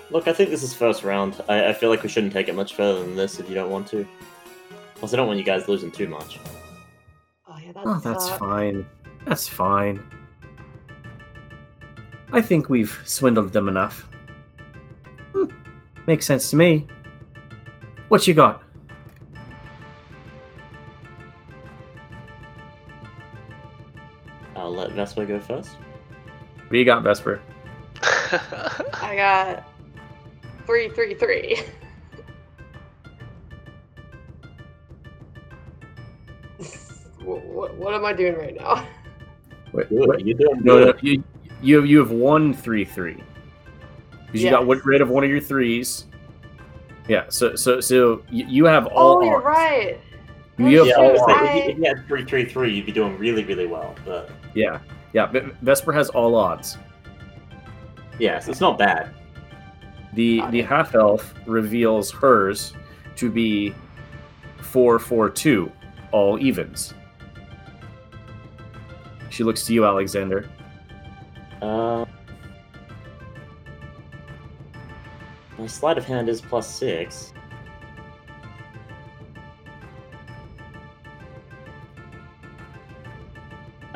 Look, 0.10 0.28
I 0.28 0.34
think 0.34 0.50
this 0.50 0.64
is 0.64 0.74
first 0.74 1.04
round. 1.04 1.40
I, 1.48 1.68
I 1.70 1.74
feel 1.74 1.92
like 1.92 2.02
we 2.02 2.10
shouldn't 2.10 2.34
take 2.34 2.48
it 2.48 2.56
much 2.56 2.74
further 2.74 3.02
than 3.02 3.16
this 3.16 3.40
if 3.40 3.48
you 3.48 3.54
don't 3.54 3.70
want 3.70 3.86
to. 3.90 4.08
Plus, 4.96 5.14
I 5.14 5.18
don't 5.18 5.28
want 5.28 5.38
you 5.38 5.46
guys 5.46 5.68
losing 5.68 5.92
too 5.92 6.08
much. 6.08 6.40
Oh 7.48 7.58
yeah, 7.64 7.74
that's, 7.74 7.86
Oh, 7.88 8.00
that's 8.00 8.28
uh, 8.28 8.38
fine. 8.40 8.88
That's 9.28 9.48
fine. 9.48 10.04
I 12.32 12.42
think 12.42 12.70
we've 12.70 13.00
swindled 13.06 13.54
them 13.54 13.68
enough. 13.68 14.08
Hmm, 15.34 15.46
Makes 16.08 16.26
sense 16.26 16.50
to 16.50 16.56
me. 16.56 16.88
What 18.08 18.26
you 18.26 18.34
got? 18.34 18.64
Vesper 24.96 25.26
go 25.26 25.40
first. 25.40 25.72
We 26.70 26.84
got, 26.84 27.04
Vesper? 27.04 27.42
I 28.02 29.14
got 29.16 29.64
three, 30.66 30.90
three, 30.90 31.14
three. 31.14 31.60
what, 37.24 37.44
what, 37.46 37.76
what 37.76 37.94
am 37.94 38.06
I 38.06 38.14
doing 38.14 38.36
right 38.36 38.56
now? 38.56 38.88
Wait, 39.74 39.90
Good, 39.90 40.08
what- 40.08 40.26
you're 40.26 40.38
doing 40.38 40.62
No, 40.64 40.80
no, 40.86 40.94
you, 41.02 41.24
you 41.62 41.76
have 41.78 41.86
you 41.86 42.00
have 42.00 42.12
one 42.12 42.54
three 42.54 42.86
three. 42.86 43.22
Because 44.26 44.44
you 44.44 44.50
got 44.50 44.68
Yes. 44.68 44.82
rid 44.86 45.02
of 45.02 45.10
one 45.10 45.24
of 45.24 45.30
your 45.30 45.40
threes. 45.42 46.06
Yeah, 47.08 47.26
so 47.30 47.56
so 47.56 47.80
so 47.80 48.24
you, 48.30 48.46
you 48.48 48.66
have 48.66 48.88
all. 48.88 49.20
Oh, 49.20 49.22
you're 49.24 49.36
odds. 49.38 49.46
right. 49.46 50.00
You 50.58 50.78
have 50.80 50.88
Yeah, 50.88 50.94
I 50.94 51.04
all 51.06 51.12
was 51.12 51.22
odds. 51.22 51.34
saying, 51.34 51.58
if 51.58 51.66
you- 51.66 51.72
if 51.72 51.78
you 51.80 51.84
had 51.86 52.08
three, 52.08 52.24
three, 52.24 52.46
three, 52.46 52.74
you'd 52.74 52.86
be 52.86 52.92
doing 52.92 53.18
really, 53.18 53.44
really 53.44 53.68
well. 53.68 53.94
But 54.06 54.30
Yeah, 54.54 54.80
yeah. 55.14 55.26
but 55.26 55.44
Vesper 55.62 55.92
has 55.92 56.10
all 56.10 56.36
odds. 56.36 56.78
yes, 58.20 58.48
it's 58.48 58.62
not 58.62 58.78
bad. 58.78 59.10
The 60.14 60.38
Got 60.40 60.52
the 60.52 60.62
half 60.62 60.96
elf 60.96 61.34
reveals 61.46 62.10
hers 62.10 62.74
to 63.18 63.30
be 63.30 63.74
four 64.62 64.98
four 64.98 65.30
two, 65.30 65.70
all 66.12 66.40
evens. 66.40 66.94
She 69.30 69.44
looks 69.44 69.66
to 69.66 69.74
you, 69.74 69.84
Alexander. 69.86 70.48
Uh, 71.62 72.06
my 75.58 75.68
sleight 75.68 75.98
of 75.98 76.06
hand 76.06 76.30
is 76.30 76.40
plus 76.40 76.70
six. 76.70 77.34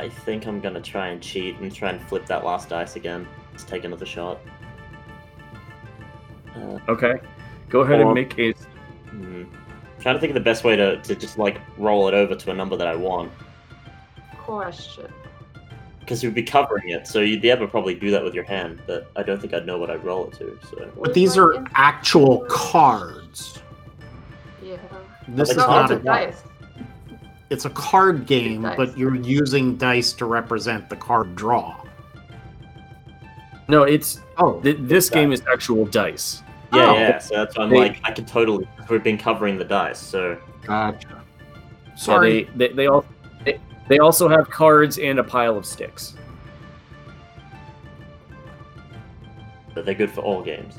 I 0.10 0.12
think 0.22 0.48
I'm 0.48 0.60
gonna 0.60 0.82
try 0.82 1.10
and 1.10 1.22
cheat 1.22 1.58
and 1.60 1.74
try 1.74 1.92
and 1.92 2.02
flip 2.02 2.26
that 2.26 2.44
last 2.44 2.70
dice 2.70 2.96
again. 2.96 3.28
Let's 3.52 3.64
take 3.64 3.84
another 3.84 4.08
shot. 4.08 4.40
Uh, 6.56 6.80
Okay, 6.90 7.20
go 7.70 7.82
ahead 7.82 8.00
Or- 8.00 8.06
and 8.06 8.14
make 8.16 8.38
a. 8.40 8.54
hmm. 9.12 9.44
Trying 10.00 10.16
to 10.16 10.20
think 10.20 10.32
of 10.32 10.34
the 10.36 10.40
best 10.40 10.64
way 10.64 10.76
to, 10.76 11.00
to 11.02 11.14
just 11.16 11.38
like 11.38 11.60
roll 11.78 12.08
it 12.08 12.14
over 12.16 12.34
to 12.34 12.52
a 12.52 12.54
number 12.56 12.76
that 12.76 12.88
I 12.88 12.96
want. 12.96 13.32
Question. 14.38 15.12
Because 16.00 16.24
you'd 16.24 16.34
be 16.34 16.42
covering 16.42 16.90
it, 16.90 17.06
so 17.06 17.20
you'd 17.20 17.42
be 17.42 17.52
able 17.52 17.68
to 17.68 17.72
probably 17.72 17.94
do 17.94 18.10
that 18.10 18.24
with 18.24 18.34
your 18.34 18.46
hand, 18.46 18.82
but 18.88 19.12
I 19.16 19.22
don't 19.22 19.40
think 19.40 19.54
I'd 19.54 19.68
know 19.68 19.78
what 19.78 19.92
I'd 19.92 20.04
roll 20.04 20.26
it 20.28 20.34
to, 20.40 20.58
so. 20.72 20.90
But 21.00 21.14
these 21.14 21.38
are 21.38 21.64
actual 21.76 22.46
cards. 22.50 23.60
Yeah. 24.64 24.78
This 25.28 25.50
Like 25.50 25.58
is 25.58 25.64
not 25.68 25.92
a 25.92 25.96
a 25.98 26.00
dice. 26.00 26.42
It's 27.50 27.66
a 27.66 27.70
card 27.72 28.26
game, 28.26 28.62
but 28.62 28.98
you're 28.98 29.16
using 29.16 29.76
dice 29.76 30.14
to 30.14 30.26
represent 30.26 30.90
the 30.90 30.96
card 30.96 31.36
draw. 31.36 31.76
No, 33.68 33.84
it's 33.84 34.22
Oh, 34.38 34.60
th- 34.62 34.78
this 34.80 35.10
game 35.10 35.32
is 35.34 35.42
actual 35.52 35.86
dice. 35.86 36.42
Oh. 36.72 36.78
Yeah, 36.78 36.86
Oh. 36.90 36.94
yeah, 36.96 37.18
so 37.20 37.36
that's 37.36 37.58
why 37.58 37.64
I'm 37.66 37.70
They- 37.70 37.78
like, 37.78 38.00
I 38.04 38.12
could 38.12 38.28
totally, 38.28 38.68
we've 38.90 39.04
been 39.04 39.18
covering 39.18 39.58
the 39.58 39.66
dice, 39.66 40.00
so. 40.00 40.38
gotcha. 40.64 41.08
So 41.96 42.14
Sorry. 42.14 42.44
they 42.56 42.68
they, 42.70 42.74
they 42.76 42.88
all 42.88 43.06
they, 43.44 43.60
they 43.90 44.00
also 44.00 44.30
have 44.30 44.50
cards 44.50 44.98
and 44.98 45.20
a 45.20 45.24
pile 45.24 45.58
of 45.58 45.66
sticks. 45.66 46.16
but 49.76 49.86
they're 49.86 49.94
good 49.96 50.12
for 50.12 50.22
all 50.22 50.42
games. 50.42 50.78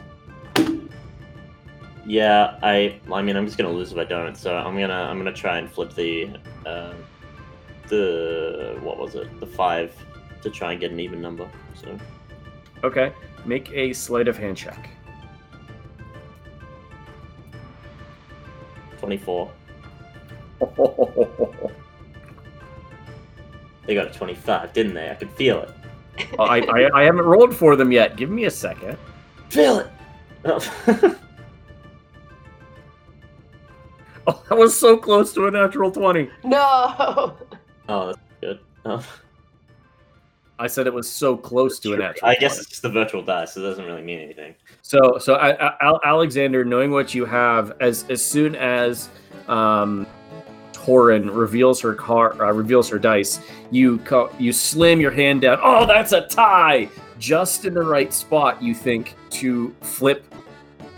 Yeah, 2.07 2.59
I 2.63 2.99
I 3.13 3.23
mean 3.23 3.37
I'm 3.37 3.47
just 3.47 3.57
gonna 3.59 3.71
lose 3.73 3.93
if 3.93 3.99
I 3.99 4.05
don't, 4.05 4.37
so 4.37 4.55
I'm 4.57 4.79
gonna 4.79 5.07
I'm 5.11 5.19
gonna 5.19 5.33
try 5.33 5.59
and 5.59 5.71
flip 5.71 5.95
the 5.95 6.31
uh, 6.71 6.95
the 7.89 8.79
what 8.83 8.99
was 8.99 9.15
it? 9.15 9.29
The 9.41 9.47
five 9.47 9.93
to 10.43 10.51
try 10.51 10.73
and 10.73 10.81
get 10.81 10.91
an 10.93 11.01
even 11.01 11.21
number. 11.21 11.49
So 11.75 11.99
Okay, 12.85 13.13
make 13.45 13.71
a 13.73 13.93
sleight 13.93 14.29
of 14.29 14.37
hand 14.39 14.57
check. 14.57 14.89
twenty 18.99 19.17
four. 19.19 19.51
They 23.87 23.95
got 23.95 24.07
a 24.07 24.11
twenty 24.17 24.35
five, 24.35 24.73
didn't 24.73 24.95
they? 24.95 25.11
I 25.11 25.15
could 25.15 25.31
feel 25.31 25.63
it. 25.63 25.71
I, 26.39 26.61
I 26.61 27.01
I 27.01 27.03
haven't 27.03 27.25
rolled 27.25 27.57
for 27.57 27.75
them 27.75 27.91
yet. 27.91 28.17
Give 28.17 28.31
me 28.31 28.45
a 28.45 28.51
second. 28.51 28.97
Feel 29.49 29.81
it. 29.81 29.89
Oh. 30.45 30.61
Oh, 34.41 34.43
that 34.49 34.59
was 34.59 34.79
so 34.79 34.97
close 34.97 35.33
to 35.35 35.47
a 35.47 35.51
natural 35.51 35.91
twenty. 35.91 36.31
No. 36.45 37.37
oh, 37.89 38.07
that's 38.07 38.19
good. 38.41 38.61
Oh. 38.85 39.05
I 40.61 40.67
said 40.67 40.87
it 40.87 40.93
was 40.93 41.11
so 41.11 41.39
close 41.39 41.79
to 41.81 41.95
a 41.95 41.97
natural. 41.97 42.29
I 42.31 42.35
guess 42.35 42.53
20. 42.53 42.61
it's 42.61 42.69
just 42.69 42.83
the 42.83 42.91
virtual 42.91 43.23
dice, 43.23 43.55
so 43.55 43.61
it 43.61 43.65
doesn't 43.65 43.87
really 43.87 44.03
mean 44.03 44.21
anything. 44.21 44.55
So, 44.83 45.17
so 45.19 45.37
I, 45.37 45.69
I, 45.69 45.99
Alexander, 46.05 46.67
knowing 46.67 46.91
what 46.91 47.15
you 47.15 47.25
have, 47.25 47.73
as 47.81 48.05
as 48.11 48.23
soon 48.23 48.55
as 48.57 49.09
um, 49.49 50.07
Torin 50.73 51.35
reveals 51.35 51.81
her 51.81 51.95
car, 51.95 52.41
uh, 52.43 52.53
reveals 52.53 52.91
her 52.91 52.99
dice, 52.99 53.41
you 53.71 53.99
co- 54.01 54.31
you 54.39 54.53
slam 54.53 55.01
your 55.01 55.11
hand 55.11 55.41
down. 55.41 55.59
Oh, 55.63 55.87
that's 55.87 56.13
a 56.13 56.27
tie! 56.27 56.91
Just 57.19 57.65
in 57.65 57.73
the 57.73 57.83
right 57.83 58.13
spot, 58.13 58.63
you 58.63 58.75
think 58.75 59.17
to 59.31 59.75
flip 59.81 60.27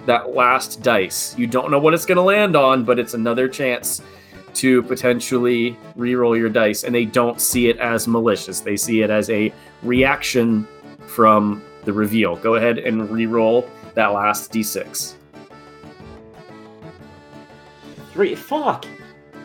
that 0.06 0.34
last 0.34 0.82
dice. 0.82 1.36
You 1.38 1.46
don't 1.46 1.70
know 1.70 1.78
what 1.78 1.94
it's 1.94 2.06
going 2.06 2.16
to 2.16 2.22
land 2.22 2.56
on, 2.56 2.84
but 2.84 2.98
it's 2.98 3.14
another 3.14 3.48
chance 3.48 4.02
to 4.54 4.82
potentially 4.82 5.76
re-roll 5.96 6.36
your 6.36 6.48
dice, 6.48 6.84
and 6.84 6.94
they 6.94 7.04
don't 7.04 7.40
see 7.40 7.68
it 7.68 7.78
as 7.78 8.06
malicious. 8.06 8.60
They 8.60 8.76
see 8.76 9.02
it 9.02 9.10
as 9.10 9.30
a 9.30 9.52
reaction 9.82 10.66
from 11.06 11.62
the 11.84 11.92
reveal. 11.92 12.36
Go 12.36 12.56
ahead 12.56 12.78
and 12.78 13.10
re-roll 13.10 13.68
that 13.94 14.08
last 14.08 14.52
d6. 14.52 15.14
Three. 18.12 18.34
Fuck. 18.34 18.84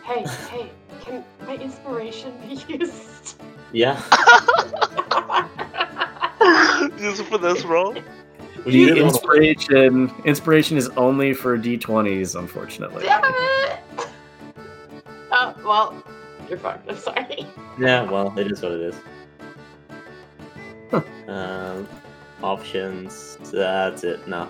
Hey, 0.04 0.26
hey, 0.50 0.70
can 1.00 1.24
my 1.46 1.56
inspiration 1.56 2.34
be 2.46 2.54
used? 2.78 3.40
Yeah. 3.72 3.96
Use 6.98 7.20
it 7.20 7.26
for 7.26 7.38
this 7.38 7.64
roll. 7.64 7.96
We 8.64 8.72
need 8.72 8.88
it 8.88 8.98
Inspiration 8.98 10.12
inspiration 10.24 10.76
is 10.76 10.88
only 10.90 11.32
for 11.34 11.58
d20s, 11.58 12.38
unfortunately. 12.38 13.04
Damn 13.04 13.24
it! 13.24 14.08
Oh, 15.30 15.54
well, 15.64 16.02
you're 16.48 16.58
fucked. 16.58 16.88
I'm 16.90 16.96
sorry. 16.96 17.46
Yeah, 17.78 18.02
well, 18.02 18.36
it 18.38 18.50
is 18.50 18.60
what 18.62 18.72
it 18.72 18.80
is. 18.80 18.96
um, 21.28 21.88
options. 22.42 23.38
That's 23.52 24.04
it. 24.04 24.26
No. 24.26 24.48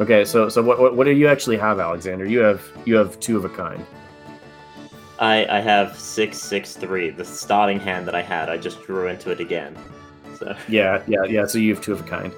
Okay, 0.00 0.24
so 0.24 0.48
so 0.48 0.62
what, 0.62 0.78
what 0.78 0.96
what 0.96 1.04
do 1.04 1.12
you 1.12 1.28
actually 1.28 1.56
have, 1.56 1.80
Alexander? 1.80 2.26
You 2.26 2.40
have 2.40 2.62
you 2.84 2.94
have 2.96 3.18
two 3.20 3.36
of 3.36 3.44
a 3.44 3.48
kind. 3.48 3.84
I 5.18 5.46
I 5.46 5.60
have 5.60 5.98
six 5.98 6.38
six 6.38 6.76
three. 6.76 7.10
The 7.10 7.24
starting 7.24 7.80
hand 7.80 8.06
that 8.06 8.14
I 8.14 8.22
had, 8.22 8.48
I 8.48 8.56
just 8.56 8.82
drew 8.82 9.08
into 9.08 9.30
it 9.30 9.40
again. 9.40 9.76
So 10.38 10.56
Yeah, 10.68 11.02
yeah, 11.06 11.24
yeah. 11.24 11.46
So 11.46 11.58
you 11.58 11.74
have 11.74 11.82
two 11.82 11.92
of 11.92 12.00
a 12.00 12.04
kind. 12.04 12.32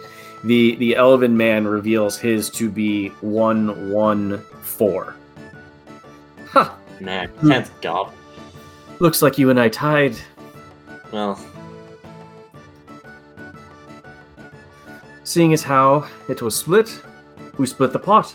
The 0.45 0.77
the 0.77 0.95
elven 0.97 1.37
man 1.37 1.67
reveals 1.67 2.19
his 2.19 2.51
to 2.51 2.71
be 2.71 3.09
one 3.21 3.91
one 3.91 4.39
four. 4.63 5.17
Huh. 6.47 6.71
man, 7.01 7.29
Hmm. 7.29 7.49
can't 7.51 7.71
gob. 7.83 8.13
Looks 9.01 9.21
like 9.23 9.39
you 9.39 9.51
and 9.51 9.59
I 9.61 9.69
tied. 9.69 10.17
Well, 11.13 11.39
Seeing 15.25 15.53
as 15.53 15.63
how 15.63 16.07
it 16.29 16.41
was 16.41 16.55
split, 16.55 17.03
we 17.59 17.67
split 17.67 17.93
the 17.93 17.99
pot. 17.99 18.35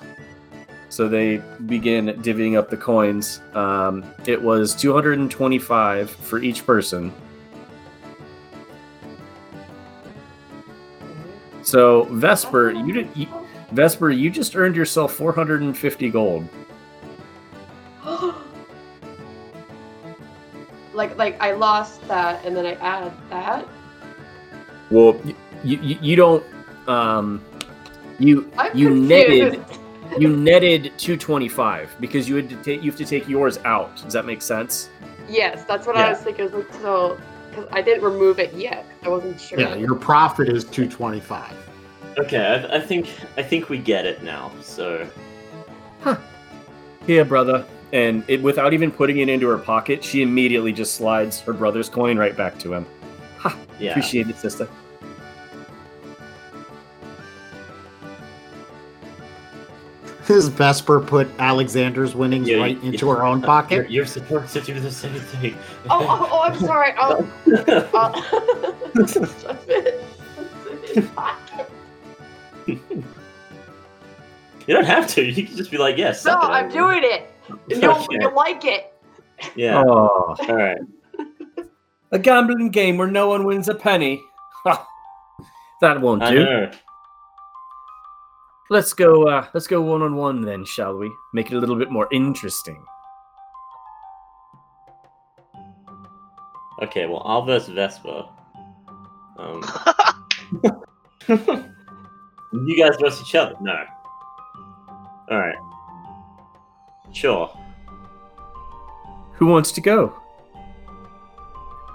So 0.90 1.08
they 1.08 1.42
begin 1.68 2.08
divvying 2.22 2.58
up 2.58 2.70
the 2.70 2.76
coins. 2.76 3.40
Um, 3.54 4.04
it 4.26 4.40
was 4.42 4.76
225 4.76 6.10
for 6.10 6.40
each 6.40 6.66
person. 6.66 7.14
So 11.64 12.04
Vesper, 12.06 12.72
you 12.72 12.94
did 12.94 13.10
you, 13.16 13.28
Vesper, 13.72 14.10
you 14.12 14.30
just 14.30 14.56
earned 14.56 14.76
yourself 14.76 15.14
450 15.14 16.10
gold. 16.10 16.48
like, 20.94 21.18
like 21.18 21.40
I 21.42 21.52
lost 21.54 22.06
that, 22.08 22.44
and 22.46 22.56
then 22.56 22.66
I 22.66 22.74
add 22.74 23.12
that. 23.30 23.68
Well, 24.90 25.20
you 25.64 25.78
you, 25.82 25.98
you 26.02 26.16
don't 26.16 26.44
um 26.88 27.44
you 28.20 28.52
I'm 28.58 28.76
you 28.78 28.90
confused. 28.90 29.10
netted 29.10 29.66
you 30.20 30.36
netted 30.36 30.92
225 30.98 31.96
because 32.02 32.28
you 32.28 32.36
had 32.36 32.50
to 32.50 32.56
take 32.58 32.84
you 32.84 32.92
have 32.92 32.98
to 32.98 33.06
take 33.06 33.28
yours 33.30 33.60
out. 33.60 33.96
Does 34.04 34.14
that 34.14 34.26
make 34.26 34.42
sense? 34.42 34.90
Yes, 35.30 35.64
that's 35.64 35.88
what 35.88 35.96
Yeah. 35.96 36.08
I 36.08 36.10
was 36.10 36.20
thinking. 36.20 36.52
I 36.52 36.56
was 36.56 36.66
like, 36.66 36.74
so, 36.82 37.18
because 37.52 37.68
I 37.72 37.82
didn't 37.82 38.04
remove 38.04 38.40
it 38.40 38.54
yet. 38.54 38.86
I 39.04 39.10
wasn't 39.10 39.40
sure. 39.40 39.60
Yeah, 39.60 39.76
your 39.76 39.96
profit 39.96 40.50
is 40.50 40.64
225. 40.64 41.54
okay. 42.20 42.68
I, 42.72 42.78
I 42.78 42.80
think 42.80 43.10
I 43.38 43.44
think 43.44 43.70
we 43.70 43.78
get 43.78 44.06
it 44.06 44.24
now. 44.24 44.52
So 44.62 45.08
huh. 46.02 46.18
Here, 47.06 47.26
brother. 47.26 47.66
And 47.94 48.24
it, 48.30 48.42
without 48.42 48.74
even 48.74 48.90
putting 48.90 49.18
it 49.20 49.28
into 49.28 49.48
her 49.50 49.58
pocket, 49.58 50.04
she 50.04 50.22
immediately 50.22 50.72
just 50.72 50.96
slides 50.96 51.42
her 51.42 51.52
brother's 51.52 51.90
coin 51.90 52.18
right 52.18 52.36
back 52.36 52.58
to 52.60 52.74
him. 52.74 52.86
yeah. 53.80 53.92
Appreciate 53.92 54.30
it, 54.30 54.38
sister. 54.38 54.68
Does 60.28 60.48
Vesper 60.50 61.00
put 61.02 61.28
Alexander's 61.40 62.16
winnings 62.16 62.48
Yeah, 62.48 62.58
right 62.58 62.78
yeah. 62.82 62.92
into 62.92 63.10
her 63.10 63.24
own 63.26 63.40
You're, 63.40 63.46
pocket? 63.48 63.90
you're 63.92 64.06
supposed 64.06 64.54
to 64.54 64.62
do 64.62 64.80
the 64.80 64.92
same 64.92 65.20
thing. 65.20 65.58
Oh, 65.90 66.06
oh, 66.08 66.30
oh, 66.32 66.42
I'm 66.42 66.60
sorry. 66.60 66.94
Oh, 66.98 67.28
uh, 67.94 68.22
You 74.68 74.76
don't 74.76 74.86
have 74.86 75.08
to. 75.10 75.24
You 75.26 75.46
can 75.48 75.58
just 75.58 75.72
be 75.72 75.78
like, 75.78 75.98
yes. 75.98 76.24
no, 76.24 76.38
I'm 76.40 76.70
doing 76.70 77.02
it. 77.04 77.30
And 77.72 77.82
you'll, 77.82 77.92
Okay. 77.94 78.06
you'll 78.20 78.36
like 78.36 78.64
it. 78.64 78.94
Yeah. 79.56 79.84
Oh, 79.86 80.36
All 80.40 80.56
right. 80.56 80.78
a 82.12 82.20
gambling 82.20 82.70
game 82.70 82.98
where 82.98 83.08
no 83.10 83.28
one 83.28 83.44
wins 83.46 83.68
a 83.68 83.76
penny. 83.76 84.22
That 85.82 86.00
won't 86.00 86.22
I 86.22 86.32
do. 86.32 86.70
Know. 88.72 88.76
Let's 88.76 88.94
go. 88.94 89.28
Uh, 89.28 89.48
let's 89.54 89.68
go 89.68 89.82
one 89.82 90.02
on 90.02 90.16
one 90.16 90.42
then, 90.42 90.66
shall 90.66 90.98
we? 90.98 91.12
Make 91.34 91.52
it 91.52 91.56
a 91.56 91.60
little 91.60 91.76
bit 91.76 91.92
more 91.92 92.08
interesting. 92.12 92.84
Okay. 96.82 97.06
Well, 97.06 97.22
I'll 97.26 97.44
verse 97.46 97.68
Vesper. 97.68 98.26
Um, 99.38 99.64
you 102.54 102.78
guys 102.78 102.98
verse 103.00 103.22
each 103.22 103.36
other? 103.36 103.56
No. 103.62 103.84
All 105.30 105.40
right. 105.40 105.56
Sure. 107.14 107.50
Who 109.34 109.48
wants 109.48 109.72
to 109.74 109.82
go? 109.82 110.16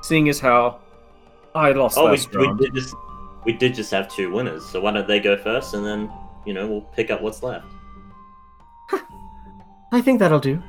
Seeing 0.02 0.28
as 0.28 0.40
how 0.40 0.80
I 1.54 1.72
lost 1.72 1.96
Oh, 1.98 2.04
we, 2.04 2.10
last 2.10 2.34
we 2.34 2.46
round. 2.46 2.58
did 2.58 2.74
just 2.74 2.94
we 3.44 3.52
did 3.52 3.74
just 3.74 3.90
have 3.92 4.08
two 4.12 4.30
winners. 4.30 4.64
So 4.66 4.80
why 4.80 4.92
don't 4.92 5.06
they 5.06 5.20
go 5.20 5.36
first, 5.36 5.74
and 5.74 5.84
then 5.84 6.10
you 6.46 6.54
know 6.54 6.66
we'll 6.66 6.80
pick 6.80 7.10
up 7.10 7.20
what's 7.20 7.42
left. 7.42 7.66
I 9.92 10.00
think 10.00 10.18
that'll 10.20 10.40
do. 10.40 10.62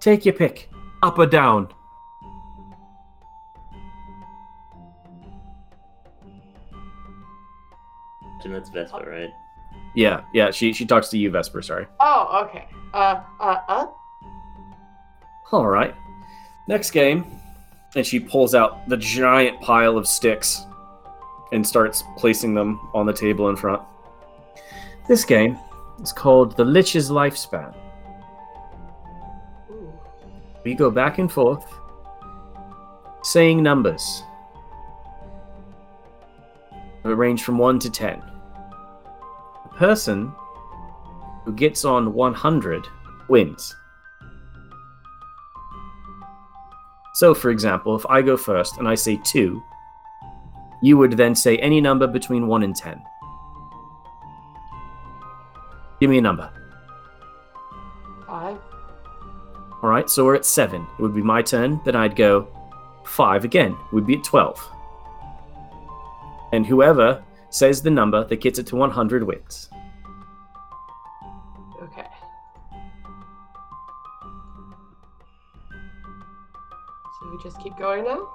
Take 0.00 0.24
your 0.24 0.34
pick, 0.34 0.70
up 1.02 1.18
or 1.18 1.26
down. 1.26 1.68
And 8.44 8.54
that's 8.54 8.70
Vesper, 8.70 9.10
right? 9.10 9.30
Yeah, 9.94 10.22
yeah. 10.32 10.50
She 10.50 10.72
she 10.72 10.86
talks 10.86 11.08
to 11.08 11.18
you, 11.18 11.30
Vesper. 11.30 11.60
Sorry. 11.60 11.86
Oh, 12.00 12.46
okay. 12.46 12.66
Uh, 12.94 13.20
uh, 13.40 13.58
uh. 13.68 13.86
All 15.52 15.66
right. 15.66 15.94
Next 16.66 16.92
game, 16.92 17.26
and 17.94 18.06
she 18.06 18.20
pulls 18.20 18.54
out 18.54 18.88
the 18.88 18.96
giant 18.96 19.60
pile 19.60 19.98
of 19.98 20.06
sticks 20.06 20.64
and 21.52 21.66
starts 21.66 22.04
placing 22.16 22.54
them 22.54 22.78
on 22.94 23.06
the 23.06 23.12
table 23.12 23.48
in 23.48 23.56
front. 23.56 23.82
This 25.08 25.24
game 25.24 25.58
is 26.02 26.12
called 26.12 26.56
The 26.56 26.64
Lich's 26.64 27.10
Lifespan. 27.10 27.74
We 30.64 30.74
go 30.74 30.90
back 30.90 31.18
and 31.18 31.32
forth, 31.32 31.64
saying 33.22 33.62
numbers. 33.62 34.22
They 37.04 37.14
range 37.14 37.42
from 37.42 37.56
1 37.58 37.78
to 37.80 37.90
10. 37.90 38.22
The 39.62 39.76
person 39.76 40.32
who 41.44 41.52
gets 41.54 41.84
on 41.86 42.12
100 42.12 42.86
wins. 43.28 43.74
So, 47.14 47.34
for 47.34 47.50
example, 47.50 47.96
if 47.96 48.04
I 48.06 48.20
go 48.20 48.36
first 48.36 48.76
and 48.76 48.86
I 48.86 48.94
say 48.94 49.18
2, 49.24 49.62
you 50.82 50.96
would 50.96 51.12
then 51.12 51.34
say 51.34 51.56
any 51.58 51.80
number 51.80 52.06
between 52.06 52.46
1 52.46 52.62
and 52.62 52.74
10. 52.74 53.02
Give 56.00 56.10
me 56.10 56.18
a 56.18 56.22
number. 56.22 56.50
Five. 58.26 58.58
All 59.82 59.90
right, 59.90 60.08
so 60.08 60.24
we're 60.24 60.34
at 60.34 60.44
seven. 60.44 60.86
It 60.98 61.02
would 61.02 61.14
be 61.14 61.22
my 61.22 61.42
turn. 61.42 61.80
Then 61.84 61.96
I'd 61.96 62.14
go 62.14 62.48
five 63.04 63.44
again. 63.44 63.76
We'd 63.92 64.06
be 64.06 64.16
at 64.16 64.24
12. 64.24 64.68
And 66.52 66.66
whoever 66.66 67.22
says 67.50 67.82
the 67.82 67.90
number 67.90 68.24
that 68.24 68.40
gets 68.40 68.58
it 68.58 68.66
to 68.68 68.76
100 68.76 69.22
wins. 69.22 69.68
Okay. 71.82 72.06
So 77.20 77.30
we 77.30 77.42
just 77.42 77.60
keep 77.60 77.76
going 77.76 78.04
now? 78.04 78.28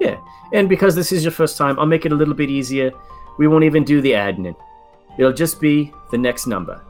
Yeah, 0.00 0.18
and 0.52 0.68
because 0.68 0.94
this 0.94 1.12
is 1.12 1.24
your 1.24 1.32
first 1.32 1.56
time, 1.56 1.78
I'll 1.78 1.86
make 1.86 2.04
it 2.04 2.12
a 2.12 2.14
little 2.14 2.34
bit 2.34 2.50
easier. 2.50 2.90
We 3.38 3.48
won't 3.48 3.64
even 3.64 3.84
do 3.84 4.00
the 4.00 4.12
admin. 4.12 4.54
It'll 5.18 5.32
just 5.32 5.60
be 5.60 5.92
the 6.10 6.18
next 6.18 6.46
number. 6.46 6.82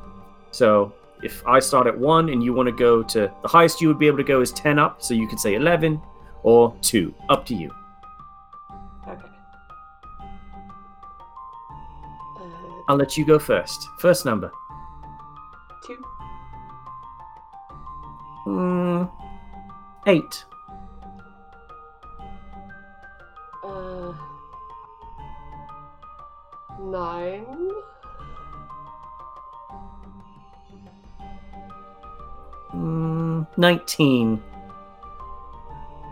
So 0.50 0.92
if 1.22 1.46
I 1.46 1.60
start 1.60 1.86
at 1.86 1.96
one 1.96 2.28
and 2.30 2.42
you 2.42 2.52
want 2.52 2.66
to 2.66 2.72
go 2.72 3.02
to 3.02 3.32
the 3.42 3.48
highest 3.48 3.80
you 3.80 3.88
would 3.88 3.98
be 3.98 4.06
able 4.06 4.18
to 4.18 4.24
go 4.24 4.40
is 4.40 4.52
10 4.52 4.78
up, 4.78 5.02
so 5.02 5.14
you 5.14 5.28
could 5.28 5.40
say 5.40 5.54
11 5.54 6.00
or 6.42 6.74
2. 6.82 7.14
Up 7.28 7.46
to 7.46 7.54
you. 7.54 7.72
Okay. 9.08 9.26
Uh, 12.38 12.42
I'll 12.88 12.96
let 12.96 13.16
you 13.16 13.24
go 13.24 13.38
first. 13.38 13.88
First 13.98 14.24
number. 14.24 14.52
2. 15.86 16.04
Mm, 18.46 19.10
8. 20.06 20.44
Nine. 26.80 27.46
Mm, 32.74 33.46
Nineteen. 33.56 34.42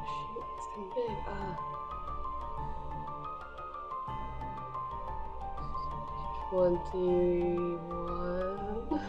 Shoot, 0.07 0.45
it's 0.57 0.67
getting 0.67 0.91
big. 0.95 1.17
Uh, 1.29 1.55
Twenty-one. 7.65 9.01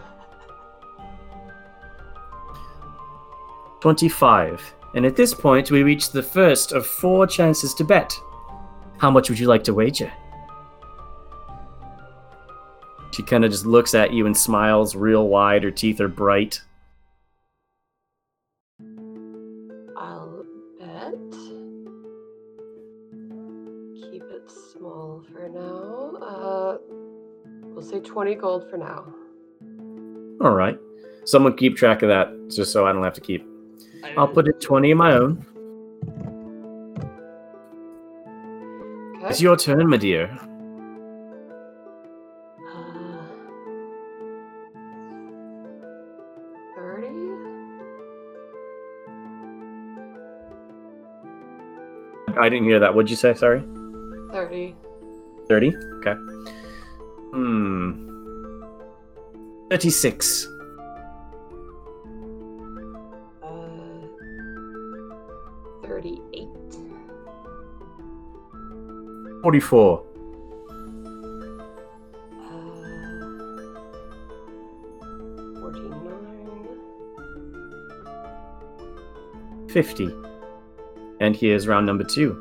25. 3.82 4.74
And 4.96 5.06
at 5.06 5.16
this 5.16 5.34
point, 5.34 5.70
we 5.70 5.84
reach 5.84 6.12
the 6.12 6.24
first 6.24 6.72
of 6.72 6.88
four 6.88 7.28
chances 7.28 7.74
to 7.76 7.84
bet. 7.84 8.18
How 8.98 9.12
much 9.12 9.30
would 9.30 9.38
you 9.38 9.48
like 9.48 9.64
to 9.66 9.74
wager? 9.74 10.12
She 13.16 13.24
kind 13.24 13.46
of 13.46 13.52
just 13.52 13.66
looks 13.66 13.96
at 13.96 14.12
you 14.12 14.26
and 14.26 14.36
smiles 14.36 14.94
real 14.94 15.30
wide. 15.30 15.64
Her 15.64 15.72
teeth 15.72 16.02
are 16.02 16.10
bright. 16.10 16.60
I'll 19.96 20.44
bet. 20.78 21.14
Keep 24.12 24.24
it 24.24 24.52
small 24.52 25.24
for 25.32 25.48
now. 25.48 26.18
Uh, 26.22 26.78
we'll 27.68 27.82
say 27.82 28.02
20 28.02 28.36
gold 28.36 28.70
for 28.70 28.76
now. 28.76 29.06
All 30.46 30.52
right. 30.52 30.78
Someone 31.24 31.56
keep 31.56 31.78
track 31.78 32.02
of 32.02 32.10
that 32.10 32.28
just 32.54 32.74
so 32.74 32.86
I 32.86 32.92
don't 32.92 33.04
have 33.06 33.14
to 33.14 33.22
keep. 33.22 33.48
I'll 34.18 34.28
put 34.28 34.50
it 34.50 34.60
20 34.60 34.92
of 34.92 34.98
my 34.98 35.14
own. 35.14 35.46
Okay. 39.20 39.30
It's 39.30 39.40
your 39.40 39.56
turn, 39.56 39.88
my 39.90 39.96
dear. 39.96 40.38
I 52.46 52.50
didn't 52.50 52.68
hear 52.68 52.80
that. 52.80 52.94
What'd 52.94 53.10
you 53.10 53.16
say? 53.16 53.34
Sorry. 53.34 53.64
30. 54.32 54.76
30? 55.48 55.76
Okay. 55.98 56.14
Hmm. 57.34 57.94
36. 59.72 60.48
Uh, 63.42 63.48
38. 65.88 66.48
44. 69.42 70.04
Uh, 72.32 72.36
49. 75.62 76.02
50. 79.70 80.10
And 81.26 81.36
here's 81.36 81.68
round 81.68 81.88
number 81.88 82.04
two. 82.04 82.40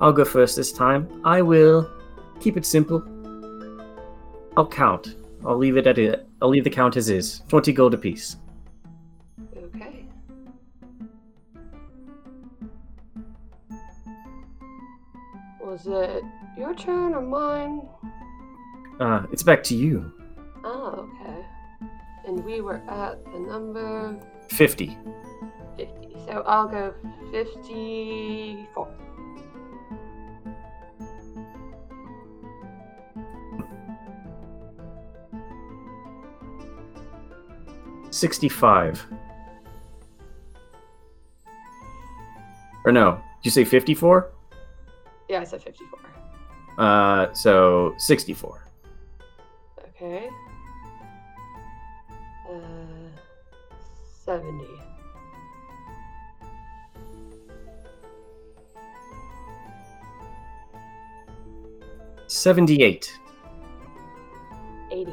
I'll 0.00 0.10
go 0.10 0.24
first 0.24 0.56
this 0.56 0.72
time. 0.72 1.06
I 1.22 1.42
will 1.42 1.90
keep 2.40 2.56
it 2.56 2.64
simple. 2.64 3.04
I'll 4.56 4.66
count. 4.66 5.16
I'll 5.44 5.58
leave 5.58 5.76
it 5.76 5.86
at 5.86 5.98
it. 5.98 6.26
I'll 6.40 6.48
leave 6.48 6.64
the 6.64 6.70
count 6.70 6.96
as 6.96 7.10
is. 7.10 7.42
20 7.48 7.74
gold 7.74 7.92
apiece. 7.92 8.36
Okay. 9.54 10.06
Was 15.60 15.86
it 15.86 16.22
your 16.56 16.74
turn 16.74 17.14
or 17.14 17.20
mine? 17.20 17.86
Uh, 18.98 19.26
it's 19.30 19.42
back 19.42 19.62
to 19.64 19.76
you. 19.76 20.10
Oh, 20.64 21.06
okay. 21.20 21.44
And 22.26 22.42
we 22.46 22.62
were 22.62 22.80
at 22.88 23.22
the 23.26 23.40
number 23.40 24.18
50. 24.48 24.96
50. 25.76 26.16
So 26.24 26.42
I'll 26.46 26.68
go 26.68 26.94
54. 27.32 28.88
Sixty-five. 38.10 39.04
Or 42.84 42.92
no? 42.92 43.12
Did 43.12 43.44
you 43.44 43.50
say 43.50 43.64
fifty-four? 43.64 44.30
Yeah, 45.30 45.40
I 45.40 45.44
said 45.44 45.62
fifty-four. 45.62 46.00
Uh, 46.76 47.32
so 47.32 47.94
sixty-four. 47.96 48.68
Okay. 49.88 50.28
Uh, 52.50 52.58
seventy. 54.24 54.68
78. 62.32 63.20
80. 64.90 65.12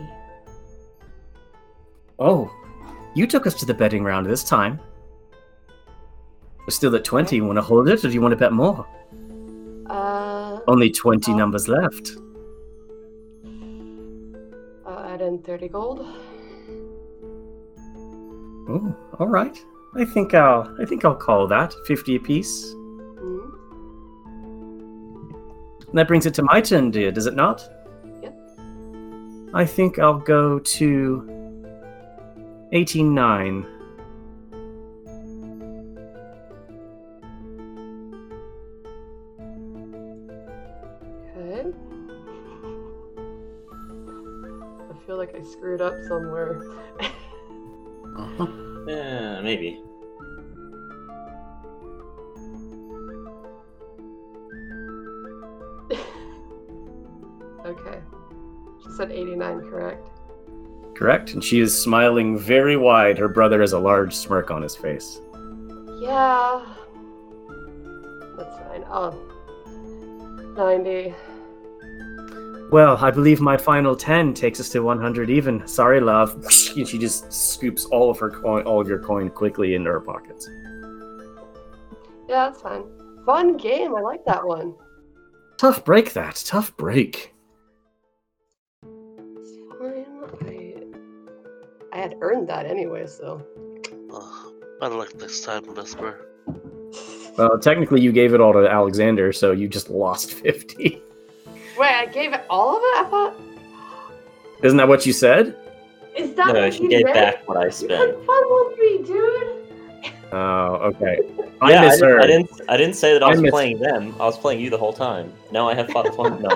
Oh, 2.18 2.50
you 3.14 3.28
took 3.28 3.46
us 3.46 3.54
to 3.56 3.66
the 3.66 3.74
betting 3.74 4.04
round 4.04 4.26
this 4.26 4.44
time. 4.44 4.80
We're 6.60 6.70
still 6.72 6.96
at 6.96 7.04
20. 7.04 7.36
You 7.36 7.46
want 7.46 7.58
to 7.58 7.62
hold 7.62 7.90
it 7.90 8.04
or 8.06 8.08
do 8.08 8.14
you 8.14 8.22
want 8.22 8.32
to 8.32 8.38
bet 8.38 8.54
more? 8.54 8.88
Uh, 9.88 10.60
Only 10.68 10.90
20 10.90 11.32
uh, 11.32 11.36
numbers 11.36 11.68
left. 11.68 12.12
I'll 14.86 15.04
add 15.06 15.22
in 15.22 15.40
30 15.44 15.68
gold. 15.68 16.00
Oh, 18.70 18.96
all 19.20 19.28
right. 19.28 19.58
I 19.96 20.06
think 20.06 20.34
I'll 20.34 20.74
I 20.80 20.86
think 20.86 21.04
I'll 21.04 21.16
call 21.16 21.48
that 21.48 21.74
50 21.86 22.16
apiece. 22.16 22.66
Mm-hmm. 22.66 23.59
And 25.90 25.98
that 25.98 26.07
brings 26.07 26.26
it 26.26 26.34
to 26.36 26.44
my 26.44 26.61
turn, 26.61 26.91
dear. 26.91 27.11
Does 27.11 27.26
it 27.26 27.36
not? 27.36 27.68
Yep. 28.22 28.38
I 29.53 29.66
think 29.66 29.98
I'll 29.98 30.20
go 30.20 30.60
to 30.60 31.66
eighty-nine. 32.72 33.66
Okay. 41.36 41.72
I 44.90 45.06
feel 45.06 45.18
like 45.18 45.36
I 45.36 45.41
screwed 45.44 45.82
up 45.82 45.94
somewhere. 46.07 46.61
Uh-huh. 48.18 48.48
Yeah, 48.88 49.41
maybe. 49.41 49.84
Said 59.00 59.12
89, 59.14 59.62
correct? 59.70 60.10
Correct. 60.94 61.34
And 61.34 61.42
she 61.42 61.62
is 61.62 61.80
smiling 61.82 62.38
very 62.38 62.76
wide. 62.76 63.18
Her 63.18 63.30
brother 63.30 63.62
has 63.62 63.72
a 63.72 63.80
large 63.80 64.14
smirk 64.14 64.52
on 64.52 64.62
his 64.62 64.76
face. 64.76 65.22
Yeah. 66.02 66.66
That's 68.36 68.58
fine. 68.58 68.84
Oh. 68.90 69.18
90. 70.58 71.16
Well, 72.74 72.98
I 72.98 73.10
believe 73.10 73.40
my 73.40 73.56
final 73.56 73.96
ten 73.96 74.34
takes 74.34 74.60
us 74.60 74.70
to 74.70 74.82
one 74.82 75.00
hundred 75.00 75.30
even. 75.30 75.66
Sorry, 75.66 76.02
love. 76.02 76.34
And 76.78 76.88
she 76.88 77.00
just 77.00 77.34
scoops 77.34 77.86
all 77.86 78.12
of 78.12 78.20
her 78.20 78.30
coin, 78.30 78.64
all 78.64 78.80
of 78.80 78.88
your 78.88 79.00
coin, 79.00 79.30
quickly 79.30 79.74
into 79.74 79.90
her 79.90 80.00
pockets. 80.00 80.48
Yeah, 82.28 82.50
that's 82.50 82.62
fine. 82.62 82.84
Fun 83.26 83.58
game. 83.58 83.96
I 83.96 84.02
like 84.02 84.24
that 84.26 84.46
one. 84.46 84.76
Tough 85.58 85.84
break. 85.84 86.14
That 86.14 86.36
tough 86.46 86.78
break. 86.78 87.34
I 92.00 92.04
had 92.04 92.16
earned 92.22 92.48
that 92.48 92.66
anyway, 92.66 93.06
so. 93.08 93.46
Oh, 94.10 94.54
better 94.80 94.96
luck 94.96 95.14
next 95.20 95.42
time, 95.42 95.76
Vesper. 95.76 96.26
Well, 97.38 97.60
technically, 97.60 98.00
you 98.00 98.14
gave 98.14 98.34
it 98.34 98.40
all 98.40 98.54
to 98.54 98.70
Alexander, 98.70 99.34
so 99.34 99.52
you 99.52 99.68
just 99.68 99.90
lost 99.90 100.32
fifty. 100.46 101.02
Wait, 101.78 101.92
I 101.94 102.06
gave 102.06 102.32
it 102.34 102.42
all 102.50 102.78
of 102.78 102.82
it? 102.82 103.06
I 103.06 103.10
thought. 103.10 103.36
Isn't 104.64 104.78
that 104.78 104.88
what 104.88 105.06
you 105.06 105.12
said? 105.12 105.58
Is 106.16 106.34
that 106.36 106.54
No, 106.54 106.62
what 106.64 106.74
she 106.74 106.84
you 106.84 106.90
gave 106.90 107.06
did? 107.06 107.14
back 107.14 107.48
what 107.50 107.58
I 107.58 107.66
You 107.66 107.72
spent. 107.72 108.16
confuddled 108.16 108.78
me, 108.78 108.98
dude. 109.06 109.56
Oh, 110.32 110.92
okay. 110.96 111.18
I 111.62 111.72
yeah, 111.72 111.82
I, 111.82 111.86
misheard. 111.90 112.22
didn't, 112.22 112.24
I 112.24 112.28
didn't. 112.28 112.70
I 112.70 112.78
didn't 112.78 112.96
say 112.96 113.12
that 113.14 113.24
I 113.24 113.28
I 113.28 113.30
was 113.32 113.42
mis- 113.42 113.52
playing 113.52 113.80
them. 113.80 114.16
I 114.22 114.24
was 114.26 114.38
playing 114.38 114.62
you 114.62 114.70
the 114.70 114.78
whole 114.78 114.94
time. 114.94 115.34
Now 115.52 115.68
I 115.68 115.74
have 115.76 115.90
fun. 115.90 116.14
fun. 116.16 116.42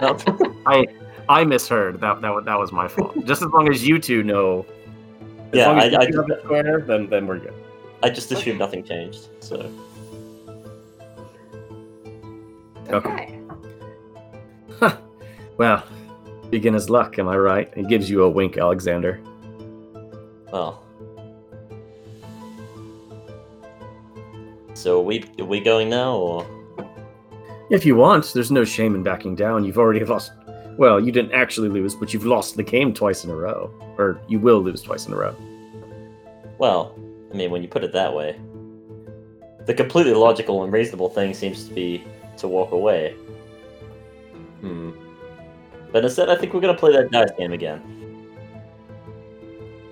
No, 0.00 0.16
no. 0.28 0.54
I 0.66 0.86
I 1.28 1.42
misheard. 1.44 2.00
That 2.00 2.20
that 2.20 2.44
that 2.44 2.58
was 2.58 2.70
my 2.70 2.86
fault. 2.86 3.16
Just 3.24 3.42
as 3.42 3.48
long 3.50 3.68
as 3.68 3.84
you 3.86 3.98
two 3.98 4.22
know. 4.22 4.64
As 5.56 5.60
Yeah, 5.60 5.68
long 5.68 5.78
as 5.78 5.84
I- 5.84 5.86
you 5.88 5.96
I 5.96 6.04
two 6.06 6.12
just- 6.12 6.28
have 6.28 6.38
it 6.38 6.44
square, 6.44 6.84
then 6.86 7.08
then 7.08 7.26
we're 7.26 7.38
good. 7.38 7.54
I 8.02 8.10
just 8.10 8.30
assumed 8.30 8.48
Okay. 8.48 8.58
nothing 8.58 8.84
changed. 8.84 9.28
So 9.40 9.70
Okay. 12.90 13.38
Well, 15.56 15.82
beginner's 16.50 16.90
luck, 16.90 17.18
am 17.18 17.28
I 17.28 17.36
right? 17.38 17.72
He 17.74 17.82
gives 17.84 18.10
you 18.10 18.22
a 18.24 18.28
wink, 18.28 18.58
Alexander. 18.58 19.18
well. 20.52 20.82
So 24.74 24.98
are 25.00 25.02
we 25.02 25.24
are 25.40 25.44
we 25.46 25.60
going 25.60 25.88
now 25.88 26.14
or 26.16 26.46
If 27.70 27.86
you 27.86 27.96
want, 27.96 28.32
there's 28.34 28.50
no 28.52 28.62
shame 28.64 28.94
in 28.94 29.02
backing 29.02 29.34
down. 29.34 29.64
You've 29.64 29.78
already 29.78 30.04
lost. 30.04 30.32
Well, 30.76 31.00
you 31.00 31.10
didn't 31.10 31.32
actually 31.32 31.68
lose, 31.68 31.94
but 31.94 32.12
you've 32.12 32.26
lost 32.26 32.56
the 32.56 32.62
game 32.62 32.92
twice 32.92 33.24
in 33.24 33.30
a 33.30 33.36
row. 33.36 33.70
Or 33.96 34.20
you 34.28 34.38
will 34.38 34.60
lose 34.60 34.82
twice 34.82 35.06
in 35.06 35.12
a 35.12 35.16
row. 35.16 35.34
well, 36.58 36.94
I 37.32 37.36
mean 37.36 37.50
when 37.50 37.62
you 37.62 37.68
put 37.68 37.84
it 37.84 37.92
that 37.92 38.14
way. 38.14 38.38
The 39.66 39.74
completely 39.74 40.14
logical 40.14 40.62
and 40.62 40.72
reasonable 40.72 41.08
thing 41.08 41.34
seems 41.34 41.66
to 41.68 41.74
be 41.74 42.04
to 42.38 42.46
walk 42.48 42.72
away. 42.72 43.14
Hmm. 44.60 44.90
But 45.92 46.04
instead 46.04 46.28
I 46.30 46.36
think 46.36 46.52
we're 46.54 46.60
gonna 46.60 46.74
play 46.74 46.92
that 46.92 47.10
dice 47.10 47.30
game 47.36 47.52
again. 47.52 47.80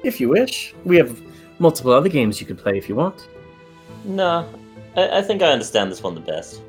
If 0.02 0.20
you 0.20 0.28
wish, 0.28 0.74
we 0.84 0.96
have 0.96 1.20
multiple 1.58 1.92
other 1.92 2.10
games 2.10 2.40
you 2.40 2.46
could 2.46 2.58
play 2.58 2.76
if 2.76 2.88
you 2.88 2.94
want. 2.94 3.28
No. 4.04 4.48
I, 4.96 5.18
I 5.18 5.22
think 5.22 5.42
I 5.42 5.50
understand 5.50 5.90
this 5.90 6.02
one 6.02 6.14
the 6.14 6.20
best. 6.20 6.60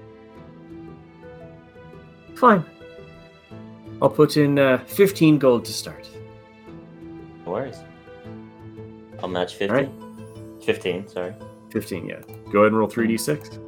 Fine. 2.35 2.63
I'll 4.01 4.09
put 4.09 4.37
in 4.37 4.59
uh, 4.59 4.79
15 4.85 5.37
gold 5.37 5.65
to 5.65 5.73
start. 5.73 6.09
No 7.45 7.51
worries. 7.51 7.77
I'll 9.21 9.29
match 9.29 9.55
50. 9.55 9.73
Alright. 9.73 9.91
15, 10.63 11.07
sorry. 11.07 11.33
15, 11.71 12.05
yeah. 12.05 12.19
Go 12.51 12.59
ahead 12.59 12.71
and 12.71 12.77
roll 12.77 12.89
3d6. 12.89 13.59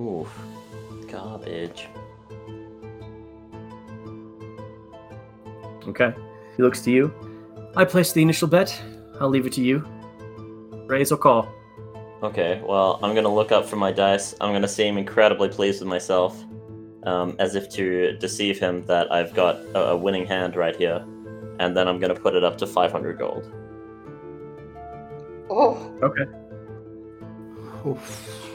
Oof. 0.00 0.38
Garbage. 1.08 1.88
Okay. 5.88 6.14
He 6.56 6.62
looks 6.62 6.82
to 6.82 6.90
you. 6.90 7.12
I 7.76 7.84
placed 7.84 8.14
the 8.14 8.22
initial 8.22 8.48
bet. 8.48 8.78
I'll 9.20 9.28
leave 9.28 9.46
it 9.46 9.52
to 9.54 9.62
you. 9.62 9.86
Raise 10.86 11.12
or 11.12 11.18
call. 11.18 11.48
Okay, 12.22 12.62
well, 12.64 12.98
I'm 13.02 13.14
gonna 13.14 13.32
look 13.32 13.52
up 13.52 13.66
from 13.66 13.78
my 13.78 13.92
dice. 13.92 14.34
I'm 14.40 14.52
gonna 14.52 14.68
seem 14.68 14.96
incredibly 14.96 15.48
pleased 15.48 15.80
with 15.80 15.88
myself, 15.88 16.42
um, 17.04 17.36
as 17.38 17.54
if 17.54 17.68
to 17.70 18.16
deceive 18.18 18.58
him 18.58 18.84
that 18.86 19.12
I've 19.12 19.34
got 19.34 19.56
a, 19.74 19.90
a 19.90 19.96
winning 19.96 20.26
hand 20.26 20.56
right 20.56 20.74
here, 20.74 21.04
and 21.60 21.76
then 21.76 21.88
I'm 21.88 21.98
gonna 21.98 22.14
put 22.14 22.34
it 22.34 22.42
up 22.42 22.56
to 22.58 22.66
500 22.66 23.18
gold. 23.18 23.52
Oh, 25.50 25.92
Okay. 26.02 26.24
Oof. 27.86 28.46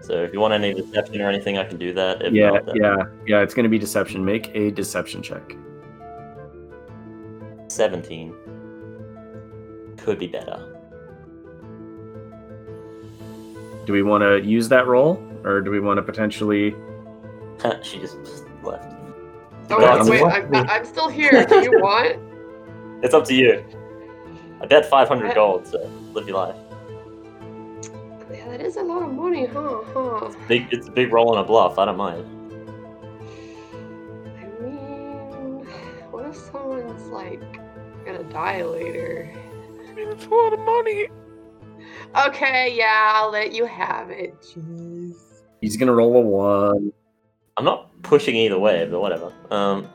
So 0.00 0.22
if 0.22 0.32
you 0.32 0.40
want 0.40 0.54
any 0.54 0.72
deception 0.72 1.20
or 1.20 1.28
anything, 1.28 1.58
I 1.58 1.64
can 1.64 1.76
do 1.76 1.92
that. 1.92 2.22
If 2.22 2.32
Yeah, 2.32 2.50
not, 2.50 2.66
then 2.66 2.76
yeah, 2.76 2.96
yeah. 3.26 3.42
It's 3.42 3.52
going 3.52 3.64
to 3.64 3.68
be 3.68 3.78
deception. 3.78 4.24
Make 4.24 4.50
a 4.54 4.70
deception 4.70 5.22
check. 5.22 5.54
17 7.68 8.34
could 10.08 10.18
be 10.18 10.26
better. 10.26 10.58
Do 13.84 13.92
we 13.92 14.02
want 14.02 14.22
to 14.22 14.40
use 14.42 14.66
that 14.70 14.86
roll, 14.86 15.22
or 15.44 15.60
do 15.60 15.70
we 15.70 15.80
want 15.80 15.98
to 15.98 16.02
potentially? 16.02 16.74
she 17.82 17.98
just 17.98 18.16
left. 18.62 18.90
oh 19.70 19.78
Yeah, 19.78 20.02
wait, 20.04 20.22
I'm- 20.22 20.54
I'm, 20.54 20.70
I'm 20.70 20.84
still 20.86 21.08
here. 21.10 21.44
Do 21.44 21.60
you 21.60 21.72
want? 21.82 22.16
It's 23.04 23.12
up 23.12 23.26
to 23.26 23.34
you. 23.34 23.62
I 24.62 24.66
bet 24.66 24.88
500 24.88 25.34
gold, 25.34 25.66
so 25.66 25.78
live 26.14 26.26
your 26.26 26.38
life. 26.38 26.56
Yeah, 28.32 28.48
that 28.48 28.62
is 28.62 28.76
a 28.76 28.82
lot 28.82 29.02
of 29.02 29.12
money, 29.12 29.44
huh? 29.44 29.82
Huh. 29.92 30.30
Big, 30.48 30.68
it's 30.72 30.88
a 30.88 30.90
big 30.90 31.12
roll 31.12 31.32
and 31.36 31.44
a 31.44 31.46
bluff. 31.46 31.78
I 31.78 31.84
don't 31.84 31.98
mind. 31.98 32.24
I 34.38 34.62
mean, 34.62 35.66
what 36.10 36.24
if 36.24 36.34
someone's 36.34 37.08
like 37.08 37.42
gonna 38.06 38.22
die 38.24 38.62
later? 38.64 39.30
I 39.98 40.02
mean, 40.04 40.12
it's 40.12 40.26
a 40.26 40.28
lot 40.28 40.52
of 40.52 40.60
money. 40.60 41.08
Okay, 42.28 42.72
yeah, 42.76 43.12
I'll 43.16 43.32
let 43.32 43.52
you 43.52 43.64
have 43.66 44.10
it. 44.10 44.40
Jeez. 44.40 45.16
He's 45.60 45.76
going 45.76 45.88
to 45.88 45.92
roll 45.92 46.16
a 46.16 46.20
one. 46.20 46.92
I'm 47.56 47.64
not 47.64 47.90
pushing 48.02 48.36
either 48.36 48.56
way, 48.58 48.86
but 48.88 49.00
whatever. 49.00 49.32
Um, 49.50 49.88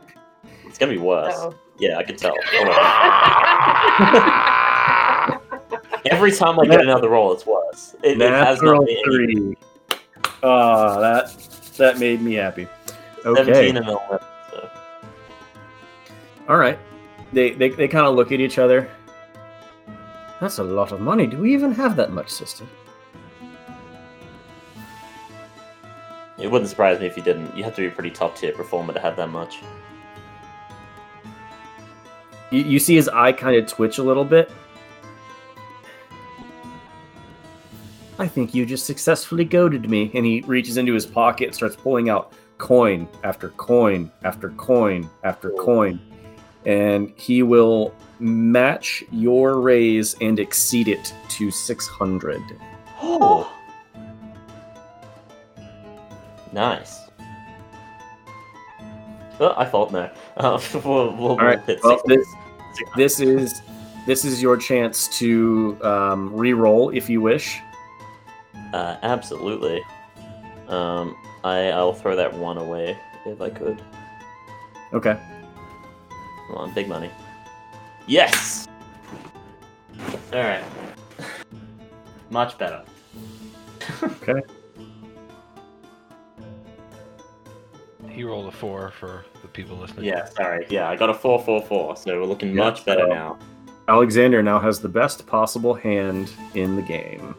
it's 0.65 0.77
gonna 0.77 0.91
be 0.91 0.97
worse. 0.97 1.34
Oh. 1.38 1.55
Yeah, 1.80 1.97
I 1.97 2.03
can 2.03 2.17
tell. 2.17 2.34
Every 6.11 6.34
time 6.34 6.59
I 6.59 6.65
get 6.65 6.81
another 6.81 7.07
roll, 7.07 7.31
it's 7.31 7.45
worse. 7.45 7.95
It, 8.03 8.21
it 8.21 8.30
has 8.30 8.61
Natural 8.61 8.80
not 8.81 8.85
been 8.85 8.97
any- 8.97 9.03
three. 9.05 9.55
Ah, 10.43 10.99
that 10.99 11.31
that 11.77 11.99
made 11.99 12.21
me 12.21 12.34
happy. 12.34 12.67
Okay. 13.25 13.45
17 13.45 13.77
and 13.77 13.88
11. 13.88 14.19
So. 14.51 14.69
All 16.49 16.57
right. 16.57 16.77
They 17.31 17.51
they, 17.51 17.69
they 17.69 17.88
kind 17.88 18.05
of 18.05 18.15
look 18.15 18.34
at 18.34 18.41
each 18.41 18.59
other. 18.59 18.89
That's 20.43 20.57
a 20.57 20.63
lot 20.63 20.91
of 20.91 20.99
money. 20.99 21.25
Do 21.25 21.37
we 21.37 21.53
even 21.53 21.71
have 21.71 21.95
that 21.95 22.11
much, 22.11 22.29
sister? 22.29 22.65
It 26.37 26.51
wouldn't 26.51 26.69
surprise 26.69 26.99
me 26.99 27.05
if 27.05 27.15
you 27.15 27.23
didn't. 27.23 27.55
You 27.55 27.63
have 27.63 27.73
to 27.75 27.81
be 27.81 27.87
a 27.87 27.91
pretty 27.91 28.11
top 28.11 28.35
tier 28.35 28.51
performer 28.51 28.91
to 28.91 28.99
have 28.99 29.15
that 29.15 29.29
much. 29.29 29.59
You, 32.51 32.61
you 32.63 32.77
see 32.77 32.93
his 32.93 33.07
eye 33.07 33.31
kind 33.31 33.55
of 33.55 33.67
twitch 33.67 33.99
a 33.99 34.03
little 34.03 34.25
bit. 34.25 34.51
I 38.19 38.27
think 38.27 38.53
you 38.53 38.65
just 38.65 38.85
successfully 38.85 39.45
goaded 39.45 39.89
me. 39.89 40.11
And 40.13 40.25
he 40.25 40.41
reaches 40.41 40.75
into 40.75 40.93
his 40.93 41.05
pocket 41.05 41.45
and 41.45 41.55
starts 41.55 41.77
pulling 41.77 42.09
out 42.09 42.33
coin 42.57 43.07
after 43.23 43.51
coin 43.51 44.11
after 44.23 44.49
coin 44.49 45.09
after 45.23 45.51
coin. 45.51 46.01
And 46.65 47.13
he 47.15 47.43
will 47.43 47.95
match 48.19 49.03
your 49.11 49.60
raise 49.60 50.15
and 50.22 50.40
exceed 50.40 50.88
it 50.88 51.14
to 51.30 51.52
600. 51.52 52.41
Oh. 53.06 53.53
Nice. 56.53 56.99
Well, 59.40 59.56
I 59.57 59.65
thought 59.65 59.91
no. 59.91 60.11
Uh, 60.38 60.61
we'll, 60.85 61.15
we'll, 61.15 61.30
All 61.31 61.38
right. 61.38 61.60
hit 61.64 61.80
Well, 61.84 61.99
this, 62.06 62.26
this 62.95 63.19
is 63.19 63.61
this 64.06 64.26
is 64.26 64.41
your 64.41 64.57
chance 64.57 65.07
to 65.19 65.77
um, 65.81 66.34
re-roll 66.34 66.90
if 66.91 67.10
you 67.10 67.19
wish. 67.19 67.60
Uh, 68.73 68.98
absolutely. 69.02 69.81
Um, 70.68 71.15
I 71.44 71.72
I'll 71.72 71.94
throw 71.94 72.15
that 72.15 72.34
one 72.34 72.57
away 72.57 72.98
if 73.26 73.41
I 73.41 73.49
could. 73.49 73.81
Okay. 74.94 75.19
Come 76.48 76.56
on, 76.56 76.73
big 76.73 76.88
money. 76.88 77.10
Yes. 78.07 78.67
All 80.34 80.39
right. 80.39 80.63
Much 82.30 82.57
better. 82.57 82.84
Okay. 84.03 84.41
He 88.09 88.23
rolled 88.23 88.47
a 88.47 88.51
four 88.51 88.91
for 88.91 89.25
the 89.41 89.47
people 89.47 89.77
listening. 89.77 90.05
Yeah, 90.05 90.25
sorry. 90.25 90.65
Yeah, 90.69 90.89
I 90.89 90.95
got 90.95 91.09
a 91.09 91.13
four 91.13 91.39
four 91.41 91.61
four, 91.61 91.95
so 91.95 92.19
we're 92.19 92.25
looking 92.27 92.49
Yeah, 92.49 92.63
much 92.63 92.85
better 92.85 93.05
so- 93.07 93.13
now. 93.13 93.39
Alexander 93.88 94.41
now 94.41 94.59
has 94.59 94.80
the 94.80 94.88
best 94.88 95.27
possible 95.27 95.73
hand 95.73 96.31
in 96.53 96.75
the 96.77 96.81
game. 96.81 97.35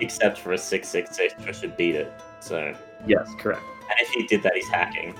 Except 0.00 0.36
for 0.38 0.52
a 0.52 0.58
six 0.58 0.88
six 0.88 1.16
six, 1.16 1.34
which 1.44 1.56
should 1.56 1.76
beat 1.76 1.94
it. 1.94 2.12
So, 2.40 2.74
Yes, 3.06 3.30
correct. 3.38 3.62
And 3.82 3.94
if 4.00 4.08
he 4.10 4.26
did 4.26 4.42
that, 4.42 4.54
he's 4.54 4.68
hacking. 4.68 5.14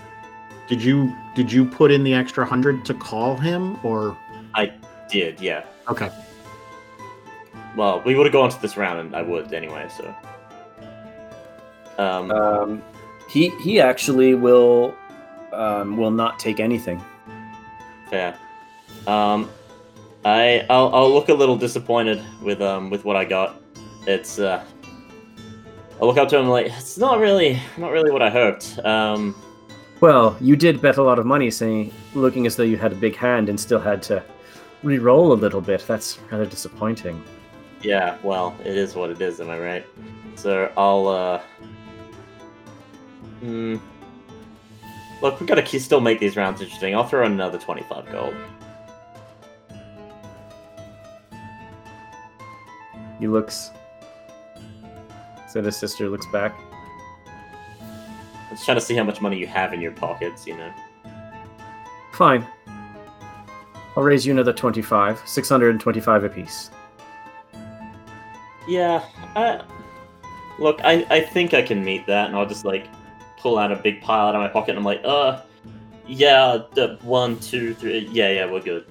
Did 0.67 0.83
you 0.83 1.15
did 1.37 1.53
you 1.53 1.65
put 1.65 1.91
in 1.93 2.03
the 2.03 2.15
extra 2.15 2.45
hundred 2.45 2.85
to 2.87 2.95
call 2.95 3.37
him 3.37 3.79
or 3.85 4.17
I 4.57 4.73
did 5.09 5.41
yeah. 5.41 5.65
okay? 5.89 6.11
Well, 7.77 8.03
we 8.05 8.15
would 8.15 8.27
have 8.27 8.33
gone 8.33 8.51
to 8.51 8.61
this 8.63 8.77
round, 8.77 8.99
and 8.99 9.15
I 9.15 9.23
would 9.23 9.53
anyway. 9.53 9.87
So, 9.97 10.15
um, 11.99 12.31
Um, 12.31 12.83
he 13.29 13.51
he 13.63 13.81
actually 13.81 14.35
will 14.35 14.95
um, 15.53 15.97
will 15.97 16.11
not 16.11 16.39
take 16.39 16.59
anything. 16.59 17.01
fair. 18.11 18.37
Um, 19.07 19.49
I 20.25 20.65
I'll, 20.71 20.93
I'll 20.95 21.13
look 21.13 21.29
a 21.29 21.35
little 21.35 21.57
disappointed 21.57 22.23
with 22.43 22.61
um 22.63 22.91
with 22.91 23.05
what 23.05 23.15
I 23.17 23.25
got. 23.25 23.61
It's 24.07 24.39
uh, 24.39 24.65
I'll 26.01 26.09
look 26.09 26.17
up 26.19 26.29
to 26.31 26.39
him 26.39 26.49
like 26.49 26.67
it's 26.67 26.97
not 26.99 27.19
really 27.21 27.61
not 27.77 27.91
really 27.93 28.11
what 28.11 28.23
I 28.23 28.31
hoped. 28.31 28.79
Um, 28.85 29.35
Well, 30.01 30.37
you 30.41 30.57
did 30.57 30.81
bet 30.81 30.97
a 30.99 31.03
lot 31.03 31.19
of 31.19 31.27
money, 31.27 31.51
saying 31.51 31.93
looking 32.15 32.47
as 32.47 32.57
though 32.57 32.63
you 32.65 32.77
had 32.77 32.93
a 32.93 32.97
big 32.97 33.17
hand 33.17 33.49
and 33.49 33.59
still 33.61 33.81
had 33.81 34.03
to 34.05 34.23
re-roll 34.83 35.33
a 35.33 35.35
little 35.35 35.61
bit. 35.61 35.85
That's 35.87 36.19
rather 36.31 36.47
disappointing. 36.47 37.23
yeah, 37.83 38.17
well, 38.23 38.57
it 38.65 38.77
is 38.77 38.95
what 38.95 39.11
it 39.11 39.21
is. 39.21 39.41
Am 39.41 39.51
I 39.51 39.59
right? 39.59 39.87
So 40.35 40.71
I'll 40.77 41.09
uh, 41.09 41.41
hmm, 43.41 43.77
Look, 45.23 45.41
we've 45.41 45.49
got 45.49 45.55
to 45.57 45.63
ke- 45.63 45.81
still 45.81 46.01
make 46.01 46.21
these 46.21 46.37
rounds 46.37 46.61
interesting. 46.61 46.95
I'll 46.95 47.07
throw 47.07 47.25
another 47.25 47.59
25 47.59 48.11
gold. 48.13 48.35
He 53.19 53.27
looks. 53.29 53.71
Said 55.49 55.65
his 55.65 55.77
sister 55.77 56.09
looks 56.11 56.27
back. 56.27 56.55
I'm 57.81 58.51
just 58.51 58.65
trying 58.67 58.77
to 58.77 58.81
see 58.85 58.95
how 58.95 59.05
much 59.05 59.21
money 59.23 59.39
you 59.39 59.47
have 59.47 59.73
in 59.73 59.81
your 59.81 59.93
pockets, 59.93 60.47
you 60.47 60.57
know. 60.57 60.71
Fine. 62.13 62.47
I'll 63.97 64.03
raise 64.03 64.27
you 64.27 64.33
another 64.33 64.53
25, 64.53 65.23
625 65.25 66.25
apiece. 66.25 66.71
Yeah, 68.69 69.03
I, 69.35 69.63
look, 70.59 70.81
I, 70.85 71.07
I 71.09 71.21
think 71.21 71.55
I 71.55 71.63
can 71.63 71.83
meet 71.83 72.07
that, 72.07 72.27
and 72.27 72.37
I'll 72.37 72.47
just 72.47 72.65
like 72.65 72.89
pull 73.39 73.59
out 73.59 73.73
a 73.73 73.77
big 73.77 74.03
pile 74.03 74.27
out 74.27 74.35
of 74.35 74.41
my 74.41 74.49
pocket, 74.49 74.71
and 74.71 74.79
I'm 74.79 74.85
like, 74.85 75.01
uh, 75.05 75.41
yeah, 76.07 76.59
the 76.75 76.99
one, 77.03 77.39
two, 77.41 77.75
three, 77.75 78.09
yeah, 78.13 78.29
yeah, 78.31 78.51
we're 78.51 78.61
good. 78.61 78.85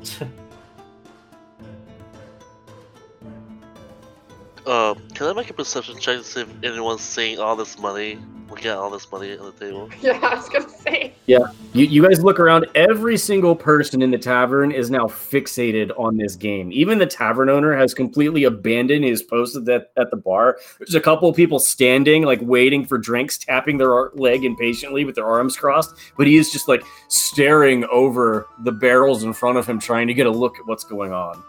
Uh, 4.66 4.96
can 5.14 5.28
I 5.28 5.34
make 5.34 5.50
a 5.52 5.54
perception 5.54 6.00
check 6.00 6.18
to 6.18 6.24
see 6.24 6.42
if 6.42 6.50
anyone's 6.64 7.02
seeing 7.02 7.38
all 7.38 7.56
this 7.56 7.78
money? 7.78 8.18
Looking 8.56 8.72
at 8.72 8.78
all 8.78 8.90
this 8.90 9.12
money 9.12 9.38
on 9.38 9.46
the 9.48 9.52
table. 9.66 9.90
Yeah, 10.02 10.18
I 10.24 10.36
was 10.36 10.48
gonna 10.48 10.70
say. 10.70 11.14
Yeah, 11.26 11.40
You, 11.74 11.88
you 11.88 12.02
guys 12.08 12.24
look 12.24 12.40
around. 12.40 12.68
Every 12.74 13.18
single 13.18 13.54
person 13.54 14.02
in 14.02 14.12
the 14.12 14.18
tavern 14.18 14.72
is 14.72 14.90
now 14.90 15.08
fixated 15.08 15.92
on 16.00 16.16
this 16.16 16.38
game. 16.38 16.72
Even 16.72 16.98
the 16.98 17.06
tavern 17.06 17.50
owner 17.50 17.76
has 17.76 17.94
completely 17.94 18.46
abandoned 18.46 19.04
his 19.04 19.22
post 19.24 19.58
at, 19.58 19.66
the- 19.66 19.86
at 19.98 20.10
the 20.10 20.16
bar. 20.16 20.58
There's 20.80 20.96
a 20.96 21.02
couple 21.02 21.28
of 21.28 21.36
people 21.36 21.60
standing, 21.60 22.24
like 22.24 22.40
waiting 22.44 22.86
for 22.86 22.98
drinks, 22.98 23.38
tapping 23.38 23.78
their 23.78 24.12
leg 24.14 24.46
impatiently 24.46 25.04
with 25.04 25.16
their 25.16 25.28
arms 25.28 25.58
crossed. 25.58 25.94
But 26.18 26.28
he 26.28 26.38
is 26.38 26.50
just 26.50 26.70
like 26.70 26.82
staring 27.10 27.84
over 27.92 28.48
the 28.64 28.72
barrels 28.72 29.24
in 29.24 29.34
front 29.34 29.58
of 29.58 29.68
him, 29.68 29.80
trying 29.80 30.08
to 30.08 30.14
get 30.14 30.28
a 30.28 30.32
look 30.32 30.58
at 30.60 30.66
what's 30.66 30.86
going 30.86 31.12
on. 31.12 31.44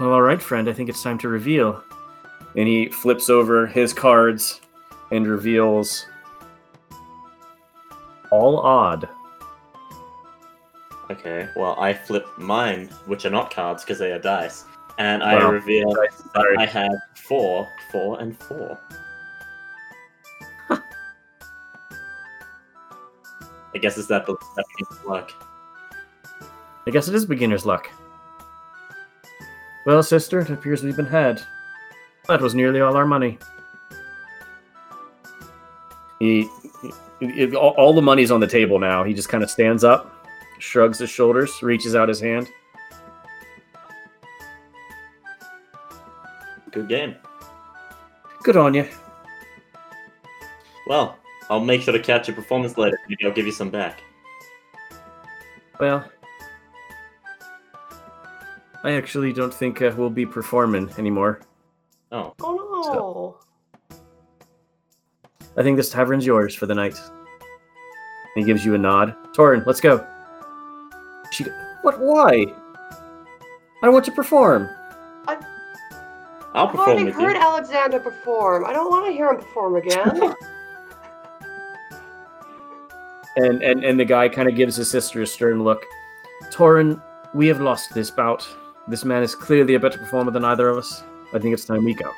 Well, 0.00 0.12
all 0.14 0.22
right, 0.22 0.40
friend. 0.40 0.66
I 0.66 0.72
think 0.72 0.88
it's 0.88 1.02
time 1.02 1.18
to 1.18 1.28
reveal. 1.28 1.84
And 2.56 2.68
he 2.68 2.88
flips 2.88 3.30
over 3.30 3.66
his 3.66 3.92
cards 3.94 4.60
and 5.10 5.26
reveals 5.26 6.06
all 8.30 8.58
odd. 8.60 9.08
okay, 11.10 11.48
well, 11.56 11.78
I 11.78 11.92
flip 11.92 12.26
mine, 12.38 12.88
which 13.06 13.24
are 13.26 13.30
not 13.30 13.50
cards 13.50 13.84
because 13.84 13.98
they 13.98 14.12
are 14.12 14.18
dice, 14.18 14.64
and 14.98 15.22
I 15.22 15.34
Wow. 15.36 15.50
reveal 15.50 15.92
Dice, 15.92 16.16
that 16.16 16.32
sorry. 16.34 16.56
I 16.58 16.64
have 16.66 16.92
four, 17.16 17.68
four, 17.90 18.18
and 18.20 18.38
four. 18.38 18.78
I 23.74 23.78
guess 23.78 23.96
it's 23.98 24.08
that 24.08 24.26
that 24.26 24.64
beginner's 24.76 25.04
luck. 25.06 25.32
I 26.86 26.90
guess 26.90 27.08
it 27.08 27.14
is 27.14 27.24
beginner's 27.26 27.64
luck. 27.66 27.90
Well, 29.86 30.02
sister, 30.02 30.40
it 30.40 30.50
appears 30.50 30.82
we've 30.82 30.96
been 30.96 31.06
had. 31.06 31.42
That 32.28 32.40
was 32.40 32.54
nearly 32.54 32.80
all 32.80 32.96
our 32.96 33.06
money. 33.06 33.38
He, 36.18 36.48
he- 37.20 37.32
he- 37.32 37.56
all, 37.56 37.70
all 37.70 37.92
the 37.92 38.02
money's 38.02 38.30
on 38.30 38.40
the 38.40 38.46
table 38.46 38.78
now. 38.78 39.02
He 39.04 39.12
just 39.12 39.28
kind 39.28 39.42
of 39.42 39.50
stands 39.50 39.82
up, 39.84 40.26
shrugs 40.58 40.98
his 40.98 41.10
shoulders, 41.10 41.62
reaches 41.62 41.94
out 41.94 42.08
his 42.08 42.20
hand. 42.20 42.48
Good 46.70 46.88
game. 46.88 47.16
Good 48.44 48.56
on 48.56 48.72
you. 48.74 48.88
Well, 50.86 51.18
I'll 51.50 51.60
make 51.64 51.82
sure 51.82 51.92
to 51.92 52.00
catch 52.00 52.28
your 52.28 52.34
performance 52.34 52.78
later. 52.78 52.98
Maybe 53.08 53.24
I'll 53.26 53.32
give 53.32 53.46
you 53.46 53.52
some 53.52 53.70
back. 53.70 54.00
Well, 55.78 56.04
I 58.84 58.92
actually 58.92 59.32
don't 59.32 59.52
think 59.52 59.82
uh, 59.82 59.92
we'll 59.96 60.10
be 60.10 60.26
performing 60.26 60.90
anymore. 60.98 61.40
Oh, 62.12 62.34
Oh 62.40 63.38
no. 63.90 63.96
I 65.56 65.62
think 65.62 65.76
this 65.76 65.90
tavern's 65.90 66.24
yours 66.24 66.54
for 66.54 66.66
the 66.66 66.74
night. 66.74 66.98
And 68.34 68.36
he 68.36 68.44
gives 68.44 68.64
you 68.64 68.74
a 68.74 68.78
nod. 68.78 69.14
Torin, 69.34 69.66
let's 69.66 69.80
go. 69.80 70.06
She, 71.30 71.44
what? 71.82 71.98
Why? 72.00 72.46
I 73.82 73.88
want 73.88 74.04
to 74.06 74.12
perform. 74.12 74.68
I'll 76.54 76.66
I've 76.66 76.70
perform 76.70 76.88
already 76.88 77.04
with 77.04 77.14
heard 77.14 77.34
you. 77.36 77.42
Alexander 77.42 77.98
perform. 77.98 78.64
I 78.64 78.72
don't 78.72 78.90
want 78.90 79.06
to 79.06 79.12
hear 79.12 79.30
him 79.30 79.38
perform 79.38 79.76
again. 79.76 80.34
And 83.34 83.62
and 83.62 83.82
and 83.82 83.98
the 83.98 84.04
guy 84.04 84.28
kind 84.28 84.46
of 84.46 84.56
gives 84.56 84.76
his 84.76 84.90
sister 84.90 85.22
a 85.22 85.26
stern 85.26 85.64
look. 85.64 85.86
Torin, 86.50 87.02
we 87.32 87.46
have 87.46 87.62
lost 87.62 87.94
this 87.94 88.10
bout. 88.10 88.46
This 88.88 89.06
man 89.06 89.22
is 89.22 89.34
clearly 89.34 89.74
a 89.74 89.80
better 89.80 89.96
performer 89.96 90.30
than 90.30 90.44
either 90.44 90.68
of 90.68 90.76
us. 90.76 91.02
I 91.34 91.38
think 91.38 91.54
it's 91.54 91.64
time 91.64 91.84
we 91.84 91.94
go. 91.94 92.12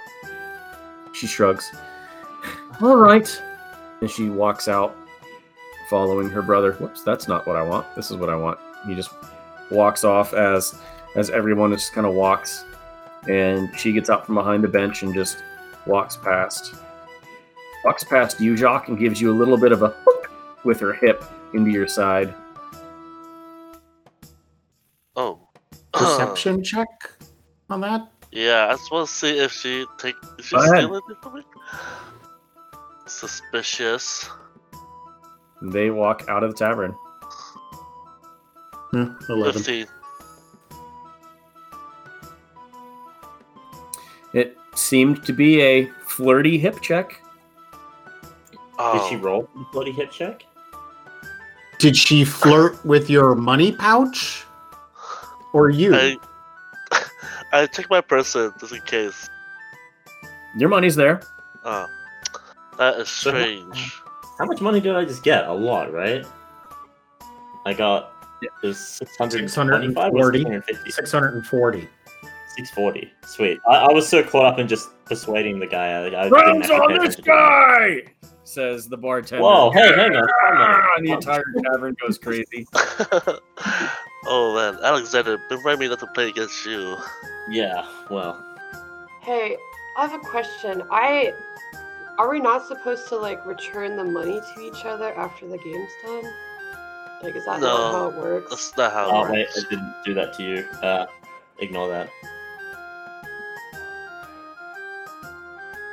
She 1.13 1.27
shrugs. 1.27 1.71
All 2.81 2.97
right. 2.97 3.43
And 4.01 4.11
she 4.11 4.29
walks 4.29 4.69
out, 4.69 4.97
following 5.89 6.29
her 6.31 6.43
brother. 6.43 6.73
Whoops, 6.73 7.03
that's 7.03 7.29
not 7.29 7.47
what 7.47 7.57
I 7.57 7.63
want. 7.63 7.87
This 7.95 8.11
is 8.11 8.17
what 8.17 8.29
I 8.29 8.37
want. 8.37 8.59
He 8.87 8.95
just 8.95 9.11
walks 9.71 10.05
off 10.05 10.35
as 10.35 10.79
as 11.15 11.31
everyone 11.31 11.71
just 11.73 11.93
kind 11.93 12.07
of 12.07 12.15
walks, 12.15 12.65
and 13.29 13.71
she 13.79 13.93
gets 13.93 14.11
out 14.11 14.27
from 14.27 14.35
behind 14.35 14.65
the 14.65 14.69
bench 14.69 15.03
and 15.03 15.15
just 15.15 15.43
walks 15.87 16.17
past. 16.17 16.75
Walks 17.85 18.03
past 18.03 18.41
you, 18.41 18.57
Jock, 18.57 18.89
and 18.89 18.99
gives 18.99 19.21
you 19.21 19.31
a 19.31 19.37
little 19.37 19.57
bit 19.57 19.71
of 19.71 19.83
a 19.83 19.95
hook 20.05 20.31
with 20.65 20.81
her 20.81 20.95
hip 20.95 21.25
into 21.53 21.71
your 21.71 21.87
side. 21.87 22.35
Oh. 25.17 25.39
Perception 25.93 26.57
oh. 26.57 26.63
check 26.63 26.89
on 27.71 27.81
that? 27.83 28.09
Yeah, 28.35 28.67
I 28.69 28.73
just 28.73 28.91
want 28.91 29.09
to 29.09 29.15
see 29.15 29.39
if 29.39 29.53
she 29.53 29.87
take 29.97 30.17
if 30.39 30.47
she 30.47 30.57
Go 30.57 30.63
ahead. 30.63 30.91
from 31.23 31.35
me. 31.37 31.43
Suspicious. 33.07 34.29
They 35.63 35.91
walk 35.91 36.25
out 36.29 36.43
of 36.43 36.51
the 36.51 36.57
tavern. 36.57 36.91
Hmm, 38.91 39.13
Eleven. 39.31 39.63
Fifteen. 39.63 39.87
It 44.33 44.59
seemed 44.75 45.25
to 45.27 45.33
be 45.33 45.63
a 45.63 45.87
flirty 46.07 46.59
hip 46.59 46.81
check. 46.81 47.21
Oh. 48.79 48.99
Did 48.99 49.09
she 49.09 49.17
roll 49.17 49.49
the 49.55 49.65
bloody 49.73 49.93
hit 49.93 50.11
check? 50.11 50.43
Did 51.79 51.97
she 51.97 52.25
flirt 52.25 52.85
with 52.85 53.09
your 53.09 53.37
money 53.37 53.71
pouch? 53.71 54.45
Or 55.53 55.71
you? 55.71 55.95
I 55.95 56.17
I 57.55 57.67
check 57.67 57.89
my 57.89 58.01
person 58.01 58.53
just 58.61 58.73
in 58.75 58.81
case. 58.83 59.29
Your 60.59 60.69
money's 60.69 60.97
there. 60.97 61.21
Oh, 61.65 61.87
that 62.79 62.97
is 63.01 63.09
So- 63.09 63.31
strange. 63.31 64.01
How 64.39 64.45
much 64.47 64.61
money 64.61 64.81
did 64.81 64.97
I 64.97 65.05
just 65.05 65.23
get? 65.23 65.47
A 65.47 65.53
lot, 65.53 65.93
right? 65.93 66.27
I 67.65 67.73
got 67.73 68.11
Yeah. 68.43 68.49
there's 68.63 68.79
640. 68.79 69.49
640. 69.89 71.89
640. 72.57 73.13
sweet 73.27 73.59
I, 73.69 73.75
I 73.77 73.93
was 73.93 74.07
so 74.09 74.23
caught 74.23 74.45
up 74.45 74.59
in 74.59 74.69
just 74.69 74.89
persuading 75.07 75.59
the 75.61 75.67
guy 75.67 75.89
I, 75.89 76.01
I 76.01 76.05
didn't 76.11 76.31
Runs 76.33 76.71
on 76.71 76.93
this 76.93 76.99
attention 77.17 77.25
to 77.25 77.31
it. 77.31 77.35
guy! 77.35 78.03
Says 78.45 78.87
the 78.89 78.97
bartender. 78.97 79.43
whoa 79.43 79.71
hey 79.71 79.93
hang 79.95 80.15
on 80.17 80.29
Ah, 80.53 80.87
and 80.99 81.07
the 81.07 81.13
entire 81.13 81.45
tavern 81.73 81.97
goes 82.05 82.19
crazy. 82.19 82.67
oh 84.27 84.55
man, 84.55 84.79
Alexander, 84.85 85.39
remind 85.51 85.81
me 85.81 85.89
not 85.89 86.01
to 86.01 86.07
play 86.09 86.29
against 86.29 86.65
you. 86.67 86.97
Yeah 87.51 87.87
well 88.11 88.43
hey, 89.23 89.57
I 89.97 90.07
have 90.07 90.15
a 90.15 90.19
question. 90.25 90.83
I 90.91 91.33
are 92.19 92.31
we 92.31 92.41
not 92.41 92.67
supposed 92.67 93.09
to 93.09 93.17
like 93.17 93.45
return 93.47 93.97
the 93.97 94.05
money 94.05 94.41
to 94.55 94.61
each 94.61 94.85
other 94.85 95.13
after 95.15 95.49
the 95.49 95.59
game's 95.59 95.91
done? 96.05 96.25
Like, 97.23 97.35
is 97.35 97.45
that 97.47 97.61
No, 97.61 97.67
not 97.67 97.93
how 97.93 98.09
it 98.11 98.17
works? 98.17 98.51
That's 98.51 98.77
not 98.77 98.93
how 98.93 99.09
it 99.09 99.13
oh 99.13 99.21
works. 99.23 99.33
wait 99.33 99.49
I 99.67 99.71
didn't 99.71 99.95
do 100.05 100.15
that 100.15 100.35
to 100.35 100.43
you 100.43 100.59
uh 100.83 101.07
ignore 101.59 101.89
that 101.89 102.11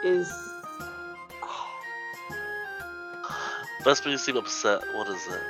Is 0.04 0.32
Vesper, 3.84 4.10
you 4.10 4.18
seem 4.18 4.38
upset. 4.38 4.82
What 4.94 5.08
is 5.08 5.26
it? 5.28 5.42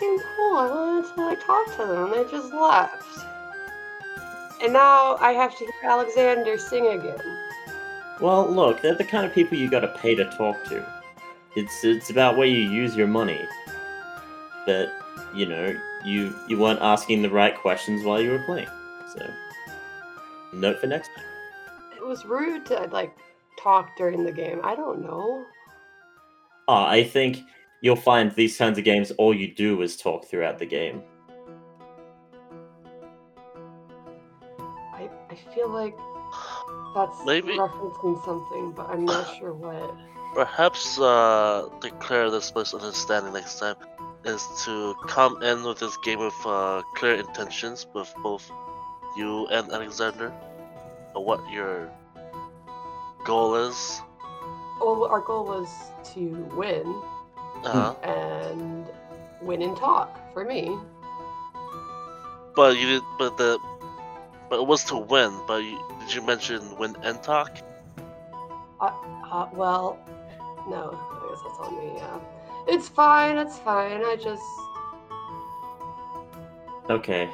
Well, 0.00 0.16
I 0.16 0.18
seem 0.18 0.18
cool. 0.36 0.56
I 0.56 0.68
wanted 0.70 1.14
to 1.14 1.20
like 1.26 1.44
talk 1.44 1.66
to 1.76 1.86
them. 1.86 2.10
They 2.10 2.30
just 2.30 2.52
left, 2.52 3.04
and 4.62 4.72
now 4.72 5.16
I 5.16 5.32
have 5.32 5.52
to 5.58 5.64
hear 5.64 5.90
Alexander 5.90 6.58
sing 6.58 6.86
again. 6.88 7.20
well 8.20 8.48
look 8.50 8.80
they're 8.82 8.94
the 8.96 9.04
kind 9.04 9.24
of 9.24 9.32
people 9.32 9.56
you 9.56 9.70
gotta 9.70 9.88
pay 9.98 10.14
to 10.14 10.24
talk 10.36 10.56
to 10.64 10.84
it's 11.54 11.84
it's 11.84 12.10
about 12.10 12.36
where 12.36 12.48
you 12.48 12.68
use 12.68 12.96
your 12.96 13.06
money 13.06 13.40
that 14.66 14.88
you 15.34 15.46
know 15.46 15.72
you 16.04 16.34
you 16.48 16.58
weren't 16.58 16.80
asking 16.82 17.22
the 17.22 17.30
right 17.30 17.56
questions 17.56 18.04
while 18.04 18.20
you 18.20 18.32
were 18.32 18.42
playing 18.44 18.66
so 19.16 19.30
note 20.52 20.80
for 20.80 20.88
next 20.88 21.08
time 21.14 21.24
It 21.96 22.04
was 22.04 22.24
rude 22.24 22.66
to 22.66 22.88
like 22.90 23.16
talk 23.56 23.96
during 23.96 24.24
the 24.24 24.32
game. 24.32 24.60
I 24.64 24.74
don't 24.74 25.00
know. 25.02 25.44
Oh, 26.68 26.84
I 26.84 27.04
think 27.04 27.38
you'll 27.80 27.96
find 27.96 28.32
these 28.32 28.56
kinds 28.56 28.78
of 28.78 28.84
games, 28.84 29.10
all 29.12 29.34
you 29.34 29.54
do 29.54 29.82
is 29.82 29.96
talk 29.96 30.26
throughout 30.26 30.58
the 30.58 30.66
game. 30.66 31.02
I, 34.94 35.08
I 35.30 35.34
feel 35.54 35.68
like 35.68 35.96
that's 36.94 37.24
Maybe- 37.24 37.56
referencing 37.56 38.24
something, 38.24 38.72
but 38.72 38.88
I'm 38.90 39.04
not 39.04 39.36
sure 39.38 39.52
what. 39.52 39.94
Perhaps 40.34 40.98
uh, 41.00 41.68
declare 41.80 42.30
this 42.30 42.54
misunderstanding 42.54 43.32
next 43.32 43.58
time 43.58 43.76
is 44.24 44.46
to 44.64 44.94
come 45.06 45.42
in 45.42 45.62
with 45.62 45.78
this 45.78 45.96
game 46.04 46.18
with 46.18 46.34
uh, 46.44 46.82
clear 46.96 47.14
intentions 47.14 47.86
with 47.94 48.12
both 48.22 48.50
you 49.16 49.46
and 49.48 49.72
Alexander, 49.72 50.32
or 51.14 51.24
what 51.24 51.40
your 51.50 51.90
goal 53.24 53.54
is. 53.54 54.02
Well, 54.80 55.06
our 55.06 55.20
goal 55.20 55.46
was 55.46 55.68
to 56.14 56.28
win 56.54 56.84
Uh, 57.64 57.94
and 58.02 58.86
win 59.42 59.62
and 59.62 59.76
talk 59.76 60.32
for 60.32 60.44
me. 60.44 60.76
But 62.56 62.76
you 62.78 62.86
did, 62.86 63.02
but 63.18 63.36
the, 63.36 63.58
but 64.50 64.60
it 64.60 64.66
was 64.66 64.84
to 64.84 64.96
win. 64.96 65.32
But 65.46 65.58
you, 65.64 65.78
did 66.00 66.14
you 66.14 66.22
mention 66.22 66.76
win 66.78 66.96
and 67.02 67.22
talk? 67.22 67.58
Uh, 68.80 69.46
well, 69.52 69.98
no, 70.68 70.90
I 70.96 71.28
guess 71.30 71.42
that's 71.42 71.58
on 71.68 71.78
me. 71.78 71.92
Yeah, 71.96 72.18
it's 72.66 72.88
fine. 72.88 73.36
It's 73.38 73.58
fine. 73.58 74.02
I 74.04 74.16
just 74.16 74.42
Okay. 76.90 77.28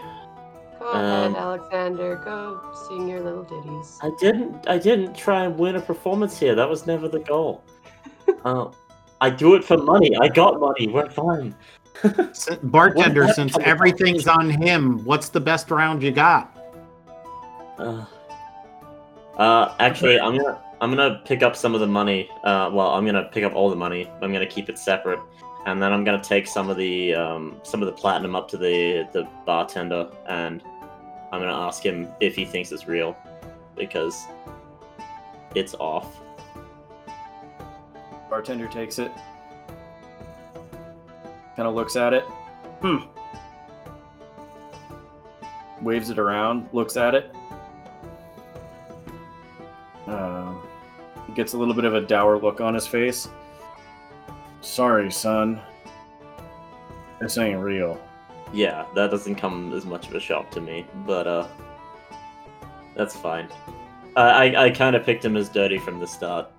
go 0.80 0.86
ahead, 0.90 1.26
Um, 1.30 1.36
Alexander. 1.36 2.16
Go 2.24 2.60
sing 2.88 3.08
your 3.08 3.20
little 3.20 3.44
ditties. 3.44 3.98
I 4.02 4.10
didn't. 4.18 4.68
I 4.68 4.78
didn't 4.78 5.14
try 5.14 5.44
and 5.44 5.56
win 5.58 5.76
a 5.76 5.80
performance 5.80 6.38
here. 6.38 6.54
That 6.54 6.68
was 6.68 6.86
never 6.86 7.08
the 7.08 7.20
goal. 7.20 7.62
uh, 8.44 8.66
I 9.24 9.30
do 9.30 9.54
it 9.54 9.64
for 9.64 9.78
money. 9.78 10.14
I 10.20 10.28
got 10.28 10.60
money. 10.60 10.86
We're 10.86 11.08
fine. 11.08 11.54
Bartender, 12.64 13.26
since 13.28 13.56
everything's 13.58 14.26
on 14.26 14.50
him, 14.50 15.02
what's 15.06 15.30
the 15.30 15.40
best 15.40 15.70
round 15.70 16.02
you 16.02 16.10
got? 16.10 16.54
Uh, 17.78 18.04
uh, 19.38 19.74
actually, 19.78 20.20
I'm 20.20 20.36
gonna 20.36 20.62
I'm 20.82 20.94
gonna 20.94 21.22
pick 21.24 21.42
up 21.42 21.56
some 21.56 21.74
of 21.74 21.80
the 21.80 21.86
money. 21.86 22.28
Uh, 22.44 22.68
well, 22.70 22.88
I'm 22.90 23.06
gonna 23.06 23.30
pick 23.32 23.44
up 23.44 23.54
all 23.54 23.70
the 23.70 23.76
money. 23.76 24.10
I'm 24.20 24.30
gonna 24.30 24.44
keep 24.44 24.68
it 24.68 24.78
separate, 24.78 25.20
and 25.64 25.82
then 25.82 25.90
I'm 25.90 26.04
gonna 26.04 26.22
take 26.22 26.46
some 26.46 26.68
of 26.68 26.76
the 26.76 27.14
um, 27.14 27.58
some 27.62 27.80
of 27.80 27.86
the 27.86 27.92
platinum 27.92 28.36
up 28.36 28.46
to 28.48 28.58
the 28.58 29.08
the 29.14 29.26
bartender, 29.46 30.10
and 30.28 30.62
I'm 31.32 31.40
gonna 31.40 31.66
ask 31.66 31.82
him 31.82 32.08
if 32.20 32.34
he 32.34 32.44
thinks 32.44 32.72
it's 32.72 32.86
real, 32.86 33.16
because 33.74 34.22
it's 35.54 35.72
off. 35.76 36.20
Bartender 38.30 38.66
takes 38.68 38.98
it. 38.98 39.12
Kind 41.56 41.68
of 41.68 41.74
looks 41.74 41.96
at 41.96 42.12
it. 42.12 42.24
Hmm. 42.80 42.98
Waves 45.82 46.10
it 46.10 46.18
around, 46.18 46.68
looks 46.72 46.96
at 46.96 47.14
it. 47.14 47.34
Uh, 50.06 50.54
gets 51.34 51.52
a 51.52 51.58
little 51.58 51.74
bit 51.74 51.84
of 51.84 51.94
a 51.94 52.00
dour 52.00 52.38
look 52.38 52.60
on 52.60 52.74
his 52.74 52.86
face. 52.86 53.28
Sorry, 54.60 55.10
son. 55.10 55.60
This 57.20 57.38
ain't 57.38 57.60
real. 57.60 58.00
Yeah, 58.52 58.86
that 58.94 59.10
doesn't 59.10 59.36
come 59.36 59.72
as 59.72 59.84
much 59.84 60.08
of 60.08 60.14
a 60.14 60.20
shock 60.20 60.50
to 60.52 60.60
me, 60.60 60.86
but 61.06 61.26
uh, 61.26 61.46
that's 62.96 63.16
fine. 63.16 63.48
I 64.16 64.22
I, 64.22 64.64
I 64.64 64.70
kind 64.70 64.94
of 64.96 65.04
picked 65.04 65.24
him 65.24 65.36
as 65.36 65.48
dirty 65.48 65.78
from 65.78 66.00
the 66.00 66.06
start. 66.06 66.50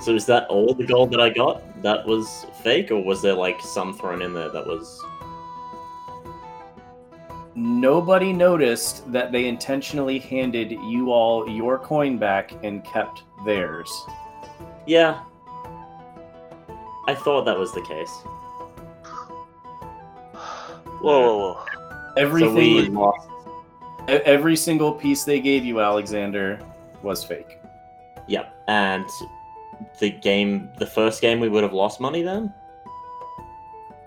So 0.00 0.14
is 0.14 0.24
that 0.26 0.46
all 0.48 0.72
the 0.72 0.84
gold 0.86 1.10
that 1.12 1.20
I 1.20 1.28
got? 1.28 1.82
That 1.82 2.06
was 2.06 2.46
fake, 2.62 2.90
or 2.90 3.02
was 3.02 3.20
there 3.20 3.34
like 3.34 3.60
some 3.60 3.92
thrown 3.92 4.22
in 4.22 4.32
there 4.32 4.48
that 4.50 4.66
was? 4.66 5.02
Nobody 7.54 8.32
noticed 8.32 9.10
that 9.12 9.32
they 9.32 9.46
intentionally 9.46 10.18
handed 10.18 10.70
you 10.70 11.12
all 11.12 11.46
your 11.48 11.78
coin 11.78 12.16
back 12.16 12.52
and 12.62 12.82
kept 12.84 13.24
theirs. 13.44 13.90
Yeah, 14.86 15.22
I 17.06 17.14
thought 17.14 17.44
that 17.44 17.58
was 17.58 17.72
the 17.72 17.82
case. 17.82 18.10
whoa, 21.00 21.00
whoa, 21.02 21.36
whoa! 21.54 21.64
Everything, 22.16 22.48
So 22.50 22.54
we 22.54 22.88
lost. 22.88 23.28
every 24.08 24.56
single 24.56 24.92
piece 24.92 25.24
they 25.24 25.40
gave 25.40 25.64
you, 25.64 25.80
Alexander, 25.80 26.58
was 27.02 27.22
fake. 27.22 27.58
Yep, 28.28 28.54
and 28.68 29.04
the 29.98 30.10
game, 30.10 30.70
the 30.78 30.86
first 30.86 31.20
game, 31.20 31.40
we 31.40 31.48
would 31.48 31.62
have 31.62 31.72
lost 31.72 32.00
money 32.00 32.22
then. 32.22 32.52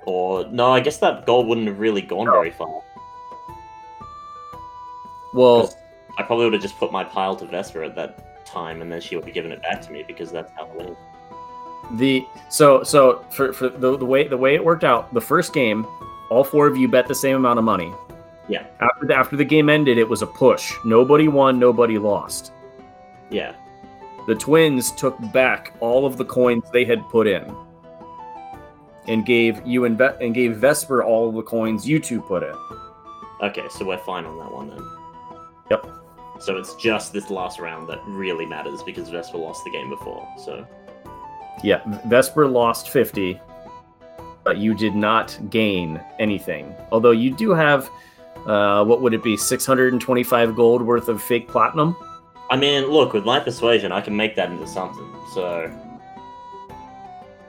Or 0.06 0.46
no, 0.48 0.72
I 0.72 0.80
guess 0.82 0.98
that 0.98 1.26
gold 1.26 1.48
wouldn't 1.48 1.68
have 1.68 1.80
really 1.80 2.02
gone 2.02 2.26
very 2.26 2.52
far. 2.52 2.82
Well, 5.34 5.74
I 6.18 6.24
probably 6.24 6.46
would 6.46 6.54
have 6.54 6.62
just 6.62 6.78
put 6.78 6.92
my 6.92 7.04
pile 7.04 7.36
to 7.38 7.46
Vesper 7.46 7.84
at 7.84 7.96
that 7.96 8.46
time, 8.46 8.82
and 8.82 8.92
then 8.92 9.02
she 9.02 9.16
would 9.16 9.26
have 9.26 9.34
given 9.34 9.52
it 9.52 9.62
back 9.62 9.82
to 9.82 9.92
me 9.92 10.04
because 10.06 10.32
that's 10.32 10.52
how 10.52 10.70
it 10.78 10.90
is. 10.90 10.98
the 11.92 12.26
so 12.50 12.84
so 12.84 13.26
for, 13.30 13.54
for 13.54 13.70
the, 13.70 13.98
the 13.98 14.06
way 14.06 14.28
the 14.28 14.38
way 14.38 14.56
it 14.56 14.64
worked 14.64 14.84
out, 14.84 15.14
the 15.14 15.22
first 15.22 15.54
game, 15.54 15.86
all 16.30 16.44
four 16.44 16.68
of 16.68 16.78
you 16.78 16.88
bet 16.88 17.08
the 17.08 17.16
same 17.16 17.36
amount 17.36 17.60
of 17.60 17.66
money. 17.66 17.92
Yeah. 18.48 18.66
After 18.82 19.06
the, 19.08 19.16
after 19.16 19.36
the 19.38 19.46
game 19.46 19.70
ended, 19.70 19.98
it 19.98 20.08
was 20.08 20.22
a 20.22 20.28
push. 20.28 20.74
Nobody 20.84 21.30
won, 21.30 21.60
nobody 21.60 21.98
lost. 21.98 22.52
Yeah, 23.30 23.54
The 24.28 24.36
twins 24.36 24.92
took 24.92 25.18
back 25.34 25.76
all 25.80 26.06
of 26.06 26.18
the 26.18 26.26
coins 26.26 26.64
they 26.72 26.86
had 26.86 27.02
put 27.10 27.28
in, 27.28 27.56
and 29.08 29.26
gave 29.26 29.66
you 29.66 29.86
and, 29.86 29.98
Ve- 29.98 30.16
and 30.22 30.34
gave 30.34 30.58
Vesper 30.58 31.04
all 31.04 31.30
of 31.30 31.36
the 31.36 31.42
coins 31.42 31.88
you 31.88 32.00
two 32.00 32.22
put 32.22 32.44
in. 32.44 32.56
Okay, 33.42 33.66
so 33.70 33.86
we're 33.86 33.98
fine 33.98 34.26
on 34.26 34.38
that 34.40 34.54
one 34.54 34.70
then. 34.70 34.90
Yep. 35.72 35.88
So 36.40 36.58
it's 36.58 36.76
just 36.76 37.12
this 37.14 37.30
last 37.30 37.60
round 37.60 37.88
that 37.90 38.00
really 38.08 38.46
matters 38.46 38.82
because 38.84 39.10
Vesper 39.10 39.38
lost 39.38 39.64
the 39.66 39.72
game 39.72 39.90
before. 39.90 40.26
So 40.38 40.66
Yeah, 41.64 41.82
Vesper 42.06 42.48
lost 42.48 42.90
50, 42.90 43.40
but 44.44 44.58
you 44.58 44.74
did 44.74 44.96
not 44.96 45.38
gain 45.50 46.02
anything. 46.20 46.74
Although 46.92 47.12
you 47.12 47.34
do 47.34 47.52
have, 47.52 47.90
uh, 48.46 48.84
what 48.86 49.02
would 49.02 49.14
it 49.14 49.24
be, 49.24 49.36
625 49.38 50.56
gold 50.56 50.82
worth 50.82 51.08
of 51.10 51.22
fake 51.22 51.48
platinum? 51.50 51.96
I 52.54 52.56
mean, 52.56 52.86
look, 52.86 53.14
with 53.14 53.26
my 53.26 53.40
persuasion, 53.40 53.92
I 53.92 54.00
can 54.00 54.16
make 54.16 54.36
that 54.36 54.52
into 54.52 54.68
something. 54.68 55.10
So 55.34 55.72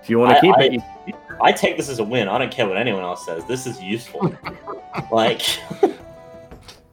If 0.03 0.09
you 0.09 0.19
want 0.19 0.31
to 0.33 0.39
I- 0.39 0.41
keep 0.41 0.57
I- 0.57 0.63
it, 0.65 0.73
you, 0.73 1.15
I 1.43 1.53
take 1.53 1.77
this 1.77 1.91
as 1.91 1.99
a 1.99 2.05
win. 2.05 2.27
I 2.27 2.39
don't 2.39 2.51
care 2.51 2.67
what 2.67 2.79
anyone 2.79 3.03
else 3.03 3.27
says. 3.27 3.45
This 3.45 3.67
is 3.67 3.83
useful. 3.83 4.35
like, 5.13 5.43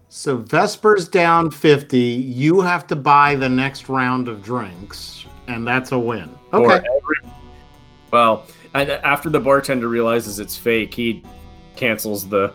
So 0.09 0.35
Vesper's 0.35 1.07
down 1.07 1.51
50. 1.51 1.97
You 1.97 2.59
have 2.59 2.85
to 2.87 2.97
buy 2.97 3.35
the 3.35 3.47
next 3.47 3.87
round 3.87 4.27
of 4.27 4.43
drinks, 4.43 5.25
and 5.47 5.65
that's 5.65 5.93
a 5.93 5.99
win. 5.99 6.35
Okay. 6.51 6.75
every- 6.85 7.31
well, 8.11 8.45
and 8.73 8.89
after 8.89 9.29
the 9.29 9.39
bartender 9.39 9.87
realizes 9.87 10.37
it's 10.39 10.57
fake, 10.57 10.93
he 10.93 11.23
cancels 11.77 12.27
the. 12.27 12.53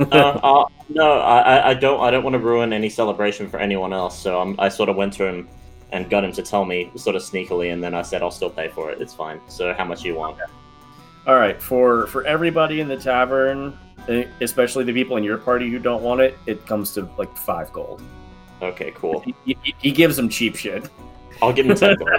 Uh, 0.00 0.04
uh, 0.42 0.64
no, 0.88 1.18
I, 1.20 1.70
I- 1.70 1.74
don't. 1.74 2.00
I 2.00 2.10
don't 2.10 2.24
want 2.24 2.34
to 2.34 2.38
ruin 2.40 2.72
any 2.72 2.88
celebration 2.88 3.48
for 3.48 3.58
anyone 3.58 3.92
else. 3.92 4.18
So 4.18 4.40
I'm, 4.40 4.58
I 4.58 4.68
sort 4.68 4.88
of 4.88 4.96
went 4.96 5.12
to 5.14 5.26
him 5.26 5.48
and 5.92 6.08
got 6.10 6.24
him 6.24 6.32
to 6.32 6.42
tell 6.42 6.64
me, 6.64 6.90
sort 6.96 7.14
of 7.16 7.22
sneakily, 7.22 7.72
and 7.72 7.82
then 7.82 7.94
I 7.94 8.02
said, 8.02 8.22
"I'll 8.22 8.30
still 8.30 8.50
pay 8.50 8.68
for 8.68 8.90
it. 8.90 9.00
It's 9.00 9.14
fine." 9.14 9.40
So 9.48 9.72
how 9.74 9.84
much 9.84 10.04
you 10.04 10.14
want? 10.14 10.38
All 11.26 11.36
right, 11.36 11.60
for 11.60 12.06
for 12.08 12.24
everybody 12.26 12.80
in 12.80 12.88
the 12.88 12.96
tavern, 12.96 13.78
eh, 14.08 14.26
especially 14.40 14.84
the 14.84 14.92
people 14.92 15.16
in 15.16 15.24
your 15.24 15.38
party 15.38 15.70
who 15.70 15.78
don't 15.78 16.02
want 16.02 16.20
it, 16.20 16.36
it 16.46 16.66
comes 16.66 16.92
to 16.94 17.08
like 17.16 17.34
five 17.36 17.72
gold. 17.72 18.02
Okay, 18.62 18.92
cool. 18.94 19.20
He, 19.20 19.34
he, 19.44 19.74
he 19.78 19.90
gives 19.90 20.16
them 20.16 20.28
cheap 20.28 20.56
shit. 20.56 20.88
I'll 21.42 21.52
give 21.52 21.66
him 21.66 21.76
ten 21.76 21.94
gold. 21.98 22.10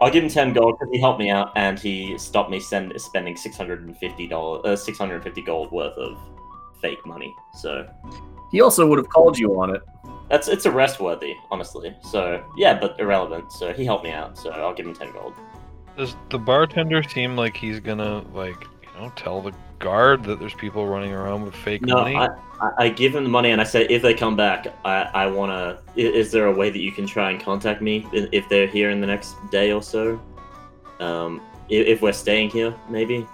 I'll 0.00 0.10
give 0.10 0.24
him 0.24 0.30
ten 0.30 0.52
gold 0.52 0.76
because 0.78 0.90
he 0.92 0.98
helped 0.98 1.18
me 1.20 1.30
out 1.30 1.52
and 1.56 1.78
he 1.78 2.16
stopped 2.18 2.50
me 2.50 2.58
send, 2.60 2.98
spending 3.00 3.36
six 3.36 3.56
hundred 3.56 3.86
and 3.86 3.96
fifty 3.98 4.26
dollars, 4.26 4.62
uh, 4.64 4.76
six 4.76 4.96
hundred 4.98 5.16
and 5.16 5.24
fifty 5.24 5.42
gold 5.42 5.70
worth 5.72 5.96
of 5.98 6.16
fake 6.80 7.04
money. 7.04 7.34
So 7.58 7.86
He 8.50 8.60
also 8.62 8.86
would 8.86 8.98
have 8.98 9.08
called 9.10 9.38
you 9.38 9.60
on 9.60 9.74
it. 9.74 9.82
that's 10.30 10.48
it's 10.48 10.64
arrest 10.66 11.00
worthy, 11.00 11.34
honestly. 11.50 11.94
So 12.02 12.42
yeah, 12.56 12.78
but 12.80 12.98
irrelevant. 12.98 13.52
So 13.52 13.72
he 13.72 13.84
helped 13.84 14.04
me 14.04 14.10
out. 14.12 14.38
So 14.38 14.50
I'll 14.50 14.74
give 14.74 14.86
him 14.86 14.94
ten 14.94 15.12
gold. 15.12 15.34
Does 15.96 16.16
the 16.30 16.38
bartender 16.38 17.02
seem 17.02 17.36
like 17.36 17.56
he's 17.56 17.78
gonna 17.80 18.24
like 18.32 18.56
you 18.82 19.00
know 19.00 19.12
tell 19.16 19.42
the 19.42 19.52
guard 19.80 20.22
that 20.24 20.38
there's 20.38 20.54
people 20.54 20.86
running 20.86 21.12
around 21.12 21.44
with 21.44 21.54
fake 21.56 21.82
No, 21.82 21.96
money? 21.96 22.14
I, 22.14 22.26
I, 22.60 22.70
I 22.78 22.88
give 22.90 23.14
him 23.16 23.24
the 23.24 23.30
money 23.30 23.50
and 23.50 23.60
I 23.60 23.64
say 23.64 23.86
if 23.86 24.02
they 24.02 24.14
come 24.14 24.36
back, 24.36 24.68
I, 24.84 25.02
I 25.14 25.26
wanna. 25.26 25.78
i- 25.96 26.00
Is 26.00 26.30
there 26.30 26.46
a 26.46 26.52
way 26.52 26.70
that 26.70 26.78
you 26.78 26.92
can 26.92 27.06
try 27.06 27.30
and 27.32 27.40
contact 27.40 27.82
me 27.82 28.06
if 28.12 28.48
they're 28.48 28.66
here 28.68 28.90
in 28.90 29.00
the 29.00 29.06
next 29.06 29.34
day 29.50 29.72
or 29.72 29.82
so? 29.82 30.20
Um, 31.00 31.40
i- 31.70 31.74
if 31.74 32.00
we're 32.02 32.12
staying 32.12 32.50
here, 32.50 32.72
maybe. 32.88 33.26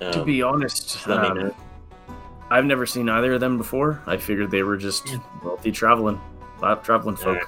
To 0.00 0.20
Um, 0.20 0.26
be 0.26 0.42
honest, 0.42 0.92
just 0.94 1.06
let 1.06 1.22
me 1.22 1.28
um, 1.28 1.38
know. 1.38 1.54
I've 2.50 2.64
never 2.64 2.84
seen 2.86 3.08
either 3.08 3.34
of 3.34 3.40
them 3.40 3.56
before. 3.58 4.02
I 4.06 4.16
figured 4.16 4.50
they 4.50 4.62
were 4.62 4.76
just 4.76 5.08
wealthy 5.44 5.70
traveling, 5.70 6.20
traveling 6.82 7.16
folk. 7.16 7.26
Alright. 7.26 7.46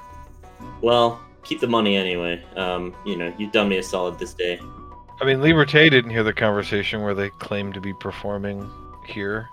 Well, 0.82 1.20
keep 1.42 1.60
the 1.60 1.66
money 1.66 1.96
anyway. 1.96 2.42
Um, 2.56 2.94
you 3.04 3.16
know, 3.16 3.32
you've 3.38 3.52
done 3.52 3.68
me 3.68 3.76
a 3.78 3.82
solid 3.82 4.18
this 4.18 4.32
day. 4.34 4.60
I 5.20 5.24
mean, 5.24 5.38
Liberté 5.38 5.90
didn't 5.90 6.10
hear 6.10 6.22
the 6.22 6.32
conversation 6.32 7.02
where 7.02 7.14
they 7.14 7.30
claim 7.30 7.72
to 7.72 7.80
be 7.80 7.94
performing 7.94 8.70
here, 9.06 9.48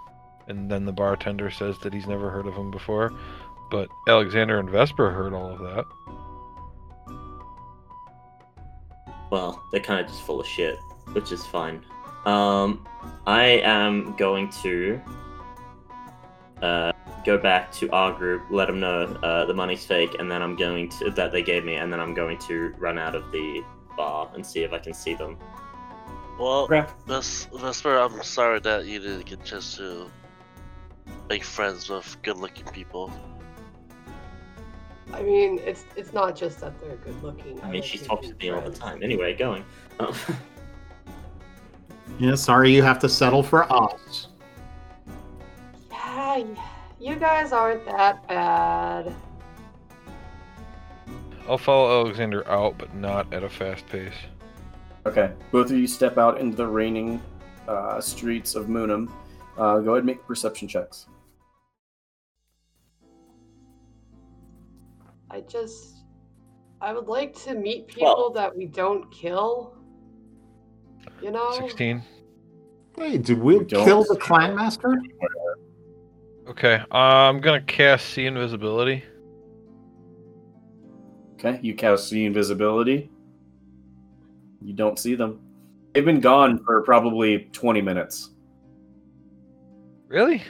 and 0.48 0.69
then 0.69 0.85
the 0.85 0.91
bartender 0.91 1.49
says 1.49 1.77
that 1.80 1.94
he's 1.94 2.07
never 2.07 2.30
heard 2.30 2.48
of 2.48 2.53
him 2.53 2.69
before. 2.69 3.14
But 3.72 3.88
Alexander 4.07 4.60
and 4.60 4.69
Vesper 4.69 5.10
heard 5.10 5.34
all 5.34 5.52
of 5.52 5.60
that. 5.60 5.85
Well, 9.31 9.64
they're 9.72 9.81
kind 9.81 9.99
of 9.99 10.07
just 10.07 10.22
full 10.22 10.41
of 10.41 10.45
shit, 10.45 10.77
which 11.14 11.31
is 11.31 11.45
fine. 11.45 11.81
Um, 12.26 12.85
I 13.26 13.44
am 13.64 14.15
going 14.18 14.49
to 14.61 15.02
uh, 16.61 16.91
go 17.26 17.38
back 17.38 17.72
to 17.73 17.90
our 17.91 18.14
group, 18.14 18.44
let 18.49 18.68
them 18.68 18.80
know 18.80 19.06
uh, 19.23 19.45
the 19.45 19.53
money's 19.53 19.85
fake, 19.85 20.18
and 20.19 20.30
then 20.30 20.41
I'm 20.41 20.56
going 20.56 20.90
to 20.90 21.10
that 21.11 21.31
they 21.31 21.41
gave 21.41 21.64
me, 21.64 21.76
and 21.76 21.91
then 21.91 21.99
I'm 21.99 22.14
going 22.14 22.38
to 22.40 22.73
run 22.77 22.99
out 22.99 23.15
of 23.15 23.31
the 23.31 23.64
bar 23.95 24.30
and 24.34 24.45
see 24.45 24.64
if 24.64 24.74
I 24.74 24.80
can 24.80 24.94
see 24.94 25.14
them. 25.15 25.38
Well, 26.40 26.64
Okay. 26.64 26.86
Ves- 27.07 27.48
Vesper, 27.53 27.98
I'm 27.98 28.22
sorry 28.24 28.60
that 28.61 28.86
you 28.86 28.99
didn't 28.99 29.26
get 29.26 29.40
a 29.41 29.44
chance 29.44 29.78
to 29.78 30.10
make 31.30 31.44
friends 31.44 31.90
with 31.90 32.18
good-looking 32.24 32.65
people. 32.68 33.11
I 35.14 35.22
mean, 35.22 35.60
it's 35.64 35.86
it's 35.95 36.11
not 36.11 36.36
just 36.36 36.60
that 36.61 36.80
they're 36.82 36.95
good 36.98 37.22
looking. 37.22 37.61
I 37.61 37.65
mean, 37.70 37.82
like 37.82 37.84
she 37.84 37.99
to 37.99 38.06
talks 38.06 38.28
to 38.30 38.36
me 38.36 38.49
all 38.49 38.61
the 38.61 38.72
time. 38.72 39.03
Anyway, 39.03 39.34
going. 39.36 39.64
Um, 39.99 40.14
Yeah, 42.20 42.36
sorry 42.36 42.72
you 42.72 42.84
have 42.84 42.99
to 42.99 43.10
settle 43.10 43.41
for 43.41 43.72
us. 43.74 44.28
Yeah, 45.91 46.44
you 46.99 47.15
guys 47.15 47.52
aren't 47.52 47.86
that 47.86 48.28
bad. 48.28 49.15
I'll 51.48 51.57
follow 51.57 52.02
Alexander 52.06 52.48
out, 52.49 52.78
but 52.78 52.94
not 52.95 53.32
at 53.34 53.44
a 53.44 53.49
fast 53.49 53.86
pace. 53.88 54.14
Okay. 55.06 55.32
Both 55.52 55.70
of 55.72 55.78
you 55.78 55.88
step 55.88 56.18
out 56.18 56.40
into 56.40 56.56
the 56.56 56.68
raining 56.68 57.22
uh, 57.68 57.99
streets 57.99 58.56
of 58.56 58.68
Moonum. 58.68 59.11
Uh, 59.57 59.80
go 59.80 59.91
ahead 59.91 59.98
and 59.98 60.06
make 60.06 60.26
perception 60.26 60.68
checks. 60.68 61.07
I 65.30 65.41
just, 65.41 66.03
I 66.80 66.94
would 66.94 67.07
like 67.07 67.36
to 67.44 67.56
meet 67.56 67.88
people 67.88 68.06
Well- 68.15 68.30
that 68.32 68.56
we 68.56 68.65
don't 68.65 69.11
kill. 69.11 69.74
You 71.22 71.32
know, 71.32 71.52
16. 71.60 72.02
Hey, 72.98 73.18
did 73.18 73.40
we 73.41 73.57
We 73.57 73.65
kill 73.65 74.03
the 74.03 74.15
clan 74.15 74.56
master? 74.56 75.02
Okay, 76.48 76.76
uh, 76.91 76.95
I'm 76.95 77.40
gonna 77.41 77.61
cast 77.61 78.07
See 78.10 78.26
Invisibility. 78.26 79.03
Okay. 81.44 81.60
You 81.61 81.76
cast 81.76 82.07
see 82.10 82.26
invisibility. 82.26 83.10
You 84.61 84.74
don't 84.74 84.98
see 84.98 85.15
them. 85.15 85.40
They've 85.94 86.06
been 86.06 86.22
gone 86.22 86.64
for 86.64 86.82
probably 86.84 87.49
20 87.52 87.82
minutes. 87.82 88.32
Really? 90.07 90.41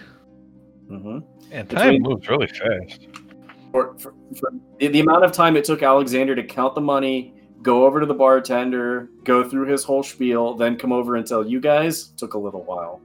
Mm-hmm. 0.89 1.19
And 1.51 1.69
time 1.69 1.93
Between- 1.93 2.03
moves 2.03 2.27
really 2.29 2.47
fast. 2.47 3.07
For, 3.71 3.97
for, 3.97 4.13
for 4.39 4.51
the, 4.79 4.87
the 4.87 4.99
amount 4.99 5.25
of 5.25 5.31
time 5.31 5.57
it 5.57 5.65
took 5.65 5.81
Alexander 5.81 6.35
to 6.35 6.43
count 6.43 6.75
the 6.75 6.81
money, 6.81 7.33
go 7.63 7.85
over 7.85 7.99
to 7.99 8.05
the 8.05 8.13
bartender, 8.13 9.09
go 9.23 9.47
through 9.49 9.67
his 9.67 9.83
whole 9.83 10.03
spiel, 10.03 10.53
then 10.53 10.77
come 10.77 10.91
over 10.91 11.15
and 11.15 11.25
tell 11.25 11.47
you 11.47 11.59
guys 11.59 12.09
took 12.09 12.35
a 12.35 12.37
little 12.37 12.63
while. 12.63 13.01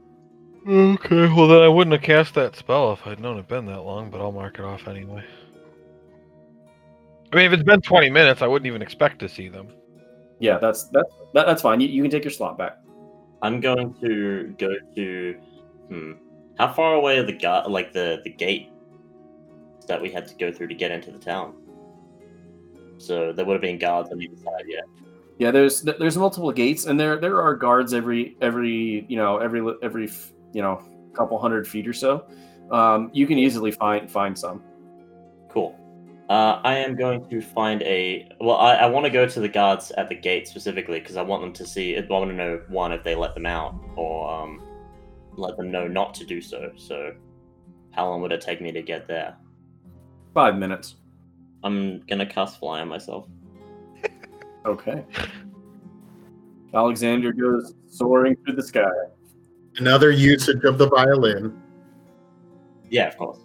Okay, 0.68 1.28
well 1.32 1.48
then 1.48 1.62
I 1.62 1.68
wouldn't 1.68 1.94
have 1.94 2.02
cast 2.02 2.34
that 2.34 2.54
spell 2.54 2.92
if 2.92 3.06
I'd 3.06 3.20
known 3.20 3.36
it'd 3.36 3.48
been 3.48 3.64
that 3.66 3.80
long, 3.80 4.10
but 4.10 4.20
I'll 4.20 4.32
mark 4.32 4.58
it 4.58 4.64
off 4.64 4.86
anyway. 4.88 5.24
I 7.32 7.36
mean, 7.36 7.46
if 7.46 7.52
it's 7.52 7.62
been 7.62 7.80
20 7.80 8.10
minutes, 8.10 8.42
I 8.42 8.46
wouldn't 8.46 8.66
even 8.66 8.82
expect 8.82 9.18
to 9.20 9.28
see 9.28 9.48
them. 9.48 9.68
Yeah, 10.40 10.58
that's 10.58 10.84
that's 10.88 11.12
that, 11.34 11.46
that's 11.46 11.62
fine. 11.62 11.80
You, 11.80 11.88
you 11.88 12.02
can 12.02 12.10
take 12.10 12.24
your 12.24 12.30
slot 12.30 12.56
back. 12.56 12.78
I'm 13.42 13.60
going 13.60 13.94
to 14.00 14.54
go 14.58 14.74
to. 14.94 15.34
Hmm. 15.88 16.12
How 16.58 16.72
far 16.72 16.94
away 16.94 17.18
are 17.18 17.24
the 17.24 17.32
gu- 17.32 17.70
like 17.70 17.92
the 17.92 18.20
the 18.24 18.30
gate 18.30 18.70
that 19.86 20.00
we 20.00 20.10
had 20.10 20.26
to 20.28 20.34
go 20.36 20.52
through 20.52 20.68
to 20.68 20.74
get 20.74 20.90
into 20.90 21.10
the 21.10 21.18
town? 21.18 21.54
So 22.98 23.32
there 23.32 23.44
would 23.44 23.54
have 23.54 23.62
been 23.62 23.78
guards 23.78 24.10
on 24.10 24.20
either 24.20 24.36
side. 24.36 24.64
Yeah. 24.66 24.80
Yeah, 25.38 25.52
there's 25.52 25.82
there's 25.82 26.16
multiple 26.16 26.50
gates, 26.50 26.86
and 26.86 26.98
there 26.98 27.20
there 27.20 27.40
are 27.40 27.54
guards 27.54 27.94
every 27.94 28.36
every 28.40 29.06
you 29.08 29.16
know 29.16 29.38
every 29.38 29.62
every 29.82 30.10
you 30.52 30.62
know 30.62 30.82
couple 31.14 31.38
hundred 31.38 31.66
feet 31.66 31.86
or 31.86 31.92
so. 31.92 32.26
Um, 32.72 33.10
you 33.12 33.26
can 33.26 33.38
easily 33.38 33.70
find 33.70 34.10
find 34.10 34.36
some. 34.36 34.62
Cool. 35.48 35.77
Uh, 36.28 36.60
I 36.62 36.76
am 36.76 36.94
going 36.94 37.26
to 37.30 37.40
find 37.40 37.82
a. 37.82 38.28
Well, 38.38 38.56
I, 38.56 38.74
I 38.74 38.86
want 38.86 39.06
to 39.06 39.10
go 39.10 39.26
to 39.26 39.40
the 39.40 39.48
guards 39.48 39.90
at 39.92 40.10
the 40.10 40.14
gate 40.14 40.46
specifically 40.46 41.00
because 41.00 41.16
I 41.16 41.22
want 41.22 41.42
them 41.42 41.54
to 41.54 41.66
see. 41.66 41.96
I 41.96 42.04
want 42.06 42.30
to 42.30 42.36
know 42.36 42.60
one 42.68 42.92
if 42.92 43.02
they 43.02 43.14
let 43.14 43.34
them 43.34 43.46
out 43.46 43.74
or 43.96 44.30
um, 44.30 44.62
let 45.36 45.56
them 45.56 45.70
know 45.70 45.88
not 45.88 46.12
to 46.14 46.26
do 46.26 46.42
so. 46.42 46.72
So, 46.76 47.14
how 47.92 48.10
long 48.10 48.20
would 48.20 48.32
it 48.32 48.42
take 48.42 48.60
me 48.60 48.72
to 48.72 48.82
get 48.82 49.08
there? 49.08 49.36
Five 50.34 50.56
minutes. 50.56 50.96
I'm 51.64 52.00
gonna 52.00 52.26
cast 52.26 52.58
fly 52.58 52.80
on 52.80 52.88
myself. 52.88 53.26
Okay. 54.66 55.02
Alexander 56.74 57.32
goes 57.32 57.72
soaring 57.88 58.36
through 58.44 58.56
the 58.56 58.62
sky. 58.62 58.90
Another 59.76 60.10
usage 60.10 60.64
of 60.64 60.76
the 60.76 60.88
violin. 60.88 61.62
Yeah, 62.90 63.08
of 63.08 63.16
course. 63.16 63.38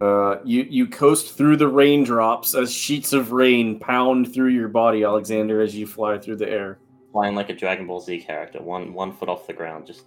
Uh, 0.00 0.36
you 0.44 0.66
you 0.68 0.86
coast 0.86 1.36
through 1.36 1.56
the 1.56 1.68
raindrops 1.68 2.54
as 2.54 2.72
sheets 2.72 3.14
of 3.14 3.32
rain 3.32 3.78
pound 3.78 4.32
through 4.32 4.48
your 4.48 4.68
body, 4.68 5.04
Alexander, 5.04 5.62
as 5.62 5.74
you 5.74 5.86
fly 5.86 6.18
through 6.18 6.36
the 6.36 6.48
air. 6.48 6.78
Flying 7.12 7.34
like 7.34 7.48
a 7.48 7.54
Dragon 7.54 7.86
Ball 7.86 8.00
Z 8.00 8.20
character, 8.20 8.60
one 8.60 8.92
one 8.92 9.12
foot 9.12 9.30
off 9.30 9.46
the 9.46 9.54
ground, 9.54 9.86
just 9.86 10.04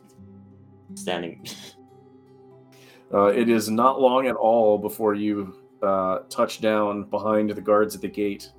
standing. 0.95 1.45
Uh, 3.11 3.25
it 3.25 3.49
is 3.49 3.71
not 3.71 3.99
long 3.99 4.27
at 4.27 4.35
all 4.35 4.77
before 4.77 5.15
you 5.15 5.55
uh, 5.81 6.19
touch 6.29 6.61
down 6.61 7.03
behind 7.05 7.49
the 7.49 7.59
guards 7.59 7.95
at 7.95 8.01
the 8.01 8.07
gate. 8.07 8.51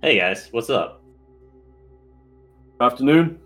hey 0.00 0.16
guys, 0.16 0.48
what's 0.52 0.70
up? 0.70 1.02
Afternoon. 2.80 3.40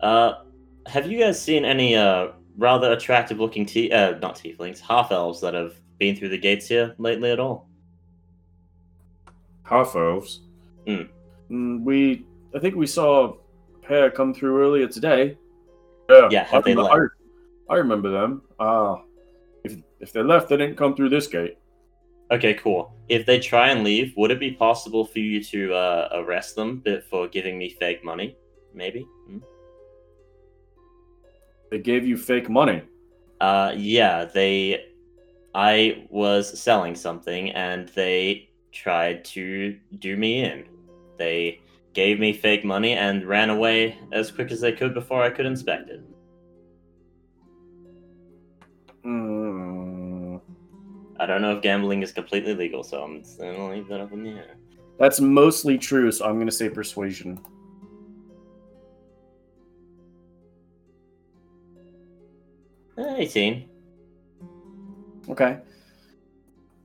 Uh, 0.00 0.44
have 0.86 1.06
you 1.06 1.18
guys 1.18 1.38
seen 1.40 1.66
any 1.66 1.94
uh 1.94 2.28
rather 2.56 2.92
attractive 2.92 3.40
looking 3.40 3.64
t 3.66 3.90
uh 3.90 4.18
not 4.18 4.34
tieflings 4.36 4.80
half 4.80 5.10
elves 5.10 5.40
that 5.40 5.54
have 5.54 5.74
been 5.98 6.14
through 6.16 6.28
the 6.28 6.38
gates 6.38 6.68
here 6.68 6.94
lately 6.98 7.30
at 7.30 7.40
all? 7.40 7.68
Half 9.64 9.94
elves. 9.96 10.40
Hmm. 10.86 11.02
Mm, 11.50 11.82
we, 11.84 12.26
I 12.54 12.58
think 12.58 12.74
we 12.74 12.86
saw 12.86 13.32
a 13.32 13.34
pair 13.82 14.10
come 14.10 14.34
through 14.34 14.60
earlier 14.60 14.88
today. 14.88 15.38
Yeah, 16.10 16.28
Yeah, 16.30 16.44
have 16.44 16.62
I, 16.64 16.68
they 16.68 16.74
remember, 16.74 16.82
left? 16.96 17.12
I, 17.68 17.74
I 17.74 17.76
remember 17.78 18.10
them. 18.10 18.42
Ah, 18.58 19.02
if 19.64 19.76
if 20.00 20.12
they 20.12 20.22
left, 20.22 20.48
they 20.48 20.56
didn't 20.56 20.76
come 20.76 20.94
through 20.96 21.10
this 21.10 21.26
gate. 21.26 21.58
Okay, 22.30 22.54
cool. 22.54 22.92
If 23.08 23.26
they 23.26 23.38
try 23.38 23.68
and 23.68 23.84
leave, 23.84 24.14
would 24.16 24.30
it 24.30 24.40
be 24.40 24.52
possible 24.52 25.04
for 25.04 25.18
you 25.18 25.42
to 25.44 25.74
uh, 25.74 26.08
arrest 26.14 26.56
them 26.56 26.82
for 27.10 27.28
giving 27.28 27.58
me 27.58 27.68
fake 27.68 28.02
money? 28.04 28.36
Maybe. 28.74 29.06
Hmm? 31.72 31.76
They 31.76 31.82
gave 31.82 32.06
you 32.06 32.16
fake 32.16 32.48
money. 32.48 32.82
Uh, 33.40 33.72
yeah, 33.76 34.24
they. 34.24 34.86
I 35.54 36.06
was 36.08 36.58
selling 36.58 36.94
something 36.94 37.50
and 37.50 37.88
they 37.88 38.48
tried 38.72 39.24
to 39.26 39.78
do 39.98 40.16
me 40.16 40.44
in. 40.44 40.64
They 41.18 41.60
gave 41.92 42.18
me 42.18 42.32
fake 42.32 42.64
money 42.64 42.94
and 42.94 43.26
ran 43.26 43.50
away 43.50 43.98
as 44.12 44.30
quick 44.30 44.50
as 44.50 44.62
they 44.62 44.72
could 44.72 44.94
before 44.94 45.22
I 45.22 45.28
could 45.28 45.44
inspect 45.44 45.90
it. 45.90 46.02
Mm, 49.04 50.40
I 51.20 51.26
don't 51.26 51.42
know 51.42 51.54
if 51.56 51.62
gambling 51.62 52.02
is 52.02 52.12
completely 52.12 52.54
legal, 52.54 52.82
so 52.82 53.02
I'm 53.02 53.22
just 53.22 53.38
gonna 53.38 53.70
leave 53.70 53.88
that 53.88 54.00
up 54.00 54.12
in 54.12 54.22
the 54.22 54.30
air. 54.30 54.56
that's 54.98 55.20
mostly 55.20 55.76
true, 55.76 56.10
so 56.10 56.24
I'm 56.24 56.36
going 56.36 56.46
to 56.46 56.52
say 56.52 56.70
persuasion. 56.70 57.40
18. 63.16 63.68
Okay. 65.28 65.58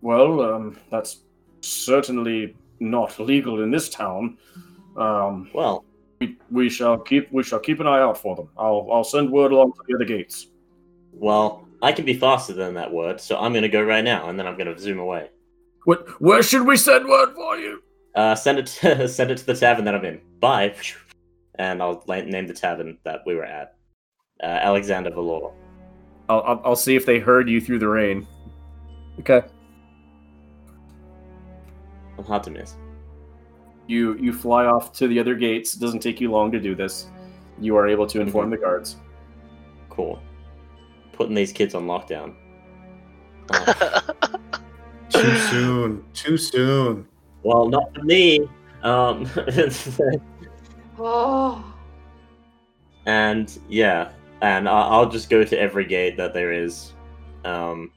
Well, 0.01 0.41
um, 0.41 0.77
that's 0.91 1.21
certainly 1.61 2.55
not 2.79 3.19
legal 3.19 3.63
in 3.63 3.71
this 3.71 3.89
town. 3.89 4.37
Um, 4.95 5.49
Well, 5.53 5.85
we, 6.19 6.37
we 6.51 6.69
shall 6.69 6.97
keep 6.97 7.31
we 7.31 7.43
shall 7.43 7.59
keep 7.59 7.79
an 7.79 7.87
eye 7.87 7.99
out 7.99 8.17
for 8.17 8.35
them. 8.35 8.49
I'll 8.57 8.87
I'll 8.91 9.03
send 9.03 9.31
word 9.31 9.51
along 9.51 9.73
to 9.73 9.79
the 9.87 9.95
other 9.95 10.05
gates. 10.05 10.47
well, 11.13 11.67
I 11.81 11.91
can 11.91 12.05
be 12.05 12.13
faster 12.15 12.53
than 12.53 12.73
that 12.73 12.91
word, 12.91 13.21
so 13.21 13.37
I'm 13.37 13.53
gonna 13.53 13.69
go 13.69 13.83
right 13.83 14.03
now, 14.03 14.29
and 14.29 14.39
then 14.39 14.47
I'm 14.47 14.57
gonna 14.57 14.77
zoom 14.77 14.99
away. 14.99 15.29
What? 15.85 16.19
Where 16.21 16.41
should 16.41 16.65
we 16.65 16.77
send 16.77 17.07
word 17.07 17.33
for 17.35 17.57
you? 17.57 17.83
Uh, 18.15 18.33
send 18.33 18.57
it 18.59 18.65
to, 18.65 19.07
send 19.17 19.29
it 19.31 19.37
to 19.37 19.45
the 19.45 19.53
tavern 19.55 19.85
that 19.85 19.93
I'm 19.95 20.05
in. 20.05 20.21
Bye. 20.39 20.73
And 21.59 21.81
I'll 21.81 22.03
name 22.07 22.47
the 22.47 22.53
tavern 22.53 22.97
that 23.03 23.21
we 23.25 23.35
were 23.35 23.43
at. 23.43 23.75
Uh, 24.43 24.45
Alexander 24.45 25.09
Valor. 25.09 25.51
I'll, 26.29 26.41
I'll 26.41 26.61
I'll 26.65 26.75
see 26.75 26.95
if 26.95 27.05
they 27.05 27.19
heard 27.19 27.49
you 27.49 27.61
through 27.61 27.79
the 27.79 27.87
rain. 27.87 28.27
Okay. 29.19 29.41
I'm 32.17 32.23
hard 32.25 32.43
to 32.43 32.51
miss. 32.51 32.75
You 33.87 34.15
you 34.17 34.33
fly 34.33 34.65
off 34.65 34.91
to 34.93 35.07
the 35.07 35.19
other 35.19 35.35
gates. 35.35 35.73
It 35.75 35.79
doesn't 35.79 35.99
take 36.01 36.19
you 36.19 36.29
long 36.31 36.51
to 36.51 36.59
do 36.59 36.75
this. 36.75 37.07
You 37.59 37.75
are 37.77 37.87
able 37.87 38.05
to 38.07 38.19
inform 38.21 38.49
the 38.49 38.57
guards. 38.57 38.97
Cool. 39.89 40.21
Putting 41.13 41.35
these 41.35 41.51
kids 41.51 41.73
on 41.75 41.85
lockdown. 41.87 42.35
Oh, 45.15 45.21
Too 45.23 45.37
soon. 45.37 46.03
Too 46.13 46.37
soon. 46.37 47.07
well, 47.41 47.67
not 47.69 47.95
for 47.95 48.03
me. 48.03 48.41
Um, 48.83 49.27
Oh. 50.99 51.63
and 53.05 53.57
yeah, 53.69 54.11
and 54.41 54.67
I'll 54.69 55.09
just 55.09 55.29
go 55.29 55.43
to 55.43 55.59
every 55.59 55.85
gate 55.85 56.17
that 56.17 56.33
there 56.33 56.51
is. 56.51 56.93
Um, 57.45 57.91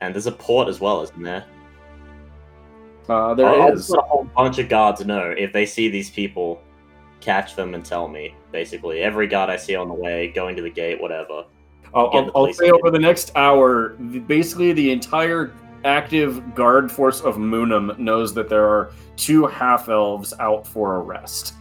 and 0.00 0.14
there's 0.14 0.26
a 0.26 0.32
port 0.32 0.68
as 0.68 0.80
well, 0.80 1.02
isn't 1.02 1.22
there? 1.22 1.44
Uh, 3.08 3.34
there 3.34 3.48
I'll, 3.48 3.62
I'll 3.62 3.72
is. 3.72 3.92
a 3.92 4.00
whole 4.00 4.24
bunch 4.36 4.58
of 4.58 4.68
guards 4.68 5.04
know 5.04 5.34
if 5.36 5.52
they 5.52 5.66
see 5.66 5.88
these 5.88 6.10
people, 6.10 6.62
catch 7.20 7.56
them 7.56 7.74
and 7.74 7.84
tell 7.84 8.08
me. 8.08 8.34
Basically, 8.52 9.00
every 9.00 9.26
guard 9.26 9.50
I 9.50 9.56
see 9.56 9.74
on 9.74 9.88
the 9.88 9.94
way, 9.94 10.28
going 10.28 10.56
to 10.56 10.62
the 10.62 10.70
gate, 10.70 11.00
whatever. 11.00 11.44
I'll, 11.92 12.10
I'll, 12.12 12.30
I'll 12.34 12.52
say 12.52 12.70
over 12.70 12.90
the 12.90 12.98
next 12.98 13.32
hour, 13.34 13.90
basically 14.26 14.72
the 14.72 14.90
entire 14.92 15.52
active 15.84 16.54
guard 16.54 16.90
force 16.90 17.20
of 17.20 17.36
Moonum 17.36 17.98
knows 17.98 18.32
that 18.34 18.48
there 18.48 18.68
are 18.68 18.92
two 19.16 19.46
half 19.46 19.88
elves 19.88 20.32
out 20.38 20.66
for 20.66 20.96
arrest. 20.96 21.54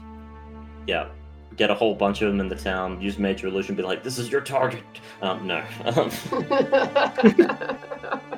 Yeah, 0.88 1.10
get 1.60 1.70
a 1.70 1.76
whole 1.76 1.94
bunch 1.94 2.22
of 2.22 2.30
them 2.32 2.40
in 2.40 2.48
the 2.48 2.56
town. 2.56 3.00
Use 3.02 3.20
major 3.20 3.48
illusion. 3.48 3.76
Be 3.76 3.84
like, 3.84 4.02
this 4.02 4.18
is 4.18 4.32
your 4.32 4.40
target. 4.40 4.82
Um, 5.22 5.46
no, 5.46 5.62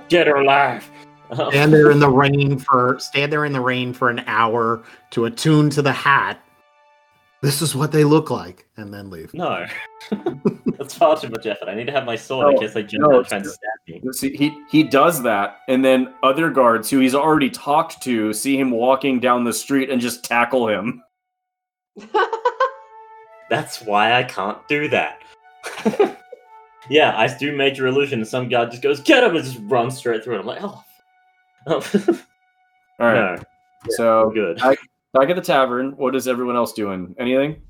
get 0.10 0.26
her 0.28 0.38
alive. 0.38 0.90
Um, 1.30 1.50
Stand 1.52 1.72
there 1.72 1.92
in 1.92 2.00
the 2.00 2.10
rain 2.10 2.58
for 2.60 2.98
stand 3.00 3.32
there 3.32 3.46
in 3.46 3.54
the 3.54 3.62
rain 3.62 3.94
for 3.94 4.10
an 4.10 4.22
hour 4.28 4.84
to 5.12 5.26
attune 5.26 5.70
to 5.70 5.82
the 5.82 5.94
hat. 5.94 6.44
This 7.42 7.62
is 7.62 7.74
what 7.76 7.92
they 7.92 8.04
look 8.04 8.30
like, 8.30 8.68
and 8.76 8.94
then 8.94 9.10
leave. 9.10 9.34
no, 9.34 9.66
that's 10.78 10.94
far 10.96 11.18
too 11.18 11.30
much 11.30 11.46
effort. 11.46 11.70
I 11.70 11.76
need 11.76 11.86
to 11.88 11.92
have 11.92 12.06
my 12.06 12.16
sword 12.16 12.50
in 12.50 12.56
No, 12.56 12.60
case 12.62 12.74
they 12.74 12.84
jump 12.84 13.04
no, 13.04 13.12
out 13.12 13.18
and 13.20 13.28
try 13.28 13.38
and 13.38 13.48
stab 13.48 13.70
me. 13.88 14.02
See, 14.12 14.36
he 14.36 14.52
he 14.70 14.84
does 14.84 15.24
that, 15.24 15.60
and 15.70 15.86
then 15.86 16.14
other 16.24 16.50
guards 16.50 16.90
who 16.90 17.00
he's 17.00 17.16
already 17.16 17.50
talked 17.50 18.02
to 18.04 18.34
see 18.34 18.60
him 18.60 18.72
walking 18.72 19.20
down 19.20 19.44
the 19.44 19.54
street 19.54 19.90
and 19.92 20.02
just 20.02 20.24
tackle 20.24 20.68
him. 20.68 21.02
That's 23.52 23.82
why 23.82 24.14
I 24.14 24.24
can't 24.24 24.66
do 24.70 24.88
that. 24.88 25.22
yeah, 26.90 27.18
I 27.18 27.28
do 27.38 27.54
major 27.54 27.86
illusion, 27.86 28.20
and 28.20 28.28
some 28.28 28.48
guy 28.48 28.64
just 28.64 28.82
goes, 28.82 29.02
"Get 29.02 29.26
him!" 29.26 29.36
and 29.36 29.44
just 29.44 29.60
runs 29.64 29.98
straight 29.98 30.24
through 30.24 30.38
it. 30.38 30.40
I'm 30.40 30.46
like, 30.46 30.64
oh. 30.64 30.82
oh. 31.68 31.84
All 33.02 33.08
right, 33.12 33.38
no, 33.38 33.44
so 33.90 34.32
good. 34.34 34.62
I- 34.62 34.78
back 35.14 35.30
at 35.30 35.36
the 35.36 35.42
tavern, 35.42 35.92
what 35.98 36.16
is 36.16 36.30
everyone 36.30 36.56
else 36.56 36.72
doing? 36.72 37.14
Anything? 37.20 37.62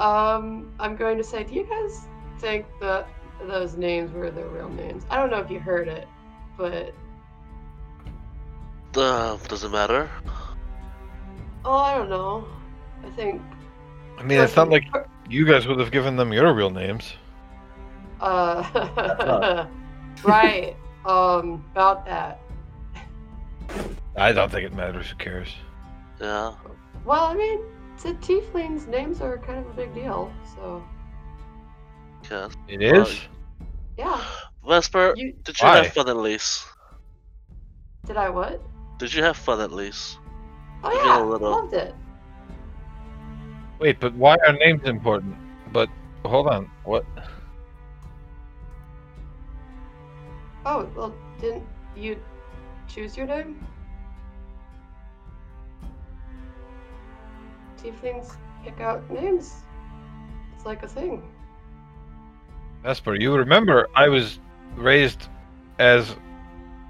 um, 0.00 0.72
I'm 0.80 0.96
going 0.96 1.16
to 1.18 1.22
say, 1.24 1.44
do 1.44 1.54
you 1.54 1.66
guys 1.66 2.08
think 2.40 2.66
that 2.80 3.06
those 3.46 3.76
names 3.76 4.10
were 4.10 4.32
their 4.32 4.48
real 4.48 4.70
names? 4.70 5.04
I 5.08 5.18
don't 5.18 5.30
know 5.30 5.38
if 5.38 5.50
you 5.50 5.60
heard 5.60 5.86
it, 5.86 6.08
but 6.58 6.92
Uh, 8.96 9.36
does 9.46 9.62
it 9.62 9.70
matter? 9.70 10.10
oh, 11.64 11.76
I 11.76 11.96
don't 11.96 12.08
know. 12.10 12.44
I 13.06 13.10
think. 13.10 13.40
I 14.20 14.22
mean, 14.22 14.38
it's 14.40 14.54
not 14.56 14.68
like 14.68 14.84
you 15.28 15.44
guys 15.46 15.66
would 15.66 15.80
have 15.80 15.90
given 15.90 16.16
them 16.16 16.32
your 16.32 16.52
real 16.52 16.70
names. 16.70 17.14
Uh, 18.20 19.66
right. 20.24 20.76
Um, 21.06 21.64
about 21.72 22.04
that. 22.06 22.38
I 24.16 24.32
don't 24.32 24.50
think 24.52 24.66
it 24.66 24.74
matters. 24.74 25.08
Who 25.08 25.16
cares? 25.16 25.48
Yeah. 26.20 26.52
Well, 27.06 27.24
I 27.24 27.34
mean, 27.34 27.60
the 28.02 28.12
tieflings' 28.14 28.86
names 28.86 29.20
are 29.22 29.38
kind 29.38 29.58
of 29.58 29.66
a 29.70 29.74
big 29.74 29.94
deal, 29.94 30.30
so 30.54 30.82
Yes. 32.30 32.52
It 32.68 32.82
is. 32.82 33.20
yeah. 33.96 34.22
Vesper, 34.68 35.14
You 35.16 35.32
did 35.42 35.58
you 35.58 35.66
Why? 35.66 35.82
have 35.84 35.92
fun 35.94 36.08
at 36.08 36.16
least? 36.18 36.66
did 38.06 38.16
I 38.18 38.28
what? 38.28 38.60
Did 38.98 39.14
you 39.14 39.22
have 39.22 39.36
fun 39.38 39.60
at 39.60 39.72
least? 39.72 40.18
Oh 40.84 40.90
You 40.90 40.96
get 40.98 41.06
yeah, 41.06 41.22
a 41.22 41.24
little- 41.24 41.50
loved 41.50 41.72
it. 41.72 41.94
Wait, 43.80 43.98
but 43.98 44.14
why 44.14 44.36
are 44.46 44.52
names 44.52 44.84
important? 44.84 45.34
But 45.72 45.88
hold 46.24 46.46
on. 46.48 46.70
What? 46.84 47.04
Oh 50.66 50.86
well, 50.94 51.14
didn't 51.40 51.64
you 51.96 52.18
choose 52.86 53.16
your 53.16 53.26
name? 53.26 53.64
Tieflings 57.78 58.36
pick 58.62 58.78
out 58.80 59.10
names. 59.10 59.62
It's 60.54 60.66
like 60.66 60.82
a 60.82 60.88
thing. 60.88 61.22
Vesper, 62.82 63.14
you 63.14 63.34
remember 63.34 63.88
I 63.94 64.08
was 64.08 64.38
raised 64.76 65.28
as 65.78 66.14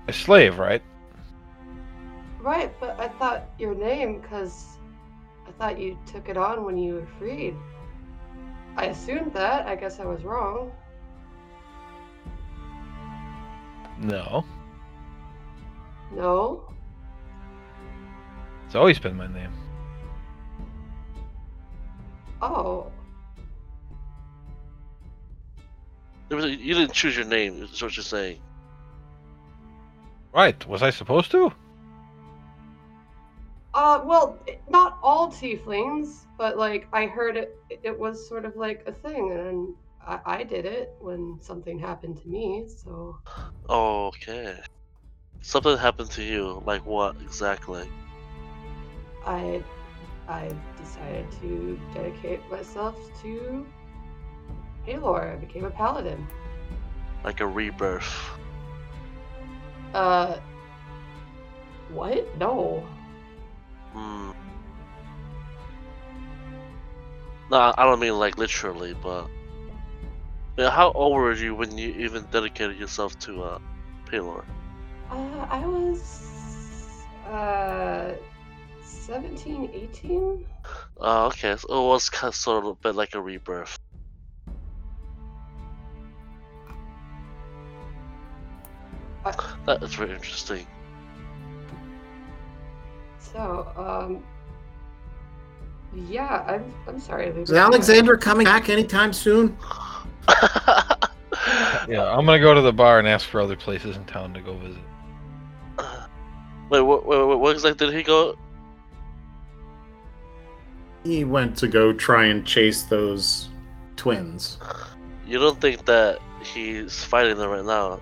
a 0.08 0.12
slave, 0.12 0.58
right? 0.58 0.82
Right, 2.40 2.72
but 2.80 2.98
I 2.98 3.06
thought 3.08 3.44
your 3.58 3.74
name, 3.74 4.20
because 4.20 4.79
thought 5.60 5.78
you 5.78 5.98
took 6.06 6.30
it 6.30 6.38
on 6.38 6.64
when 6.64 6.78
you 6.78 6.94
were 6.94 7.06
freed. 7.18 7.54
I 8.76 8.86
assumed 8.86 9.34
that. 9.34 9.66
I 9.66 9.76
guess 9.76 10.00
I 10.00 10.06
was 10.06 10.24
wrong. 10.24 10.72
No. 13.98 14.42
No. 16.12 16.64
It's 18.64 18.74
always 18.74 18.98
been 18.98 19.18
my 19.18 19.26
name. 19.26 19.52
Oh. 22.40 22.90
It 26.30 26.36
was- 26.36 26.46
You 26.46 26.72
didn't 26.72 26.94
choose 26.94 27.18
your 27.18 27.26
name, 27.26 27.62
is 27.62 27.82
what 27.82 27.94
you're 27.98 28.02
saying. 28.02 28.40
Right. 30.32 30.66
Was 30.66 30.82
I 30.82 30.88
supposed 30.88 31.30
to? 31.32 31.52
Uh, 33.72 34.02
well, 34.04 34.38
not 34.68 34.98
all 35.02 35.30
tieflings, 35.30 36.26
but 36.36 36.58
like 36.58 36.88
I 36.92 37.06
heard 37.06 37.36
it. 37.36 37.56
It 37.70 37.98
was 37.98 38.28
sort 38.28 38.44
of 38.44 38.56
like 38.56 38.82
a 38.86 38.92
thing, 38.92 39.30
and 39.32 39.74
I, 40.04 40.38
I 40.40 40.44
did 40.44 40.66
it 40.66 40.94
when 41.00 41.38
something 41.40 41.78
happened 41.78 42.20
to 42.22 42.28
me. 42.28 42.66
So 42.68 43.18
Okay. 43.68 44.58
Something 45.40 45.78
happened 45.78 46.10
to 46.12 46.22
you. 46.22 46.62
Like 46.66 46.84
what 46.84 47.16
exactly? 47.22 47.88
I, 49.24 49.62
I 50.28 50.50
decided 50.76 51.30
to 51.40 51.78
dedicate 51.94 52.40
myself 52.50 52.96
to 53.22 53.66
Pelor. 54.86 55.32
I 55.32 55.36
became 55.36 55.64
a 55.64 55.70
paladin. 55.70 56.26
Like 57.24 57.40
a 57.40 57.46
rebirth. 57.46 58.12
Uh, 59.92 60.38
what? 61.90 62.26
No. 62.38 62.86
Hmm. 63.92 64.30
No, 67.50 67.74
I 67.76 67.84
don't 67.84 67.98
mean 67.98 68.18
like 68.18 68.38
literally, 68.38 68.94
but 69.02 69.28
yeah, 70.56 70.70
how 70.70 70.92
old 70.92 71.14
were 71.14 71.32
you 71.32 71.54
when 71.54 71.76
you 71.76 71.90
even 71.98 72.26
dedicated 72.30 72.76
yourself 72.78 73.18
to 73.20 73.42
uh, 73.42 73.58
Pelor? 74.06 74.44
Uh, 75.10 75.46
I 75.50 75.66
was 75.66 77.04
uh 77.26 78.14
17, 78.84 79.70
18. 79.74 80.44
Oh, 80.98 81.26
okay. 81.26 81.56
So 81.56 81.84
it 81.84 81.88
was 81.88 82.08
kind 82.10 82.28
of 82.28 82.36
sort 82.36 82.64
of 82.64 82.70
a 82.70 82.74
bit 82.74 82.94
like 82.94 83.14
a 83.14 83.20
rebirth. 83.20 83.76
That 89.66 89.82
is 89.82 89.94
very 89.94 90.12
interesting. 90.12 90.66
So, 93.32 93.72
um, 93.76 94.24
yeah, 96.08 96.44
I'm 96.46 96.72
I'm 96.86 97.00
sorry. 97.00 97.28
Is 97.28 97.52
Alexander 97.52 98.16
coming 98.16 98.44
back 98.44 98.68
anytime 98.68 99.12
soon? 99.12 99.56
Yeah, 101.88 102.04
I'm 102.04 102.24
gonna 102.24 102.38
go 102.38 102.54
to 102.54 102.60
the 102.60 102.72
bar 102.72 103.00
and 103.00 103.08
ask 103.08 103.26
for 103.28 103.40
other 103.40 103.56
places 103.56 103.96
in 103.96 104.04
town 104.04 104.32
to 104.34 104.40
go 104.40 104.56
visit. 104.58 104.82
Wait, 106.70 106.80
what, 106.80 107.04
wait, 107.04 107.26
wait, 107.26 107.38
what 107.38 107.52
exactly 107.52 107.88
did 107.88 107.96
he 107.96 108.04
go? 108.04 108.36
He 111.02 111.24
went 111.24 111.56
to 111.58 111.66
go 111.66 111.92
try 111.92 112.26
and 112.26 112.46
chase 112.46 112.84
those 112.84 113.48
twins. 113.96 114.58
You 115.26 115.40
don't 115.40 115.60
think 115.60 115.84
that 115.86 116.20
he's 116.44 117.02
fighting 117.02 117.38
them 117.38 117.50
right 117.50 117.64
now? 117.64 118.00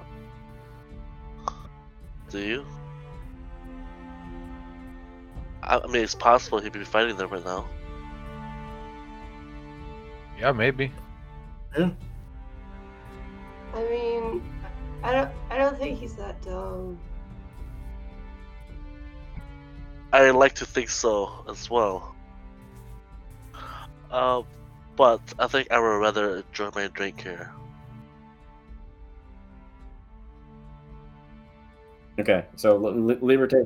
Do 2.28 2.40
you? 2.40 2.66
I 5.68 5.86
mean, 5.86 6.02
it's 6.02 6.14
possible 6.14 6.60
he'd 6.60 6.72
be 6.72 6.84
fighting 6.84 7.16
them 7.16 7.28
right 7.28 7.44
now. 7.44 7.66
Yeah, 10.40 10.52
maybe. 10.52 10.90
Yeah. 11.76 11.90
I 13.74 13.82
mean, 13.84 14.42
I 15.02 15.12
don't. 15.12 15.30
I 15.50 15.58
don't 15.58 15.78
think 15.78 15.98
he's 15.98 16.14
that 16.14 16.40
dumb. 16.42 16.98
I 20.12 20.30
like 20.30 20.54
to 20.54 20.64
think 20.64 20.88
so 20.88 21.44
as 21.50 21.68
well. 21.68 22.14
Uh, 24.10 24.42
but 24.96 25.20
I 25.38 25.46
think 25.48 25.70
I 25.70 25.78
would 25.78 25.98
rather 25.98 26.38
enjoy 26.38 26.70
my 26.74 26.86
drink 26.88 27.20
here. 27.20 27.52
Okay, 32.18 32.46
so 32.56 32.80
Liberté 32.80 33.64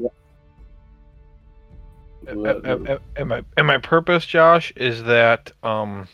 Li- 2.26 2.50
Am- 2.50 2.66
am- 2.66 2.86
am- 2.86 2.98
am 3.16 3.28
my 3.28 3.44
and 3.56 3.66
my 3.66 3.78
purpose, 3.78 4.24
Josh, 4.26 4.72
is 4.76 5.02
that 5.04 5.50
um, 5.62 6.08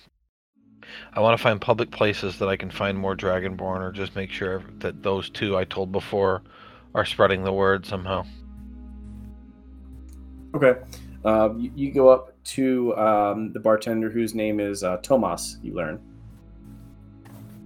I 1.13 1.21
want 1.21 1.37
to 1.37 1.43
find 1.43 1.61
public 1.61 1.91
places 1.91 2.39
that 2.39 2.49
I 2.49 2.57
can 2.57 2.71
find 2.71 2.99
more 2.99 3.17
Dragonborn, 3.17 3.81
or 3.81 3.93
just 3.93 4.17
make 4.17 4.31
sure 4.31 4.63
that 4.79 5.03
those 5.03 5.31
two 5.31 5.57
I 5.57 5.65
told 5.65 5.93
before 5.93 6.43
are 6.95 7.05
spreading 7.05 7.45
the 7.45 7.53
word 7.53 7.85
somehow. 7.85 8.25
Okay. 10.55 10.81
Uh, 11.25 11.51
you, 11.57 11.73
you 11.75 11.93
go 11.93 12.09
up 12.09 12.33
to 12.45 12.97
um, 12.97 13.53
the 13.53 13.61
bartender 13.61 14.09
whose 14.09 14.35
name 14.35 14.61
is 14.61 14.83
uh, 14.83 14.97
Tomas, 14.99 15.59
you 15.63 15.75
learn. 15.75 16.01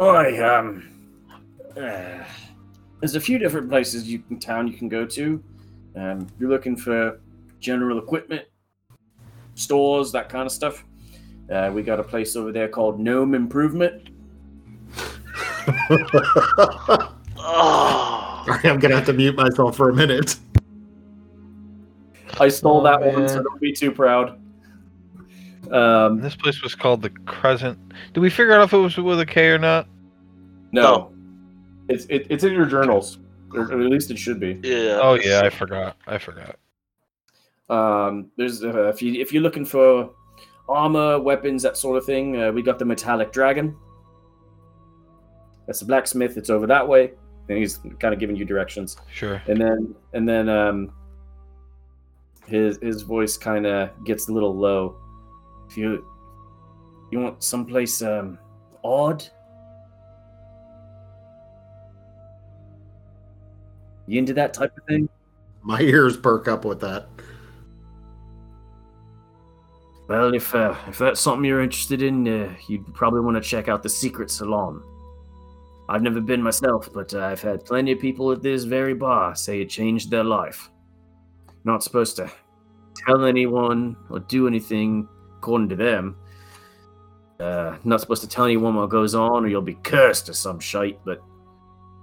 Oi, 0.00 0.44
um, 0.44 0.88
uh, 1.76 2.24
there's 3.00 3.14
a 3.14 3.20
few 3.20 3.38
different 3.38 3.68
places 3.68 4.08
you 4.08 4.22
in 4.30 4.40
town 4.40 4.66
you 4.66 4.74
can 4.74 4.88
go 4.88 5.04
to. 5.06 5.42
Um, 5.94 6.26
you're 6.40 6.48
looking 6.48 6.76
for 6.76 7.20
general 7.62 7.98
equipment, 7.98 8.44
stores, 9.54 10.12
that 10.12 10.28
kind 10.28 10.44
of 10.46 10.52
stuff. 10.52 10.84
Uh, 11.50 11.70
we 11.74 11.82
got 11.82 11.98
a 12.00 12.02
place 12.04 12.36
over 12.36 12.52
there 12.52 12.68
called 12.68 13.00
Gnome 13.00 13.34
Improvement. 13.34 14.08
Oh, 17.44 18.44
I'm 18.64 18.78
gonna 18.78 18.94
have 18.96 19.06
to 19.06 19.12
mute 19.12 19.36
myself 19.36 19.76
for 19.76 19.90
a 19.90 19.94
minute. 19.94 20.36
I 22.40 22.48
stole 22.48 22.80
Oh, 22.80 22.84
that 22.84 23.00
one, 23.14 23.28
so 23.28 23.42
don't 23.42 23.60
be 23.60 23.72
too 23.72 23.92
proud. 23.92 24.38
Um, 25.70 26.20
This 26.20 26.34
place 26.34 26.62
was 26.62 26.74
called 26.74 27.02
the 27.02 27.10
Crescent. 27.10 27.78
Did 28.12 28.20
we 28.20 28.30
figure 28.30 28.52
out 28.52 28.62
if 28.62 28.72
it 28.72 28.78
was 28.78 28.96
with 28.96 29.20
a 29.20 29.26
K 29.26 29.48
or 29.48 29.58
not? 29.58 29.86
no, 30.72 30.82
No. 30.82 31.12
it's 31.88 32.06
it, 32.06 32.26
it's 32.30 32.42
in 32.44 32.52
your 32.54 32.66
journals, 32.66 33.18
or, 33.52 33.60
or 33.72 33.80
at 33.82 33.90
least 33.90 34.10
it 34.10 34.18
should 34.18 34.40
be. 34.40 34.58
yeah. 34.62 34.98
Oh 35.02 35.14
yeah, 35.14 35.42
I 35.44 35.50
forgot. 35.50 35.96
I 36.06 36.18
forgot. 36.18 36.56
Um, 37.72 38.30
there's 38.36 38.62
uh, 38.62 38.88
if 38.88 39.00
you 39.00 39.20
if 39.20 39.32
you're 39.32 39.42
looking 39.42 39.64
for 39.64 40.10
armor, 40.68 41.18
weapons, 41.18 41.62
that 41.62 41.78
sort 41.78 41.96
of 41.96 42.04
thing, 42.04 42.40
uh, 42.40 42.52
we 42.52 42.62
got 42.62 42.78
the 42.78 42.84
metallic 42.84 43.32
dragon. 43.32 43.74
That's 45.66 45.80
the 45.80 45.86
blacksmith. 45.86 46.36
It's 46.36 46.50
over 46.50 46.66
that 46.66 46.86
way. 46.86 47.12
And 47.48 47.58
he's 47.58 47.78
kind 47.98 48.12
of 48.12 48.20
giving 48.20 48.36
you 48.36 48.44
directions. 48.44 48.96
Sure. 49.10 49.42
And 49.46 49.58
then 49.58 49.94
and 50.12 50.28
then 50.28 50.48
um, 50.50 50.92
his 52.46 52.78
his 52.82 53.02
voice 53.02 53.38
kind 53.38 53.66
of 53.66 53.90
gets 54.04 54.28
a 54.28 54.32
little 54.32 54.54
low. 54.54 54.96
If 55.70 55.78
you 55.78 56.04
you 57.10 57.20
want 57.20 57.42
someplace 57.42 58.02
um, 58.02 58.38
odd, 58.84 59.24
you 64.06 64.18
into 64.18 64.34
that 64.34 64.52
type 64.52 64.76
of 64.76 64.84
thing? 64.84 65.08
My 65.62 65.80
ears 65.80 66.16
perk 66.16 66.48
up 66.48 66.64
with 66.64 66.80
that. 66.80 67.08
Well, 70.08 70.34
if 70.34 70.54
uh, 70.54 70.74
if 70.88 70.98
that's 70.98 71.20
something 71.20 71.44
you're 71.44 71.62
interested 71.62 72.02
in, 72.02 72.26
uh, 72.26 72.54
you'd 72.68 72.92
probably 72.94 73.20
want 73.20 73.36
to 73.36 73.40
check 73.48 73.68
out 73.68 73.82
the 73.82 73.88
Secret 73.88 74.30
Salon. 74.30 74.82
I've 75.88 76.02
never 76.02 76.20
been 76.20 76.42
myself, 76.42 76.88
but 76.92 77.12
uh, 77.14 77.20
I've 77.20 77.40
had 77.42 77.64
plenty 77.64 77.92
of 77.92 78.00
people 78.00 78.30
at 78.32 78.42
this 78.42 78.64
very 78.64 78.94
bar 78.94 79.34
say 79.34 79.60
it 79.60 79.68
changed 79.68 80.10
their 80.10 80.24
life. 80.24 80.70
Not 81.64 81.82
supposed 81.82 82.16
to 82.16 82.30
tell 83.06 83.24
anyone 83.24 83.96
or 84.10 84.20
do 84.20 84.46
anything 84.46 85.08
according 85.38 85.68
to 85.70 85.76
them. 85.76 86.16
Uh, 87.40 87.76
not 87.84 88.00
supposed 88.00 88.22
to 88.22 88.28
tell 88.28 88.44
anyone 88.44 88.74
what 88.74 88.90
goes 88.90 89.14
on, 89.14 89.44
or 89.44 89.48
you'll 89.48 89.62
be 89.62 89.74
cursed 89.82 90.28
or 90.28 90.32
some 90.32 90.60
shite. 90.60 90.98
But 91.04 91.20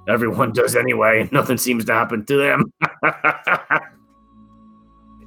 everyone 0.07 0.51
does 0.53 0.75
anyway, 0.75 1.21
and 1.21 1.31
nothing 1.31 1.57
seems 1.57 1.85
to 1.85 1.93
happen 1.93 2.25
to 2.25 2.37
them. 2.37 2.73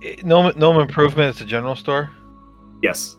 Eh, 0.05 0.17
No, 0.25 0.51
no 0.51 0.81
improvement. 0.81 1.31
It's 1.31 1.41
a 1.43 1.45
general 1.45 1.77
store. 1.77 2.11
Yes. 2.83 3.17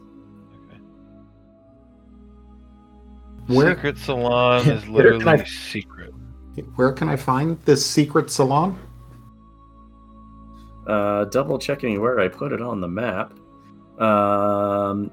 Where 3.47 3.75
Secret 3.75 3.97
Salon 3.97 4.69
is 4.69 4.85
Where 4.89 5.11
can 5.11 5.19
literally 5.19 5.41
I- 5.41 5.45
secret. 5.45 6.13
where 6.75 6.91
can 6.93 7.09
I 7.09 7.15
find 7.15 7.59
this 7.65 7.85
secret 7.85 8.29
salon? 8.31 8.79
Uh, 10.87 11.25
double 11.25 11.57
checking 11.57 11.99
where 12.01 12.19
I 12.19 12.27
put 12.27 12.51
it 12.51 12.61
on 12.61 12.81
the 12.81 12.87
map. 12.87 13.33
Um, 13.99 15.11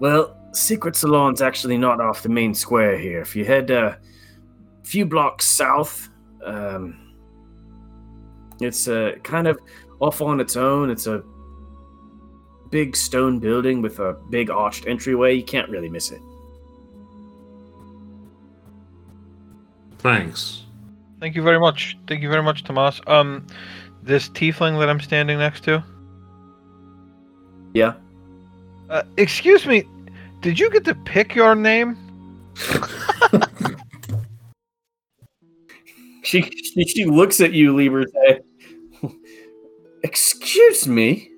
well, 0.00 0.36
Secret 0.52 0.94
Salon's 0.94 1.42
actually 1.42 1.76
not 1.78 2.00
off 2.00 2.22
the 2.22 2.28
main 2.28 2.54
square 2.54 2.96
here. 2.96 3.20
If 3.20 3.34
you 3.34 3.44
head 3.44 3.70
a 3.70 3.98
few 4.84 5.04
blocks 5.04 5.46
south, 5.46 6.08
um, 6.44 7.14
it's 8.60 8.86
uh, 8.86 9.12
kind 9.24 9.48
of 9.48 9.58
off 10.00 10.20
on 10.22 10.38
its 10.38 10.56
own. 10.56 10.90
It's 10.90 11.08
a 11.08 11.24
big 12.74 12.96
stone 12.96 13.38
building 13.38 13.80
with 13.80 14.00
a 14.00 14.14
big 14.30 14.50
arched 14.50 14.88
entryway. 14.88 15.32
You 15.32 15.44
can't 15.44 15.68
really 15.68 15.88
miss 15.88 16.10
it. 16.10 16.20
Thanks. 19.98 20.64
Thank 21.20 21.36
you 21.36 21.42
very 21.42 21.60
much. 21.60 21.96
Thank 22.08 22.20
you 22.20 22.28
very 22.28 22.42
much, 22.42 22.64
Tomas. 22.64 23.00
Um, 23.06 23.46
this 24.02 24.28
tiefling 24.30 24.76
that 24.80 24.90
I'm 24.90 24.98
standing 24.98 25.38
next 25.38 25.62
to. 25.64 25.84
Yeah. 27.74 27.94
Uh, 28.90 29.04
excuse 29.18 29.66
me. 29.66 29.84
Did 30.40 30.58
you 30.58 30.68
get 30.68 30.84
to 30.86 30.96
pick 30.96 31.36
your 31.36 31.54
name? 31.54 31.96
She 36.24 36.40
she, 36.40 36.84
she 36.86 37.04
looks 37.04 37.42
at 37.42 37.52
you, 37.52 37.74
Liberté. 37.74 38.40
Excuse 40.02 40.88
me. 40.88 41.33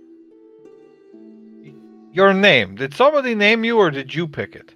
Your 2.17 2.33
name. 2.33 2.77
Did 2.77 2.95
somebody 2.95 3.35
name 3.35 3.63
you, 3.63 3.77
or 3.77 3.91
did 3.91 4.15
you 4.15 4.27
pick 4.27 4.57
it? 4.57 4.73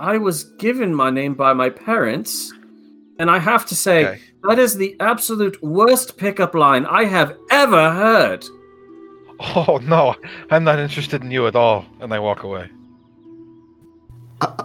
I 0.00 0.18
was 0.18 0.42
given 0.58 0.92
my 0.92 1.10
name 1.10 1.34
by 1.34 1.52
my 1.52 1.70
parents, 1.70 2.52
and 3.20 3.30
I 3.30 3.38
have 3.38 3.64
to 3.66 3.76
say, 3.76 4.06
Okay. 4.08 4.20
that 4.48 4.58
is 4.58 4.74
the 4.74 4.96
absolute 4.98 5.62
worst 5.62 6.16
pickup 6.16 6.56
line 6.56 6.86
I 6.86 7.04
have 7.04 7.36
ever 7.52 7.92
heard. 7.92 8.44
Oh 9.56 9.78
no, 9.84 10.16
I'm 10.50 10.64
not 10.64 10.80
interested 10.80 11.22
in 11.22 11.30
you 11.30 11.46
at 11.46 11.54
all, 11.54 11.86
and 12.00 12.12
I 12.12 12.18
walk 12.18 12.42
away. 12.42 12.68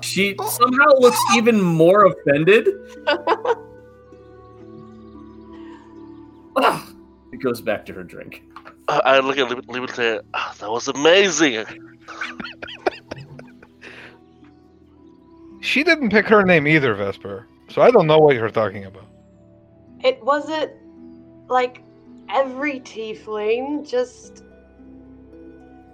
She 0.02 0.36
somehow 0.40 0.90
looks 0.98 1.20
even 1.36 1.62
more 1.62 2.06
offended. 2.08 2.68
It 7.32 7.42
goes 7.44 7.60
back 7.60 7.86
to 7.88 7.94
her 7.94 8.04
drink. 8.04 8.44
I 8.88 9.02
I 9.06 9.20
look 9.20 9.38
at 9.38 9.50
Lib- 9.50 9.66
Liberté. 9.68 10.22
Ah, 10.34 10.54
that 10.60 10.70
was 10.72 10.88
amazing. 10.88 11.66
She 15.62 15.84
didn't 15.84 16.10
pick 16.12 16.28
her 16.28 16.44
name 16.44 16.68
either, 16.68 16.94
Vesper. 16.94 17.48
So 17.70 17.82
I 17.82 17.90
don't 17.92 18.06
know 18.08 18.20
what 18.20 18.36
you're 18.36 18.50
talking 18.50 18.86
about. 18.86 19.06
It 20.04 20.24
wasn't 20.24 20.72
like 21.48 21.82
every 22.30 22.80
tiefling, 22.82 23.88
just. 23.90 24.44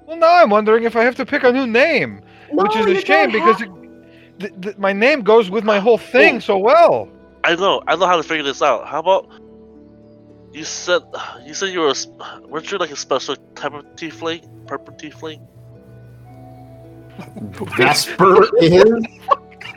Well, 0.06 0.18
now 0.18 0.42
I'm 0.42 0.50
wondering 0.50 0.84
if 0.84 0.96
I 0.96 1.04
have 1.04 1.16
to 1.16 1.26
pick 1.26 1.44
a 1.44 1.52
new 1.52 1.66
name, 1.66 2.22
No, 2.52 2.64
which 2.64 2.76
is 2.76 2.86
a 3.02 3.06
shame 3.06 3.32
because 3.32 3.62
have- 3.62 3.70
it, 3.70 4.40
th- 4.40 4.62
th- 4.62 4.78
my 4.78 4.92
name 4.92 5.22
goes 5.22 5.50
with 5.50 5.64
my 5.64 5.80
whole 5.80 5.98
thing 5.98 6.36
Oh. 6.38 6.40
so 6.40 6.58
well. 6.58 7.08
I 7.46 7.56
know. 7.56 7.82
I 7.88 7.96
know 7.96 8.06
how 8.08 8.18
to 8.18 8.24
figure 8.24 8.44
this 8.44 8.62
out. 8.62 8.88
How 8.88 9.00
about 9.00 9.30
you 10.54 10.64
said 10.64 11.02
you 11.46 11.54
said 11.54 11.70
you 11.74 11.82
were 11.82 11.88
a, 11.88 11.92
s- 11.92 12.08
weren't 12.48 12.72
you 12.72 12.78
like 12.78 12.92
a 12.92 12.96
special 12.96 13.36
type 13.56 13.74
of 13.74 13.86
tiefling, 13.96 14.68
purple 14.68 14.94
tiefling? 14.96 15.48
Vesper 17.78 18.48
is 18.62 18.84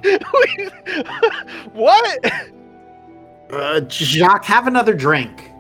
what? 1.73 2.33
uh, 3.51 3.81
Jacques. 3.89 4.45
Have 4.45 4.67
another 4.67 4.95
drink. 4.95 5.51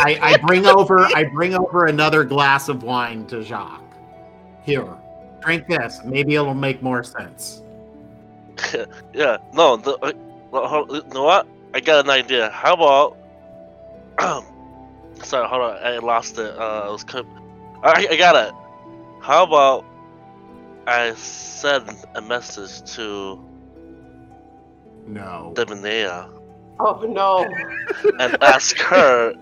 I, 0.00 0.18
I 0.22 0.36
bring 0.46 0.66
over 0.66 1.00
I 1.00 1.24
bring 1.24 1.54
over 1.54 1.86
another 1.86 2.24
glass 2.24 2.68
of 2.68 2.82
wine 2.82 3.26
to 3.26 3.42
Jacques. 3.42 3.82
Here, 4.62 4.86
drink 5.40 5.66
this. 5.66 6.00
Maybe 6.04 6.36
it'll 6.36 6.54
make 6.54 6.82
more 6.82 7.04
sense. 7.04 7.62
yeah. 9.12 9.36
No. 9.52 9.76
The, 9.76 9.96
uh, 9.98 10.12
well, 10.50 10.86
you 10.90 11.02
know 11.12 11.24
what? 11.24 11.46
I 11.74 11.80
got 11.80 12.04
an 12.04 12.10
idea. 12.10 12.50
How 12.50 12.74
about? 12.74 13.16
sorry. 15.24 15.48
Hold 15.48 15.62
on. 15.62 15.76
I 15.82 15.98
lost 15.98 16.38
it. 16.38 16.54
Uh, 16.58 16.86
I 16.86 16.90
was. 16.90 17.04
co- 17.04 17.26
I, 17.82 18.06
I 18.10 18.16
got 18.16 18.36
it. 18.48 18.54
How 19.20 19.44
about 19.44 19.84
I 20.86 21.14
send 21.14 21.88
a 22.14 22.20
message 22.20 22.82
to 22.94 23.38
no. 25.06 25.52
Demonea 25.54 26.28
Oh 26.80 27.00
no. 27.08 27.46
and 28.18 28.36
ask 28.42 28.78
her 28.78 29.34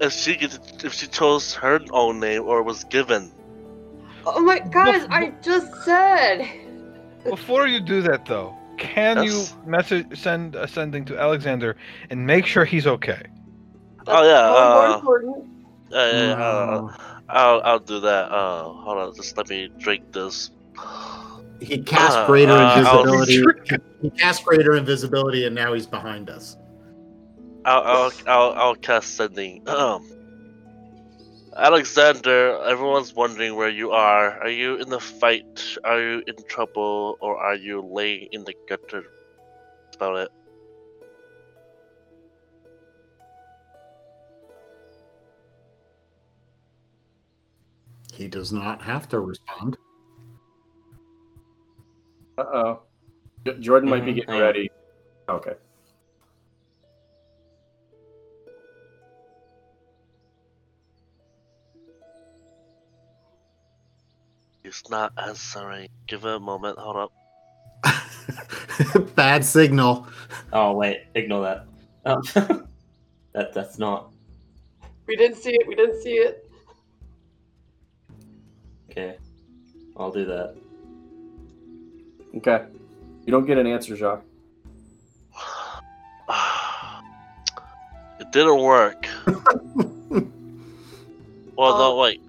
if 0.00 0.12
she 0.12 0.36
could, 0.36 0.58
if 0.84 0.92
she 0.92 1.06
chose 1.06 1.54
her 1.54 1.80
own 1.90 2.20
name 2.20 2.42
or 2.44 2.62
was 2.62 2.84
given. 2.84 3.30
Oh 4.24 4.40
my 4.40 4.60
guys, 4.60 5.06
I 5.10 5.32
just 5.42 5.74
said. 5.84 6.48
Before 7.24 7.66
you 7.66 7.80
do 7.80 8.02
that, 8.02 8.24
though, 8.26 8.56
can 8.78 9.22
Yes. 9.22 9.54
you 9.64 9.70
message 9.70 10.06
send 10.18 10.54
a 10.54 10.66
sending 10.66 11.04
to 11.06 11.18
Alexander 11.18 11.76
and 12.10 12.26
make 12.26 12.46
sure 12.46 12.64
he's 12.64 12.86
okay? 12.86 13.22
Oh, 14.06 14.24
yeah, 14.24 14.48
probably 14.48 14.72
more 14.74 14.86
uh, 14.86 14.94
important. 14.94 15.46
Yeah, 15.90 16.10
yeah, 16.10 16.26
yeah, 16.26 16.44
uh, 16.44 16.96
I'll 17.28 17.60
I'll 17.62 17.78
do 17.78 18.00
that. 18.00 18.30
Uh, 18.32 18.64
hold 18.64 18.98
on, 18.98 19.14
just 19.14 19.36
let 19.36 19.48
me 19.48 19.68
drink 19.78 20.12
this. 20.12 20.50
He 21.60 21.78
cast 21.82 22.18
Uh, 22.18 22.26
greater 22.26 22.52
uh, 22.52 22.78
invisibility. 22.78 23.44
he 24.00 24.10
cast 24.10 24.44
greater 24.44 24.74
invisibility, 24.74 25.46
and 25.46 25.54
now 25.54 25.72
he's 25.74 25.86
behind 25.86 26.28
us. 26.30 26.56
I'll 27.64 27.82
I'll 27.82 28.12
I'll, 28.26 28.52
I'll 28.54 28.74
cast 28.74 29.14
sending. 29.14 29.68
Um, 29.68 30.04
Alexander, 31.56 32.62
everyone's 32.64 33.14
wondering 33.14 33.54
where 33.56 33.68
you 33.68 33.90
are. 33.90 34.40
Are 34.40 34.48
you 34.48 34.76
in 34.76 34.88
the 34.88 35.00
fight? 35.00 35.76
Are 35.84 36.00
you 36.00 36.22
in 36.26 36.36
trouble, 36.48 37.16
or 37.20 37.36
are 37.38 37.54
you 37.56 37.82
laying 37.82 38.28
in 38.32 38.44
the 38.44 38.54
gutter? 38.68 39.02
That's 39.02 39.96
about 39.96 40.16
it. 40.16 40.30
He 48.14 48.28
does 48.28 48.52
not 48.52 48.80
have 48.82 49.08
to 49.10 49.20
respond. 49.20 49.76
Uh 52.38 52.44
oh. 52.54 52.82
Jordan 53.60 53.90
might 53.90 54.04
be 54.04 54.12
Mhm, 54.12 54.16
getting 54.16 54.40
ready. 54.40 54.70
Okay. 55.28 55.54
He's 64.72 64.88
not 64.88 65.12
answering. 65.18 65.88
Give 66.06 66.24
it 66.24 66.34
a 66.34 66.40
moment. 66.40 66.78
Hold 66.78 66.96
up. 66.96 67.12
Bad 69.14 69.44
signal. 69.44 70.06
Oh 70.52 70.72
wait, 70.72 71.02
ignore 71.14 71.42
that. 71.42 71.66
Um, 72.06 72.22
that 73.32 73.52
that's 73.52 73.78
not 73.78 74.12
We 75.06 75.14
didn't 75.16 75.36
see 75.36 75.50
it. 75.52 75.66
We 75.68 75.74
didn't 75.74 76.00
see 76.00 76.14
it. 76.14 76.50
okay. 78.90 79.16
I'll 79.96 80.10
do 80.10 80.24
that. 80.24 80.54
Okay. 82.36 82.64
You 83.26 83.30
don't 83.30 83.44
get 83.46 83.58
an 83.58 83.66
answer, 83.66 83.94
Jacques. 83.96 84.24
It 88.20 88.30
didn't 88.30 88.62
work. 88.62 89.06
well, 89.26 90.22
no, 91.76 91.92
Um, 91.92 91.98
wait. 91.98 92.22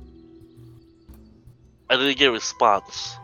I 1.90 1.98
didn't 1.98 2.18
get 2.18 2.30
a 2.30 2.32
response. 2.32 3.18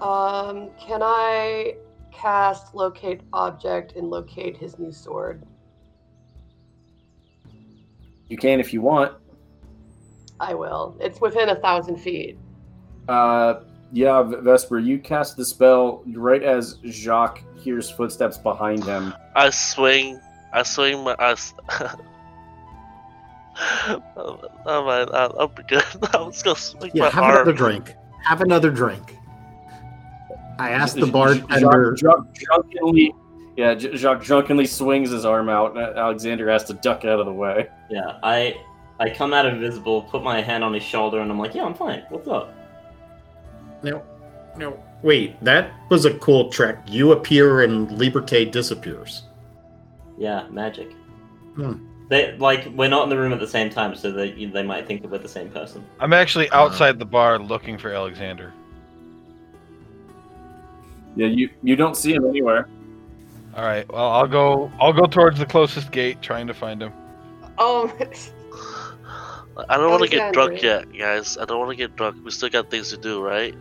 Um, 0.00 0.70
can 0.78 1.02
I 1.02 1.74
cast 2.12 2.74
locate 2.74 3.20
object 3.32 3.92
and 3.96 4.10
locate 4.10 4.56
his 4.56 4.78
new 4.78 4.92
sword? 4.92 5.44
You 8.28 8.36
can 8.36 8.60
if 8.60 8.72
you 8.72 8.80
want. 8.80 9.12
I 10.40 10.54
will. 10.54 10.96
It's 11.00 11.20
within 11.20 11.48
a 11.48 11.56
thousand 11.56 11.96
feet. 11.96 12.38
Uh, 13.08 13.60
yeah, 13.92 14.22
V- 14.22 14.36
Vesper, 14.42 14.78
you 14.78 14.98
cast 14.98 15.36
the 15.36 15.44
spell 15.44 16.02
right 16.14 16.42
as 16.42 16.78
Jacques 16.84 17.42
hears 17.56 17.90
footsteps 17.90 18.38
behind 18.38 18.84
him. 18.84 19.14
I 19.34 19.50
swing. 19.50 20.20
I 20.52 20.62
swing 20.62 21.02
my. 21.04 21.16
I 21.18 21.32
s- 21.32 21.54
oh, 23.58 24.40
oh 24.66 24.84
my! 24.84 25.00
I'll, 25.16 25.36
I'll 25.40 25.48
be 25.48 25.62
good. 25.64 25.82
I 26.14 26.20
was 26.22 26.42
gonna 26.42 26.56
swing 26.56 26.90
Yeah, 26.94 27.04
my 27.04 27.10
have 27.10 27.24
arm. 27.24 27.34
another 27.36 27.52
drink. 27.52 27.94
Have 28.24 28.40
another 28.40 28.70
drink. 28.70 29.16
I 30.58 30.70
asked 30.70 30.96
the 30.96 31.06
J- 31.06 31.12
bartender. 31.12 31.96
Jacques, 31.96 32.26
Jacques 32.34 32.70
drunkenly, 32.70 33.14
yeah, 33.56 33.74
J- 33.74 33.96
Jacques 33.96 34.22
drunkenly 34.24 34.66
swings 34.66 35.10
his 35.10 35.24
arm 35.24 35.48
out, 35.48 35.76
and 35.76 35.96
Alexander 35.98 36.48
has 36.50 36.64
to 36.64 36.74
duck 36.74 37.04
out 37.04 37.20
of 37.20 37.26
the 37.26 37.32
way. 37.32 37.68
Yeah, 37.90 38.18
I 38.22 38.56
I 39.00 39.10
come 39.10 39.32
out 39.32 39.46
invisible, 39.46 40.02
put 40.02 40.22
my 40.22 40.40
hand 40.40 40.64
on 40.64 40.74
his 40.74 40.82
shoulder, 40.82 41.20
and 41.20 41.30
I'm 41.30 41.38
like, 41.38 41.54
yeah, 41.54 41.64
I'm 41.64 41.74
fine. 41.74 42.02
What's 42.08 42.26
up? 42.28 42.52
No, 43.82 44.02
no. 44.56 44.76
Wait, 45.02 45.42
that 45.44 45.70
was 45.90 46.04
a 46.04 46.14
cool 46.18 46.50
trick. 46.50 46.76
You 46.88 47.12
appear 47.12 47.60
and 47.62 47.88
Liberté 47.90 48.50
disappears. 48.50 49.22
Yeah, 50.18 50.48
magic. 50.50 50.92
Hmm. 51.54 51.86
They 52.08 52.36
like 52.38 52.66
we're 52.74 52.88
not 52.88 53.04
in 53.04 53.10
the 53.10 53.18
room 53.18 53.32
at 53.32 53.40
the 53.40 53.46
same 53.46 53.68
time, 53.70 53.94
so 53.94 54.10
they 54.10 54.32
they 54.46 54.62
might 54.62 54.86
think 54.86 55.02
that 55.02 55.10
we're 55.10 55.18
the 55.18 55.28
same 55.28 55.50
person. 55.50 55.84
I'm 56.00 56.12
actually 56.12 56.48
Uh-huh. 56.50 56.64
outside 56.64 56.98
the 56.98 57.04
bar 57.04 57.38
looking 57.38 57.76
for 57.76 57.92
Alexander. 57.92 58.52
Yeah, 61.16 61.26
you 61.26 61.50
you 61.62 61.76
don't 61.76 61.96
see 61.96 62.14
him 62.14 62.24
anywhere. 62.26 62.68
All 63.54 63.64
right. 63.64 63.90
Well, 63.90 64.08
I'll 64.10 64.26
go. 64.28 64.70
I'll 64.80 64.92
go 64.92 65.06
towards 65.06 65.38
the 65.38 65.46
closest 65.46 65.90
gate, 65.90 66.22
trying 66.22 66.46
to 66.46 66.54
find 66.54 66.82
him. 66.82 66.92
Um, 67.58 67.92
I 69.68 69.76
don't 69.76 69.90
want 69.90 70.04
to 70.04 70.08
get 70.08 70.32
drunk 70.32 70.62
yet, 70.62 70.86
guys. 70.96 71.36
I 71.36 71.44
don't 71.44 71.58
want 71.58 71.70
to 71.70 71.76
get 71.76 71.96
drunk. 71.96 72.24
We 72.24 72.30
still 72.30 72.48
got 72.50 72.70
things 72.70 72.90
to 72.90 72.96
do, 72.96 73.20
right? 73.22 73.54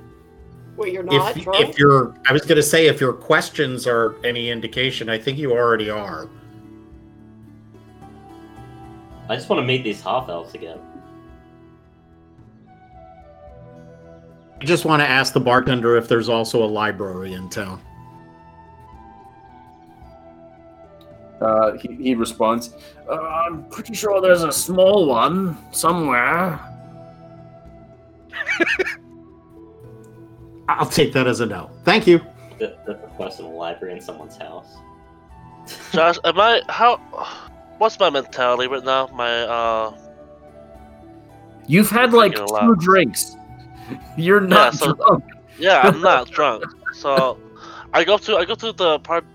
wait, 0.75 0.93
you're 0.93 1.01
not 1.01 1.35
If, 1.35 1.43
drunk? 1.43 1.69
if 1.69 1.79
your, 1.79 2.13
I 2.29 2.33
was 2.33 2.43
going 2.43 2.57
to 2.57 2.61
say, 2.61 2.85
if 2.85 3.01
your 3.01 3.11
questions 3.11 3.87
are 3.87 4.15
any 4.23 4.51
indication, 4.51 5.09
I 5.09 5.17
think 5.17 5.39
you 5.39 5.51
already 5.53 5.89
are. 5.89 6.29
I 9.29 9.35
just 9.35 9.49
want 9.49 9.61
to 9.61 9.65
meet 9.65 9.83
these 9.83 10.01
half 10.01 10.29
elves 10.29 10.53
again. 10.53 10.79
I 14.59 14.65
just 14.65 14.85
want 14.85 15.01
to 15.01 15.07
ask 15.07 15.33
the 15.33 15.39
bartender 15.39 15.97
if 15.97 16.07
there's 16.07 16.29
also 16.29 16.63
a 16.63 16.65
library 16.65 17.33
in 17.33 17.49
town. 17.49 17.81
Uh, 21.41 21.77
he, 21.77 21.93
he 21.95 22.15
responds, 22.15 22.73
uh, 23.07 23.13
I'm 23.13 23.69
pretty 23.69 23.93
sure 23.93 24.19
there's 24.21 24.41
a 24.41 24.51
small 24.51 25.05
one 25.05 25.55
somewhere. 25.71 26.59
I'll 30.69 30.89
take 30.89 31.13
that 31.13 31.27
as 31.27 31.39
a 31.41 31.45
no. 31.45 31.69
Thank 31.83 32.07
you. 32.07 32.19
That, 32.59 32.83
that's 33.19 33.39
a 33.39 33.43
library 33.43 33.93
in 33.93 34.01
someone's 34.01 34.37
house. 34.37 34.77
Josh, 35.91 36.17
am 36.23 36.39
I 36.39 36.61
how? 36.69 36.99
What's 37.77 37.99
my 37.99 38.09
mentality 38.09 38.67
right 38.67 38.83
now? 38.83 39.07
My 39.13 39.41
uh, 39.43 39.97
You've 41.67 41.89
had 41.89 42.13
like 42.13 42.33
two 42.35 42.75
drinks. 42.79 43.35
You're 44.17 44.41
not 44.41 44.73
so- 44.75 44.93
drunk. 44.93 45.23
yeah, 45.59 45.81
I'm 45.83 46.01
not 46.01 46.29
drunk. 46.37 46.63
So 46.93 47.37
I 47.93 48.03
go 48.03 48.17
to 48.17 48.37
I 48.37 48.45
go 48.45 48.55
to 48.55 48.71
the 48.71 48.99
part- 48.99 49.25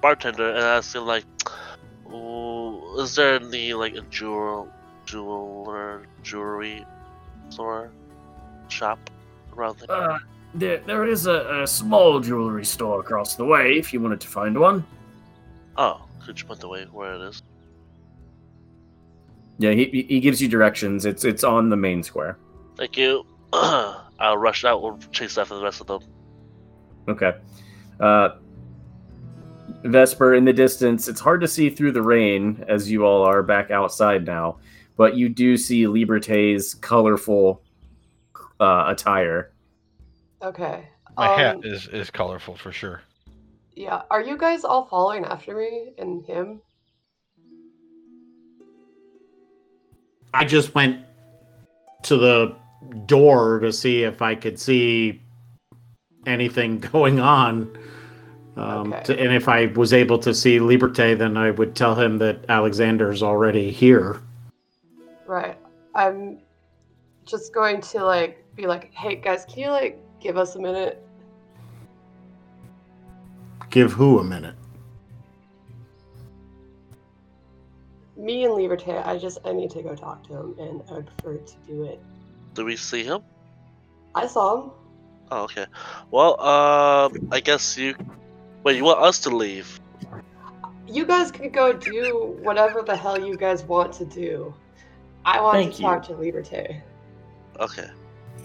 bartender 0.00 0.48
and 0.50 0.58
ask 0.58 0.94
him 0.94 1.06
like, 1.06 1.24
"Ooh, 2.12 2.98
is 3.00 3.14
there 3.14 3.34
any 3.36 3.74
like 3.74 3.94
a 3.94 4.00
jewel, 4.02 4.68
jeweler, 5.06 6.06
jewelry 6.22 6.84
store, 7.50 7.90
shop 8.68 8.98
around 9.56 9.78
there? 9.78 9.92
Uh, 10.12 10.18
there, 10.54 10.78
there 10.86 11.06
is 11.06 11.26
a, 11.26 11.62
a 11.62 11.66
small 11.66 12.20
jewelry 12.20 12.64
store 12.64 13.00
across 13.00 13.34
the 13.36 13.44
way 13.44 13.72
if 13.78 13.92
you 13.92 14.00
wanted 14.00 14.20
to 14.20 14.28
find 14.28 14.58
one. 14.58 14.84
Oh, 15.76 16.02
could 16.24 16.38
you 16.40 16.46
point 16.46 16.60
the 16.60 16.68
way 16.68 16.84
where 16.92 17.14
it 17.14 17.20
is? 17.28 17.42
Yeah, 19.58 19.70
he, 19.72 19.84
he- 19.86 20.02
he 20.02 20.20
gives 20.20 20.40
you 20.42 20.48
directions. 20.48 21.04
It's 21.06 21.24
it's 21.24 21.44
on 21.44 21.68
the 21.70 21.76
main 21.76 22.02
square. 22.02 22.38
Thank 22.76 22.96
you. 22.96 23.24
I'll 23.52 24.36
rush 24.38 24.64
out. 24.64 24.82
We'll 24.82 24.98
chase 25.12 25.38
after 25.38 25.54
the 25.54 25.62
rest 25.62 25.80
of 25.80 25.86
them. 25.86 26.00
Okay. 27.08 27.32
Uh, 28.00 28.30
Vesper 29.84 30.34
in 30.34 30.44
the 30.44 30.52
distance. 30.52 31.08
It's 31.08 31.20
hard 31.20 31.40
to 31.42 31.48
see 31.48 31.70
through 31.70 31.92
the 31.92 32.02
rain 32.02 32.64
as 32.68 32.90
you 32.90 33.04
all 33.04 33.22
are 33.22 33.42
back 33.42 33.70
outside 33.70 34.24
now, 34.26 34.58
but 34.96 35.16
you 35.16 35.28
do 35.28 35.56
see 35.56 35.84
Liberté's 35.84 36.74
colorful 36.74 37.62
uh, 38.60 38.84
attire. 38.88 39.52
okay. 40.42 40.88
My 41.16 41.32
um, 41.32 41.38
hat 41.38 41.56
is 41.64 41.86
is 41.88 42.10
colorful 42.10 42.56
for 42.56 42.72
sure. 42.72 43.02
Yeah. 43.76 44.02
Are 44.10 44.20
you 44.22 44.36
guys 44.36 44.64
all 44.64 44.86
following 44.86 45.24
after 45.24 45.54
me 45.56 45.92
and 45.98 46.24
him? 46.26 46.60
I 50.34 50.44
just 50.44 50.74
went 50.74 51.04
to 52.02 52.16
the 52.16 52.56
door 53.06 53.60
to 53.60 53.72
see 53.72 54.02
if 54.02 54.20
I 54.20 54.34
could 54.34 54.58
see 54.58 55.22
anything 56.26 56.78
going 56.92 57.20
on. 57.20 57.78
Um, 58.56 58.92
Okay. 58.92 59.02
to, 59.04 59.20
and 59.20 59.32
if 59.32 59.48
I 59.48 59.66
was 59.66 59.92
able 59.92 60.18
to 60.18 60.34
see 60.34 60.58
Liberté, 60.58 61.16
then 61.16 61.36
I 61.36 61.50
would 61.50 61.74
tell 61.74 61.94
him 61.94 62.18
that 62.18 62.44
Alexander's 62.48 63.22
already 63.22 63.70
here. 63.70 64.20
Right. 65.26 65.56
I'm 65.94 66.40
just 67.24 67.54
going 67.54 67.80
to 67.80 68.04
like 68.04 68.44
be 68.56 68.66
like, 68.66 68.92
hey 68.92 69.16
guys, 69.16 69.44
can 69.44 69.58
you 69.60 69.70
like 69.70 70.00
give 70.20 70.36
us 70.36 70.56
a 70.56 70.60
minute? 70.60 71.00
Give 73.70 73.92
who 73.92 74.18
a 74.18 74.24
minute? 74.24 74.54
Me 78.24 78.44
and 78.44 78.54
Liberté, 78.54 79.06
I 79.06 79.18
just 79.18 79.36
I 79.44 79.52
need 79.52 79.70
to 79.72 79.82
go 79.82 79.94
talk 79.94 80.26
to 80.28 80.32
him, 80.32 80.54
and 80.58 80.82
I 80.88 80.94
would 80.94 81.06
prefer 81.18 81.36
to 81.36 81.56
do 81.66 81.84
it. 81.84 82.00
Do 82.54 82.64
we 82.64 82.74
see 82.74 83.04
him? 83.04 83.20
I 84.14 84.26
saw 84.26 84.62
him. 84.62 84.70
Oh, 85.30 85.42
okay. 85.42 85.66
Well, 86.10 86.40
um, 86.40 87.28
I 87.30 87.40
guess 87.40 87.76
you. 87.76 87.94
Wait, 88.62 88.76
you 88.76 88.84
want 88.84 89.00
us 89.00 89.18
to 89.20 89.30
leave? 89.36 89.78
You 90.88 91.04
guys 91.04 91.30
can 91.30 91.50
go 91.50 91.74
do 91.74 92.38
whatever 92.40 92.80
the 92.80 92.96
hell 92.96 93.20
you 93.20 93.36
guys 93.36 93.62
want 93.64 93.92
to 93.94 94.06
do. 94.06 94.54
I 95.26 95.42
want 95.42 95.56
Thank 95.58 95.74
to 95.74 95.82
you. 95.82 95.88
talk 95.88 96.06
to 96.06 96.14
Liberté. 96.14 96.80
Okay. 97.60 97.90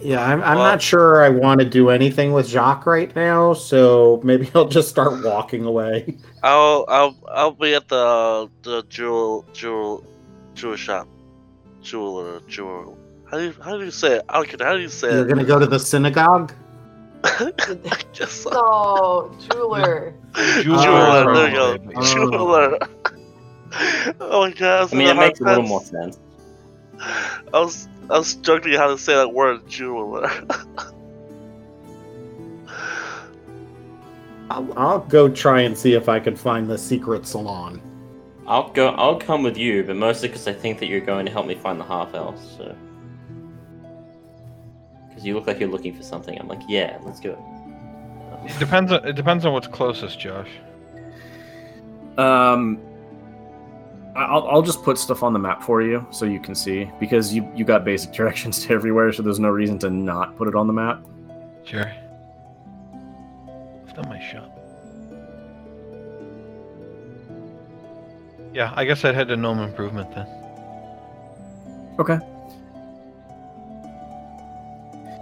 Yeah, 0.01 0.23
I'm, 0.23 0.41
I'm 0.43 0.57
Well- 0.57 0.65
not 0.71 0.81
sure 0.81 1.23
I 1.23 1.29
want 1.29 1.59
to 1.59 1.65
do 1.65 1.89
anything 1.89 2.31
with 2.31 2.47
Jacques 2.47 2.85
right 2.85 3.13
now, 3.15 3.53
so 3.53 4.21
maybe 4.23 4.49
I'll 4.55 4.67
just 4.67 4.89
start 4.89 5.23
walking 5.23 5.65
away. 5.65 6.15
I'll 6.43 6.85
I'll 6.87 7.15
I'll 7.29 7.51
be 7.51 7.73
at 7.75 7.87
the 7.89 8.49
the 8.63 8.83
jewel 8.89 9.45
jewel 9.53 10.05
jewel 10.55 10.75
shop, 10.77 11.07
jeweler 11.81 12.39
jewel. 12.47 12.97
How 13.29 13.37
do 13.37 13.43
you 13.45 13.55
how 13.63 13.77
do 13.77 13.83
you 13.85 13.91
say 13.91 14.17
it? 14.17 14.25
I 14.29 14.41
don't. 14.43 14.61
How 14.61 14.73
do 14.73 14.79
you 14.79 14.89
say 14.89 15.11
You're 15.11 15.25
it? 15.25 15.29
gonna 15.29 15.43
go 15.43 15.59
to 15.59 15.65
the 15.67 15.79
synagogue? 15.79 16.53
just 17.23 18.13
guess 18.13 18.31
so. 18.43 18.49
No, 18.51 19.37
jeweler. 19.49 20.13
Jeweler. 20.61 21.29
Oh. 21.29 21.33
there 21.35 21.49
you 21.49 21.55
go. 21.55 21.77
Oh. 21.95 22.13
Jeweler. 22.13 22.77
oh, 22.81 24.15
oh 24.21 24.41
my 24.47 24.51
god. 24.51 24.93
I 24.93 24.95
mean, 24.95 25.07
it 25.09 25.15
makes 25.17 25.41
a 25.41 25.43
little 25.43 25.63
more 25.63 25.83
sense. 25.83 26.17
I 26.99 27.39
was 27.53 27.87
I 28.09 28.17
was 28.17 28.27
struggling 28.27 28.75
how 28.77 28.87
to 28.87 28.97
say 28.97 29.13
that 29.15 29.33
word 29.33 29.67
jeweler. 29.67 30.29
I'll, 34.49 34.73
I'll 34.77 34.99
go 34.99 35.29
try 35.29 35.61
and 35.61 35.77
see 35.77 35.93
if 35.93 36.09
I 36.09 36.19
can 36.19 36.35
find 36.35 36.67
the 36.67 36.77
secret 36.77 37.27
salon. 37.27 37.81
I'll 38.47 38.69
go. 38.71 38.89
I'll 38.89 39.19
come 39.19 39.43
with 39.43 39.57
you, 39.57 39.83
but 39.83 39.95
mostly 39.95 40.27
because 40.27 40.47
I 40.47 40.53
think 40.53 40.79
that 40.79 40.87
you're 40.87 41.01
going 41.01 41.25
to 41.27 41.31
help 41.31 41.45
me 41.45 41.53
find 41.53 41.79
the 41.79 41.83
half 41.83 42.15
elf. 42.15 42.35
So, 42.57 42.75
because 45.07 45.23
you 45.23 45.35
look 45.35 45.45
like 45.45 45.59
you're 45.59 45.69
looking 45.69 45.95
for 45.95 46.01
something, 46.01 46.35
I'm 46.39 46.47
like, 46.47 46.61
yeah, 46.67 46.97
let's 47.03 47.19
go. 47.19 47.35
Um, 47.35 48.47
It 48.47 48.57
depends. 48.57 48.91
On, 48.91 49.07
it 49.07 49.13
depends 49.15 49.45
on 49.45 49.53
what's 49.53 49.67
closest, 49.67 50.19
Josh. 50.19 50.49
Um, 52.17 52.79
I- 52.81 52.88
I'll, 54.15 54.47
I'll 54.47 54.61
just 54.61 54.83
put 54.83 54.97
stuff 54.97 55.23
on 55.23 55.33
the 55.33 55.39
map 55.39 55.63
for 55.63 55.81
you 55.81 56.05
so 56.09 56.25
you 56.25 56.39
can 56.39 56.55
see 56.55 56.89
because 56.99 57.33
you 57.33 57.49
you 57.55 57.63
got 57.63 57.85
basic 57.85 58.11
directions 58.19 58.65
to 58.65 58.73
everywhere, 58.73 59.11
so 59.13 59.23
there's 59.23 59.39
no 59.39 59.49
reason 59.49 59.79
to 59.79 59.89
not 59.89 60.35
put 60.37 60.47
it 60.47 60.55
on 60.55 60.67
the 60.67 60.73
map. 60.73 61.03
Sure. 61.63 61.91
On 63.97 64.07
my 64.07 64.19
shop. 64.21 64.59
Yeah, 68.53 68.71
I 68.75 68.85
guess 68.85 69.03
I'd 69.03 69.13
head 69.13 69.27
to 69.27 69.35
Gnome 69.35 69.59
Improvement 69.59 70.09
then. 70.15 70.25
Okay. 71.99 72.17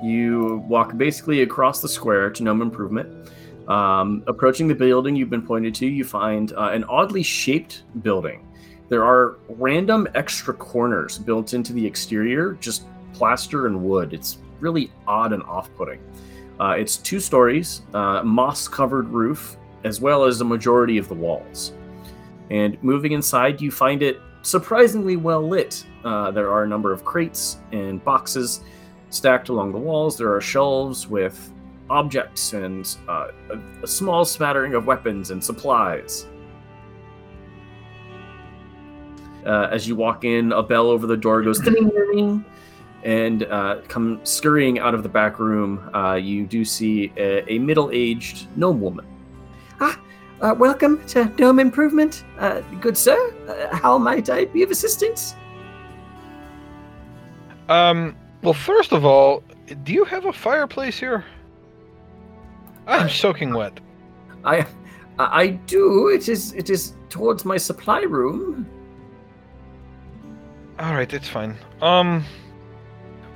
You 0.04 0.64
walk 0.68 0.96
basically 0.96 1.42
across 1.42 1.82
the 1.82 1.90
square 1.90 2.30
to 2.30 2.44
Gnome 2.44 2.62
Improvement. 2.62 3.32
Um, 3.68 4.24
approaching 4.28 4.68
the 4.68 4.76
building 4.76 5.16
you've 5.16 5.32
been 5.32 5.46
pointed 5.46 5.74
to, 5.76 5.88
you 5.88 6.06
find 6.06 6.54
uh, 6.54 6.70
an 6.72 6.84
oddly 6.86 7.24
shaped 7.24 7.82
building. 8.04 8.48
There 8.90 9.04
are 9.04 9.38
random 9.50 10.08
extra 10.16 10.54
corners 10.54 11.18
built 11.18 11.54
into 11.54 11.74
the 11.74 11.86
exterior, 11.86 12.54
just 12.54 12.86
plaster 13.14 13.68
and 13.68 13.84
wood. 13.84 14.14
It's 14.14 14.38
really 14.60 14.92
odd 15.08 15.34
and 15.34 15.44
off 15.44 15.70
putting. 15.76 16.00
Uh, 16.60 16.76
it's 16.78 16.98
two 16.98 17.20
stories, 17.20 17.82
uh, 17.94 18.24
moss 18.24 18.68
covered 18.68 19.08
roof, 19.10 19.58
as 19.84 20.02
well 20.02 20.24
as 20.24 20.42
a 20.42 20.46
majority 20.46 20.98
of 20.98 21.08
the 21.08 21.14
walls. 21.14 21.74
And 22.50 22.82
moving 22.82 23.12
inside, 23.12 23.62
you 23.62 23.72
find 23.72 24.02
it 24.02 24.20
surprisingly 24.42 25.18
well 25.18 25.46
lit. 25.48 25.86
Uh, 26.04 26.32
there 26.32 26.50
are 26.50 26.64
a 26.64 26.68
number 26.68 26.94
of 26.94 27.04
crates 27.04 27.58
and 27.72 28.04
boxes 28.04 28.62
stacked 29.10 29.50
along 29.50 29.74
the 29.74 29.78
walls. 29.78 30.18
There 30.18 30.34
are 30.34 30.42
shelves 30.42 31.08
with 31.08 31.52
objects 31.90 32.54
and 32.54 32.98
uh, 33.08 33.30
a, 33.52 33.84
a 33.84 33.88
small 33.88 34.26
smattering 34.26 34.74
of 34.74 34.88
weapons 34.88 35.32
and 35.32 35.44
supplies. 35.44 36.26
Uh, 39.48 39.70
as 39.72 39.88
you 39.88 39.96
walk 39.96 40.26
in, 40.26 40.52
a 40.52 40.62
bell 40.62 40.88
over 40.88 41.08
the 41.08 41.16
door 41.16 41.42
goes 41.42 41.60
ding 41.60 41.74
ding 41.74 42.12
ding, 42.12 42.46
and 43.04 43.44
uh, 43.44 43.80
come 43.88 44.20
scurrying 44.24 44.78
out 44.78 44.94
of 44.94 45.04
the 45.04 45.10
back 45.10 45.40
room. 45.40 45.90
Uh, 45.96 46.16
you 46.16 46.46
do 46.46 46.66
see 46.66 47.14
a, 47.16 47.50
a 47.50 47.58
middle-aged 47.58 48.48
gnome 48.58 48.82
woman. 48.82 49.06
Ah, 49.80 49.98
uh, 50.42 50.54
welcome 50.54 51.02
to 51.08 51.32
Gnome 51.40 51.60
Improvement, 51.60 52.26
uh, 52.40 52.60
good 52.82 52.98
sir. 52.98 53.18
Uh, 53.48 53.74
how 53.74 53.98
might 53.98 54.30
I 54.30 54.46
be 54.46 54.64
of 54.64 54.72
assistance? 54.72 55.36
Um. 57.70 58.16
Well, 58.44 58.54
first 58.54 58.92
of 58.92 59.04
all, 59.06 59.44
do 59.84 59.94
you 59.94 60.06
have 60.06 60.26
a 60.26 60.34
fireplace 60.34 61.00
here? 61.00 61.26
I'm 62.86 63.10
soaking 63.10 63.54
wet. 63.54 63.80
I, 64.44 64.66
I 65.20 65.42
I 65.42 65.48
do. 65.68 66.10
It 66.10 66.30
is 66.30 66.54
it 66.54 66.70
is 66.70 66.94
towards 67.10 67.46
my 67.46 67.58
supply 67.58 68.02
room. 68.02 68.68
All 70.80 70.94
right, 70.94 71.12
it's 71.12 71.28
fine. 71.28 71.58
Um, 71.82 72.24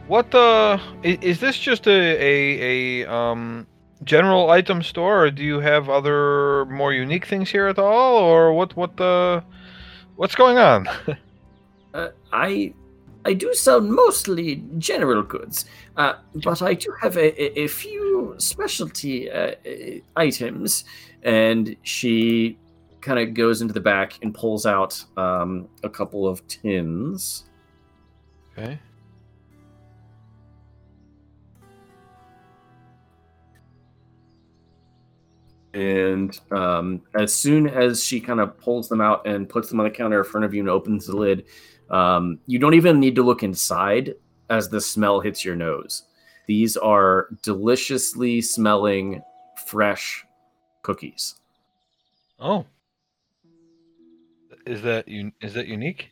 what 0.08 0.34
uh, 0.36 0.78
i- 1.04 1.20
is 1.22 1.40
this 1.40 1.58
just 1.58 1.88
a 1.88 1.92
a, 1.92 3.04
a 3.04 3.12
um 3.12 3.68
general 4.04 4.50
item 4.50 4.82
store, 4.84 5.26
or 5.26 5.32
do 5.32 5.44
you 5.44 5.60
have 5.60 5.90
other 5.90 6.66
more 6.66 6.94
unique 6.94 7.26
things 7.26 7.50
here 7.50 7.68
at 7.68 7.80
all, 7.80 8.16
or 8.18 8.54
what 8.54 8.76
what 8.76 8.98
the 8.98 9.44
what's 10.16 10.36
going 10.36 10.58
on? 10.58 10.88
Uh, 11.94 12.08
I 12.32 12.74
I 13.26 13.34
do 13.34 13.54
sell 13.54 13.82
mostly 13.82 14.64
general 14.78 15.24
goods, 15.24 15.66
uh, 15.98 16.14
but 16.36 16.62
I 16.62 16.74
do 16.74 16.90
have 17.02 17.18
a, 17.18 17.60
a, 17.60 17.64
a 17.66 17.68
few 17.68 18.36
specialty 18.38 19.30
uh, 19.30 19.56
uh, 19.66 20.00
items. 20.16 20.86
And 21.22 21.76
she 21.84 22.58
kind 23.02 23.20
of 23.20 23.34
goes 23.34 23.62
into 23.62 23.74
the 23.74 23.80
back 23.80 24.14
and 24.22 24.34
pulls 24.34 24.66
out 24.66 25.04
um, 25.18 25.68
a 25.84 25.90
couple 25.90 26.28
of 26.28 26.46
tins. 26.48 27.46
okay. 28.58 28.80
And 35.74 36.38
um, 36.52 37.02
as 37.16 37.34
soon 37.34 37.68
as 37.68 38.04
she 38.04 38.20
kind 38.20 38.42
of 38.42 38.58
pulls 38.60 38.90
them 38.90 39.00
out 39.00 39.26
and 39.26 39.48
puts 39.48 39.70
them 39.70 39.80
on 39.80 39.86
the 39.86 39.92
counter 39.92 40.20
in 40.20 40.26
front 40.26 40.46
of 40.46 40.54
you 40.54 40.60
and 40.60 40.70
opens 40.70 41.08
the 41.08 41.16
lid, 41.16 41.46
um, 41.90 42.40
you 42.46 42.60
don't 42.60 42.74
even 42.74 43.00
need 43.00 43.16
to 43.16 43.24
look 43.24 43.42
inside 43.42 44.16
as 44.50 44.68
the 44.68 44.82
smell 44.82 45.22
hits 45.22 45.46
your 45.46 45.56
nose. 45.56 46.04
These 46.48 46.76
are 46.76 47.30
deliciously 47.42 48.42
smelling 48.42 49.22
fresh 49.66 50.26
cookies. 50.82 51.36
Oh, 52.40 52.66
is 54.72 54.82
that 54.84 55.08
un- 55.08 55.34
is 55.42 55.54
that 55.54 55.68
unique? 55.68 56.12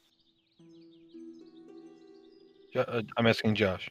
Uh, 2.75 3.01
I'm 3.17 3.25
asking 3.25 3.55
Josh. 3.55 3.89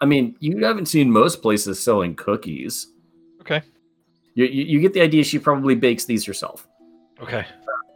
I 0.00 0.06
mean, 0.06 0.36
you 0.38 0.64
haven't 0.64 0.86
seen 0.86 1.10
most 1.10 1.42
places 1.42 1.82
selling 1.82 2.14
cookies. 2.14 2.92
Okay. 3.40 3.62
You, 4.34 4.46
you, 4.46 4.64
you 4.64 4.80
get 4.80 4.92
the 4.92 5.00
idea 5.00 5.24
she 5.24 5.38
probably 5.38 5.74
bakes 5.74 6.04
these 6.04 6.24
herself. 6.24 6.66
Okay. 7.20 7.44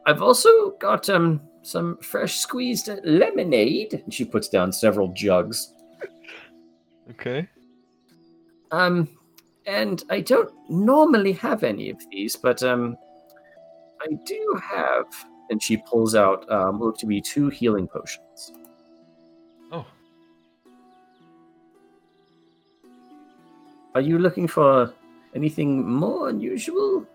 I've 0.06 0.22
also 0.22 0.70
got 0.72 1.08
um, 1.08 1.40
some 1.62 1.98
fresh 1.98 2.38
squeezed 2.38 2.88
lemonade. 3.04 4.02
And 4.04 4.12
she 4.12 4.24
puts 4.24 4.48
down 4.48 4.72
several 4.72 5.08
jugs. 5.08 5.74
Okay. 7.12 7.48
Um, 8.70 9.08
and 9.64 10.04
I 10.10 10.20
don't 10.20 10.52
normally 10.68 11.32
have 11.32 11.64
any 11.64 11.88
of 11.88 11.96
these, 12.10 12.36
but 12.36 12.62
um, 12.62 12.98
I 14.00 14.14
do 14.24 14.60
have. 14.62 15.06
And 15.50 15.62
she 15.62 15.78
pulls 15.78 16.14
out 16.14 16.50
um, 16.52 16.78
what 16.78 16.86
look 16.86 16.98
to 16.98 17.06
be 17.06 17.20
two 17.20 17.48
healing 17.48 17.88
potions. 17.88 18.52
Oh. 19.72 19.86
Are 23.94 24.02
you 24.02 24.18
looking 24.18 24.46
for 24.46 24.92
anything 25.34 25.88
more 25.88 26.28
unusual? 26.28 27.06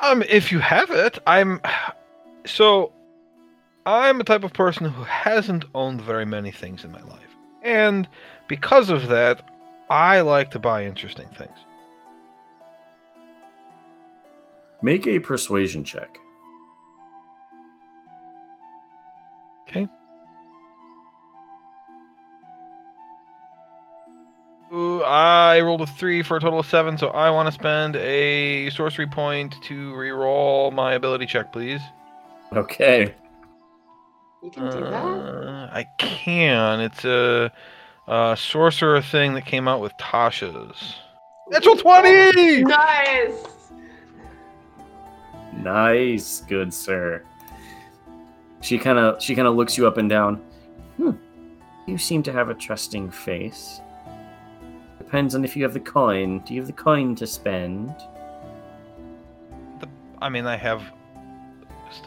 Um, 0.00 0.22
if 0.22 0.52
you 0.52 0.58
have 0.58 0.90
it, 0.90 1.18
I'm. 1.26 1.60
So, 2.44 2.92
I'm 3.86 4.20
a 4.20 4.24
type 4.24 4.44
of 4.44 4.52
person 4.52 4.86
who 4.86 5.02
hasn't 5.04 5.64
owned 5.74 6.00
very 6.00 6.24
many 6.24 6.50
things 6.50 6.84
in 6.84 6.92
my 6.92 7.02
life, 7.02 7.36
and 7.62 8.06
because 8.46 8.88
of 8.90 9.08
that, 9.08 9.42
I 9.90 10.20
like 10.20 10.50
to 10.52 10.58
buy 10.58 10.84
interesting 10.84 11.28
things. 11.36 11.58
Make 14.82 15.06
a 15.06 15.18
persuasion 15.18 15.84
check. 15.84 16.18
Okay. 19.68 19.88
Ooh, 24.72 25.02
I 25.02 25.60
rolled 25.60 25.80
a 25.80 25.86
three 25.86 26.22
for 26.22 26.36
a 26.36 26.40
total 26.40 26.60
of 26.60 26.66
seven, 26.66 26.98
so 26.98 27.08
I 27.08 27.30
want 27.30 27.46
to 27.46 27.52
spend 27.52 27.96
a 27.96 28.70
sorcery 28.70 29.06
point 29.06 29.54
to 29.62 29.94
re-roll 29.94 30.70
my 30.70 30.94
ability 30.94 31.26
check, 31.26 31.52
please. 31.52 31.80
Okay. 32.52 33.14
You 34.42 34.50
can 34.50 34.70
do 34.70 34.80
that. 34.80 34.92
Uh, 34.92 35.70
I 35.72 35.86
can. 35.98 36.80
It's 36.80 37.04
a, 37.04 37.50
a 38.06 38.36
sorcerer 38.38 39.00
thing 39.00 39.34
that 39.34 39.46
came 39.46 39.66
out 39.66 39.80
with 39.80 39.92
Tasha's. 39.98 40.96
Natural 41.48 41.76
twenty. 41.76 42.62
Nice. 42.62 43.32
Nice, 45.56 46.42
good 46.48 46.72
sir. 46.72 47.22
She 48.60 48.78
kind 48.78 48.98
of 48.98 49.22
she 49.22 49.34
kind 49.34 49.48
of 49.48 49.54
looks 49.54 49.76
you 49.76 49.86
up 49.86 49.96
and 49.96 50.08
down. 50.08 50.36
Hmm. 50.96 51.12
You 51.86 51.98
seem 51.98 52.22
to 52.24 52.32
have 52.32 52.48
a 52.48 52.54
trusting 52.54 53.10
face. 53.10 53.80
Depends 54.98 55.34
on 55.34 55.44
if 55.44 55.56
you 55.56 55.62
have 55.62 55.72
the 55.72 55.80
coin. 55.80 56.40
Do 56.40 56.54
you 56.54 56.60
have 56.60 56.66
the 56.66 56.72
coin 56.72 57.14
to 57.16 57.26
spend? 57.26 57.94
I 60.20 60.28
mean, 60.28 60.46
I 60.46 60.56
have 60.56 60.82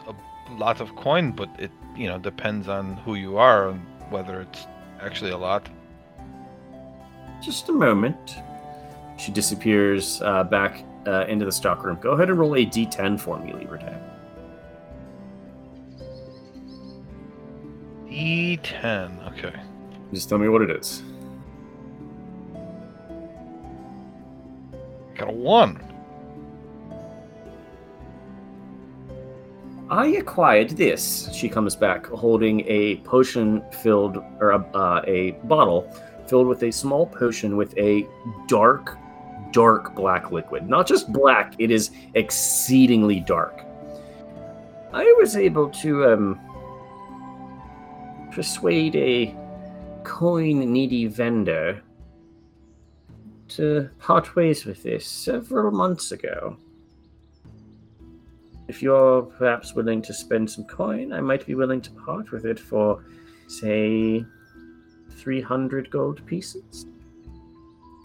a 0.06 0.14
lot 0.54 0.80
of 0.80 0.94
coin, 0.96 1.32
but 1.32 1.48
it 1.58 1.70
you 1.96 2.08
know 2.08 2.18
depends 2.18 2.68
on 2.68 2.96
who 2.98 3.14
you 3.14 3.36
are 3.38 3.68
and 3.70 3.80
whether 4.10 4.40
it's 4.40 4.66
actually 5.00 5.30
a 5.30 5.38
lot. 5.38 5.68
Just 7.40 7.68
a 7.68 7.72
moment. 7.72 8.36
She 9.16 9.32
disappears 9.32 10.20
uh, 10.22 10.44
back 10.44 10.84
uh, 11.06 11.24
into 11.26 11.44
the 11.44 11.52
stockroom. 11.52 11.98
Go 12.00 12.12
ahead 12.12 12.30
and 12.30 12.38
roll 12.38 12.54
a 12.54 12.64
d10 12.64 13.18
for 13.18 13.38
me, 13.38 13.52
Liberté. 13.52 14.00
D10. 18.08 19.32
Okay. 19.32 19.54
Just 20.12 20.28
tell 20.28 20.38
me 20.38 20.48
what 20.48 20.62
it 20.62 20.70
is. 20.70 21.02
Got 25.16 25.28
a 25.28 25.32
one. 25.32 25.80
I 29.90 30.06
acquired 30.06 30.70
this. 30.70 31.28
She 31.32 31.48
comes 31.48 31.74
back 31.74 32.06
holding 32.06 32.60
a 32.66 32.96
potion 32.98 33.62
filled, 33.82 34.18
or 34.40 34.50
a, 34.52 34.58
uh, 34.74 35.02
a 35.06 35.32
bottle 35.44 35.92
filled 36.28 36.46
with 36.46 36.62
a 36.62 36.70
small 36.70 37.06
potion 37.06 37.56
with 37.56 37.76
a 37.76 38.06
dark, 38.46 38.96
dark 39.52 39.94
black 39.94 40.30
liquid. 40.30 40.68
Not 40.68 40.86
just 40.86 41.12
black, 41.12 41.54
it 41.58 41.70
is 41.70 41.90
exceedingly 42.14 43.20
dark. 43.20 43.64
I 44.92 45.14
was 45.18 45.36
able 45.36 45.70
to 45.70 46.12
um, 46.12 46.40
persuade 48.32 48.96
a 48.96 49.34
coin 50.04 50.72
needy 50.72 51.06
vendor 51.06 51.82
to 53.48 53.90
part 53.98 54.34
ways 54.36 54.64
with 54.64 54.82
this 54.82 55.06
several 55.06 55.70
months 55.70 56.12
ago. 56.12 56.56
If 58.68 58.82
you're 58.82 59.22
perhaps 59.22 59.74
willing 59.74 60.00
to 60.02 60.14
spend 60.14 60.48
some 60.50 60.64
coin, 60.64 61.12
I 61.12 61.20
might 61.20 61.44
be 61.44 61.56
willing 61.56 61.80
to 61.82 61.90
part 61.90 62.30
with 62.30 62.46
it 62.46 62.58
for, 62.58 63.04
say, 63.48 64.24
300 65.10 65.90
gold 65.90 66.24
pieces. 66.24 66.86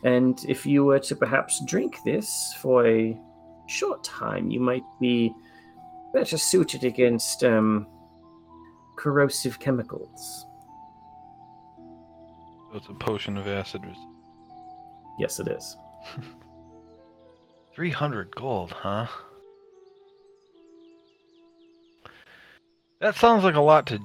And 0.05 0.39
if 0.47 0.67
you 0.67 0.85
were 0.85 0.99
to 0.99 1.15
perhaps 1.15 1.65
drink 1.65 1.97
this 2.05 2.53
for 2.61 2.85
a 2.85 3.19
short 3.65 4.03
time, 4.03 4.51
you 4.51 4.59
might 4.59 4.83
be 5.01 5.33
better 6.13 6.37
suited 6.37 6.83
against 6.83 7.43
um, 7.43 7.87
corrosive 8.97 9.59
chemicals. 9.59 10.45
So 12.69 12.77
it's 12.77 12.87
a 12.87 12.93
potion 12.93 13.35
of 13.35 13.47
acid. 13.47 13.81
Yes, 15.17 15.39
it 15.39 15.47
is. 15.47 15.75
300 17.73 18.35
gold, 18.35 18.73
huh? 18.73 19.07
That 23.01 23.15
sounds 23.15 23.43
like 23.43 23.55
a 23.55 23.59
lot 23.61 23.87
to 23.87 23.99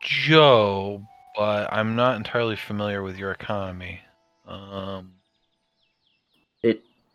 Joe, 0.00 1.02
but 1.36 1.72
I'm 1.72 1.96
not 1.96 2.14
entirely 2.14 2.54
familiar 2.54 3.02
with 3.02 3.18
your 3.18 3.32
economy. 3.32 3.98
Um, 4.46 5.14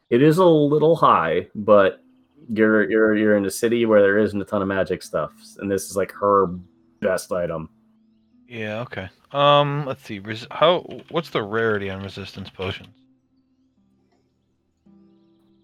It 0.09 0.15
it 0.15 0.21
is 0.21 0.37
a 0.37 0.45
little 0.45 0.95
high, 0.95 1.47
but 1.55 2.01
you're 2.49 2.89
you're 2.89 3.15
you're 3.15 3.37
in 3.37 3.45
a 3.45 3.51
city 3.51 3.85
where 3.85 4.01
there 4.01 4.17
isn't 4.17 4.39
a 4.41 4.45
ton 4.45 4.61
of 4.61 4.67
magic 4.67 5.01
stuff, 5.03 5.33
and 5.57 5.71
this 5.71 5.89
is 5.89 5.97
like 5.97 6.11
her 6.11 6.47
best 7.01 7.31
item. 7.31 7.69
yeah, 8.47 8.81
okay. 8.81 9.09
Um, 9.31 9.85
let's 9.85 10.03
see. 10.03 10.19
Res- 10.19 10.47
how? 10.51 10.81
What's 11.09 11.29
the 11.31 11.43
rarity 11.43 11.89
on 11.89 12.01
resistance 12.03 12.49
potions? 12.49 12.95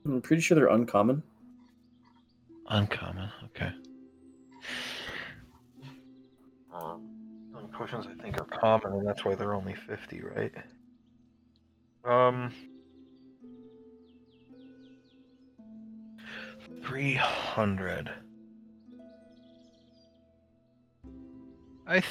I'm 0.06 0.22
pretty 0.22 0.42
sure 0.42 0.56
they're 0.56 0.68
uncommon. 0.68 1.22
Uncommon. 2.68 3.30
Okay. 3.46 3.72
Um, 6.74 7.08
potions 7.72 8.08
I 8.08 8.22
think 8.22 8.40
are 8.42 8.46
common, 8.46 8.94
and 8.94 9.08
that's 9.08 9.24
why 9.24 9.36
they're 9.36 9.54
only 9.54 9.76
fifty, 9.76 10.22
right? 10.22 10.54
Um, 12.04 12.52
three 16.84 17.14
hundred. 17.14 18.10
I 21.88 22.00
th- 22.00 22.06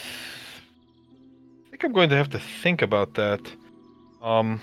think 1.71 1.85
I'm 1.85 1.93
going 1.93 2.11
to 2.11 2.17
have 2.17 2.31
to 2.31 2.39
think 2.63 2.83
about 2.83 3.15
that. 3.15 3.41
Um, 4.23 4.61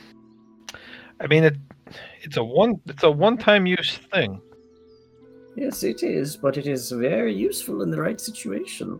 I 1.19 1.27
mean 1.27 1.44
it. 1.44 1.58
It's 2.22 2.38
a 2.38 2.44
one. 2.44 2.80
It's 2.86 3.03
a 3.03 3.11
one-time 3.11 3.66
use 3.66 4.00
thing. 4.14 4.42
Yes, 5.56 5.82
it 5.84 6.03
is, 6.03 6.38
but 6.38 6.58
it 6.58 6.68
is 6.68 6.92
very 6.92 7.34
useful 7.34 7.82
in 7.82 7.90
the 7.90 8.00
right 8.00 8.22
situation. 8.22 9.00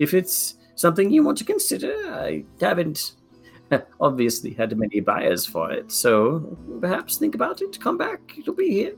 If 0.00 0.14
it's 0.14 0.56
something 0.74 1.10
you 1.10 1.22
want 1.22 1.38
to 1.38 1.44
consider, 1.44 1.94
I 2.12 2.44
haven't 2.60 3.12
obviously 4.00 4.52
had 4.52 4.76
many 4.76 4.98
buyers 4.98 5.46
for 5.46 5.70
it, 5.70 5.92
so 5.92 6.58
perhaps 6.80 7.18
think 7.18 7.36
about 7.36 7.62
it. 7.62 7.78
Come 7.78 7.98
back, 7.98 8.20
it'll 8.36 8.54
be 8.54 8.70
here. 8.70 8.94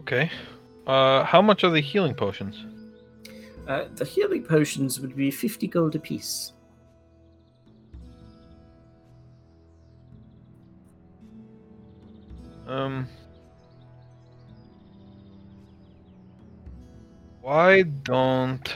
Okay. 0.00 0.30
Uh, 0.86 1.24
how 1.24 1.42
much 1.42 1.62
are 1.62 1.70
the 1.70 1.80
healing 1.80 2.14
potions? 2.14 2.64
Uh, 3.68 3.84
the 3.96 4.04
healing 4.04 4.42
potions 4.42 4.98
would 4.98 5.14
be 5.14 5.30
50 5.30 5.68
gold 5.68 5.94
apiece. 5.94 6.52
Um. 12.66 13.06
Why 17.42 17.82
don't. 17.82 18.74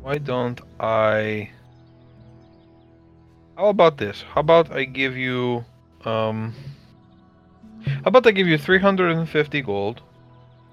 Why 0.00 0.18
don't 0.18 0.60
I. 0.80 1.50
How 3.56 3.68
about 3.68 3.98
this? 3.98 4.22
How 4.22 4.40
about 4.40 4.72
I 4.72 4.84
give 4.84 5.16
you. 5.16 5.64
Um. 6.04 6.54
How 7.86 8.02
about 8.06 8.26
I 8.26 8.32
give 8.32 8.46
you 8.46 8.58
350 8.58 9.62
gold 9.62 10.02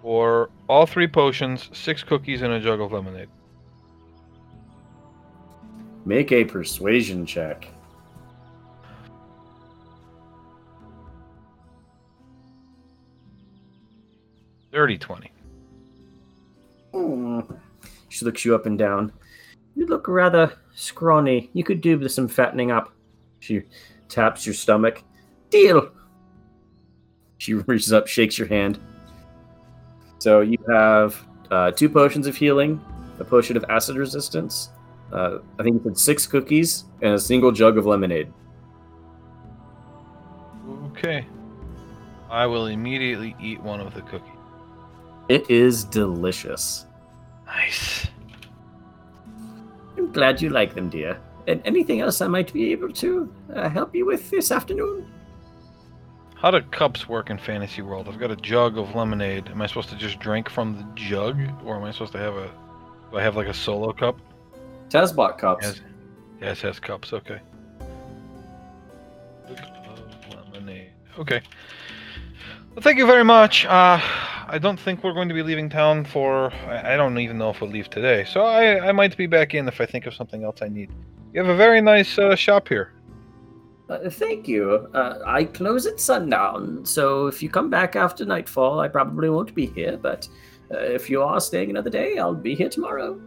for 0.02 0.50
all 0.68 0.86
three 0.86 1.08
potions, 1.08 1.70
six 1.74 2.04
cookies, 2.04 2.42
and 2.42 2.54
a 2.54 2.60
jug 2.60 2.82
of 2.82 2.92
lemonade? 2.92 3.30
Make 6.06 6.32
a 6.32 6.44
persuasion 6.44 7.26
check. 7.26 7.68
Dirty 14.72 14.98
20. 14.98 15.32
Hmm. 16.94 17.40
She 18.10 18.26
looks 18.26 18.44
you 18.44 18.56
up 18.56 18.66
and 18.66 18.78
down. 18.78 19.12
You 19.76 19.86
look 19.86 20.08
rather 20.08 20.54
scrawny. 20.76 21.50
You 21.54 21.64
could 21.64 21.82
do 21.82 21.98
with 21.98 22.12
some 22.12 22.28
fattening 22.28 22.72
up. 22.72 22.92
She 23.40 23.64
taps 24.10 24.46
your 24.46 24.56
stomach. 24.56 25.04
Deal. 25.50 25.92
She 27.44 27.54
reaches 27.68 27.92
up, 27.92 28.08
shakes 28.08 28.38
your 28.38 28.48
hand. 28.48 28.80
So 30.20 30.40
you 30.40 30.58
have 30.70 31.22
uh, 31.52 31.72
two 31.72 31.90
potions 31.90 32.26
of 32.26 32.38
healing, 32.38 32.80
a 33.20 33.26
potion 33.26 33.58
of 33.58 33.66
acid 33.68 33.98
resistance. 33.98 34.70
Uh, 35.12 35.40
I 35.60 35.64
think 35.64 35.76
you 35.76 35.82
said 35.84 35.98
six 35.98 36.26
cookies 36.26 36.86
and 37.02 37.14
a 37.14 37.20
single 37.20 37.52
jug 37.52 37.78
of 37.78 37.86
lemonade. 37.86 38.32
Okay. 40.88 41.28
I 42.32 42.46
will 42.46 42.68
immediately 42.68 43.36
eat 43.42 43.62
one 43.62 43.82
of 43.82 43.94
the 43.94 44.02
cookies. 44.02 44.32
It 45.28 45.50
is 45.50 45.84
delicious. 45.84 46.86
Nice. 47.46 48.08
I'm 49.98 50.14
glad 50.14 50.42
you 50.42 50.50
like 50.50 50.74
them, 50.74 50.90
dear. 50.90 51.20
And 51.48 51.62
anything 51.66 52.00
else 52.00 52.22
I 52.22 52.28
might 52.28 52.54
be 52.54 52.72
able 52.72 52.94
to 52.94 53.32
uh, 53.54 53.70
help 53.70 53.94
you 53.94 54.06
with 54.06 54.30
this 54.30 54.50
afternoon? 54.50 55.06
How 56.44 56.52
do 56.52 56.60
cups 56.60 57.08
work 57.08 57.30
in 57.30 57.38
Fantasy 57.38 57.82
World? 57.82 58.10
I've 58.10 58.20
got 58.20 58.30
a 58.30 58.36
jug 58.36 58.78
of 58.78 58.94
lemonade. 58.96 59.48
Am 59.48 59.62
I 59.62 59.68
supposed 59.68 59.88
to 59.92 59.96
just 59.96 60.20
drink 60.20 60.50
from 60.50 60.76
the 60.76 60.86
jug, 60.94 61.40
or 61.64 61.78
am 61.78 61.86
I 61.86 61.92
supposed 61.92 62.12
to 62.12 62.18
have 62.18 62.34
a? 62.34 62.52
Do 63.12 63.18
I 63.18 63.24
have 63.24 63.38
like 63.38 63.48
a 63.48 63.54
solo 63.54 63.94
cup? 63.94 64.20
Tazbot 64.90 65.38
cups. 65.38 65.66
Yes. 65.66 65.82
Yes, 66.42 66.62
has 66.62 66.82
cups. 66.82 67.14
Okay. 67.14 67.40
lemonade. 70.54 70.90
Okay. 71.18 71.42
Well, 72.76 72.82
thank 72.82 72.98
you 72.98 73.06
very 73.06 73.24
much. 73.24 73.66
Uh, 73.66 74.02
I 74.02 74.60
don't 74.62 74.78
think 74.78 75.02
we're 75.02 75.14
going 75.14 75.30
to 75.30 75.34
be 75.34 75.44
leaving 75.44 75.70
town 75.70 76.04
for. 76.04 76.52
I, 76.68 76.96
I 76.96 76.98
don't 76.98 77.18
even 77.20 77.38
know 77.38 77.52
if 77.52 77.62
we'll 77.62 77.70
leave 77.70 77.90
today. 77.90 78.26
So 78.26 78.42
I, 78.42 78.90
I 78.90 78.92
might 78.92 79.16
be 79.16 79.28
back 79.28 79.54
in 79.54 79.66
if 79.70 79.80
I 79.80 79.86
think 79.86 80.08
of 80.08 80.14
something 80.14 80.44
else 80.44 80.62
I 80.62 80.68
need. 80.68 80.92
You 81.32 81.40
have 81.42 81.50
a 81.50 81.56
very 81.56 81.80
nice 81.80 82.20
uh, 82.20 82.36
shop 82.36 82.68
here. 82.68 82.93
Uh, 83.90 84.10
thank 84.10 84.48
you. 84.48 84.88
Uh, 84.94 85.20
I 85.26 85.44
close 85.44 85.86
at 85.86 86.00
sundown, 86.00 86.86
so 86.86 87.28
if 87.28 87.44
you 87.44 87.50
come 87.50 87.70
back 87.70 87.96
after 87.96 88.26
nightfall, 88.26 88.80
I 88.80 88.88
probably 88.88 89.30
won't 89.30 89.54
be 89.54 89.66
here. 89.68 89.98
But 89.98 90.28
uh, 90.72 90.78
if 90.78 91.10
you 91.10 91.22
are 91.22 91.40
staying 91.42 91.70
another 91.70 91.90
day, 91.90 92.18
I'll 92.18 92.34
be 92.34 92.56
here 92.56 92.70
tomorrow. 92.70 93.20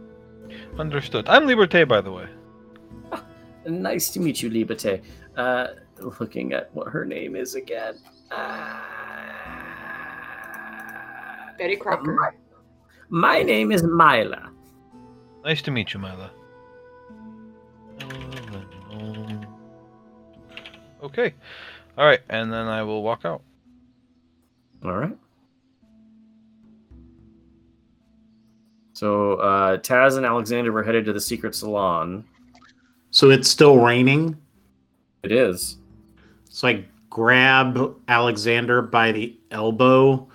Understood. 0.77 1.27
I'm 1.29 1.43
Liberté, 1.45 1.87
by 1.87 2.01
the 2.01 2.11
way. 2.11 2.27
Nice 3.65 4.09
to 4.11 4.19
meet 4.19 4.41
you, 4.41 4.49
Liberté. 4.49 5.01
Uh, 5.35 5.67
looking 6.19 6.53
at 6.53 6.73
what 6.73 6.87
her 6.87 7.05
name 7.05 7.35
is 7.35 7.55
again. 7.55 7.95
Uh, 8.31 8.79
Betty 11.57 11.75
Crocker. 11.75 12.35
my 13.09 13.41
name 13.41 13.71
is 13.71 13.83
Mila. 13.83 14.51
Nice 15.43 15.61
to 15.63 15.71
meet 15.71 15.93
you, 15.93 15.99
Mila. 15.99 16.31
Okay. 21.03 21.33
All 21.97 22.05
right, 22.05 22.21
and 22.29 22.51
then 22.51 22.67
I 22.67 22.83
will 22.83 23.01
walk 23.03 23.25
out. 23.25 23.41
All 24.83 24.95
right. 24.95 25.17
So 28.93 29.33
uh, 29.35 29.77
Taz 29.77 30.17
and 30.17 30.25
Alexander 30.25 30.71
were 30.71 30.83
headed 30.83 31.05
to 31.05 31.13
the 31.13 31.21
secret 31.21 31.53
salon. 31.53 32.25
So 33.11 33.29
it's 33.29 33.47
still 33.47 33.77
raining. 33.77 34.35
It 35.23 35.31
is. 35.31 35.77
So 36.49 36.67
I 36.67 36.85
grab 37.09 37.95
Alexander 38.07 38.81
by 38.81 39.11
the 39.11 39.37
elbow 39.51 40.27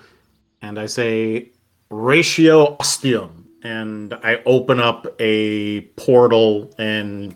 and 0.62 0.78
I 0.78 0.86
say, 0.86 1.50
Ratio 1.91 2.76
Ostium. 2.78 3.49
And 3.65 4.15
I 4.23 4.41
open 4.47 4.81
up 4.81 5.07
a 5.20 5.81
portal 5.97 6.73
and 6.78 7.34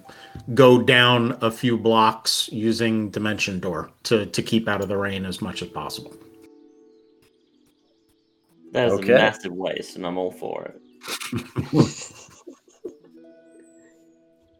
go 0.55 0.81
down 0.81 1.36
a 1.41 1.50
few 1.50 1.76
blocks 1.76 2.49
using 2.52 3.10
Dimension 3.10 3.58
Door 3.60 3.91
to, 4.05 4.26
to 4.26 4.42
keep 4.42 4.68
out 4.68 4.81
of 4.81 4.89
the 4.89 4.97
rain 4.97 5.25
as 5.25 5.42
much 5.42 5.62
as 5.62 5.68
possible. 5.68 6.15
That 8.73 8.89
is 8.89 8.92
Okay. 8.94 9.12
a 9.15 9.16
massive 9.16 9.52
waste, 9.52 9.97
and 9.97 10.07
I'm 10.07 10.18
all 10.18 10.31
for 10.31 10.65
it. 10.65 10.81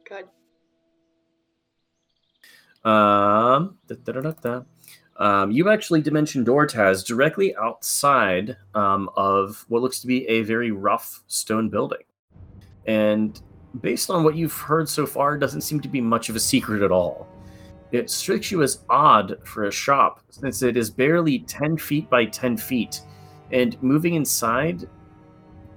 Good. 0.09 0.25
Um, 2.89 3.79
da, 3.89 3.95
da, 4.05 4.13
da, 4.13 4.21
da, 4.21 4.31
da. 4.31 4.63
Um, 5.19 5.51
you 5.51 5.71
actually 5.71 6.03
dimension 6.03 6.45
door 6.45 6.67
Taz 6.67 7.05
directly 7.05 7.57
outside 7.57 8.57
um, 8.75 9.09
of 9.17 9.65
what 9.69 9.83
looks 9.83 9.99
to 10.01 10.07
be 10.07 10.27
a 10.29 10.43
very 10.43 10.71
rough 10.71 11.23
stone 11.27 11.69
building. 11.69 12.03
And 12.87 13.41
based 13.81 14.11
on 14.11 14.25
what 14.25 14.37
you've 14.37 14.53
heard 14.53 14.89
so 14.89 15.07
far, 15.07 15.39
doesn't 15.39 15.61
seem 15.63 15.81
to 15.81 15.89
be 15.89 16.01
much 16.01 16.29
of 16.29 16.37
a 16.37 16.41
secret 16.41 16.83
at 16.83 16.91
all. 16.91 17.29
It 17.93 18.11
strikes 18.11 18.51
you 18.51 18.63
as 18.63 18.85
odd 18.89 19.39
for 19.45 19.65
a 19.65 19.73
shop, 19.73 20.21
since 20.31 20.63
it 20.63 20.77
is 20.77 20.91
barely 20.91 21.41
10 21.41 21.79
feet 21.79 22.11
by 22.11 22.25
10 22.25 22.57
feet, 22.57 23.01
and 23.53 23.81
moving 23.83 24.15
inside 24.15 24.89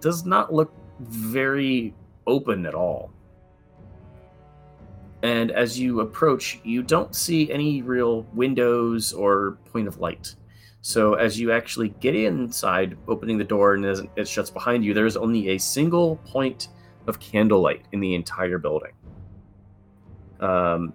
does 0.01 0.25
not 0.25 0.53
look 0.53 0.73
very 0.99 1.93
open 2.25 2.65
at 2.65 2.73
all. 2.73 3.11
And 5.21 5.51
as 5.51 5.77
you 5.77 5.99
approach, 5.99 6.59
you 6.63 6.81
don't 6.81 7.13
see 7.13 7.51
any 7.51 7.81
real 7.81 8.23
windows 8.33 9.11
or 9.13 9.57
point 9.71 9.87
of 9.87 9.99
light. 9.99 10.35
So 10.81 11.15
as 11.15 11.37
you 11.37 11.51
actually 11.51 11.89
get 11.99 12.15
inside, 12.15 12.97
opening 13.07 13.37
the 13.37 13.43
door 13.43 13.73
and 13.73 14.09
it 14.15 14.27
shuts 14.27 14.49
behind 14.49 14.85
you, 14.85 14.93
there 14.93 15.05
is 15.05 15.17
only 15.17 15.49
a 15.49 15.57
single 15.57 16.15
point 16.25 16.69
of 17.07 17.19
candlelight 17.19 17.85
in 17.91 17.99
the 17.99 18.15
entire 18.15 18.57
building. 18.57 18.91
Um, 20.39 20.93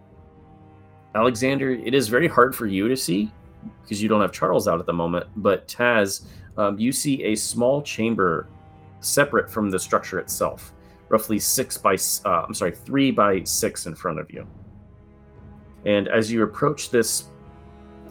Alexander, 1.15 1.71
it 1.71 1.95
is 1.95 2.09
very 2.09 2.29
hard 2.29 2.55
for 2.55 2.67
you 2.67 2.89
to 2.89 2.97
see 2.97 3.33
because 3.83 4.03
you 4.03 4.09
don't 4.09 4.21
have 4.21 4.33
Charles 4.33 4.69
out 4.69 4.81
at 4.81 4.87
the 4.87 4.93
moment. 4.93 5.27
But 5.37 5.69
Taz, 5.69 6.27
um, 6.57 6.79
you 6.79 6.93
see 6.93 7.23
a 7.25 7.35
small 7.35 7.83
chamber 7.83 8.49
separate 9.01 9.51
from 9.51 9.71
the 9.71 9.79
structure 9.79 10.19
itself 10.19 10.75
roughly 11.09 11.39
six 11.39 11.77
by, 11.77 11.97
uh, 12.25 12.45
I'm 12.47 12.55
sorry, 12.55 12.73
three 12.73 13.11
by 13.11 13.45
six 13.45 13.87
in 13.87 13.95
front 13.95 14.19
of 14.19 14.31
you. 14.31 14.47
And 15.85 16.09
as 16.09 16.33
you 16.33 16.43
approach 16.43 16.91
this 16.91 17.29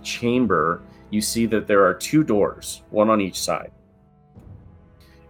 chamber, 0.04 0.82
you 1.10 1.22
see 1.22 1.46
that 1.48 1.68
there 1.68 1.86
are 1.86 1.94
two 1.94 2.24
doors, 2.24 2.84
one 2.92 3.10
on 3.10 3.20
each 3.20 3.40
side. 3.40 3.72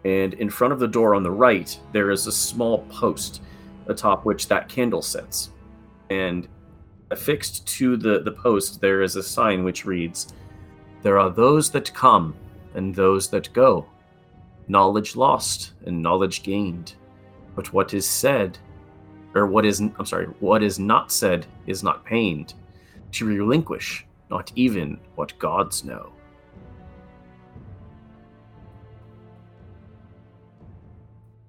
And 0.06 0.34
in 0.36 0.50
front 0.50 0.74
of 0.74 0.80
the 0.80 0.88
door 0.88 1.16
on 1.16 1.24
the 1.24 1.32
right, 1.32 1.78
there 1.92 2.12
is 2.12 2.28
a 2.28 2.32
small 2.32 2.80
post 2.90 3.42
atop 3.88 4.26
which 4.26 4.48
that 4.48 4.70
candle 4.70 5.02
sits. 5.02 5.50
And 6.10 6.48
affixed 7.12 7.66
to 7.68 7.96
the, 7.96 8.22
the 8.22 8.32
post, 8.32 8.82
there 8.82 9.02
is 9.02 9.16
a 9.16 9.24
sign 9.24 9.64
which 9.64 9.86
reads, 9.86 10.34
There 11.02 11.20
are 11.20 11.30
those 11.30 11.70
that 11.72 11.94
come 11.94 12.36
and 12.74 12.94
those 12.94 13.30
that 13.30 13.54
go, 13.54 13.88
knowledge 14.68 15.16
lost 15.16 15.74
and 15.86 16.02
knowledge 16.02 16.44
gained. 16.44 16.96
But 17.56 17.72
what 17.72 17.94
is 17.94 18.08
said, 18.08 18.58
or 19.36 19.48
what 19.48 19.66
is, 19.66 19.80
I'm 19.80 20.06
sorry, 20.06 20.26
what 20.40 20.64
is 20.64 20.80
not 20.80 21.12
said 21.12 21.46
is 21.68 21.84
not 21.84 22.06
pained. 22.06 22.56
To 23.14 23.26
relinquish, 23.26 24.06
not 24.30 24.52
even 24.56 25.00
what 25.16 25.38
gods 25.38 25.84
know. 25.84 26.12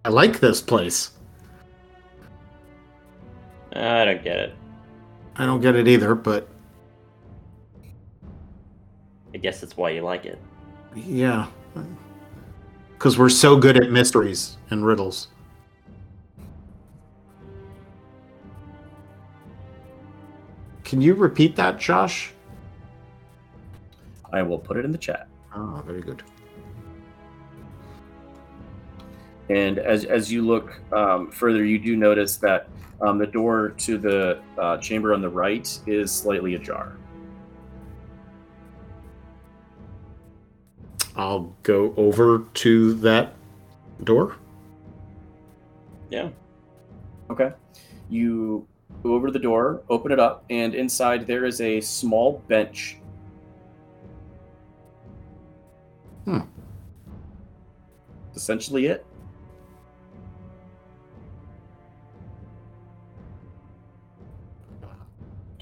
I 0.04 0.10
like 0.10 0.40
this 0.40 0.60
place. 0.60 1.12
I 3.72 4.04
don't 4.04 4.22
get 4.22 4.36
it. 4.36 4.54
I 5.36 5.46
don't 5.46 5.60
get 5.60 5.74
it 5.74 5.88
either, 5.88 6.14
but 6.14 6.48
I 9.32 9.38
guess 9.38 9.60
that's 9.60 9.76
why 9.76 9.90
you 9.90 10.02
like 10.02 10.26
it. 10.26 10.38
yeah. 10.94 11.46
Because 12.92 13.18
we're 13.18 13.28
so 13.28 13.56
good 13.56 13.76
at 13.76 13.90
mysteries 13.90 14.56
and 14.70 14.86
riddles. 14.86 15.28
Can 20.84 21.00
you 21.00 21.14
repeat 21.14 21.56
that, 21.56 21.80
Josh? 21.80 22.32
I 24.32 24.42
will 24.42 24.58
put 24.58 24.76
it 24.76 24.84
in 24.84 24.92
the 24.92 24.98
chat. 24.98 25.28
Oh, 25.54 25.82
very 25.84 26.00
good. 26.00 26.22
And 29.50 29.78
as 29.78 30.04
as 30.04 30.32
you 30.32 30.42
look 30.42 30.80
um, 30.92 31.30
further, 31.30 31.64
you 31.64 31.78
do 31.78 31.96
notice 31.96 32.36
that 32.38 32.68
um, 33.00 33.18
the 33.18 33.26
door 33.26 33.70
to 33.78 33.98
the 33.98 34.40
uh, 34.58 34.78
chamber 34.78 35.12
on 35.12 35.20
the 35.20 35.28
right 35.28 35.78
is 35.86 36.10
slightly 36.10 36.54
ajar. 36.54 36.96
I'll 41.16 41.54
go 41.62 41.94
over 41.96 42.44
to 42.54 42.94
that 42.94 43.34
door. 44.02 44.36
Yeah. 46.10 46.30
Okay. 47.30 47.52
You 48.08 48.66
go 49.02 49.14
over 49.14 49.28
to 49.28 49.32
the 49.32 49.38
door, 49.38 49.82
open 49.88 50.10
it 50.10 50.18
up, 50.18 50.44
and 50.50 50.74
inside 50.74 51.26
there 51.26 51.44
is 51.44 51.60
a 51.60 51.80
small 51.80 52.42
bench. 52.48 52.98
Hmm. 56.24 56.40
Essentially 58.34 58.86
it. 58.86 59.06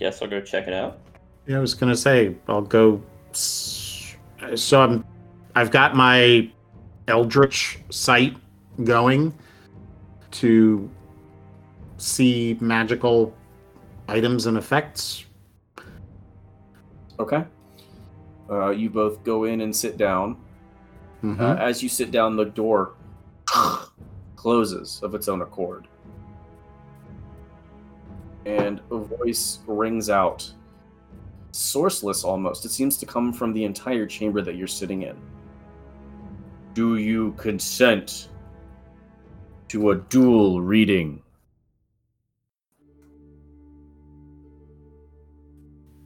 Guess 0.03 0.21
I'll 0.21 0.27
go 0.27 0.41
check 0.41 0.67
it 0.67 0.75
out. 0.75 0.99
Yeah, 1.47 1.59
I 1.59 1.61
was 1.61 1.75
gonna 1.75 1.95
say 1.95 2.35
I'll 2.49 2.61
go. 2.61 3.01
So 3.33 4.81
I'm, 4.81 5.05
I've 5.55 5.71
got 5.71 5.95
my 5.95 6.51
Eldritch 7.07 7.79
sight 7.89 8.37
going 8.83 9.33
to 10.33 10.91
see 11.99 12.59
magical 12.61 13.33
items 14.09 14.47
and 14.47 14.59
effects. 14.59 15.25
Okay. 17.21 17.45
Uh, 18.51 18.71
you 18.71 18.91
both 18.91 19.23
go 19.23 19.45
in 19.45 19.61
and 19.61 19.75
sit 19.75 19.97
down. 19.97 20.37
Mhm. 21.23 21.39
Uh, 21.39 21.55
as 21.63 21.81
you 21.81 21.89
sit 21.89 22.11
down, 22.11 22.35
the 22.35 22.47
door 22.47 22.95
closes 24.35 25.01
of 25.05 25.15
its 25.15 25.29
own 25.29 25.43
accord. 25.43 25.87
And 28.45 28.81
a 28.91 28.99
voice 28.99 29.61
rings 29.67 30.11
out, 30.11 30.51
sourceless 31.53 32.25
almost. 32.25 32.65
It 32.65 32.71
seems 32.71 32.97
to 32.99 33.07
come 33.07 33.33
from 33.33 33.53
the 33.53 33.65
entire 33.65 34.07
chamber 34.07 34.43
that 34.43 34.57
you're 34.57 34.67
sitting 34.67 35.03
in. 35.03 35.17
Do 36.75 36.97
you 36.97 37.33
consent 37.33 38.29
to 39.69 39.91
a 39.91 39.97
dual 39.97 40.61
reading? 40.61 41.23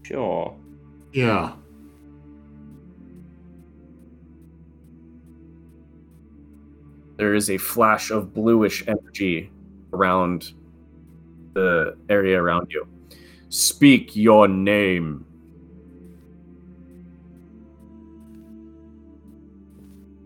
Sure. 0.03 0.57
Yeah. 1.13 1.55
There 7.17 7.35
is 7.35 7.51
a 7.51 7.57
flash 7.57 8.11
of 8.11 8.35
bluish 8.35 8.85
energy 8.87 9.51
around 9.93 10.53
the 11.57 11.97
area 12.11 12.41
around 12.41 12.71
you. 12.71 12.87
Speak 13.49 14.15
your 14.15 14.47
name. 14.47 15.25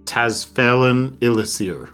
Tazfelin 0.04 1.16
Ilisir. 1.18 1.90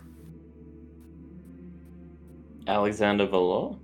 Alexander 2.66 3.26
Valor? 3.26 3.76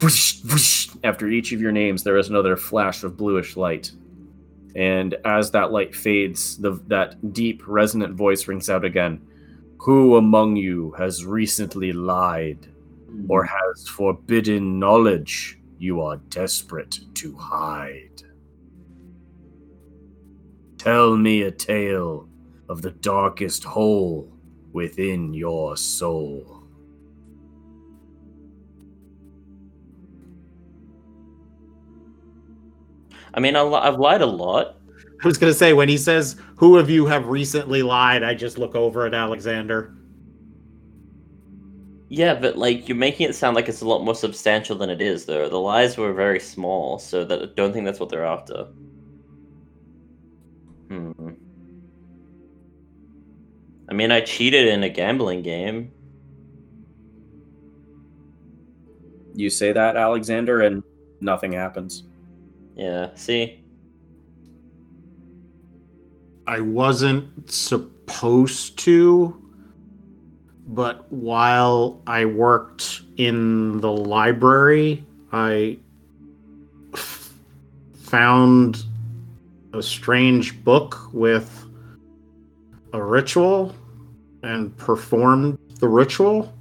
Whoosh, 0.00 0.42
whoosh. 0.44 0.90
After 1.02 1.26
each 1.28 1.52
of 1.52 1.60
your 1.60 1.72
names, 1.72 2.04
there 2.04 2.16
is 2.16 2.28
another 2.28 2.56
flash 2.56 3.02
of 3.02 3.16
bluish 3.16 3.56
light. 3.56 3.90
And 4.76 5.16
as 5.24 5.50
that 5.50 5.72
light 5.72 5.94
fades, 5.94 6.56
the, 6.56 6.80
that 6.86 7.32
deep, 7.32 7.64
resonant 7.66 8.14
voice 8.14 8.46
rings 8.46 8.70
out 8.70 8.84
again. 8.84 9.20
Who 9.78 10.16
among 10.16 10.54
you 10.54 10.92
has 10.92 11.26
recently 11.26 11.92
lied 11.92 12.71
or 13.28 13.44
mm. 13.44 13.48
has 13.48 13.88
forbidden 13.88 14.78
knowledge 14.78 15.58
you 15.78 16.00
are 16.00 16.16
desperate 16.28 17.00
to 17.14 17.36
hide? 17.36 18.22
Tell 20.78 21.16
me 21.16 21.42
a 21.42 21.50
tale 21.50 22.28
of 22.68 22.82
the 22.82 22.90
darkest 22.90 23.64
hole 23.64 24.32
within 24.72 25.32
your 25.34 25.76
soul. 25.76 26.62
I 33.34 33.40
mean, 33.40 33.56
I 33.56 33.62
li- 33.62 33.74
I've 33.74 33.98
lied 33.98 34.22
a 34.22 34.26
lot. 34.26 34.76
I 35.22 35.26
was 35.26 35.38
gonna 35.38 35.54
say 35.54 35.72
when 35.72 35.88
he 35.88 35.96
says, 35.96 36.36
"Who 36.56 36.78
of 36.78 36.90
you 36.90 37.06
have 37.06 37.28
recently 37.28 37.82
lied?" 37.82 38.22
I 38.22 38.34
just 38.34 38.58
look 38.58 38.74
over 38.74 39.06
at 39.06 39.14
Alexander. 39.14 39.94
Yeah, 42.12 42.34
but 42.34 42.58
like 42.58 42.90
you're 42.90 42.96
making 42.98 43.26
it 43.30 43.34
sound 43.34 43.56
like 43.56 43.70
it's 43.70 43.80
a 43.80 43.88
lot 43.88 44.04
more 44.04 44.14
substantial 44.14 44.76
than 44.76 44.90
it 44.90 45.00
is, 45.00 45.24
though. 45.24 45.48
The 45.48 45.56
lies 45.56 45.96
were 45.96 46.12
very 46.12 46.38
small, 46.40 46.98
so 46.98 47.24
that 47.24 47.40
I 47.40 47.46
don't 47.56 47.72
think 47.72 47.86
that's 47.86 47.98
what 48.00 48.10
they're 48.10 48.26
after. 48.26 48.64
Hmm. 50.88 51.30
I 53.88 53.94
mean, 53.94 54.12
I 54.12 54.20
cheated 54.20 54.68
in 54.68 54.82
a 54.82 54.90
gambling 54.90 55.40
game. 55.40 55.90
You 59.34 59.48
say 59.48 59.72
that, 59.72 59.96
Alexander, 59.96 60.60
and 60.60 60.82
nothing 61.22 61.52
happens. 61.52 62.02
Yeah. 62.76 63.14
See. 63.14 63.64
I 66.46 66.60
wasn't 66.60 67.50
supposed 67.50 68.78
to, 68.80 69.41
but 70.72 71.12
while 71.12 72.00
I 72.06 72.24
worked 72.24 73.02
in 73.18 73.78
the 73.82 73.92
library, 73.92 75.04
I 75.30 75.78
f- 76.94 77.34
found 77.94 78.82
a 79.74 79.82
strange 79.82 80.64
book 80.64 81.12
with 81.12 81.66
a 82.94 83.02
ritual 83.02 83.74
and 84.42 84.74
performed 84.78 85.58
the 85.78 85.88
ritual. 85.88 86.54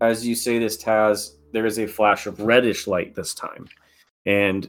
As 0.00 0.26
you 0.26 0.34
say 0.34 0.58
this, 0.58 0.82
Taz, 0.82 1.36
there 1.52 1.64
is 1.64 1.78
a 1.78 1.86
flash 1.86 2.26
of 2.26 2.40
reddish 2.40 2.88
light 2.88 3.14
this 3.14 3.34
time. 3.34 3.68
And 4.26 4.68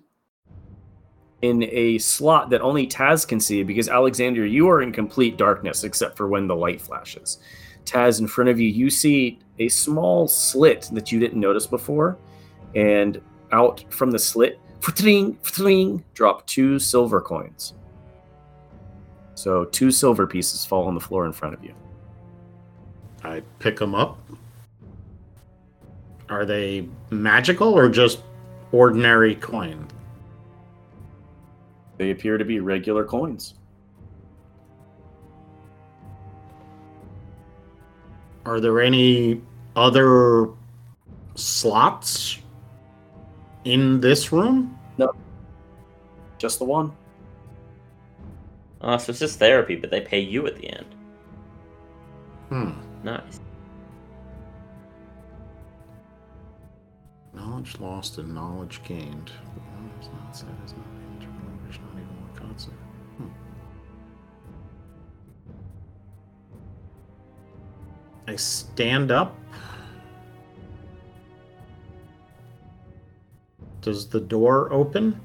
in 1.44 1.64
a 1.72 1.98
slot 1.98 2.50
that 2.50 2.62
only 2.62 2.88
Taz 2.88 3.28
can 3.28 3.38
see, 3.38 3.64
because 3.64 3.90
Alexander, 3.90 4.46
you 4.46 4.70
are 4.70 4.82
in 4.82 4.94
complete 4.94 5.36
darkness 5.36 5.84
except 5.84 6.16
for 6.16 6.30
when 6.30 6.48
the 6.48 6.56
light 6.56 6.82
flashes. 6.82 7.40
Taz, 7.84 8.22
in 8.22 8.28
front 8.28 8.50
of 8.50 8.62
you, 8.62 8.70
you 8.70 8.90
see 8.90 9.40
a 9.60 9.68
small 9.68 10.26
slit 10.26 10.88
that 10.94 11.12
you 11.12 11.20
didn't 11.20 11.42
notice 11.42 11.68
before. 11.68 12.18
And 12.76 13.22
out 13.52 13.84
from 13.90 14.10
the 14.10 14.20
slit, 14.20 14.58
drop 16.14 16.48
two 16.48 16.80
silver 16.80 17.20
coins. 17.20 17.74
So 19.36 19.66
two 19.66 19.92
silver 19.92 20.26
pieces 20.26 20.66
fall 20.66 20.88
on 20.88 20.94
the 20.94 21.02
floor 21.02 21.26
in 21.26 21.34
front 21.34 21.56
of 21.56 21.64
you. 21.64 21.74
I 23.22 23.42
pick 23.60 23.78
them 23.78 23.96
up. 23.96 24.18
Are 26.30 26.46
they 26.46 26.88
magical 27.10 27.74
or 27.74 27.90
just 27.90 28.22
ordinary 28.72 29.36
coin? 29.36 29.90
They 31.98 32.12
appear 32.12 32.38
to 32.38 32.46
be 32.46 32.60
regular 32.60 33.06
coins. 33.06 33.56
Are 38.46 38.60
there 38.60 38.82
any 38.82 39.42
other 39.76 40.50
slots 41.36 42.40
in 43.64 44.02
this 44.02 44.32
room? 44.32 44.78
No. 44.98 45.14
Just 46.38 46.60
the 46.60 46.66
one. 46.66 46.92
Oh, 48.82 48.98
so 48.98 49.12
it's 49.12 49.20
just 49.20 49.40
therapy, 49.40 49.76
but 49.76 49.90
they 49.90 50.02
pay 50.02 50.20
you 50.20 50.46
at 50.46 50.58
the 50.58 50.70
end. 50.70 50.86
Hmm. 52.50 52.72
Nice. 53.04 53.40
Knowledge 57.34 57.80
lost 57.80 58.18
and 58.18 58.36
knowledge 58.36 58.82
gained. 58.84 59.32
Well, 59.56 59.90
it's 60.00 60.10
not 60.10 60.36
said, 60.36 60.50
I 68.28 68.36
stand 68.36 69.12
up. 69.12 69.38
Does 73.82 74.08
the 74.08 74.20
door 74.20 74.72
open? 74.72 75.20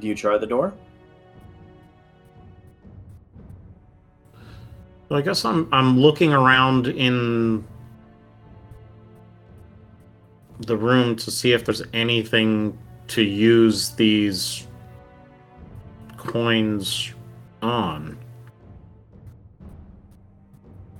Do 0.00 0.06
you 0.06 0.14
try 0.14 0.38
the 0.38 0.46
door? 0.46 0.74
I 5.10 5.20
guess 5.20 5.44
I'm 5.44 5.68
I'm 5.72 5.98
looking 6.00 6.32
around 6.32 6.88
in 6.88 7.64
the 10.60 10.76
room 10.76 11.14
to 11.16 11.30
see 11.30 11.52
if 11.52 11.64
there's 11.64 11.82
anything 11.92 12.76
to 13.08 13.22
use 13.22 13.90
these 13.90 14.66
coins 16.16 17.12
on. 17.62 18.18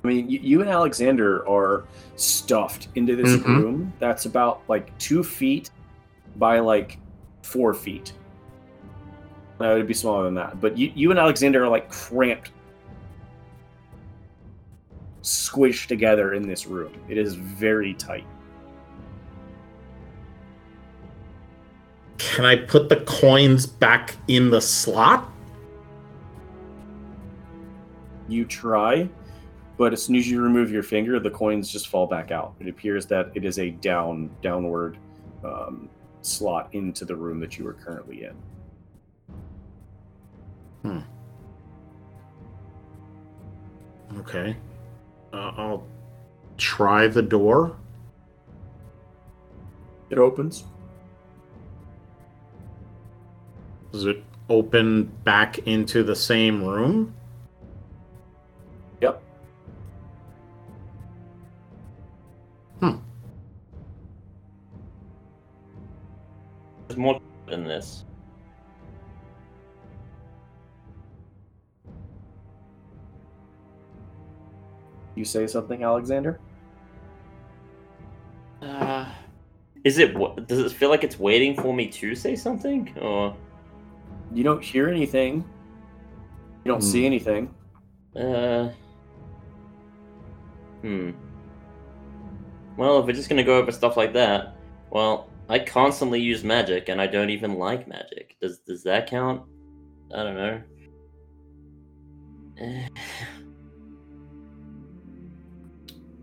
I 0.05 0.07
mean, 0.07 0.29
you, 0.29 0.39
you 0.39 0.61
and 0.61 0.69
Alexander 0.69 1.47
are 1.49 1.83
stuffed 2.15 2.89
into 2.93 3.15
this 3.15 3.37
Mhm. 3.37 3.45
room 3.47 3.93
that's 3.97 4.25
about 4.25 4.61
like 4.67 4.95
two 4.99 5.23
feet 5.23 5.71
by 6.35 6.59
like 6.59 6.99
four 7.41 7.73
feet. 7.73 8.13
No, 9.59 9.73
it'd 9.73 9.87
be 9.87 9.95
smaller 9.95 10.25
than 10.25 10.35
that. 10.35 10.61
But 10.61 10.77
you, 10.77 10.91
you 10.93 11.09
and 11.09 11.19
Alexander 11.19 11.63
are 11.63 11.67
like 11.69 11.89
cramped, 11.89 12.51
squished 15.23 15.87
together 15.87 16.35
in 16.35 16.47
this 16.47 16.67
room. 16.67 16.93
It 17.09 17.17
is 17.17 17.33
very 17.33 17.95
tight. 17.95 18.27
Can 22.19 22.45
I 22.45 22.57
put 22.57 22.89
the 22.89 22.97
coins 22.97 23.65
back 23.65 24.15
in 24.27 24.51
the 24.51 24.61
slot? 24.61 25.31
You 28.27 28.45
try, 28.45 29.09
but 29.77 29.93
as 29.93 30.03
soon 30.03 30.15
as 30.15 30.29
you 30.29 30.41
remove 30.41 30.71
your 30.71 30.83
finger, 30.83 31.19
the 31.19 31.29
coins 31.29 31.69
just 31.69 31.89
fall 31.89 32.07
back 32.07 32.31
out. 32.31 32.55
It 32.59 32.67
appears 32.67 33.05
that 33.07 33.31
it 33.35 33.43
is 33.43 33.59
a 33.59 33.71
down, 33.71 34.29
downward 34.41 34.97
um, 35.43 35.89
slot 36.21 36.69
into 36.73 37.05
the 37.05 37.15
room 37.15 37.39
that 37.39 37.57
you 37.57 37.67
are 37.67 37.73
currently 37.73 38.23
in. 38.23 38.35
Hmm. 40.83 40.99
Okay. 44.19 44.55
Uh, 45.33 45.51
I'll 45.57 45.87
try 46.57 47.07
the 47.07 47.21
door. 47.21 47.75
It 50.09 50.17
opens. 50.17 50.63
Does 53.91 54.05
it 54.05 54.23
open 54.49 55.05
back 55.23 55.57
into 55.59 56.03
the 56.03 56.15
same 56.15 56.63
room? 56.63 57.13
There's 66.95 67.03
more 67.03 67.19
than 67.49 67.65
this. 67.65 68.05
You 75.15 75.25
say 75.25 75.47
something, 75.47 75.83
Alexander? 75.83 76.39
Uh, 78.61 79.05
is 79.83 79.97
it? 79.97 80.15
Does 80.47 80.59
it 80.59 80.71
feel 80.71 80.89
like 80.89 81.03
it's 81.03 81.19
waiting 81.19 81.55
for 81.55 81.73
me 81.73 81.87
to 81.87 82.15
say 82.15 82.35
something, 82.35 82.93
or 82.99 83.35
You 84.33 84.43
don't 84.43 84.63
hear 84.63 84.89
anything. 84.89 85.43
You 86.63 86.71
don't 86.71 86.81
see 86.81 87.01
Hmm. 87.01 87.05
anything. 87.05 87.55
uh? 88.15 88.69
Hmm. 90.81 91.11
Well, 92.77 92.99
if 92.99 93.05
we're 93.05 93.11
just 93.13 93.29
gonna 93.29 93.43
go 93.43 93.57
over 93.57 93.71
stuff 93.71 93.97
like 93.97 94.13
that, 94.13 94.55
well, 94.89 95.27
I 95.47 95.59
constantly 95.59 96.19
use 96.19 96.43
magic, 96.43 96.89
and 96.89 96.99
I 96.99 97.07
don't 97.07 97.29
even 97.29 97.55
like 97.55 97.87
magic. 97.87 98.35
Does 98.41 98.59
does 98.59 98.83
that 98.83 99.07
count? 99.07 99.43
I 100.13 100.23
don't 100.23 100.35
know. 100.35 100.61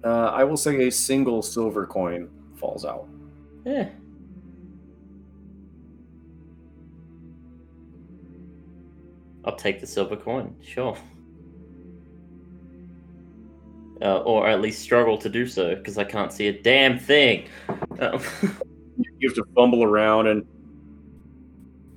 Uh, 0.05 0.33
I 0.35 0.43
will 0.43 0.57
say 0.57 0.89
a 0.89 0.91
single 0.91 1.43
silver 1.43 1.87
coin 1.87 2.29
falls 2.57 2.85
out. 2.85 3.09
Eh. 3.67 3.87
I'll 9.45 9.55
take 9.55 9.81
the 9.81 9.87
silver 9.87 10.17
coin, 10.17 10.57
sure. 10.61 10.97
Uh, 14.01 14.19
or 14.23 14.49
at 14.49 14.61
least 14.61 14.83
struggle 14.83 15.17
to 15.19 15.29
do 15.29 15.47
so, 15.47 15.77
because 15.77 15.99
I 15.99 16.05
can't 16.05 16.33
see 16.33 16.49
a 16.49 16.63
damn 16.63 16.99
thing. 16.99 17.47
Um, 18.01 18.21
You 19.23 19.29
have 19.29 19.37
to 19.37 19.45
fumble 19.55 19.85
around 19.85 20.27
and 20.27 20.45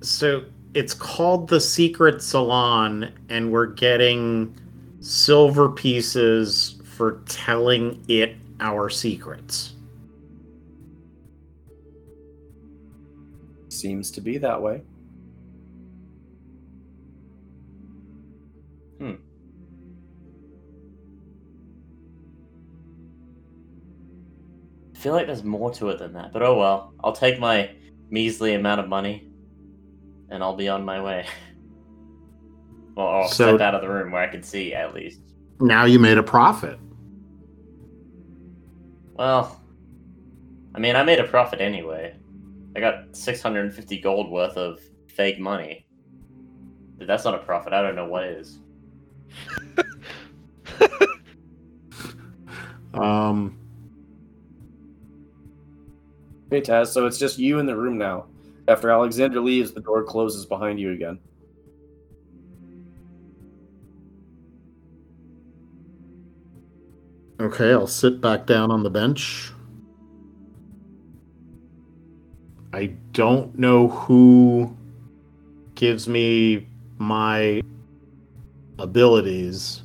So 0.00 0.44
it's 0.74 0.94
called 0.94 1.48
the 1.48 1.60
Secret 1.60 2.22
Salon, 2.22 3.12
and 3.28 3.50
we're 3.50 3.66
getting 3.66 4.56
silver 5.00 5.68
pieces 5.68 6.80
for 6.84 7.22
telling 7.26 8.04
it 8.06 8.36
our 8.60 8.88
secrets. 8.88 9.72
seems 13.68 14.10
to 14.10 14.20
be 14.20 14.38
that 14.38 14.62
way. 14.62 14.82
Feel 25.06 25.14
like 25.14 25.28
there's 25.28 25.44
more 25.44 25.70
to 25.70 25.88
it 25.90 26.00
than 26.00 26.12
that, 26.14 26.32
but 26.32 26.42
oh 26.42 26.58
well. 26.58 26.92
I'll 27.04 27.12
take 27.12 27.38
my 27.38 27.70
measly 28.10 28.54
amount 28.54 28.80
of 28.80 28.88
money, 28.88 29.28
and 30.30 30.42
I'll 30.42 30.56
be 30.56 30.68
on 30.68 30.84
my 30.84 31.00
way. 31.00 31.26
Well, 32.96 33.06
I'll 33.08 33.28
So- 33.28 33.56
step 33.56 33.60
out 33.60 33.74
of 33.74 33.82
the 33.82 33.90
room 33.90 34.10
where 34.10 34.22
I 34.22 34.26
can 34.26 34.42
see 34.42 34.72
at 34.72 34.94
least. 34.94 35.20
Now 35.60 35.84
you 35.84 35.98
made 35.98 36.16
a 36.16 36.22
profit. 36.22 36.78
Well, 39.12 39.60
I 40.74 40.78
mean, 40.78 40.96
I 40.96 41.02
made 41.04 41.18
a 41.20 41.24
profit 41.24 41.60
anyway. 41.60 42.16
I 42.74 42.80
got 42.80 43.14
650 43.14 44.00
gold 44.00 44.30
worth 44.30 44.56
of 44.56 44.80
fake 45.08 45.38
money. 45.38 45.86
But 46.96 47.06
that's 47.06 47.26
not 47.26 47.34
a 47.34 47.38
profit. 47.38 47.74
I 47.74 47.82
don't 47.82 47.96
know 47.96 48.06
what 48.08 48.24
is. 48.24 48.60
Um, 52.94 53.58
Okay, 56.46 56.60
Taz, 56.60 56.88
so 56.88 57.06
it's 57.06 57.18
just 57.18 57.38
you 57.38 57.58
in 57.58 57.66
the 57.66 57.76
room 57.76 57.98
now. 57.98 58.26
After 58.68 58.90
Alexander 58.90 59.40
leaves, 59.40 59.72
the 59.72 59.80
door 59.80 60.04
closes 60.04 60.44
behind 60.46 60.80
you 60.80 60.92
again. 60.92 61.18
okay, 67.46 67.72
I'll 67.72 67.86
sit 67.86 68.20
back 68.20 68.46
down 68.46 68.70
on 68.70 68.82
the 68.82 68.90
bench. 68.90 69.52
I 72.72 72.86
don't 73.12 73.58
know 73.58 73.88
who 73.88 74.76
gives 75.74 76.08
me 76.08 76.66
my 76.98 77.62
abilities. 78.78 79.82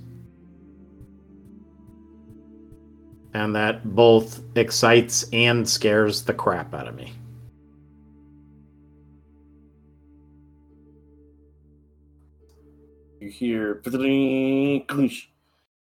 And 3.33 3.55
that 3.55 3.95
both 3.95 4.41
excites 4.55 5.25
and 5.31 5.67
scares 5.67 6.23
the 6.23 6.33
crap 6.33 6.73
out 6.73 6.87
of 6.87 6.95
me. 6.95 7.13
You 13.21 13.29
hear 13.29 13.81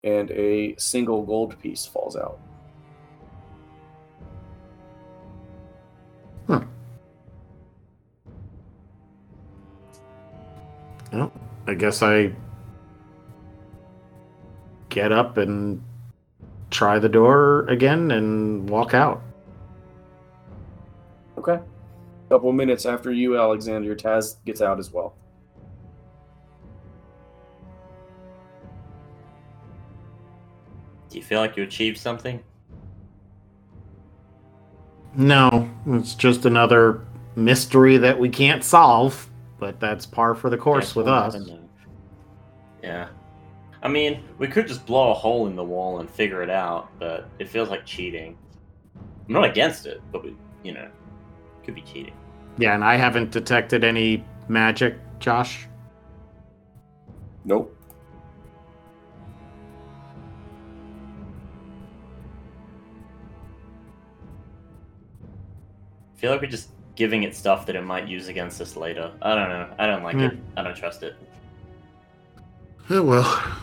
and 0.03 0.31
a 0.31 0.75
single 0.77 1.23
gold 1.23 1.59
piece 1.61 1.85
falls 1.85 2.15
out. 2.15 2.39
Well, 11.11 11.31
I 11.67 11.73
guess 11.73 12.03
I 12.03 12.33
get 14.89 15.11
up 15.11 15.37
and 15.37 15.83
try 16.69 16.99
the 16.99 17.09
door 17.09 17.61
again 17.67 18.11
and 18.11 18.69
walk 18.69 18.93
out. 18.93 19.21
Okay. 21.37 21.53
A 21.53 22.29
couple 22.29 22.51
minutes 22.51 22.85
after 22.85 23.11
you, 23.11 23.37
Alexander, 23.37 23.95
Taz 23.95 24.35
gets 24.45 24.61
out 24.61 24.77
as 24.79 24.91
well. 24.91 25.15
Do 31.09 31.17
you 31.17 31.23
feel 31.23 31.39
like 31.39 31.57
you 31.57 31.63
achieved 31.63 31.97
something? 31.97 32.43
No, 35.15 35.69
it's 35.87 36.13
just 36.13 36.45
another 36.45 37.01
mystery 37.35 37.97
that 37.97 38.19
we 38.19 38.29
can't 38.29 38.63
solve, 38.63 39.27
but 39.57 39.79
that's 39.79 40.05
par 40.05 40.35
for 40.35 40.51
the 40.51 40.57
course 40.57 40.89
Guess 40.89 40.95
with 40.95 41.07
us. 41.07 41.35
Yeah. 42.83 43.07
I 43.81 43.87
mean, 43.87 44.23
we 44.37 44.47
could 44.47 44.67
just 44.67 44.85
blow 44.85 45.11
a 45.11 45.13
hole 45.13 45.47
in 45.47 45.55
the 45.55 45.63
wall 45.63 45.99
and 45.99 46.09
figure 46.09 46.43
it 46.43 46.49
out, 46.49 46.89
but 46.99 47.29
it 47.39 47.47
feels 47.47 47.69
like 47.69 47.85
cheating. 47.85 48.37
I'm 49.27 49.33
not 49.33 49.45
against 49.45 49.85
it, 49.85 50.01
but 50.11 50.23
we, 50.23 50.35
you 50.63 50.73
know, 50.73 50.89
could 51.63 51.75
be 51.75 51.81
cheating. 51.81 52.13
Yeah, 52.57 52.75
and 52.75 52.83
I 52.83 52.95
haven't 52.95 53.31
detected 53.31 53.83
any 53.83 54.25
magic, 54.49 54.97
Josh. 55.19 55.67
Nope. 57.45 57.73
I 66.15 66.19
feel 66.19 66.31
like 66.31 66.41
we're 66.41 66.47
just 66.47 66.69
giving 66.95 67.23
it 67.23 67.35
stuff 67.35 67.65
that 67.67 67.75
it 67.75 67.83
might 67.83 68.07
use 68.07 68.27
against 68.27 68.59
us 68.59 68.75
later. 68.75 69.11
I 69.21 69.35
don't 69.35 69.49
know. 69.49 69.69
I 69.77 69.87
don't 69.87 70.03
like 70.03 70.15
Hmm. 70.15 70.21
it. 70.23 70.37
I 70.57 70.63
don't 70.63 70.75
trust 70.75 71.03
it. 71.03 71.15
Oh, 72.89 73.03
well. 73.03 73.58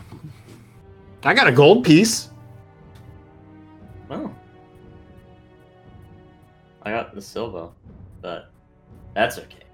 I 1.27 1.35
got 1.35 1.49
a 1.49 1.53
gold 1.53 1.85
piece. 1.85 2.31
Well, 4.09 4.33
I 6.83 6.91
got 6.91 7.15
the 7.15 7.21
silver, 7.21 7.69
but 8.23 8.51
that's 9.15 9.37
okay. 9.39 9.65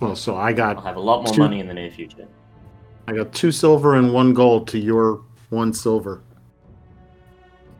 Well, 0.00 0.14
so 0.14 0.36
I 0.36 0.52
got. 0.52 0.76
I'll 0.76 0.82
have 0.82 0.96
a 0.96 1.00
lot 1.00 1.24
more 1.24 1.32
Two- 1.34 1.40
money 1.40 1.58
in 1.60 1.66
the 1.66 1.74
near 1.74 1.90
future. 1.90 2.28
I 3.08 3.12
got 3.12 3.32
two 3.32 3.50
silver 3.52 3.96
and 3.96 4.12
one 4.12 4.32
gold 4.32 4.68
to 4.68 4.78
your 4.78 5.22
one 5.50 5.72
silver. 5.72 6.22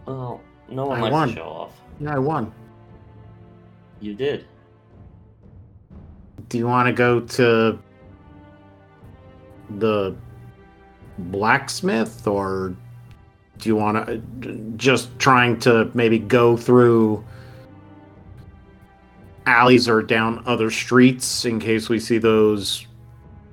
Well, 0.07 0.41
no 0.69 0.87
one 0.87 0.99
I 0.99 1.03
likes 1.03 1.13
won. 1.13 1.29
to 1.29 1.35
show 1.35 1.43
off. 1.45 1.73
Yeah, 2.01 2.15
I 2.15 2.19
won. 2.19 2.53
You 4.01 4.15
did. 4.15 4.47
Do 6.49 6.59
you 6.59 6.67
want 6.67 6.87
to 6.87 6.93
go 6.93 7.21
to 7.21 7.79
the 9.79 10.17
blacksmith 11.19 12.27
or 12.27 12.77
do 13.59 13.69
you 13.69 13.77
want 13.77 14.07
to 14.07 14.19
just 14.77 15.17
trying 15.19 15.59
to 15.61 15.91
maybe 15.95 16.19
go 16.19 16.57
through 16.57 17.25
alleys 19.47 19.89
or 19.89 20.03
down 20.03 20.43
other 20.47 20.71
streets 20.71 21.45
in 21.45 21.61
case 21.61 21.89
we 21.89 22.01
see 22.01 22.19
those 22.19 22.87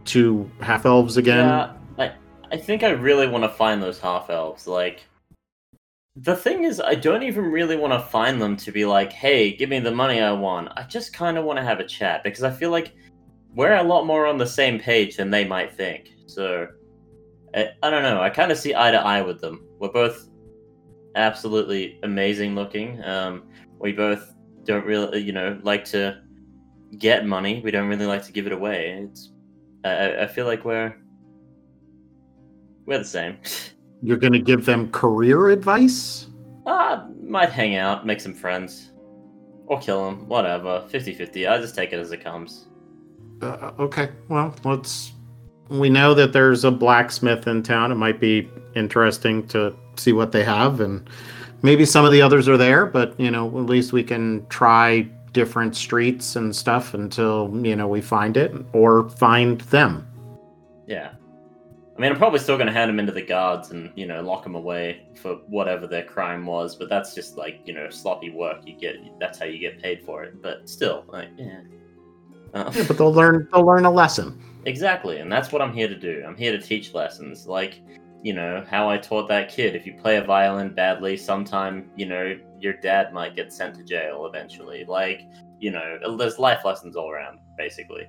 two 0.06 0.49
half 0.59 0.85
elves 0.85 1.17
again? 1.17 1.45
Yeah, 1.45 1.73
I, 1.98 2.11
I 2.51 2.57
think 2.57 2.83
I 2.83 2.90
really 2.90 3.27
want 3.27 3.43
to 3.43 3.49
find 3.49 3.82
those 3.82 3.99
half 3.99 4.30
elves. 4.30 4.67
Like, 4.67 5.06
the 6.15 6.35
thing 6.35 6.64
is, 6.64 6.80
I 6.80 6.95
don't 6.95 7.23
even 7.23 7.45
really 7.45 7.75
want 7.75 7.93
to 7.93 7.99
find 7.99 8.41
them 8.41 8.57
to 8.57 8.72
be 8.72 8.85
like, 8.85 9.11
hey, 9.11 9.56
give 9.56 9.69
me 9.69 9.80
the 9.80 9.91
money 9.91 10.22
I 10.22 10.32
want. 10.32 10.69
I 10.75 10.83
just 10.83 11.14
kind 11.14 11.38
of 11.38 11.45
want 11.45 11.57
to 11.57 11.64
have 11.64 11.80
a 11.80 11.88
chat 11.88 12.23
because 12.23 12.43
I 12.43 12.51
feel 12.51 12.69
like 12.72 12.93
we're 13.56 13.75
a 13.75 13.83
lot 13.83 14.06
more 14.06 14.25
on 14.25 14.38
the 14.38 14.48
same 14.48 14.80
page 14.80 15.15
than 15.17 15.32
they 15.32 15.45
might 15.45 15.73
think. 15.73 16.11
So, 16.25 16.67
I, 17.56 17.69
I 17.82 17.90
don't 17.90 18.03
know. 18.03 18.22
I 18.22 18.30
kind 18.30 18.51
of 18.51 18.57
see 18.57 18.75
eye 18.75 18.91
to 18.91 18.98
eye 18.99 19.22
with 19.22 19.40
them. 19.41 19.64
We're 19.83 19.89
both 19.89 20.29
absolutely 21.15 21.99
amazing 22.03 22.55
looking. 22.55 23.03
Um, 23.03 23.43
we 23.81 23.91
both 23.91 24.33
don't 24.63 24.85
really, 24.85 25.19
you 25.19 25.33
know, 25.33 25.59
like 25.61 25.83
to 25.85 26.21
get 26.97 27.25
money. 27.25 27.59
We 27.61 27.69
don't 27.69 27.89
really 27.89 28.05
like 28.05 28.23
to 28.23 28.31
give 28.31 28.47
it 28.47 28.53
away. 28.53 29.05
It's 29.11 29.33
I- 29.83 30.21
I, 30.21 30.27
feel 30.27 30.45
like 30.45 30.63
we're 30.63 30.95
we're 32.85 32.99
the 32.99 33.03
same. 33.03 33.39
You're 34.01 34.15
going 34.15 34.31
to 34.31 34.39
give 34.39 34.65
them 34.65 34.89
career 34.89 35.49
advice? 35.49 36.27
Ah, 36.65 37.09
might 37.21 37.49
hang 37.49 37.75
out, 37.75 38.05
make 38.05 38.21
some 38.21 38.33
friends. 38.33 38.91
Or 39.65 39.81
kill 39.81 40.07
him, 40.07 40.29
whatever. 40.29 40.85
50 40.87 41.13
50. 41.13 41.45
I 41.45 41.57
just 41.57 41.75
take 41.75 41.91
it 41.91 41.99
as 41.99 42.13
it 42.13 42.23
comes. 42.23 42.67
Uh, 43.41 43.71
okay, 43.79 44.11
well, 44.29 44.55
let's. 44.63 45.12
We 45.73 45.89
know 45.89 46.13
that 46.13 46.33
there's 46.33 46.63
a 46.63 46.71
blacksmith 46.71 47.47
in 47.47 47.63
town. 47.63 47.91
It 47.91 47.95
might 47.95 48.19
be 48.19 48.49
interesting 48.75 49.47
to 49.47 49.75
see 49.97 50.13
what 50.13 50.31
they 50.31 50.43
have, 50.43 50.79
and 50.79 51.09
maybe 51.61 51.85
some 51.85 52.05
of 52.05 52.11
the 52.11 52.21
others 52.21 52.47
are 52.47 52.57
there. 52.57 52.85
But 52.85 53.19
you 53.19 53.31
know, 53.31 53.47
at 53.47 53.65
least 53.65 53.91
we 53.91 54.03
can 54.03 54.45
try 54.47 55.01
different 55.31 55.75
streets 55.75 56.35
and 56.35 56.55
stuff 56.55 56.93
until 56.93 57.51
you 57.65 57.75
know 57.75 57.87
we 57.87 58.01
find 58.01 58.37
it 58.37 58.53
or 58.71 59.09
find 59.09 59.61
them. 59.61 60.07
Yeah. 60.87 61.11
I 61.95 62.01
mean, 62.01 62.11
I'm 62.11 62.17
probably 62.17 62.39
still 62.39 62.57
going 62.57 62.67
to 62.67 62.73
hand 62.73 62.89
them 62.89 62.99
into 62.99 63.11
the 63.11 63.21
guards 63.21 63.69
and, 63.69 63.91
you 63.95 64.07
know, 64.07 64.19
lock 64.23 64.41
them 64.41 64.55
away 64.55 65.05
for 65.13 65.35
whatever 65.47 65.85
their 65.85 66.03
crime 66.03 66.43
was, 66.43 66.75
but 66.75 66.89
that's 66.89 67.13
just 67.13 67.37
like, 67.37 67.61
you 67.65 67.73
know, 67.73 67.87
sloppy 67.91 68.31
work. 68.31 68.61
You 68.65 68.73
get, 68.73 68.95
that's 69.19 69.37
how 69.37 69.45
you 69.45 69.59
get 69.59 69.79
paid 69.79 70.03
for 70.03 70.23
it. 70.23 70.41
But 70.41 70.67
still, 70.67 71.05
like, 71.07 71.29
yeah. 71.37 71.61
Uh, 72.55 72.71
Yeah, 72.73 72.85
but 72.87 72.97
they'll 72.97 73.13
learn. 73.13 73.47
They'll 73.51 73.65
learn 73.65 73.85
a 73.85 73.91
lesson. 73.91 74.41
Exactly, 74.66 75.17
and 75.17 75.32
that's 75.32 75.51
what 75.51 75.61
I'm 75.61 75.74
here 75.74 75.88
to 75.88 75.98
do. 75.98 76.24
I'm 76.25 76.38
here 76.38 76.51
to 76.51 76.61
teach 76.61 76.93
lessons, 76.93 77.48
like 77.48 77.82
you 78.22 78.33
know 78.33 78.66
how 78.69 78.90
I 78.90 78.98
taught 78.98 79.27
that 79.27 79.50
kid. 79.50 79.75
If 79.75 79.85
you 79.85 79.93
play 79.95 80.17
a 80.17 80.24
violin 80.24 80.74
badly, 80.74 81.17
sometime 81.17 81.90
you 81.98 82.06
know 82.06 82.38
your 82.59 82.74
dad 82.74 83.14
might 83.14 83.35
get 83.35 83.51
sent 83.51 83.75
to 83.75 83.83
jail 83.83 84.25
eventually. 84.25 84.85
Like 84.85 85.22
you 85.59 85.72
know, 85.72 86.17
there's 86.17 86.40
life 86.40 86.66
lessons 86.66 86.95
all 86.95 87.11
around, 87.11 87.40
basically. 87.58 88.08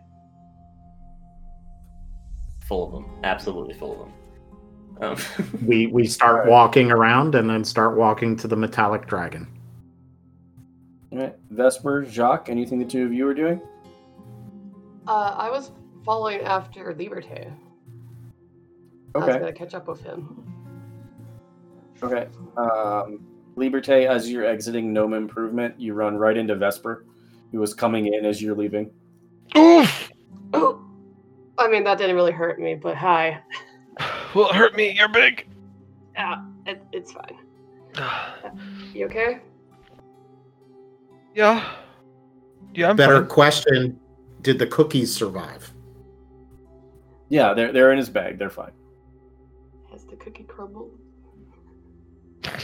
Full 2.67 2.87
of 2.87 2.93
them, 2.93 3.11
absolutely 3.25 3.75
full 3.75 3.93
of 3.93 3.99
them. 3.99 4.13
Um, 5.01 5.59
We 5.67 5.89
we 5.89 6.07
start 6.07 6.47
walking 6.47 6.93
around 6.93 7.35
and 7.35 7.51
then 7.51 7.65
start 7.65 7.97
walking 7.97 8.37
to 8.37 8.49
the 8.49 8.57
metallic 8.57 9.07
dragon. 9.07 9.49
All 11.11 11.19
right, 11.19 11.35
Vesper, 11.51 12.05
Jacques, 12.05 12.49
anything 12.49 12.79
the 12.79 12.85
two 12.85 13.05
of 13.05 13.13
you 13.13 13.27
are 13.27 13.35
doing? 13.35 13.61
Uh, 15.07 15.35
I 15.37 15.51
was 15.51 15.71
following 16.05 16.41
after 16.41 16.93
Liberté. 16.95 17.53
I 19.15 19.19
was 19.19 19.29
Okay. 19.29 19.39
gonna 19.39 19.53
catch 19.53 19.75
up 19.75 19.89
with 19.89 20.01
him. 20.01 20.45
Okay. 22.03 22.29
Um, 22.57 23.21
Liberté, 23.57 24.07
as 24.09 24.31
you're 24.31 24.45
exiting 24.45 24.93
Gnome 24.93 25.15
Improvement, 25.15 25.79
you 25.79 25.95
run 25.95 26.17
right 26.17 26.37
into 26.37 26.55
Vesper, 26.57 27.05
who 27.53 27.61
was 27.61 27.73
coming 27.73 28.13
in 28.13 28.25
as 28.25 28.43
you're 28.43 28.57
leaving. 28.57 28.91
Oof! 29.57 30.11
Oh, 30.53 30.81
I 31.59 31.69
mean 31.69 31.85
that 31.85 31.99
didn't 31.99 32.17
really 32.17 32.33
hurt 32.33 32.59
me, 32.61 32.75
but 32.75 32.97
hi. 32.97 33.41
Will 34.35 34.49
it 34.51 34.57
hurt 34.57 34.75
me? 34.77 34.91
You're 34.91 35.09
big. 35.09 35.47
Yeah, 36.15 36.45
it, 36.67 36.83
it's 36.93 37.13
fine. 37.13 37.37
You 38.93 39.07
okay? 39.07 39.41
yeah. 41.35 41.73
Yeah, 42.75 42.91
I'm 42.91 42.97
Better 42.97 43.21
fine. 43.21 43.29
question: 43.29 44.01
Did 44.43 44.59
the 44.61 44.67
cookies 44.69 45.13
survive? 45.15 45.73
Yeah, 47.35 47.53
they're 47.53 47.73
they're 47.73 47.91
in 47.91 47.99
his 47.99 48.09
bag. 48.09 48.39
They're 48.39 48.49
fine. 48.49 48.71
Has 49.91 50.05
the 50.05 50.15
cookie 50.15 50.45
crumbled? 50.45 50.97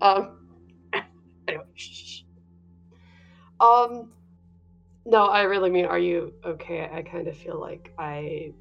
um. 0.00 0.36
Anyway. 1.48 1.64
Um. 3.58 4.12
No, 5.04 5.24
I 5.24 5.42
really 5.42 5.68
mean, 5.68 5.86
are 5.86 5.98
you 5.98 6.32
okay? 6.44 6.88
I 6.92 7.02
kind 7.02 7.26
of 7.26 7.36
feel 7.36 7.58
like 7.58 7.92
I 7.98 8.52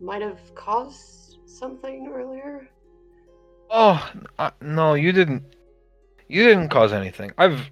might 0.00 0.22
have 0.22 0.40
caused 0.54 1.40
something 1.44 2.10
earlier. 2.10 2.70
Oh 3.68 4.10
uh, 4.38 4.52
no, 4.62 4.94
you 4.94 5.12
didn't. 5.12 5.42
You 6.26 6.44
didn't 6.44 6.70
cause 6.70 6.94
anything. 6.94 7.32
I've, 7.36 7.70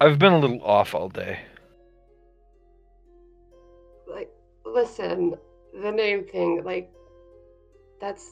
I've 0.00 0.20
been 0.20 0.34
a 0.34 0.38
little 0.38 0.62
off 0.62 0.94
all 0.94 1.08
day. 1.08 1.40
Like, 4.06 4.30
listen, 4.64 5.34
the 5.82 5.92
name 5.92 6.24
thing, 6.24 6.62
like, 6.64 6.90
that's 8.00 8.28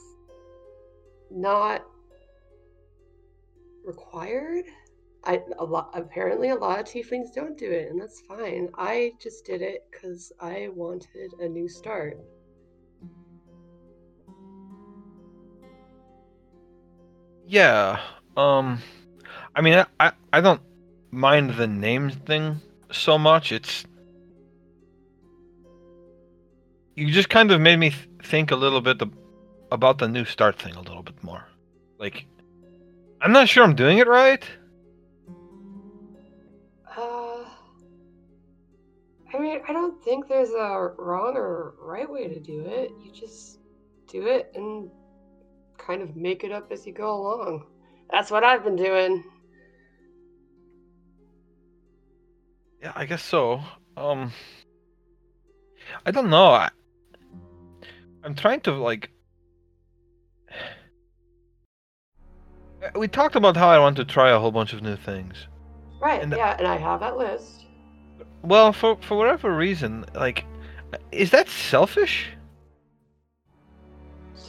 not 1.31 1.83
required. 3.83 4.65
I 5.23 5.41
a 5.57 5.65
lot 5.65 5.89
apparently 5.93 6.49
a 6.49 6.55
lot 6.55 6.79
of 6.79 6.85
tieflings 6.85 7.33
don't 7.33 7.57
do 7.57 7.69
it, 7.69 7.89
and 7.89 7.99
that's 7.99 8.21
fine. 8.21 8.69
I 8.77 9.13
just 9.19 9.45
did 9.45 9.61
it 9.61 9.83
because 9.91 10.31
I 10.39 10.69
wanted 10.73 11.33
a 11.39 11.47
new 11.47 11.67
start. 11.67 12.19
Yeah. 17.47 17.99
Um, 18.37 18.79
I 19.55 19.61
mean, 19.61 19.75
I, 19.75 19.85
I, 19.99 20.11
I 20.33 20.41
don't 20.41 20.61
mind 21.11 21.51
the 21.55 21.67
name 21.67 22.09
thing 22.09 22.59
so 22.91 23.17
much. 23.17 23.51
It's 23.51 23.85
you 26.95 27.11
just 27.11 27.29
kind 27.29 27.51
of 27.51 27.59
made 27.61 27.77
me 27.77 27.89
th- 27.89 28.07
think 28.23 28.51
a 28.51 28.55
little 28.55 28.81
bit 28.81 29.01
ab- 29.01 29.17
about 29.71 29.97
the 29.97 30.07
new 30.07 30.25
start 30.25 30.57
thing 30.57 30.75
a 30.75 30.81
little 30.81 31.03
bit 31.03 31.21
more. 31.23 31.45
Like, 31.99 32.25
I'm 33.21 33.31
not 33.31 33.49
sure 33.49 33.63
I'm 33.63 33.75
doing 33.75 33.97
it 33.97 34.07
right. 34.07 34.43
Uh, 36.97 37.43
I 39.33 39.39
mean, 39.39 39.61
I 39.67 39.73
don't 39.73 40.01
think 40.03 40.27
there's 40.27 40.51
a 40.51 40.93
wrong 40.97 41.35
or 41.35 41.73
right 41.81 42.09
way 42.09 42.27
to 42.27 42.39
do 42.39 42.65
it. 42.65 42.91
You 43.03 43.11
just 43.11 43.59
do 44.07 44.27
it 44.27 44.51
and 44.55 44.89
kind 45.77 46.01
of 46.01 46.15
make 46.15 46.43
it 46.43 46.51
up 46.51 46.71
as 46.71 46.85
you 46.85 46.93
go 46.93 47.13
along. 47.13 47.65
That's 48.09 48.31
what 48.31 48.43
I've 48.43 48.63
been 48.63 48.75
doing. 48.75 49.23
Yeah, 52.81 52.93
I 52.95 53.05
guess 53.05 53.23
so. 53.23 53.61
Um, 53.97 54.31
I 56.05 56.11
don't 56.11 56.29
know. 56.29 56.47
I, 56.47 56.69
I'm 58.25 58.35
trying 58.35 58.61
to 58.61 58.71
like. 58.73 59.11
We 62.95 63.07
talked 63.07 63.35
about 63.35 63.57
how 63.57 63.67
I 63.69 63.79
want 63.79 63.97
to 63.97 64.05
try 64.05 64.29
a 64.29 64.37
whole 64.39 64.51
bunch 64.51 64.71
of 64.71 64.83
new 64.83 64.95
things. 64.95 65.47
Right, 65.99 66.21
And- 66.21 66.31
yeah, 66.31 66.55
and 66.55 66.67
I 66.67 66.77
have 66.77 66.99
that 66.99 67.17
list. 67.17 67.65
Well, 68.43 68.71
for 68.73 68.97
for 69.01 69.17
whatever 69.17 69.55
reason, 69.55 70.05
like, 70.13 70.45
is 71.11 71.31
that 71.31 71.49
selfish? 71.49 72.27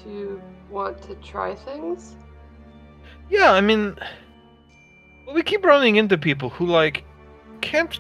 To 0.03 0.41
want 0.69 1.01
to 1.03 1.15
try 1.17 1.55
things? 1.55 2.15
Yeah, 3.31 3.53
I 3.53 3.63
mean, 3.63 3.97
we 5.35 5.43
keep 5.43 5.65
running 5.65 5.97
into 5.97 6.19
people 6.19 6.51
who 6.51 6.67
like 6.67 7.05
can't 7.63 7.99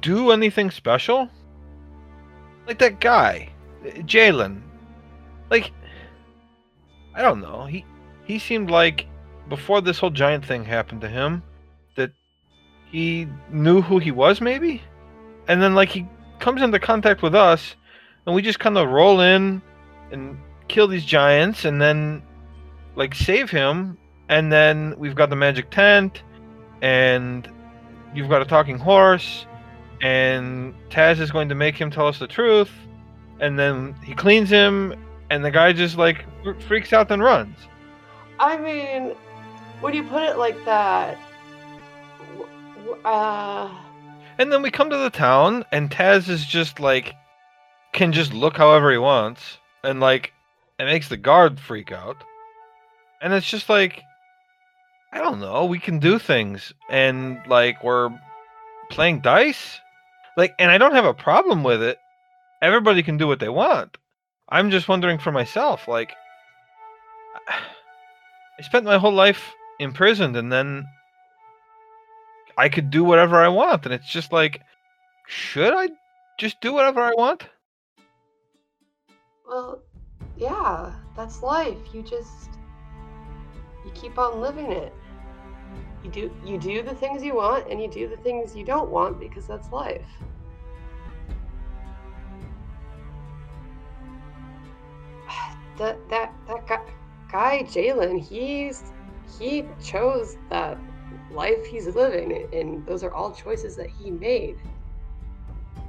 do 0.00 0.30
anything 0.30 0.70
special. 0.70 1.28
Like 2.68 2.78
that 2.78 3.00
guy, 3.00 3.48
Jalen. 3.84 4.62
Like, 5.50 5.72
I 7.14 7.22
don't 7.22 7.40
know. 7.40 7.64
He 7.64 7.84
he 8.24 8.38
seemed 8.38 8.70
like 8.70 9.06
before 9.48 9.80
this 9.80 9.98
whole 9.98 10.10
giant 10.10 10.44
thing 10.44 10.64
happened 10.64 11.00
to 11.00 11.08
him 11.08 11.42
that 11.96 12.12
he 12.90 13.26
knew 13.50 13.82
who 13.82 13.98
he 13.98 14.10
was, 14.10 14.40
maybe. 14.40 14.82
And 15.48 15.60
then 15.60 15.74
like 15.74 15.88
he 15.88 16.06
comes 16.38 16.62
into 16.62 16.78
contact 16.78 17.22
with 17.22 17.34
us, 17.34 17.74
and 18.26 18.34
we 18.34 18.42
just 18.42 18.60
kind 18.60 18.78
of 18.78 18.88
roll 18.88 19.20
in 19.20 19.60
and 20.12 20.38
kill 20.68 20.86
these 20.86 21.04
giants, 21.04 21.64
and 21.64 21.80
then 21.80 22.22
like 22.96 23.14
save 23.14 23.50
him 23.50 23.96
and 24.28 24.52
then 24.52 24.94
we've 24.96 25.14
got 25.14 25.28
the 25.28 25.36
magic 25.36 25.70
tent 25.70 26.22
and 26.82 27.48
you've 28.14 28.28
got 28.28 28.40
a 28.42 28.44
talking 28.44 28.78
horse 28.78 29.46
and 30.02 30.74
Taz 30.88 31.20
is 31.20 31.30
going 31.30 31.48
to 31.48 31.54
make 31.54 31.76
him 31.76 31.90
tell 31.90 32.06
us 32.06 32.18
the 32.18 32.26
truth 32.26 32.70
and 33.40 33.58
then 33.58 33.94
he 34.04 34.14
cleans 34.14 34.50
him 34.50 34.94
and 35.30 35.44
the 35.44 35.50
guy 35.50 35.72
just 35.72 35.96
like 35.96 36.24
freaks 36.60 36.92
out 36.92 37.10
and 37.10 37.22
runs 37.22 37.56
I 38.40 38.56
mean, 38.56 39.14
when 39.82 39.92
you 39.92 40.02
put 40.04 40.22
it 40.22 40.38
like 40.38 40.64
that, 40.64 41.18
uh, 43.04 43.70
and 44.38 44.50
then 44.50 44.62
we 44.62 44.70
come 44.70 44.88
to 44.88 44.96
the 44.96 45.10
town 45.10 45.66
and 45.70 45.90
Taz 45.90 46.30
is 46.30 46.46
just 46.46 46.80
like 46.80 47.14
can 47.92 48.12
just 48.12 48.32
look 48.32 48.56
however 48.56 48.90
he 48.90 48.96
wants 48.96 49.58
and 49.84 50.00
like 50.00 50.32
it 50.78 50.84
makes 50.84 51.08
the 51.08 51.16
guard 51.18 51.60
freak 51.60 51.92
out 51.92 52.16
and 53.20 53.34
it's 53.34 53.48
just 53.48 53.68
like 53.68 54.02
I 55.12 55.18
don't 55.18 55.40
know, 55.40 55.66
we 55.66 55.78
can 55.78 55.98
do 55.98 56.18
things 56.18 56.72
and 56.88 57.40
like 57.46 57.84
we're 57.84 58.10
playing 58.90 59.20
dice. 59.20 59.80
Like 60.38 60.54
and 60.58 60.70
I 60.70 60.78
don't 60.78 60.94
have 60.94 61.04
a 61.04 61.12
problem 61.12 61.62
with 61.62 61.82
it. 61.82 61.98
Everybody 62.62 63.02
can 63.02 63.16
do 63.16 63.26
what 63.26 63.40
they 63.40 63.48
want. 63.48 63.96
I'm 64.48 64.70
just 64.70 64.88
wondering 64.88 65.18
for 65.18 65.32
myself 65.32 65.88
like 65.88 66.12
I 67.48 68.62
spent 68.62 68.84
my 68.84 68.98
whole 68.98 69.12
life 69.12 69.52
imprisoned 69.78 70.36
and 70.36 70.52
then 70.52 70.84
I 72.58 72.68
could 72.68 72.90
do 72.90 73.04
whatever 73.04 73.36
I 73.36 73.48
want 73.48 73.84
and 73.84 73.94
it's 73.94 74.10
just 74.10 74.32
like 74.32 74.60
should 75.26 75.72
I 75.72 75.88
just 76.38 76.60
do 76.60 76.72
whatever 76.72 77.00
I 77.00 77.12
want? 77.16 77.46
well, 79.50 79.82
yeah, 80.36 80.92
that's 81.16 81.42
life. 81.42 81.76
You 81.92 82.02
just 82.02 82.50
you 83.84 83.90
keep 83.94 84.18
on 84.18 84.40
living 84.40 84.70
it. 84.70 84.94
You 86.04 86.10
do 86.10 86.34
you 86.44 86.58
do 86.58 86.82
the 86.82 86.94
things 86.94 87.22
you 87.22 87.34
want 87.34 87.68
and 87.68 87.82
you 87.82 87.88
do 87.90 88.08
the 88.08 88.16
things 88.18 88.54
you 88.54 88.64
don't 88.64 88.90
want 88.90 89.18
because 89.18 89.46
that's 89.46 89.70
life. 89.70 90.06
That 95.80 95.96
that 96.10 96.34
that 96.46 96.66
guy, 96.68 96.82
guy 97.32 97.62
Jalen, 97.62 98.20
he's 98.20 98.92
he 99.38 99.64
chose 99.82 100.36
that 100.50 100.76
life 101.32 101.64
he's 101.64 101.86
living, 101.86 102.46
and 102.52 102.84
those 102.84 103.02
are 103.02 103.14
all 103.14 103.32
choices 103.32 103.76
that 103.76 103.88
he 103.88 104.10
made. 104.10 104.58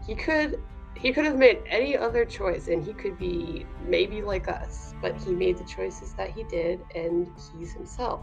He 0.08 0.16
could 0.16 0.62
he 0.96 1.12
could 1.12 1.26
have 1.26 1.38
made 1.38 1.60
any 1.68 1.98
other 1.98 2.24
choice, 2.24 2.70
and 2.70 2.82
he 2.82 2.94
could 2.94 3.20
be 3.20 3.66
maybe 3.86 4.22
like 4.22 4.48
us, 4.48 4.94
but 5.02 5.14
he 5.18 5.32
made 5.32 5.58
the 5.58 5.66
choices 5.66 6.14
that 6.14 6.32
he 6.32 6.44
did, 6.44 6.80
and 6.96 7.28
he's 7.60 7.74
himself. 7.74 8.22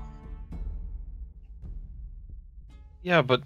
Yeah, 3.03 3.21
but 3.21 3.43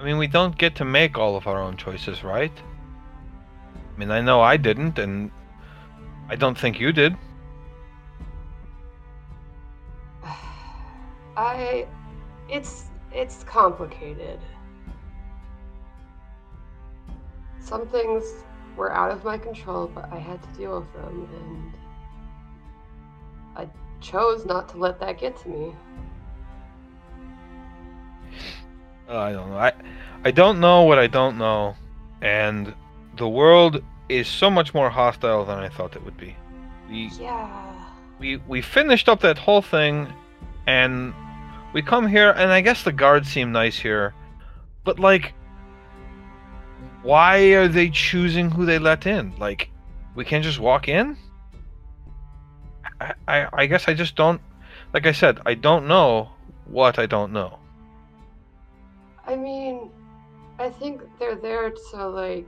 I 0.00 0.02
mean, 0.02 0.18
we 0.18 0.26
don't 0.26 0.58
get 0.58 0.74
to 0.76 0.84
make 0.84 1.16
all 1.16 1.36
of 1.36 1.46
our 1.46 1.62
own 1.62 1.76
choices, 1.76 2.24
right? 2.24 2.52
I 3.94 3.98
mean, 4.00 4.10
I 4.10 4.20
know 4.20 4.40
I 4.40 4.56
didn't, 4.56 4.98
and 4.98 5.30
I 6.32 6.34
don't 6.34 6.56
think 6.58 6.80
you 6.80 6.92
did. 6.92 7.14
I 11.36 11.86
it's 12.48 12.86
it's 13.12 13.44
complicated. 13.44 14.40
Some 17.60 17.86
things 17.86 18.24
were 18.78 18.90
out 18.94 19.10
of 19.10 19.24
my 19.24 19.36
control, 19.36 19.88
but 19.94 20.10
I 20.10 20.16
had 20.16 20.42
to 20.42 20.48
deal 20.58 20.80
with 20.80 20.90
them 20.94 21.28
and 21.34 21.74
I 23.54 23.68
chose 24.00 24.46
not 24.46 24.70
to 24.70 24.78
let 24.78 24.98
that 25.00 25.18
get 25.18 25.36
to 25.42 25.50
me. 25.50 25.74
Uh, 29.06 29.18
I 29.18 29.32
don't 29.32 29.50
know. 29.50 29.58
I 29.58 29.72
I 30.24 30.30
don't 30.30 30.60
know 30.60 30.84
what 30.84 30.98
I 30.98 31.08
don't 31.08 31.36
know, 31.36 31.76
and 32.22 32.74
the 33.18 33.28
world 33.28 33.84
is 34.18 34.28
so 34.28 34.50
much 34.50 34.74
more 34.74 34.90
hostile 34.90 35.44
than 35.44 35.58
I 35.58 35.68
thought 35.68 35.96
it 35.96 36.04
would 36.04 36.16
be. 36.16 36.36
We 36.88 37.10
Yeah. 37.18 37.74
we 38.18 38.36
we 38.48 38.60
finished 38.62 39.08
up 39.08 39.20
that 39.20 39.38
whole 39.38 39.62
thing, 39.62 40.12
and 40.66 41.14
we 41.72 41.82
come 41.82 42.06
here, 42.06 42.30
and 42.30 42.52
I 42.52 42.60
guess 42.60 42.82
the 42.82 42.92
guards 42.92 43.28
seem 43.28 43.52
nice 43.52 43.78
here, 43.78 44.14
but 44.84 44.98
like, 44.98 45.34
why 47.02 47.38
are 47.54 47.68
they 47.68 47.88
choosing 47.90 48.50
who 48.50 48.64
they 48.66 48.78
let 48.78 49.06
in? 49.06 49.32
Like, 49.38 49.70
we 50.14 50.24
can't 50.24 50.44
just 50.44 50.60
walk 50.60 50.88
in. 50.88 51.16
I 53.00 53.14
I, 53.26 53.48
I 53.52 53.66
guess 53.66 53.88
I 53.88 53.94
just 53.94 54.14
don't. 54.16 54.40
Like 54.92 55.06
I 55.06 55.12
said, 55.12 55.40
I 55.46 55.54
don't 55.54 55.86
know 55.88 56.30
what 56.66 56.98
I 56.98 57.06
don't 57.06 57.32
know. 57.32 57.58
I 59.26 59.36
mean, 59.36 59.90
I 60.58 60.68
think 60.68 61.02
they're 61.18 61.34
there 61.36 61.70
to 61.70 62.08
like. 62.08 62.46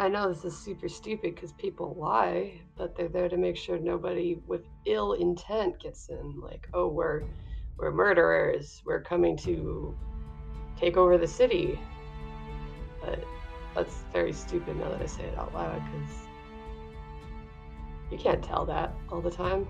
I 0.00 0.08
know 0.08 0.32
this 0.32 0.46
is 0.46 0.56
super 0.56 0.88
stupid 0.88 1.34
because 1.34 1.52
people 1.52 1.94
lie, 2.00 2.58
but 2.74 2.96
they're 2.96 3.10
there 3.10 3.28
to 3.28 3.36
make 3.36 3.54
sure 3.54 3.78
nobody 3.78 4.40
with 4.46 4.62
ill 4.86 5.12
intent 5.12 5.78
gets 5.78 6.08
in. 6.08 6.40
Like, 6.40 6.66
oh, 6.72 6.88
we're 6.88 7.24
we're 7.76 7.90
murderers. 7.90 8.80
We're 8.86 9.02
coming 9.02 9.36
to 9.38 9.94
take 10.78 10.96
over 10.96 11.18
the 11.18 11.26
city. 11.26 11.78
But 13.02 13.22
that's 13.74 14.04
very 14.10 14.32
stupid 14.32 14.78
now 14.78 14.88
that 14.88 15.02
I 15.02 15.06
say 15.06 15.24
it 15.24 15.36
out 15.36 15.52
loud 15.52 15.82
because 15.92 16.16
you 18.10 18.16
can't 18.16 18.42
tell 18.42 18.64
that 18.64 18.94
all 19.10 19.20
the 19.20 19.30
time. 19.30 19.68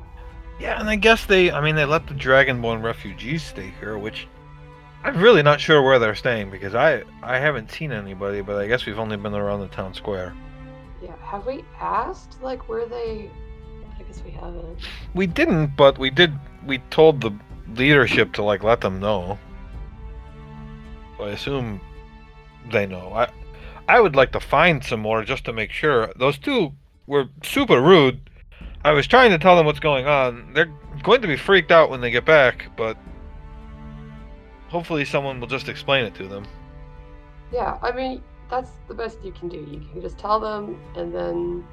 Yeah, 0.60 0.78
and 0.78 0.88
I 0.88 0.94
guess 0.94 1.26
they, 1.26 1.50
I 1.50 1.60
mean, 1.60 1.74
they 1.74 1.86
let 1.86 2.06
the 2.06 2.14
Dragonborn 2.14 2.84
refugees 2.84 3.42
stay 3.42 3.72
here, 3.80 3.98
which 3.98 4.28
I'm 5.02 5.18
really 5.18 5.42
not 5.42 5.60
sure 5.60 5.80
where 5.82 5.98
they're 5.98 6.14
staying 6.14 6.50
because 6.50 6.74
I, 6.74 7.02
I 7.22 7.38
haven't 7.38 7.70
seen 7.70 7.90
anybody, 7.90 8.42
but 8.42 8.56
I 8.56 8.66
guess 8.66 8.84
we've 8.84 8.98
only 8.98 9.16
been 9.16 9.34
around 9.34 9.60
the 9.60 9.68
town 9.68 9.94
square. 9.94 10.34
Yeah, 11.02 11.16
have 11.22 11.46
we 11.46 11.64
asked 11.80 12.36
like 12.42 12.68
where 12.68 12.86
they? 12.86 13.30
I 13.98 14.02
guess 14.02 14.22
we 14.24 14.30
haven't. 14.30 14.78
We 15.14 15.26
didn't, 15.26 15.76
but 15.76 15.98
we 15.98 16.10
did. 16.10 16.34
We 16.66 16.78
told 16.90 17.22
the 17.22 17.32
leadership 17.74 18.34
to 18.34 18.42
like 18.42 18.62
let 18.62 18.82
them 18.82 19.00
know. 19.00 19.38
So 21.16 21.24
I 21.24 21.30
assume 21.30 21.80
they 22.70 22.86
know. 22.86 23.12
I, 23.14 23.30
I 23.88 24.00
would 24.00 24.16
like 24.16 24.32
to 24.32 24.40
find 24.40 24.84
some 24.84 25.00
more 25.00 25.24
just 25.24 25.46
to 25.46 25.52
make 25.52 25.70
sure. 25.72 26.12
Those 26.16 26.36
two 26.36 26.74
were 27.06 27.28
super 27.42 27.80
rude. 27.80 28.20
I 28.84 28.92
was 28.92 29.06
trying 29.06 29.30
to 29.30 29.38
tell 29.38 29.56
them 29.56 29.66
what's 29.66 29.80
going 29.80 30.06
on. 30.06 30.52
They're 30.52 30.72
going 31.02 31.22
to 31.22 31.28
be 31.28 31.36
freaked 31.36 31.72
out 31.72 31.90
when 31.90 32.00
they 32.00 32.10
get 32.10 32.24
back, 32.24 32.66
but 32.76 32.96
hopefully 34.70 35.04
someone 35.04 35.40
will 35.40 35.48
just 35.48 35.68
explain 35.68 36.04
it 36.04 36.14
to 36.14 36.26
them. 36.26 36.46
Yeah, 37.52 37.78
I 37.82 37.92
mean 37.92 38.22
that's 38.48 38.70
the 38.88 38.94
best 38.94 39.18
you 39.22 39.32
can 39.32 39.48
do. 39.48 39.58
You 39.58 39.80
can 39.92 40.00
just 40.00 40.18
tell 40.18 40.40
them, 40.40 40.80
and 40.96 41.14
then 41.14 41.64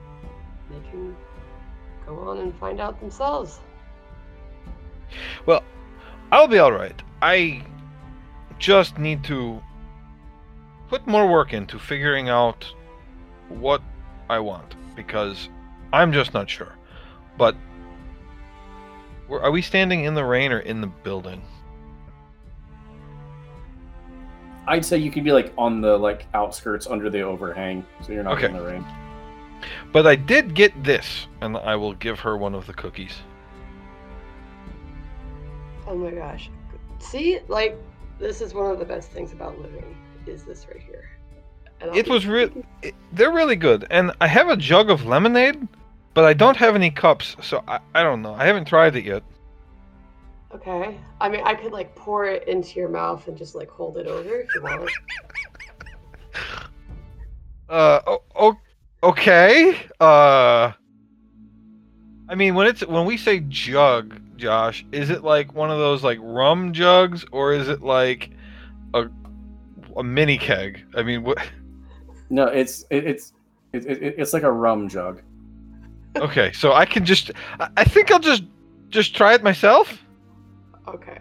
they 0.69 0.89
can 0.89 1.15
go 2.05 2.17
on 2.19 2.39
and 2.39 2.53
find 2.59 2.81
out 2.81 2.99
themselves. 2.99 3.59
Well, 5.45 5.63
I'll 6.31 6.47
be 6.47 6.59
all 6.59 6.71
right. 6.71 7.01
I 7.21 7.63
just 8.59 8.97
need 8.97 9.23
to 9.25 9.61
put 10.89 11.05
more 11.07 11.29
work 11.29 11.53
into 11.53 11.79
figuring 11.79 12.29
out 12.29 12.65
what 13.49 13.81
I 14.29 14.39
want 14.39 14.75
because 14.95 15.49
I'm 15.93 16.11
just 16.11 16.33
not 16.33 16.49
sure. 16.49 16.75
But 17.37 17.55
are 19.29 19.51
we 19.51 19.61
standing 19.61 20.05
in 20.05 20.15
the 20.15 20.23
rain 20.23 20.51
or 20.51 20.59
in 20.59 20.81
the 20.81 20.87
building? 20.87 21.41
I'd 24.67 24.85
say 24.85 24.97
you 24.97 25.11
could 25.11 25.23
be 25.23 25.31
like 25.31 25.53
on 25.57 25.81
the 25.81 25.97
like 25.97 26.25
outskirts 26.33 26.87
under 26.87 27.09
the 27.09 27.21
overhang, 27.21 27.85
so 28.01 28.11
you're 28.11 28.23
not 28.23 28.37
Okay. 28.37 28.47
in 28.47 28.53
the 28.53 28.61
rain. 28.63 28.85
But 29.91 30.05
I 30.05 30.15
did 30.15 30.53
get 30.53 30.83
this, 30.83 31.27
and 31.41 31.57
I 31.57 31.75
will 31.75 31.93
give 31.93 32.19
her 32.19 32.37
one 32.37 32.53
of 32.53 32.67
the 32.67 32.73
cookies. 32.73 33.15
Oh 35.87 35.95
my 35.95 36.11
gosh. 36.11 36.49
See, 36.99 37.39
like 37.47 37.77
this 38.19 38.41
is 38.41 38.53
one 38.53 38.71
of 38.71 38.79
the 38.79 38.85
best 38.85 39.09
things 39.11 39.31
about 39.31 39.59
living 39.59 39.95
is 40.25 40.43
this 40.43 40.67
right 40.67 40.81
here. 40.81 41.09
It 41.95 42.07
was 42.09 42.25
real. 42.25 42.49
They're 43.13 43.31
really 43.31 43.55
good, 43.55 43.85
and 43.91 44.11
I 44.19 44.27
have 44.27 44.49
a 44.49 44.57
jug 44.57 44.89
of 44.89 45.05
lemonade, 45.05 45.67
but 46.13 46.25
I 46.25 46.33
don't 46.33 46.57
have 46.57 46.75
any 46.75 46.89
cups, 46.89 47.37
so 47.41 47.63
I, 47.67 47.79
I 47.93 48.03
don't 48.03 48.21
know. 48.23 48.33
I 48.33 48.45
haven't 48.45 48.65
tried 48.65 48.95
it 48.95 49.05
yet. 49.05 49.23
Okay. 50.53 50.97
I 51.19 51.29
mean, 51.29 51.41
I 51.43 51.55
could 51.55 51.71
like 51.71 51.93
pour 51.95 52.25
it 52.25 52.47
into 52.47 52.79
your 52.79 52.89
mouth 52.89 53.27
and 53.27 53.37
just 53.37 53.53
like 53.55 53.69
hold 53.69 53.97
it 53.97 54.07
over 54.07 54.41
if 54.41 54.55
you 54.55 54.61
want. 54.63 54.89
Uh, 57.69 57.99
o- 58.07 58.23
o- 58.33 58.59
okay. 59.03 59.75
Uh, 59.99 60.71
I 62.29 62.35
mean, 62.35 62.55
when 62.55 62.65
it's 62.67 62.79
when 62.85 63.05
we 63.05 63.17
say 63.17 63.41
jug, 63.49 64.21
Josh, 64.37 64.85
is 64.93 65.09
it 65.09 65.21
like 65.23 65.53
one 65.53 65.69
of 65.69 65.77
those 65.77 66.01
like 66.01 66.17
rum 66.21 66.71
jugs, 66.71 67.25
or 67.31 67.53
is 67.53 67.67
it 67.67 67.81
like 67.81 68.31
a 68.93 69.07
a 69.97 70.03
mini 70.03 70.37
keg? 70.37 70.85
I 70.95 71.03
mean, 71.03 71.23
what? 71.23 71.39
No, 72.29 72.45
it's 72.47 72.85
it, 72.89 73.05
it's 73.05 73.33
it, 73.71 73.85
it, 73.85 74.15
it's 74.17 74.33
like 74.33 74.43
a 74.43 74.51
rum 74.51 74.89
jug. 74.89 75.21
Okay, 76.17 76.51
so 76.51 76.73
I 76.73 76.85
can 76.85 77.05
just. 77.05 77.31
I, 77.59 77.69
I 77.77 77.83
think 77.85 78.11
I'll 78.11 78.19
just 78.19 78.43
just 78.89 79.15
try 79.15 79.33
it 79.33 79.43
myself. 79.43 79.97
Okay. 80.87 81.19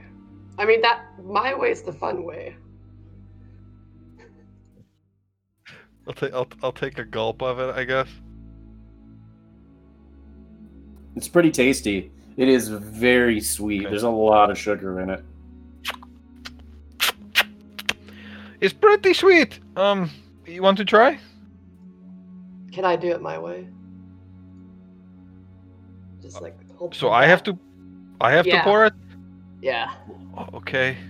I 0.59 0.65
mean 0.65 0.81
that 0.83 1.05
my 1.23 1.55
way's 1.55 1.83
the 1.83 1.93
fun 1.93 2.25
way. 2.25 2.57
I'll 6.07 6.15
take 6.15 6.33
I'll, 6.33 6.49
I'll 6.63 6.73
take 6.73 6.99
a 6.99 7.05
gulp 7.05 7.43
of 7.43 7.59
it, 7.59 7.75
I 7.75 7.85
guess. 7.85 8.09
It's 11.17 11.29
pretty 11.29 11.51
tasty. 11.51 12.13
It 12.37 12.49
is 12.49 12.69
very 12.69 13.41
sweet. 13.41 13.83
Okay. 13.83 13.91
There's 13.91 14.03
a 14.03 14.11
lot 14.11 14.51
of 14.51 14.59
sugar 14.59 15.01
in 15.01 15.11
it. 15.11 15.25
It's 18.61 18.75
pretty 18.75 19.15
sweet. 19.15 19.59
Um, 19.77 20.11
you 20.47 20.63
want 20.63 20.79
to 20.79 20.85
try? 20.85 21.19
Can 22.73 22.85
I 22.85 22.97
do 22.97 23.09
it 23.09 23.23
my 23.23 23.39
way? 23.39 23.67
Just 26.21 26.43
like 26.43 26.55
hold 26.77 26.95
So 26.95 27.09
it 27.09 27.13
I 27.13 27.27
have 27.27 27.43
to, 27.45 27.59
I 28.21 28.33
have 28.33 28.45
to 28.45 28.61
pour 28.63 28.87
it. 28.87 28.93
Yeah. 29.61 29.93
Okay. 30.55 30.97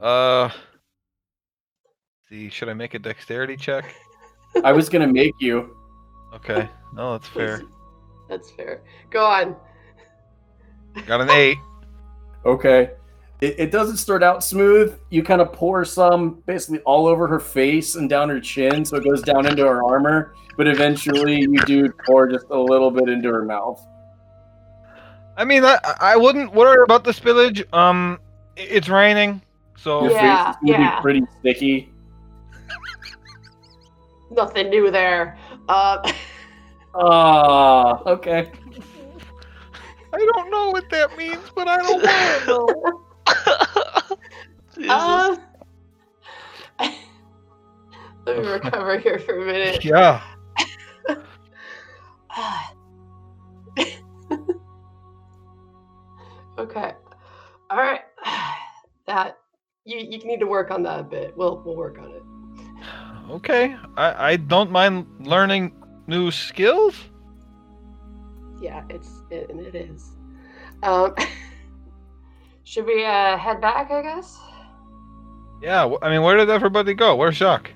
Uh. 0.00 0.50
See, 2.28 2.50
should 2.50 2.68
I 2.68 2.74
make 2.74 2.92
a 2.92 2.98
dexterity 2.98 3.56
check? 3.56 3.94
I 4.62 4.70
was 4.72 4.90
gonna 4.90 5.06
make 5.06 5.32
you. 5.40 5.74
Okay. 6.34 6.68
No, 6.94 7.12
that's 7.12 7.28
fair. 7.28 7.62
That's 8.28 8.50
fair. 8.50 8.82
Go 9.10 9.24
on. 9.24 9.56
Got 11.06 11.22
an 11.22 11.30
eight. 11.30 11.58
Okay. 12.44 12.92
It, 13.40 13.58
it 13.58 13.70
doesn't 13.72 13.96
start 13.96 14.22
out 14.22 14.44
smooth. 14.44 14.96
You 15.10 15.24
kind 15.24 15.40
of 15.40 15.52
pour 15.52 15.84
some 15.84 16.42
basically 16.46 16.78
all 16.80 17.08
over 17.08 17.26
her 17.26 17.40
face 17.40 17.96
and 17.96 18.08
down 18.08 18.28
her 18.28 18.38
chin, 18.38 18.84
so 18.84 18.96
it 18.98 19.04
goes 19.04 19.20
down 19.20 19.46
into 19.46 19.66
her 19.66 19.82
armor. 19.82 20.32
But 20.56 20.68
eventually, 20.68 21.40
you 21.40 21.60
do 21.66 21.92
pour 22.06 22.28
just 22.28 22.46
a 22.50 22.58
little 22.58 22.92
bit 22.92 23.08
into 23.08 23.28
her 23.32 23.44
mouth. 23.44 23.84
I 25.36 25.44
mean, 25.44 25.64
I, 25.64 25.78
I 26.00 26.16
wouldn't 26.16 26.52
worry 26.52 26.82
about 26.82 27.04
the 27.04 27.10
spillage. 27.12 27.62
Um, 27.74 28.18
it's 28.56 28.88
raining, 28.88 29.42
so 29.76 30.04
Your 30.04 30.10
Yeah, 30.12 30.20
face 30.20 30.40
is 30.48 30.56
gonna 30.56 30.78
yeah. 30.78 30.96
be 30.96 31.02
pretty 31.02 31.22
sticky. 31.40 31.92
Nothing 34.30 34.70
new 34.70 34.90
there. 34.90 35.38
Uh, 35.68 35.98
Ah, 36.98 38.00
okay. 38.06 38.50
I 40.12 40.30
don't 40.34 40.50
know 40.50 40.70
what 40.70 40.88
that 40.90 41.16
means, 41.18 41.50
but 41.54 41.68
I 41.68 41.76
don't 41.76 42.02
want 42.02 42.40
to 42.40 42.46
know. 42.46 43.02
Jesus. 44.74 44.90
uh, 44.90 45.36
let 48.26 48.38
me 48.38 48.46
recover 48.48 48.98
here 48.98 49.18
for 49.18 49.42
a 49.42 49.46
minute. 49.46 49.84
Yeah. 49.84 50.22
Okay. 56.58 56.92
All 57.70 57.78
right. 57.78 58.00
That 59.06 59.38
you 59.84 59.98
you 59.98 60.18
need 60.18 60.40
to 60.40 60.46
work 60.46 60.72
on 60.72 60.82
that 60.82 60.98
a 60.98 61.04
bit. 61.04 61.36
We'll 61.36 61.62
we'll 61.64 61.76
work 61.76 61.96
on 62.00 62.10
it. 62.10 62.22
Okay. 63.30 63.76
I, 63.96 64.32
I 64.32 64.36
don't 64.36 64.72
mind 64.72 65.06
learning 65.20 65.70
new 66.08 66.32
skills. 66.32 66.96
Yeah, 68.60 68.82
it's 68.90 69.22
it, 69.30 69.48
and 69.48 69.60
it 69.60 69.76
is. 69.76 70.10
Um, 70.82 71.14
should 72.64 72.84
we 72.84 73.04
uh 73.04 73.36
head 73.36 73.60
back? 73.60 73.92
I 73.92 74.02
guess. 74.02 74.36
Yeah. 75.62 75.94
I 76.02 76.10
mean, 76.10 76.22
where 76.22 76.36
did 76.36 76.50
everybody 76.50 76.94
go? 76.94 77.14
Where's 77.14 77.36
Jacques? 77.36 77.70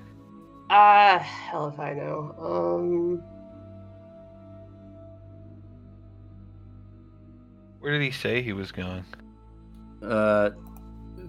Uh, 0.69 1.17
hell 1.19 1.67
if 1.67 1.79
I 1.79 1.93
know. 1.93 2.35
Um, 2.39 3.23
Where 7.81 7.91
did 7.91 8.01
he 8.03 8.11
say 8.11 8.41
he 8.41 8.53
was 8.53 8.71
going? 8.71 9.03
Uh, 10.03 10.51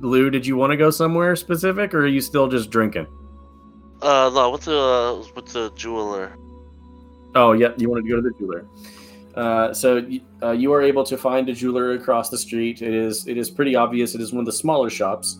Lou, 0.00 0.30
did 0.30 0.46
you 0.46 0.56
want 0.56 0.70
to 0.70 0.76
go 0.76 0.90
somewhere 0.90 1.34
specific, 1.34 1.94
or 1.94 2.00
are 2.00 2.06
you 2.06 2.20
still 2.20 2.48
just 2.48 2.70
drinking? 2.70 3.06
uh, 4.02 4.30
no, 4.34 4.50
What's 4.50 4.66
the 4.66 4.78
uh, 4.78 5.24
with 5.34 5.46
the 5.46 5.70
jeweler. 5.74 6.36
Oh, 7.34 7.52
yeah, 7.52 7.72
you 7.78 7.88
wanted 7.88 8.02
to 8.02 8.08
go 8.08 8.16
to 8.16 8.22
the 8.22 8.34
jeweler. 8.38 8.66
Uh, 9.34 9.72
so 9.72 10.06
uh, 10.42 10.50
you 10.50 10.72
are 10.74 10.82
able 10.82 11.04
to 11.04 11.16
find 11.16 11.48
a 11.48 11.54
jeweler 11.54 11.92
across 11.92 12.28
the 12.28 12.36
street. 12.36 12.82
It 12.82 12.92
is 12.92 13.26
it 13.26 13.38
is 13.38 13.48
pretty 13.50 13.74
obvious. 13.74 14.14
It 14.14 14.20
is 14.20 14.32
one 14.32 14.40
of 14.40 14.46
the 14.46 14.52
smaller 14.52 14.90
shops. 14.90 15.38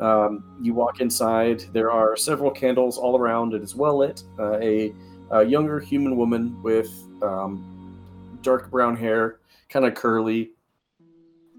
Um, 0.00 0.58
you 0.62 0.72
walk 0.72 1.00
inside. 1.00 1.64
There 1.72 1.90
are 1.90 2.16
several 2.16 2.50
candles 2.50 2.96
all 2.96 3.18
around. 3.18 3.52
It 3.52 3.62
is 3.62 3.74
well 3.74 3.98
lit. 3.98 4.22
Uh, 4.38 4.58
a, 4.60 4.94
a 5.30 5.44
younger 5.44 5.80
human 5.80 6.16
woman 6.16 6.62
with 6.62 6.88
um, 7.20 7.98
dark 8.42 8.70
brown 8.70 8.96
hair, 8.96 9.37
kind 9.68 9.84
of 9.84 9.94
curly, 9.94 10.52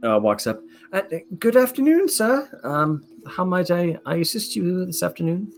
uh, 0.03 0.19
walks 0.21 0.47
up. 0.47 0.61
Uh, 0.91 1.01
good 1.37 1.55
afternoon, 1.55 2.09
sir. 2.09 2.49
Um, 2.63 3.03
how 3.27 3.45
might 3.45 3.69
I, 3.69 3.97
I 4.05 4.15
assist 4.15 4.55
you 4.55 4.85
this 4.85 5.03
afternoon? 5.03 5.51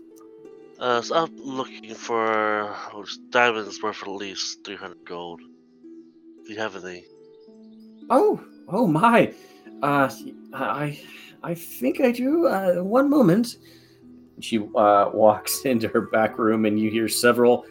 Uh, 0.78 1.00
so 1.00 1.14
I'm 1.14 1.36
looking 1.36 1.94
for 1.94 2.74
oh, 2.92 3.04
diamonds 3.30 3.82
worth 3.82 4.02
at 4.02 4.08
least 4.08 4.64
300 4.64 5.04
gold. 5.04 5.40
Do 5.40 6.52
you 6.52 6.58
have 6.58 6.84
any? 6.84 7.04
Oh, 8.10 8.42
oh 8.68 8.86
my. 8.86 9.32
Uh, 9.82 10.10
I, 10.52 11.00
I 11.42 11.54
think 11.54 12.00
I 12.00 12.10
do. 12.10 12.46
Uh, 12.46 12.82
one 12.82 13.08
moment. 13.08 13.58
She 14.40 14.58
uh, 14.58 15.10
walks 15.14 15.60
into 15.64 15.88
her 15.88 16.02
back 16.02 16.38
room, 16.38 16.64
and 16.64 16.78
you 16.78 16.90
hear 16.90 17.08
several. 17.08 17.64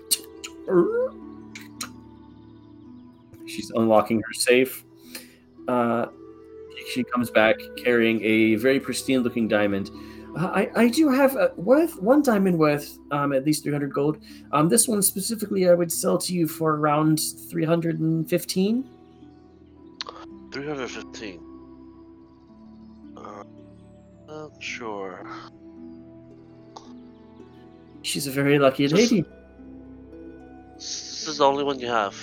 She's 3.51 3.71
unlocking 3.75 4.21
her 4.21 4.33
safe. 4.33 4.83
Uh, 5.67 6.07
she 6.93 7.03
comes 7.03 7.29
back 7.29 7.55
carrying 7.83 8.23
a 8.23 8.55
very 8.55 8.79
pristine-looking 8.79 9.47
diamond. 9.47 9.91
Uh, 10.37 10.47
I, 10.47 10.71
I 10.75 10.87
do 10.87 11.09
have 11.09 11.35
uh, 11.35 11.49
worth 11.57 12.01
one 12.01 12.21
diamond 12.21 12.57
worth 12.57 12.97
um, 13.11 13.33
at 13.33 13.45
least 13.45 13.63
300 13.63 13.93
gold. 13.93 14.17
Um, 14.53 14.69
this 14.69 14.87
one 14.87 15.01
specifically, 15.01 15.69
I 15.69 15.73
would 15.73 15.91
sell 15.91 16.17
to 16.19 16.33
you 16.33 16.47
for 16.47 16.75
around 16.77 17.19
315. 17.49 18.89
315. 20.53 21.39
Uh, 23.17 23.43
not 24.27 24.63
sure. 24.63 25.27
She's 28.03 28.27
a 28.27 28.31
very 28.31 28.57
lucky 28.57 28.87
Just- 28.87 29.11
lady. 29.11 29.25
This 30.75 31.27
is 31.27 31.37
the 31.37 31.45
only 31.45 31.63
one 31.63 31.79
you 31.79 31.87
have. 31.87 32.15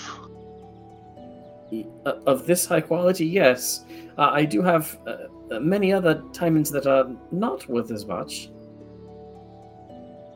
Uh, 1.70 2.12
Of 2.26 2.46
this 2.46 2.66
high 2.66 2.80
quality, 2.80 3.26
yes. 3.26 3.84
Uh, 4.16 4.30
I 4.32 4.44
do 4.44 4.62
have 4.62 4.98
uh, 5.06 5.16
uh, 5.50 5.60
many 5.60 5.92
other 5.92 6.22
diamonds 6.32 6.70
that 6.70 6.86
are 6.86 7.08
not 7.30 7.68
worth 7.68 7.90
as 7.90 8.06
much. 8.06 8.50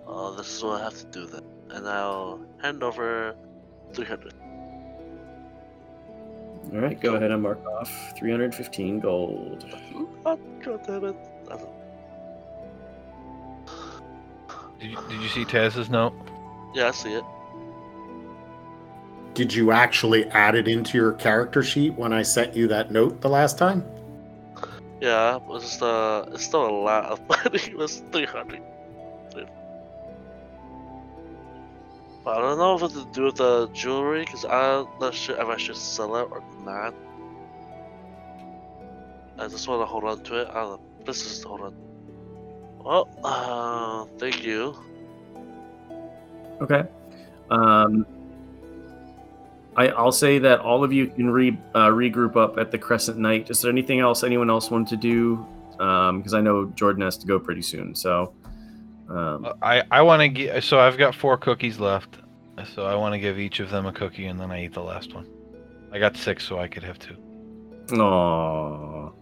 Uh, 0.07 0.31
this 0.33 0.57
is 0.57 0.63
what 0.63 0.81
I 0.81 0.85
have 0.85 0.99
to 0.99 1.07
do 1.07 1.27
then. 1.27 1.43
And 1.71 1.89
I'll 1.89 2.41
hand 2.61 2.83
over 2.83 3.35
300. 3.95 4.35
All 6.73 6.79
right, 6.79 7.01
go 7.01 7.17
ahead 7.17 7.31
and 7.31 7.43
mark 7.43 7.65
off 7.67 7.91
315 8.19 9.01
gold. 9.01 9.65
Oh, 10.25 10.39
God 10.63 10.87
damn 10.87 11.05
it. 11.05 11.17
Did 14.81 14.91
you, 14.91 14.99
did 15.09 15.21
you 15.23 15.29
see 15.29 15.45
Taz's 15.45 15.89
note? 15.91 16.13
Yeah, 16.75 16.89
I 16.89 16.91
see 16.91 17.15
it. 17.15 17.25
Did 19.35 19.55
you 19.55 19.73
actually 19.73 20.27
add 20.27 20.55
it 20.55 20.69
into 20.69 20.99
your 20.99 21.13
character 21.13 21.63
sheet 21.63 21.95
when 21.95 22.13
I 22.13 22.23
sent 22.23 22.55
you 22.55 22.69
that 22.69 22.91
note 22.91 23.21
the 23.21 23.29
last 23.29 23.57
time? 23.57 23.85
Yeah, 25.01 25.39
but 25.47 25.63
it's, 25.63 25.81
uh, 25.81 26.29
it's 26.33 26.45
still 26.45 26.69
a 26.69 26.71
lot 26.71 27.05
of 27.07 27.27
money. 27.29 27.59
It 27.59 27.77
was 27.77 28.03
300. 28.13 28.63
But 32.25 32.37
I 32.37 32.41
don't 32.41 32.59
know 32.59 32.77
what 32.77 32.93
to 32.93 33.05
do 33.13 33.25
with 33.25 33.37
the 33.37 33.69
jewelry, 33.73 34.25
because 34.25 34.45
I'm 34.45 34.87
not 35.01 35.15
sure 35.15 35.41
if 35.41 35.49
I 35.49 35.57
should 35.57 35.77
sell 35.77 36.15
it 36.17 36.29
or 36.31 36.43
not. 36.65 36.95
I 39.39 39.49
just 39.49 39.67
want 39.67 39.83
to 39.83 39.87
hold 39.87 40.05
on 40.05 40.23
to 40.25 40.43
it. 40.43 40.49
I 40.49 40.55
don't 40.55 40.71
know. 40.73 40.81
Let's 41.05 41.23
just 41.23 41.43
hold 41.43 41.63
on. 41.63 41.75
Well, 42.85 43.09
uh, 43.25 44.05
thank 44.19 44.45
you. 44.45 44.77
Okay. 46.61 46.85
Um, 47.51 48.07
I, 49.77 49.89
I'll 49.89 50.13
say 50.13 50.39
that 50.39 50.61
all 50.61 50.85
of 50.85 50.93
you 50.93 51.07
can 51.07 51.31
re, 51.31 51.59
uh, 51.75 51.89
regroup 51.89 52.37
up 52.37 52.59
at 52.59 52.71
the 52.71 52.79
Crescent 52.79 53.19
Night. 53.19 53.51
Is 53.51 53.63
there 53.63 53.71
anything 53.71 54.01
else 54.01 54.23
anyone 54.23 54.51
else 54.51 54.71
wanted 54.71 54.89
to 54.89 54.97
do? 54.97 55.47
Because 55.71 56.35
I 56.35 56.41
know 56.41 56.67
Jordan 56.75 57.03
has 57.03 57.17
to 57.19 57.27
go 57.27 57.39
pretty 57.39 57.63
soon. 57.63 57.95
So, 57.95 58.35
um, 59.09 59.45
Uh, 59.47 59.53
I 59.63 59.83
I 59.91 60.03
want 60.03 60.21
to 60.21 60.29
get. 60.29 60.63
So 60.63 60.79
I've 60.79 60.99
got 60.99 61.15
four 61.15 61.37
cookies 61.37 61.81
left. 61.81 62.19
So 62.75 62.85
I 62.85 62.95
want 62.95 63.15
to 63.15 63.19
give 63.19 63.39
each 63.39 63.61
of 63.61 63.71
them 63.71 63.87
a 63.87 63.93
cookie, 63.93 64.27
and 64.27 64.39
then 64.39 64.51
I 64.51 64.65
eat 64.65 64.75
the 64.75 64.83
last 64.83 65.15
one. 65.15 65.27
I 65.91 65.99
got 65.99 66.17
six, 66.17 66.45
so 66.47 66.59
I 66.59 66.69
could 66.69 66.83
have 66.85 66.99
two. 66.99 67.17
Aww. 67.89 69.13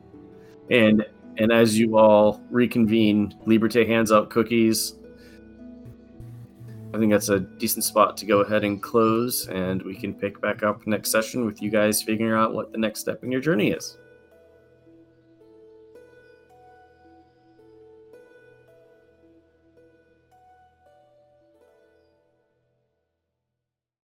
And 0.71 1.07
and 1.39 1.53
as 1.53 1.79
you 1.79 1.97
all 1.97 2.43
reconvene, 2.51 3.35
Liberté 3.47 3.87
hands 3.87 4.13
out 4.13 4.31
cookies. 4.31 4.95
I 6.93 6.99
think 6.99 7.13
that's 7.13 7.29
a 7.29 7.39
decent 7.39 7.85
spot 7.85 8.17
to 8.17 8.27
go 8.27 8.41
ahead 8.41 8.65
and 8.65 8.83
close, 8.83 9.47
and 9.47 9.81
we 9.83 9.95
can 9.95 10.13
pick 10.13 10.41
back 10.41 10.65
up 10.65 10.87
next 10.89 11.11
session 11.11 11.47
with 11.47 11.63
you 11.63 11.71
guys 11.71 12.03
figuring 12.03 12.33
out 12.33 12.53
what 12.53 12.73
the 12.73 12.79
next 12.79 13.01
step 13.01 13.23
in 13.23 13.31
your 13.31 13.41
journey 13.41 13.71
is. 13.71 13.97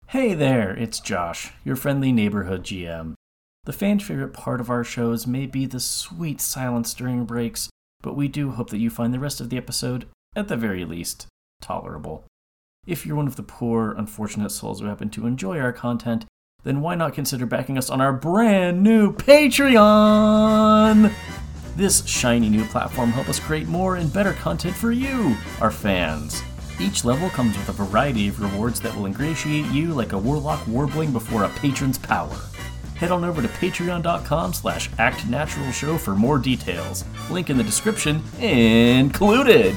Hey 0.07 0.33
there, 0.33 0.71
it's 0.71 0.99
Josh, 1.01 1.51
your 1.65 1.75
friendly 1.75 2.11
neighborhood 2.11 2.63
GM. 2.63 3.13
The 3.65 3.73
fan 3.73 3.99
favorite 3.99 4.33
part 4.33 4.61
of 4.61 4.69
our 4.69 4.85
shows 4.85 5.27
may 5.27 5.45
be 5.45 5.65
the 5.65 5.81
sweet 5.81 6.39
silence 6.39 6.93
during 6.93 7.25
breaks, 7.25 7.69
but 8.01 8.15
we 8.15 8.29
do 8.29 8.51
hope 8.51 8.69
that 8.69 8.79
you 8.79 8.89
find 8.89 9.13
the 9.13 9.19
rest 9.19 9.41
of 9.41 9.49
the 9.49 9.57
episode, 9.57 10.07
at 10.35 10.47
the 10.47 10.57
very 10.57 10.85
least, 10.85 11.27
tolerable. 11.61 12.28
If 12.89 13.05
you're 13.05 13.15
one 13.15 13.27
of 13.27 13.35
the 13.35 13.43
poor, 13.43 13.91
unfortunate 13.91 14.49
souls 14.49 14.79
who 14.79 14.87
happen 14.87 15.11
to 15.11 15.27
enjoy 15.27 15.59
our 15.59 15.71
content, 15.71 16.25
then 16.63 16.81
why 16.81 16.95
not 16.95 17.13
consider 17.13 17.45
backing 17.45 17.77
us 17.77 17.91
on 17.91 18.01
our 18.01 18.11
brand 18.11 18.81
new 18.81 19.13
Patreon? 19.13 21.13
This 21.75 22.03
shiny 22.07 22.49
new 22.49 22.65
platform 22.65 23.11
helps 23.11 23.29
us 23.29 23.39
create 23.39 23.67
more 23.67 23.97
and 23.97 24.11
better 24.11 24.33
content 24.33 24.75
for 24.75 24.91
you, 24.91 25.37
our 25.61 25.69
fans. 25.69 26.41
Each 26.79 27.05
level 27.05 27.29
comes 27.29 27.55
with 27.55 27.69
a 27.69 27.73
variety 27.73 28.27
of 28.27 28.41
rewards 28.41 28.81
that 28.81 28.95
will 28.95 29.05
ingratiate 29.05 29.67
you 29.67 29.93
like 29.93 30.13
a 30.13 30.17
warlock 30.17 30.65
warbling 30.65 31.11
before 31.11 31.43
a 31.43 31.49
patron's 31.49 31.99
power. 31.99 32.35
Head 32.95 33.11
on 33.11 33.23
over 33.23 33.43
to 33.43 33.47
patreon.com 33.47 34.53
slash 34.53 34.89
actnaturalshow 34.93 35.99
for 35.99 36.15
more 36.15 36.39
details. 36.39 37.05
Link 37.29 37.51
in 37.51 37.57
the 37.57 37.63
description 37.63 38.23
included. 38.39 39.75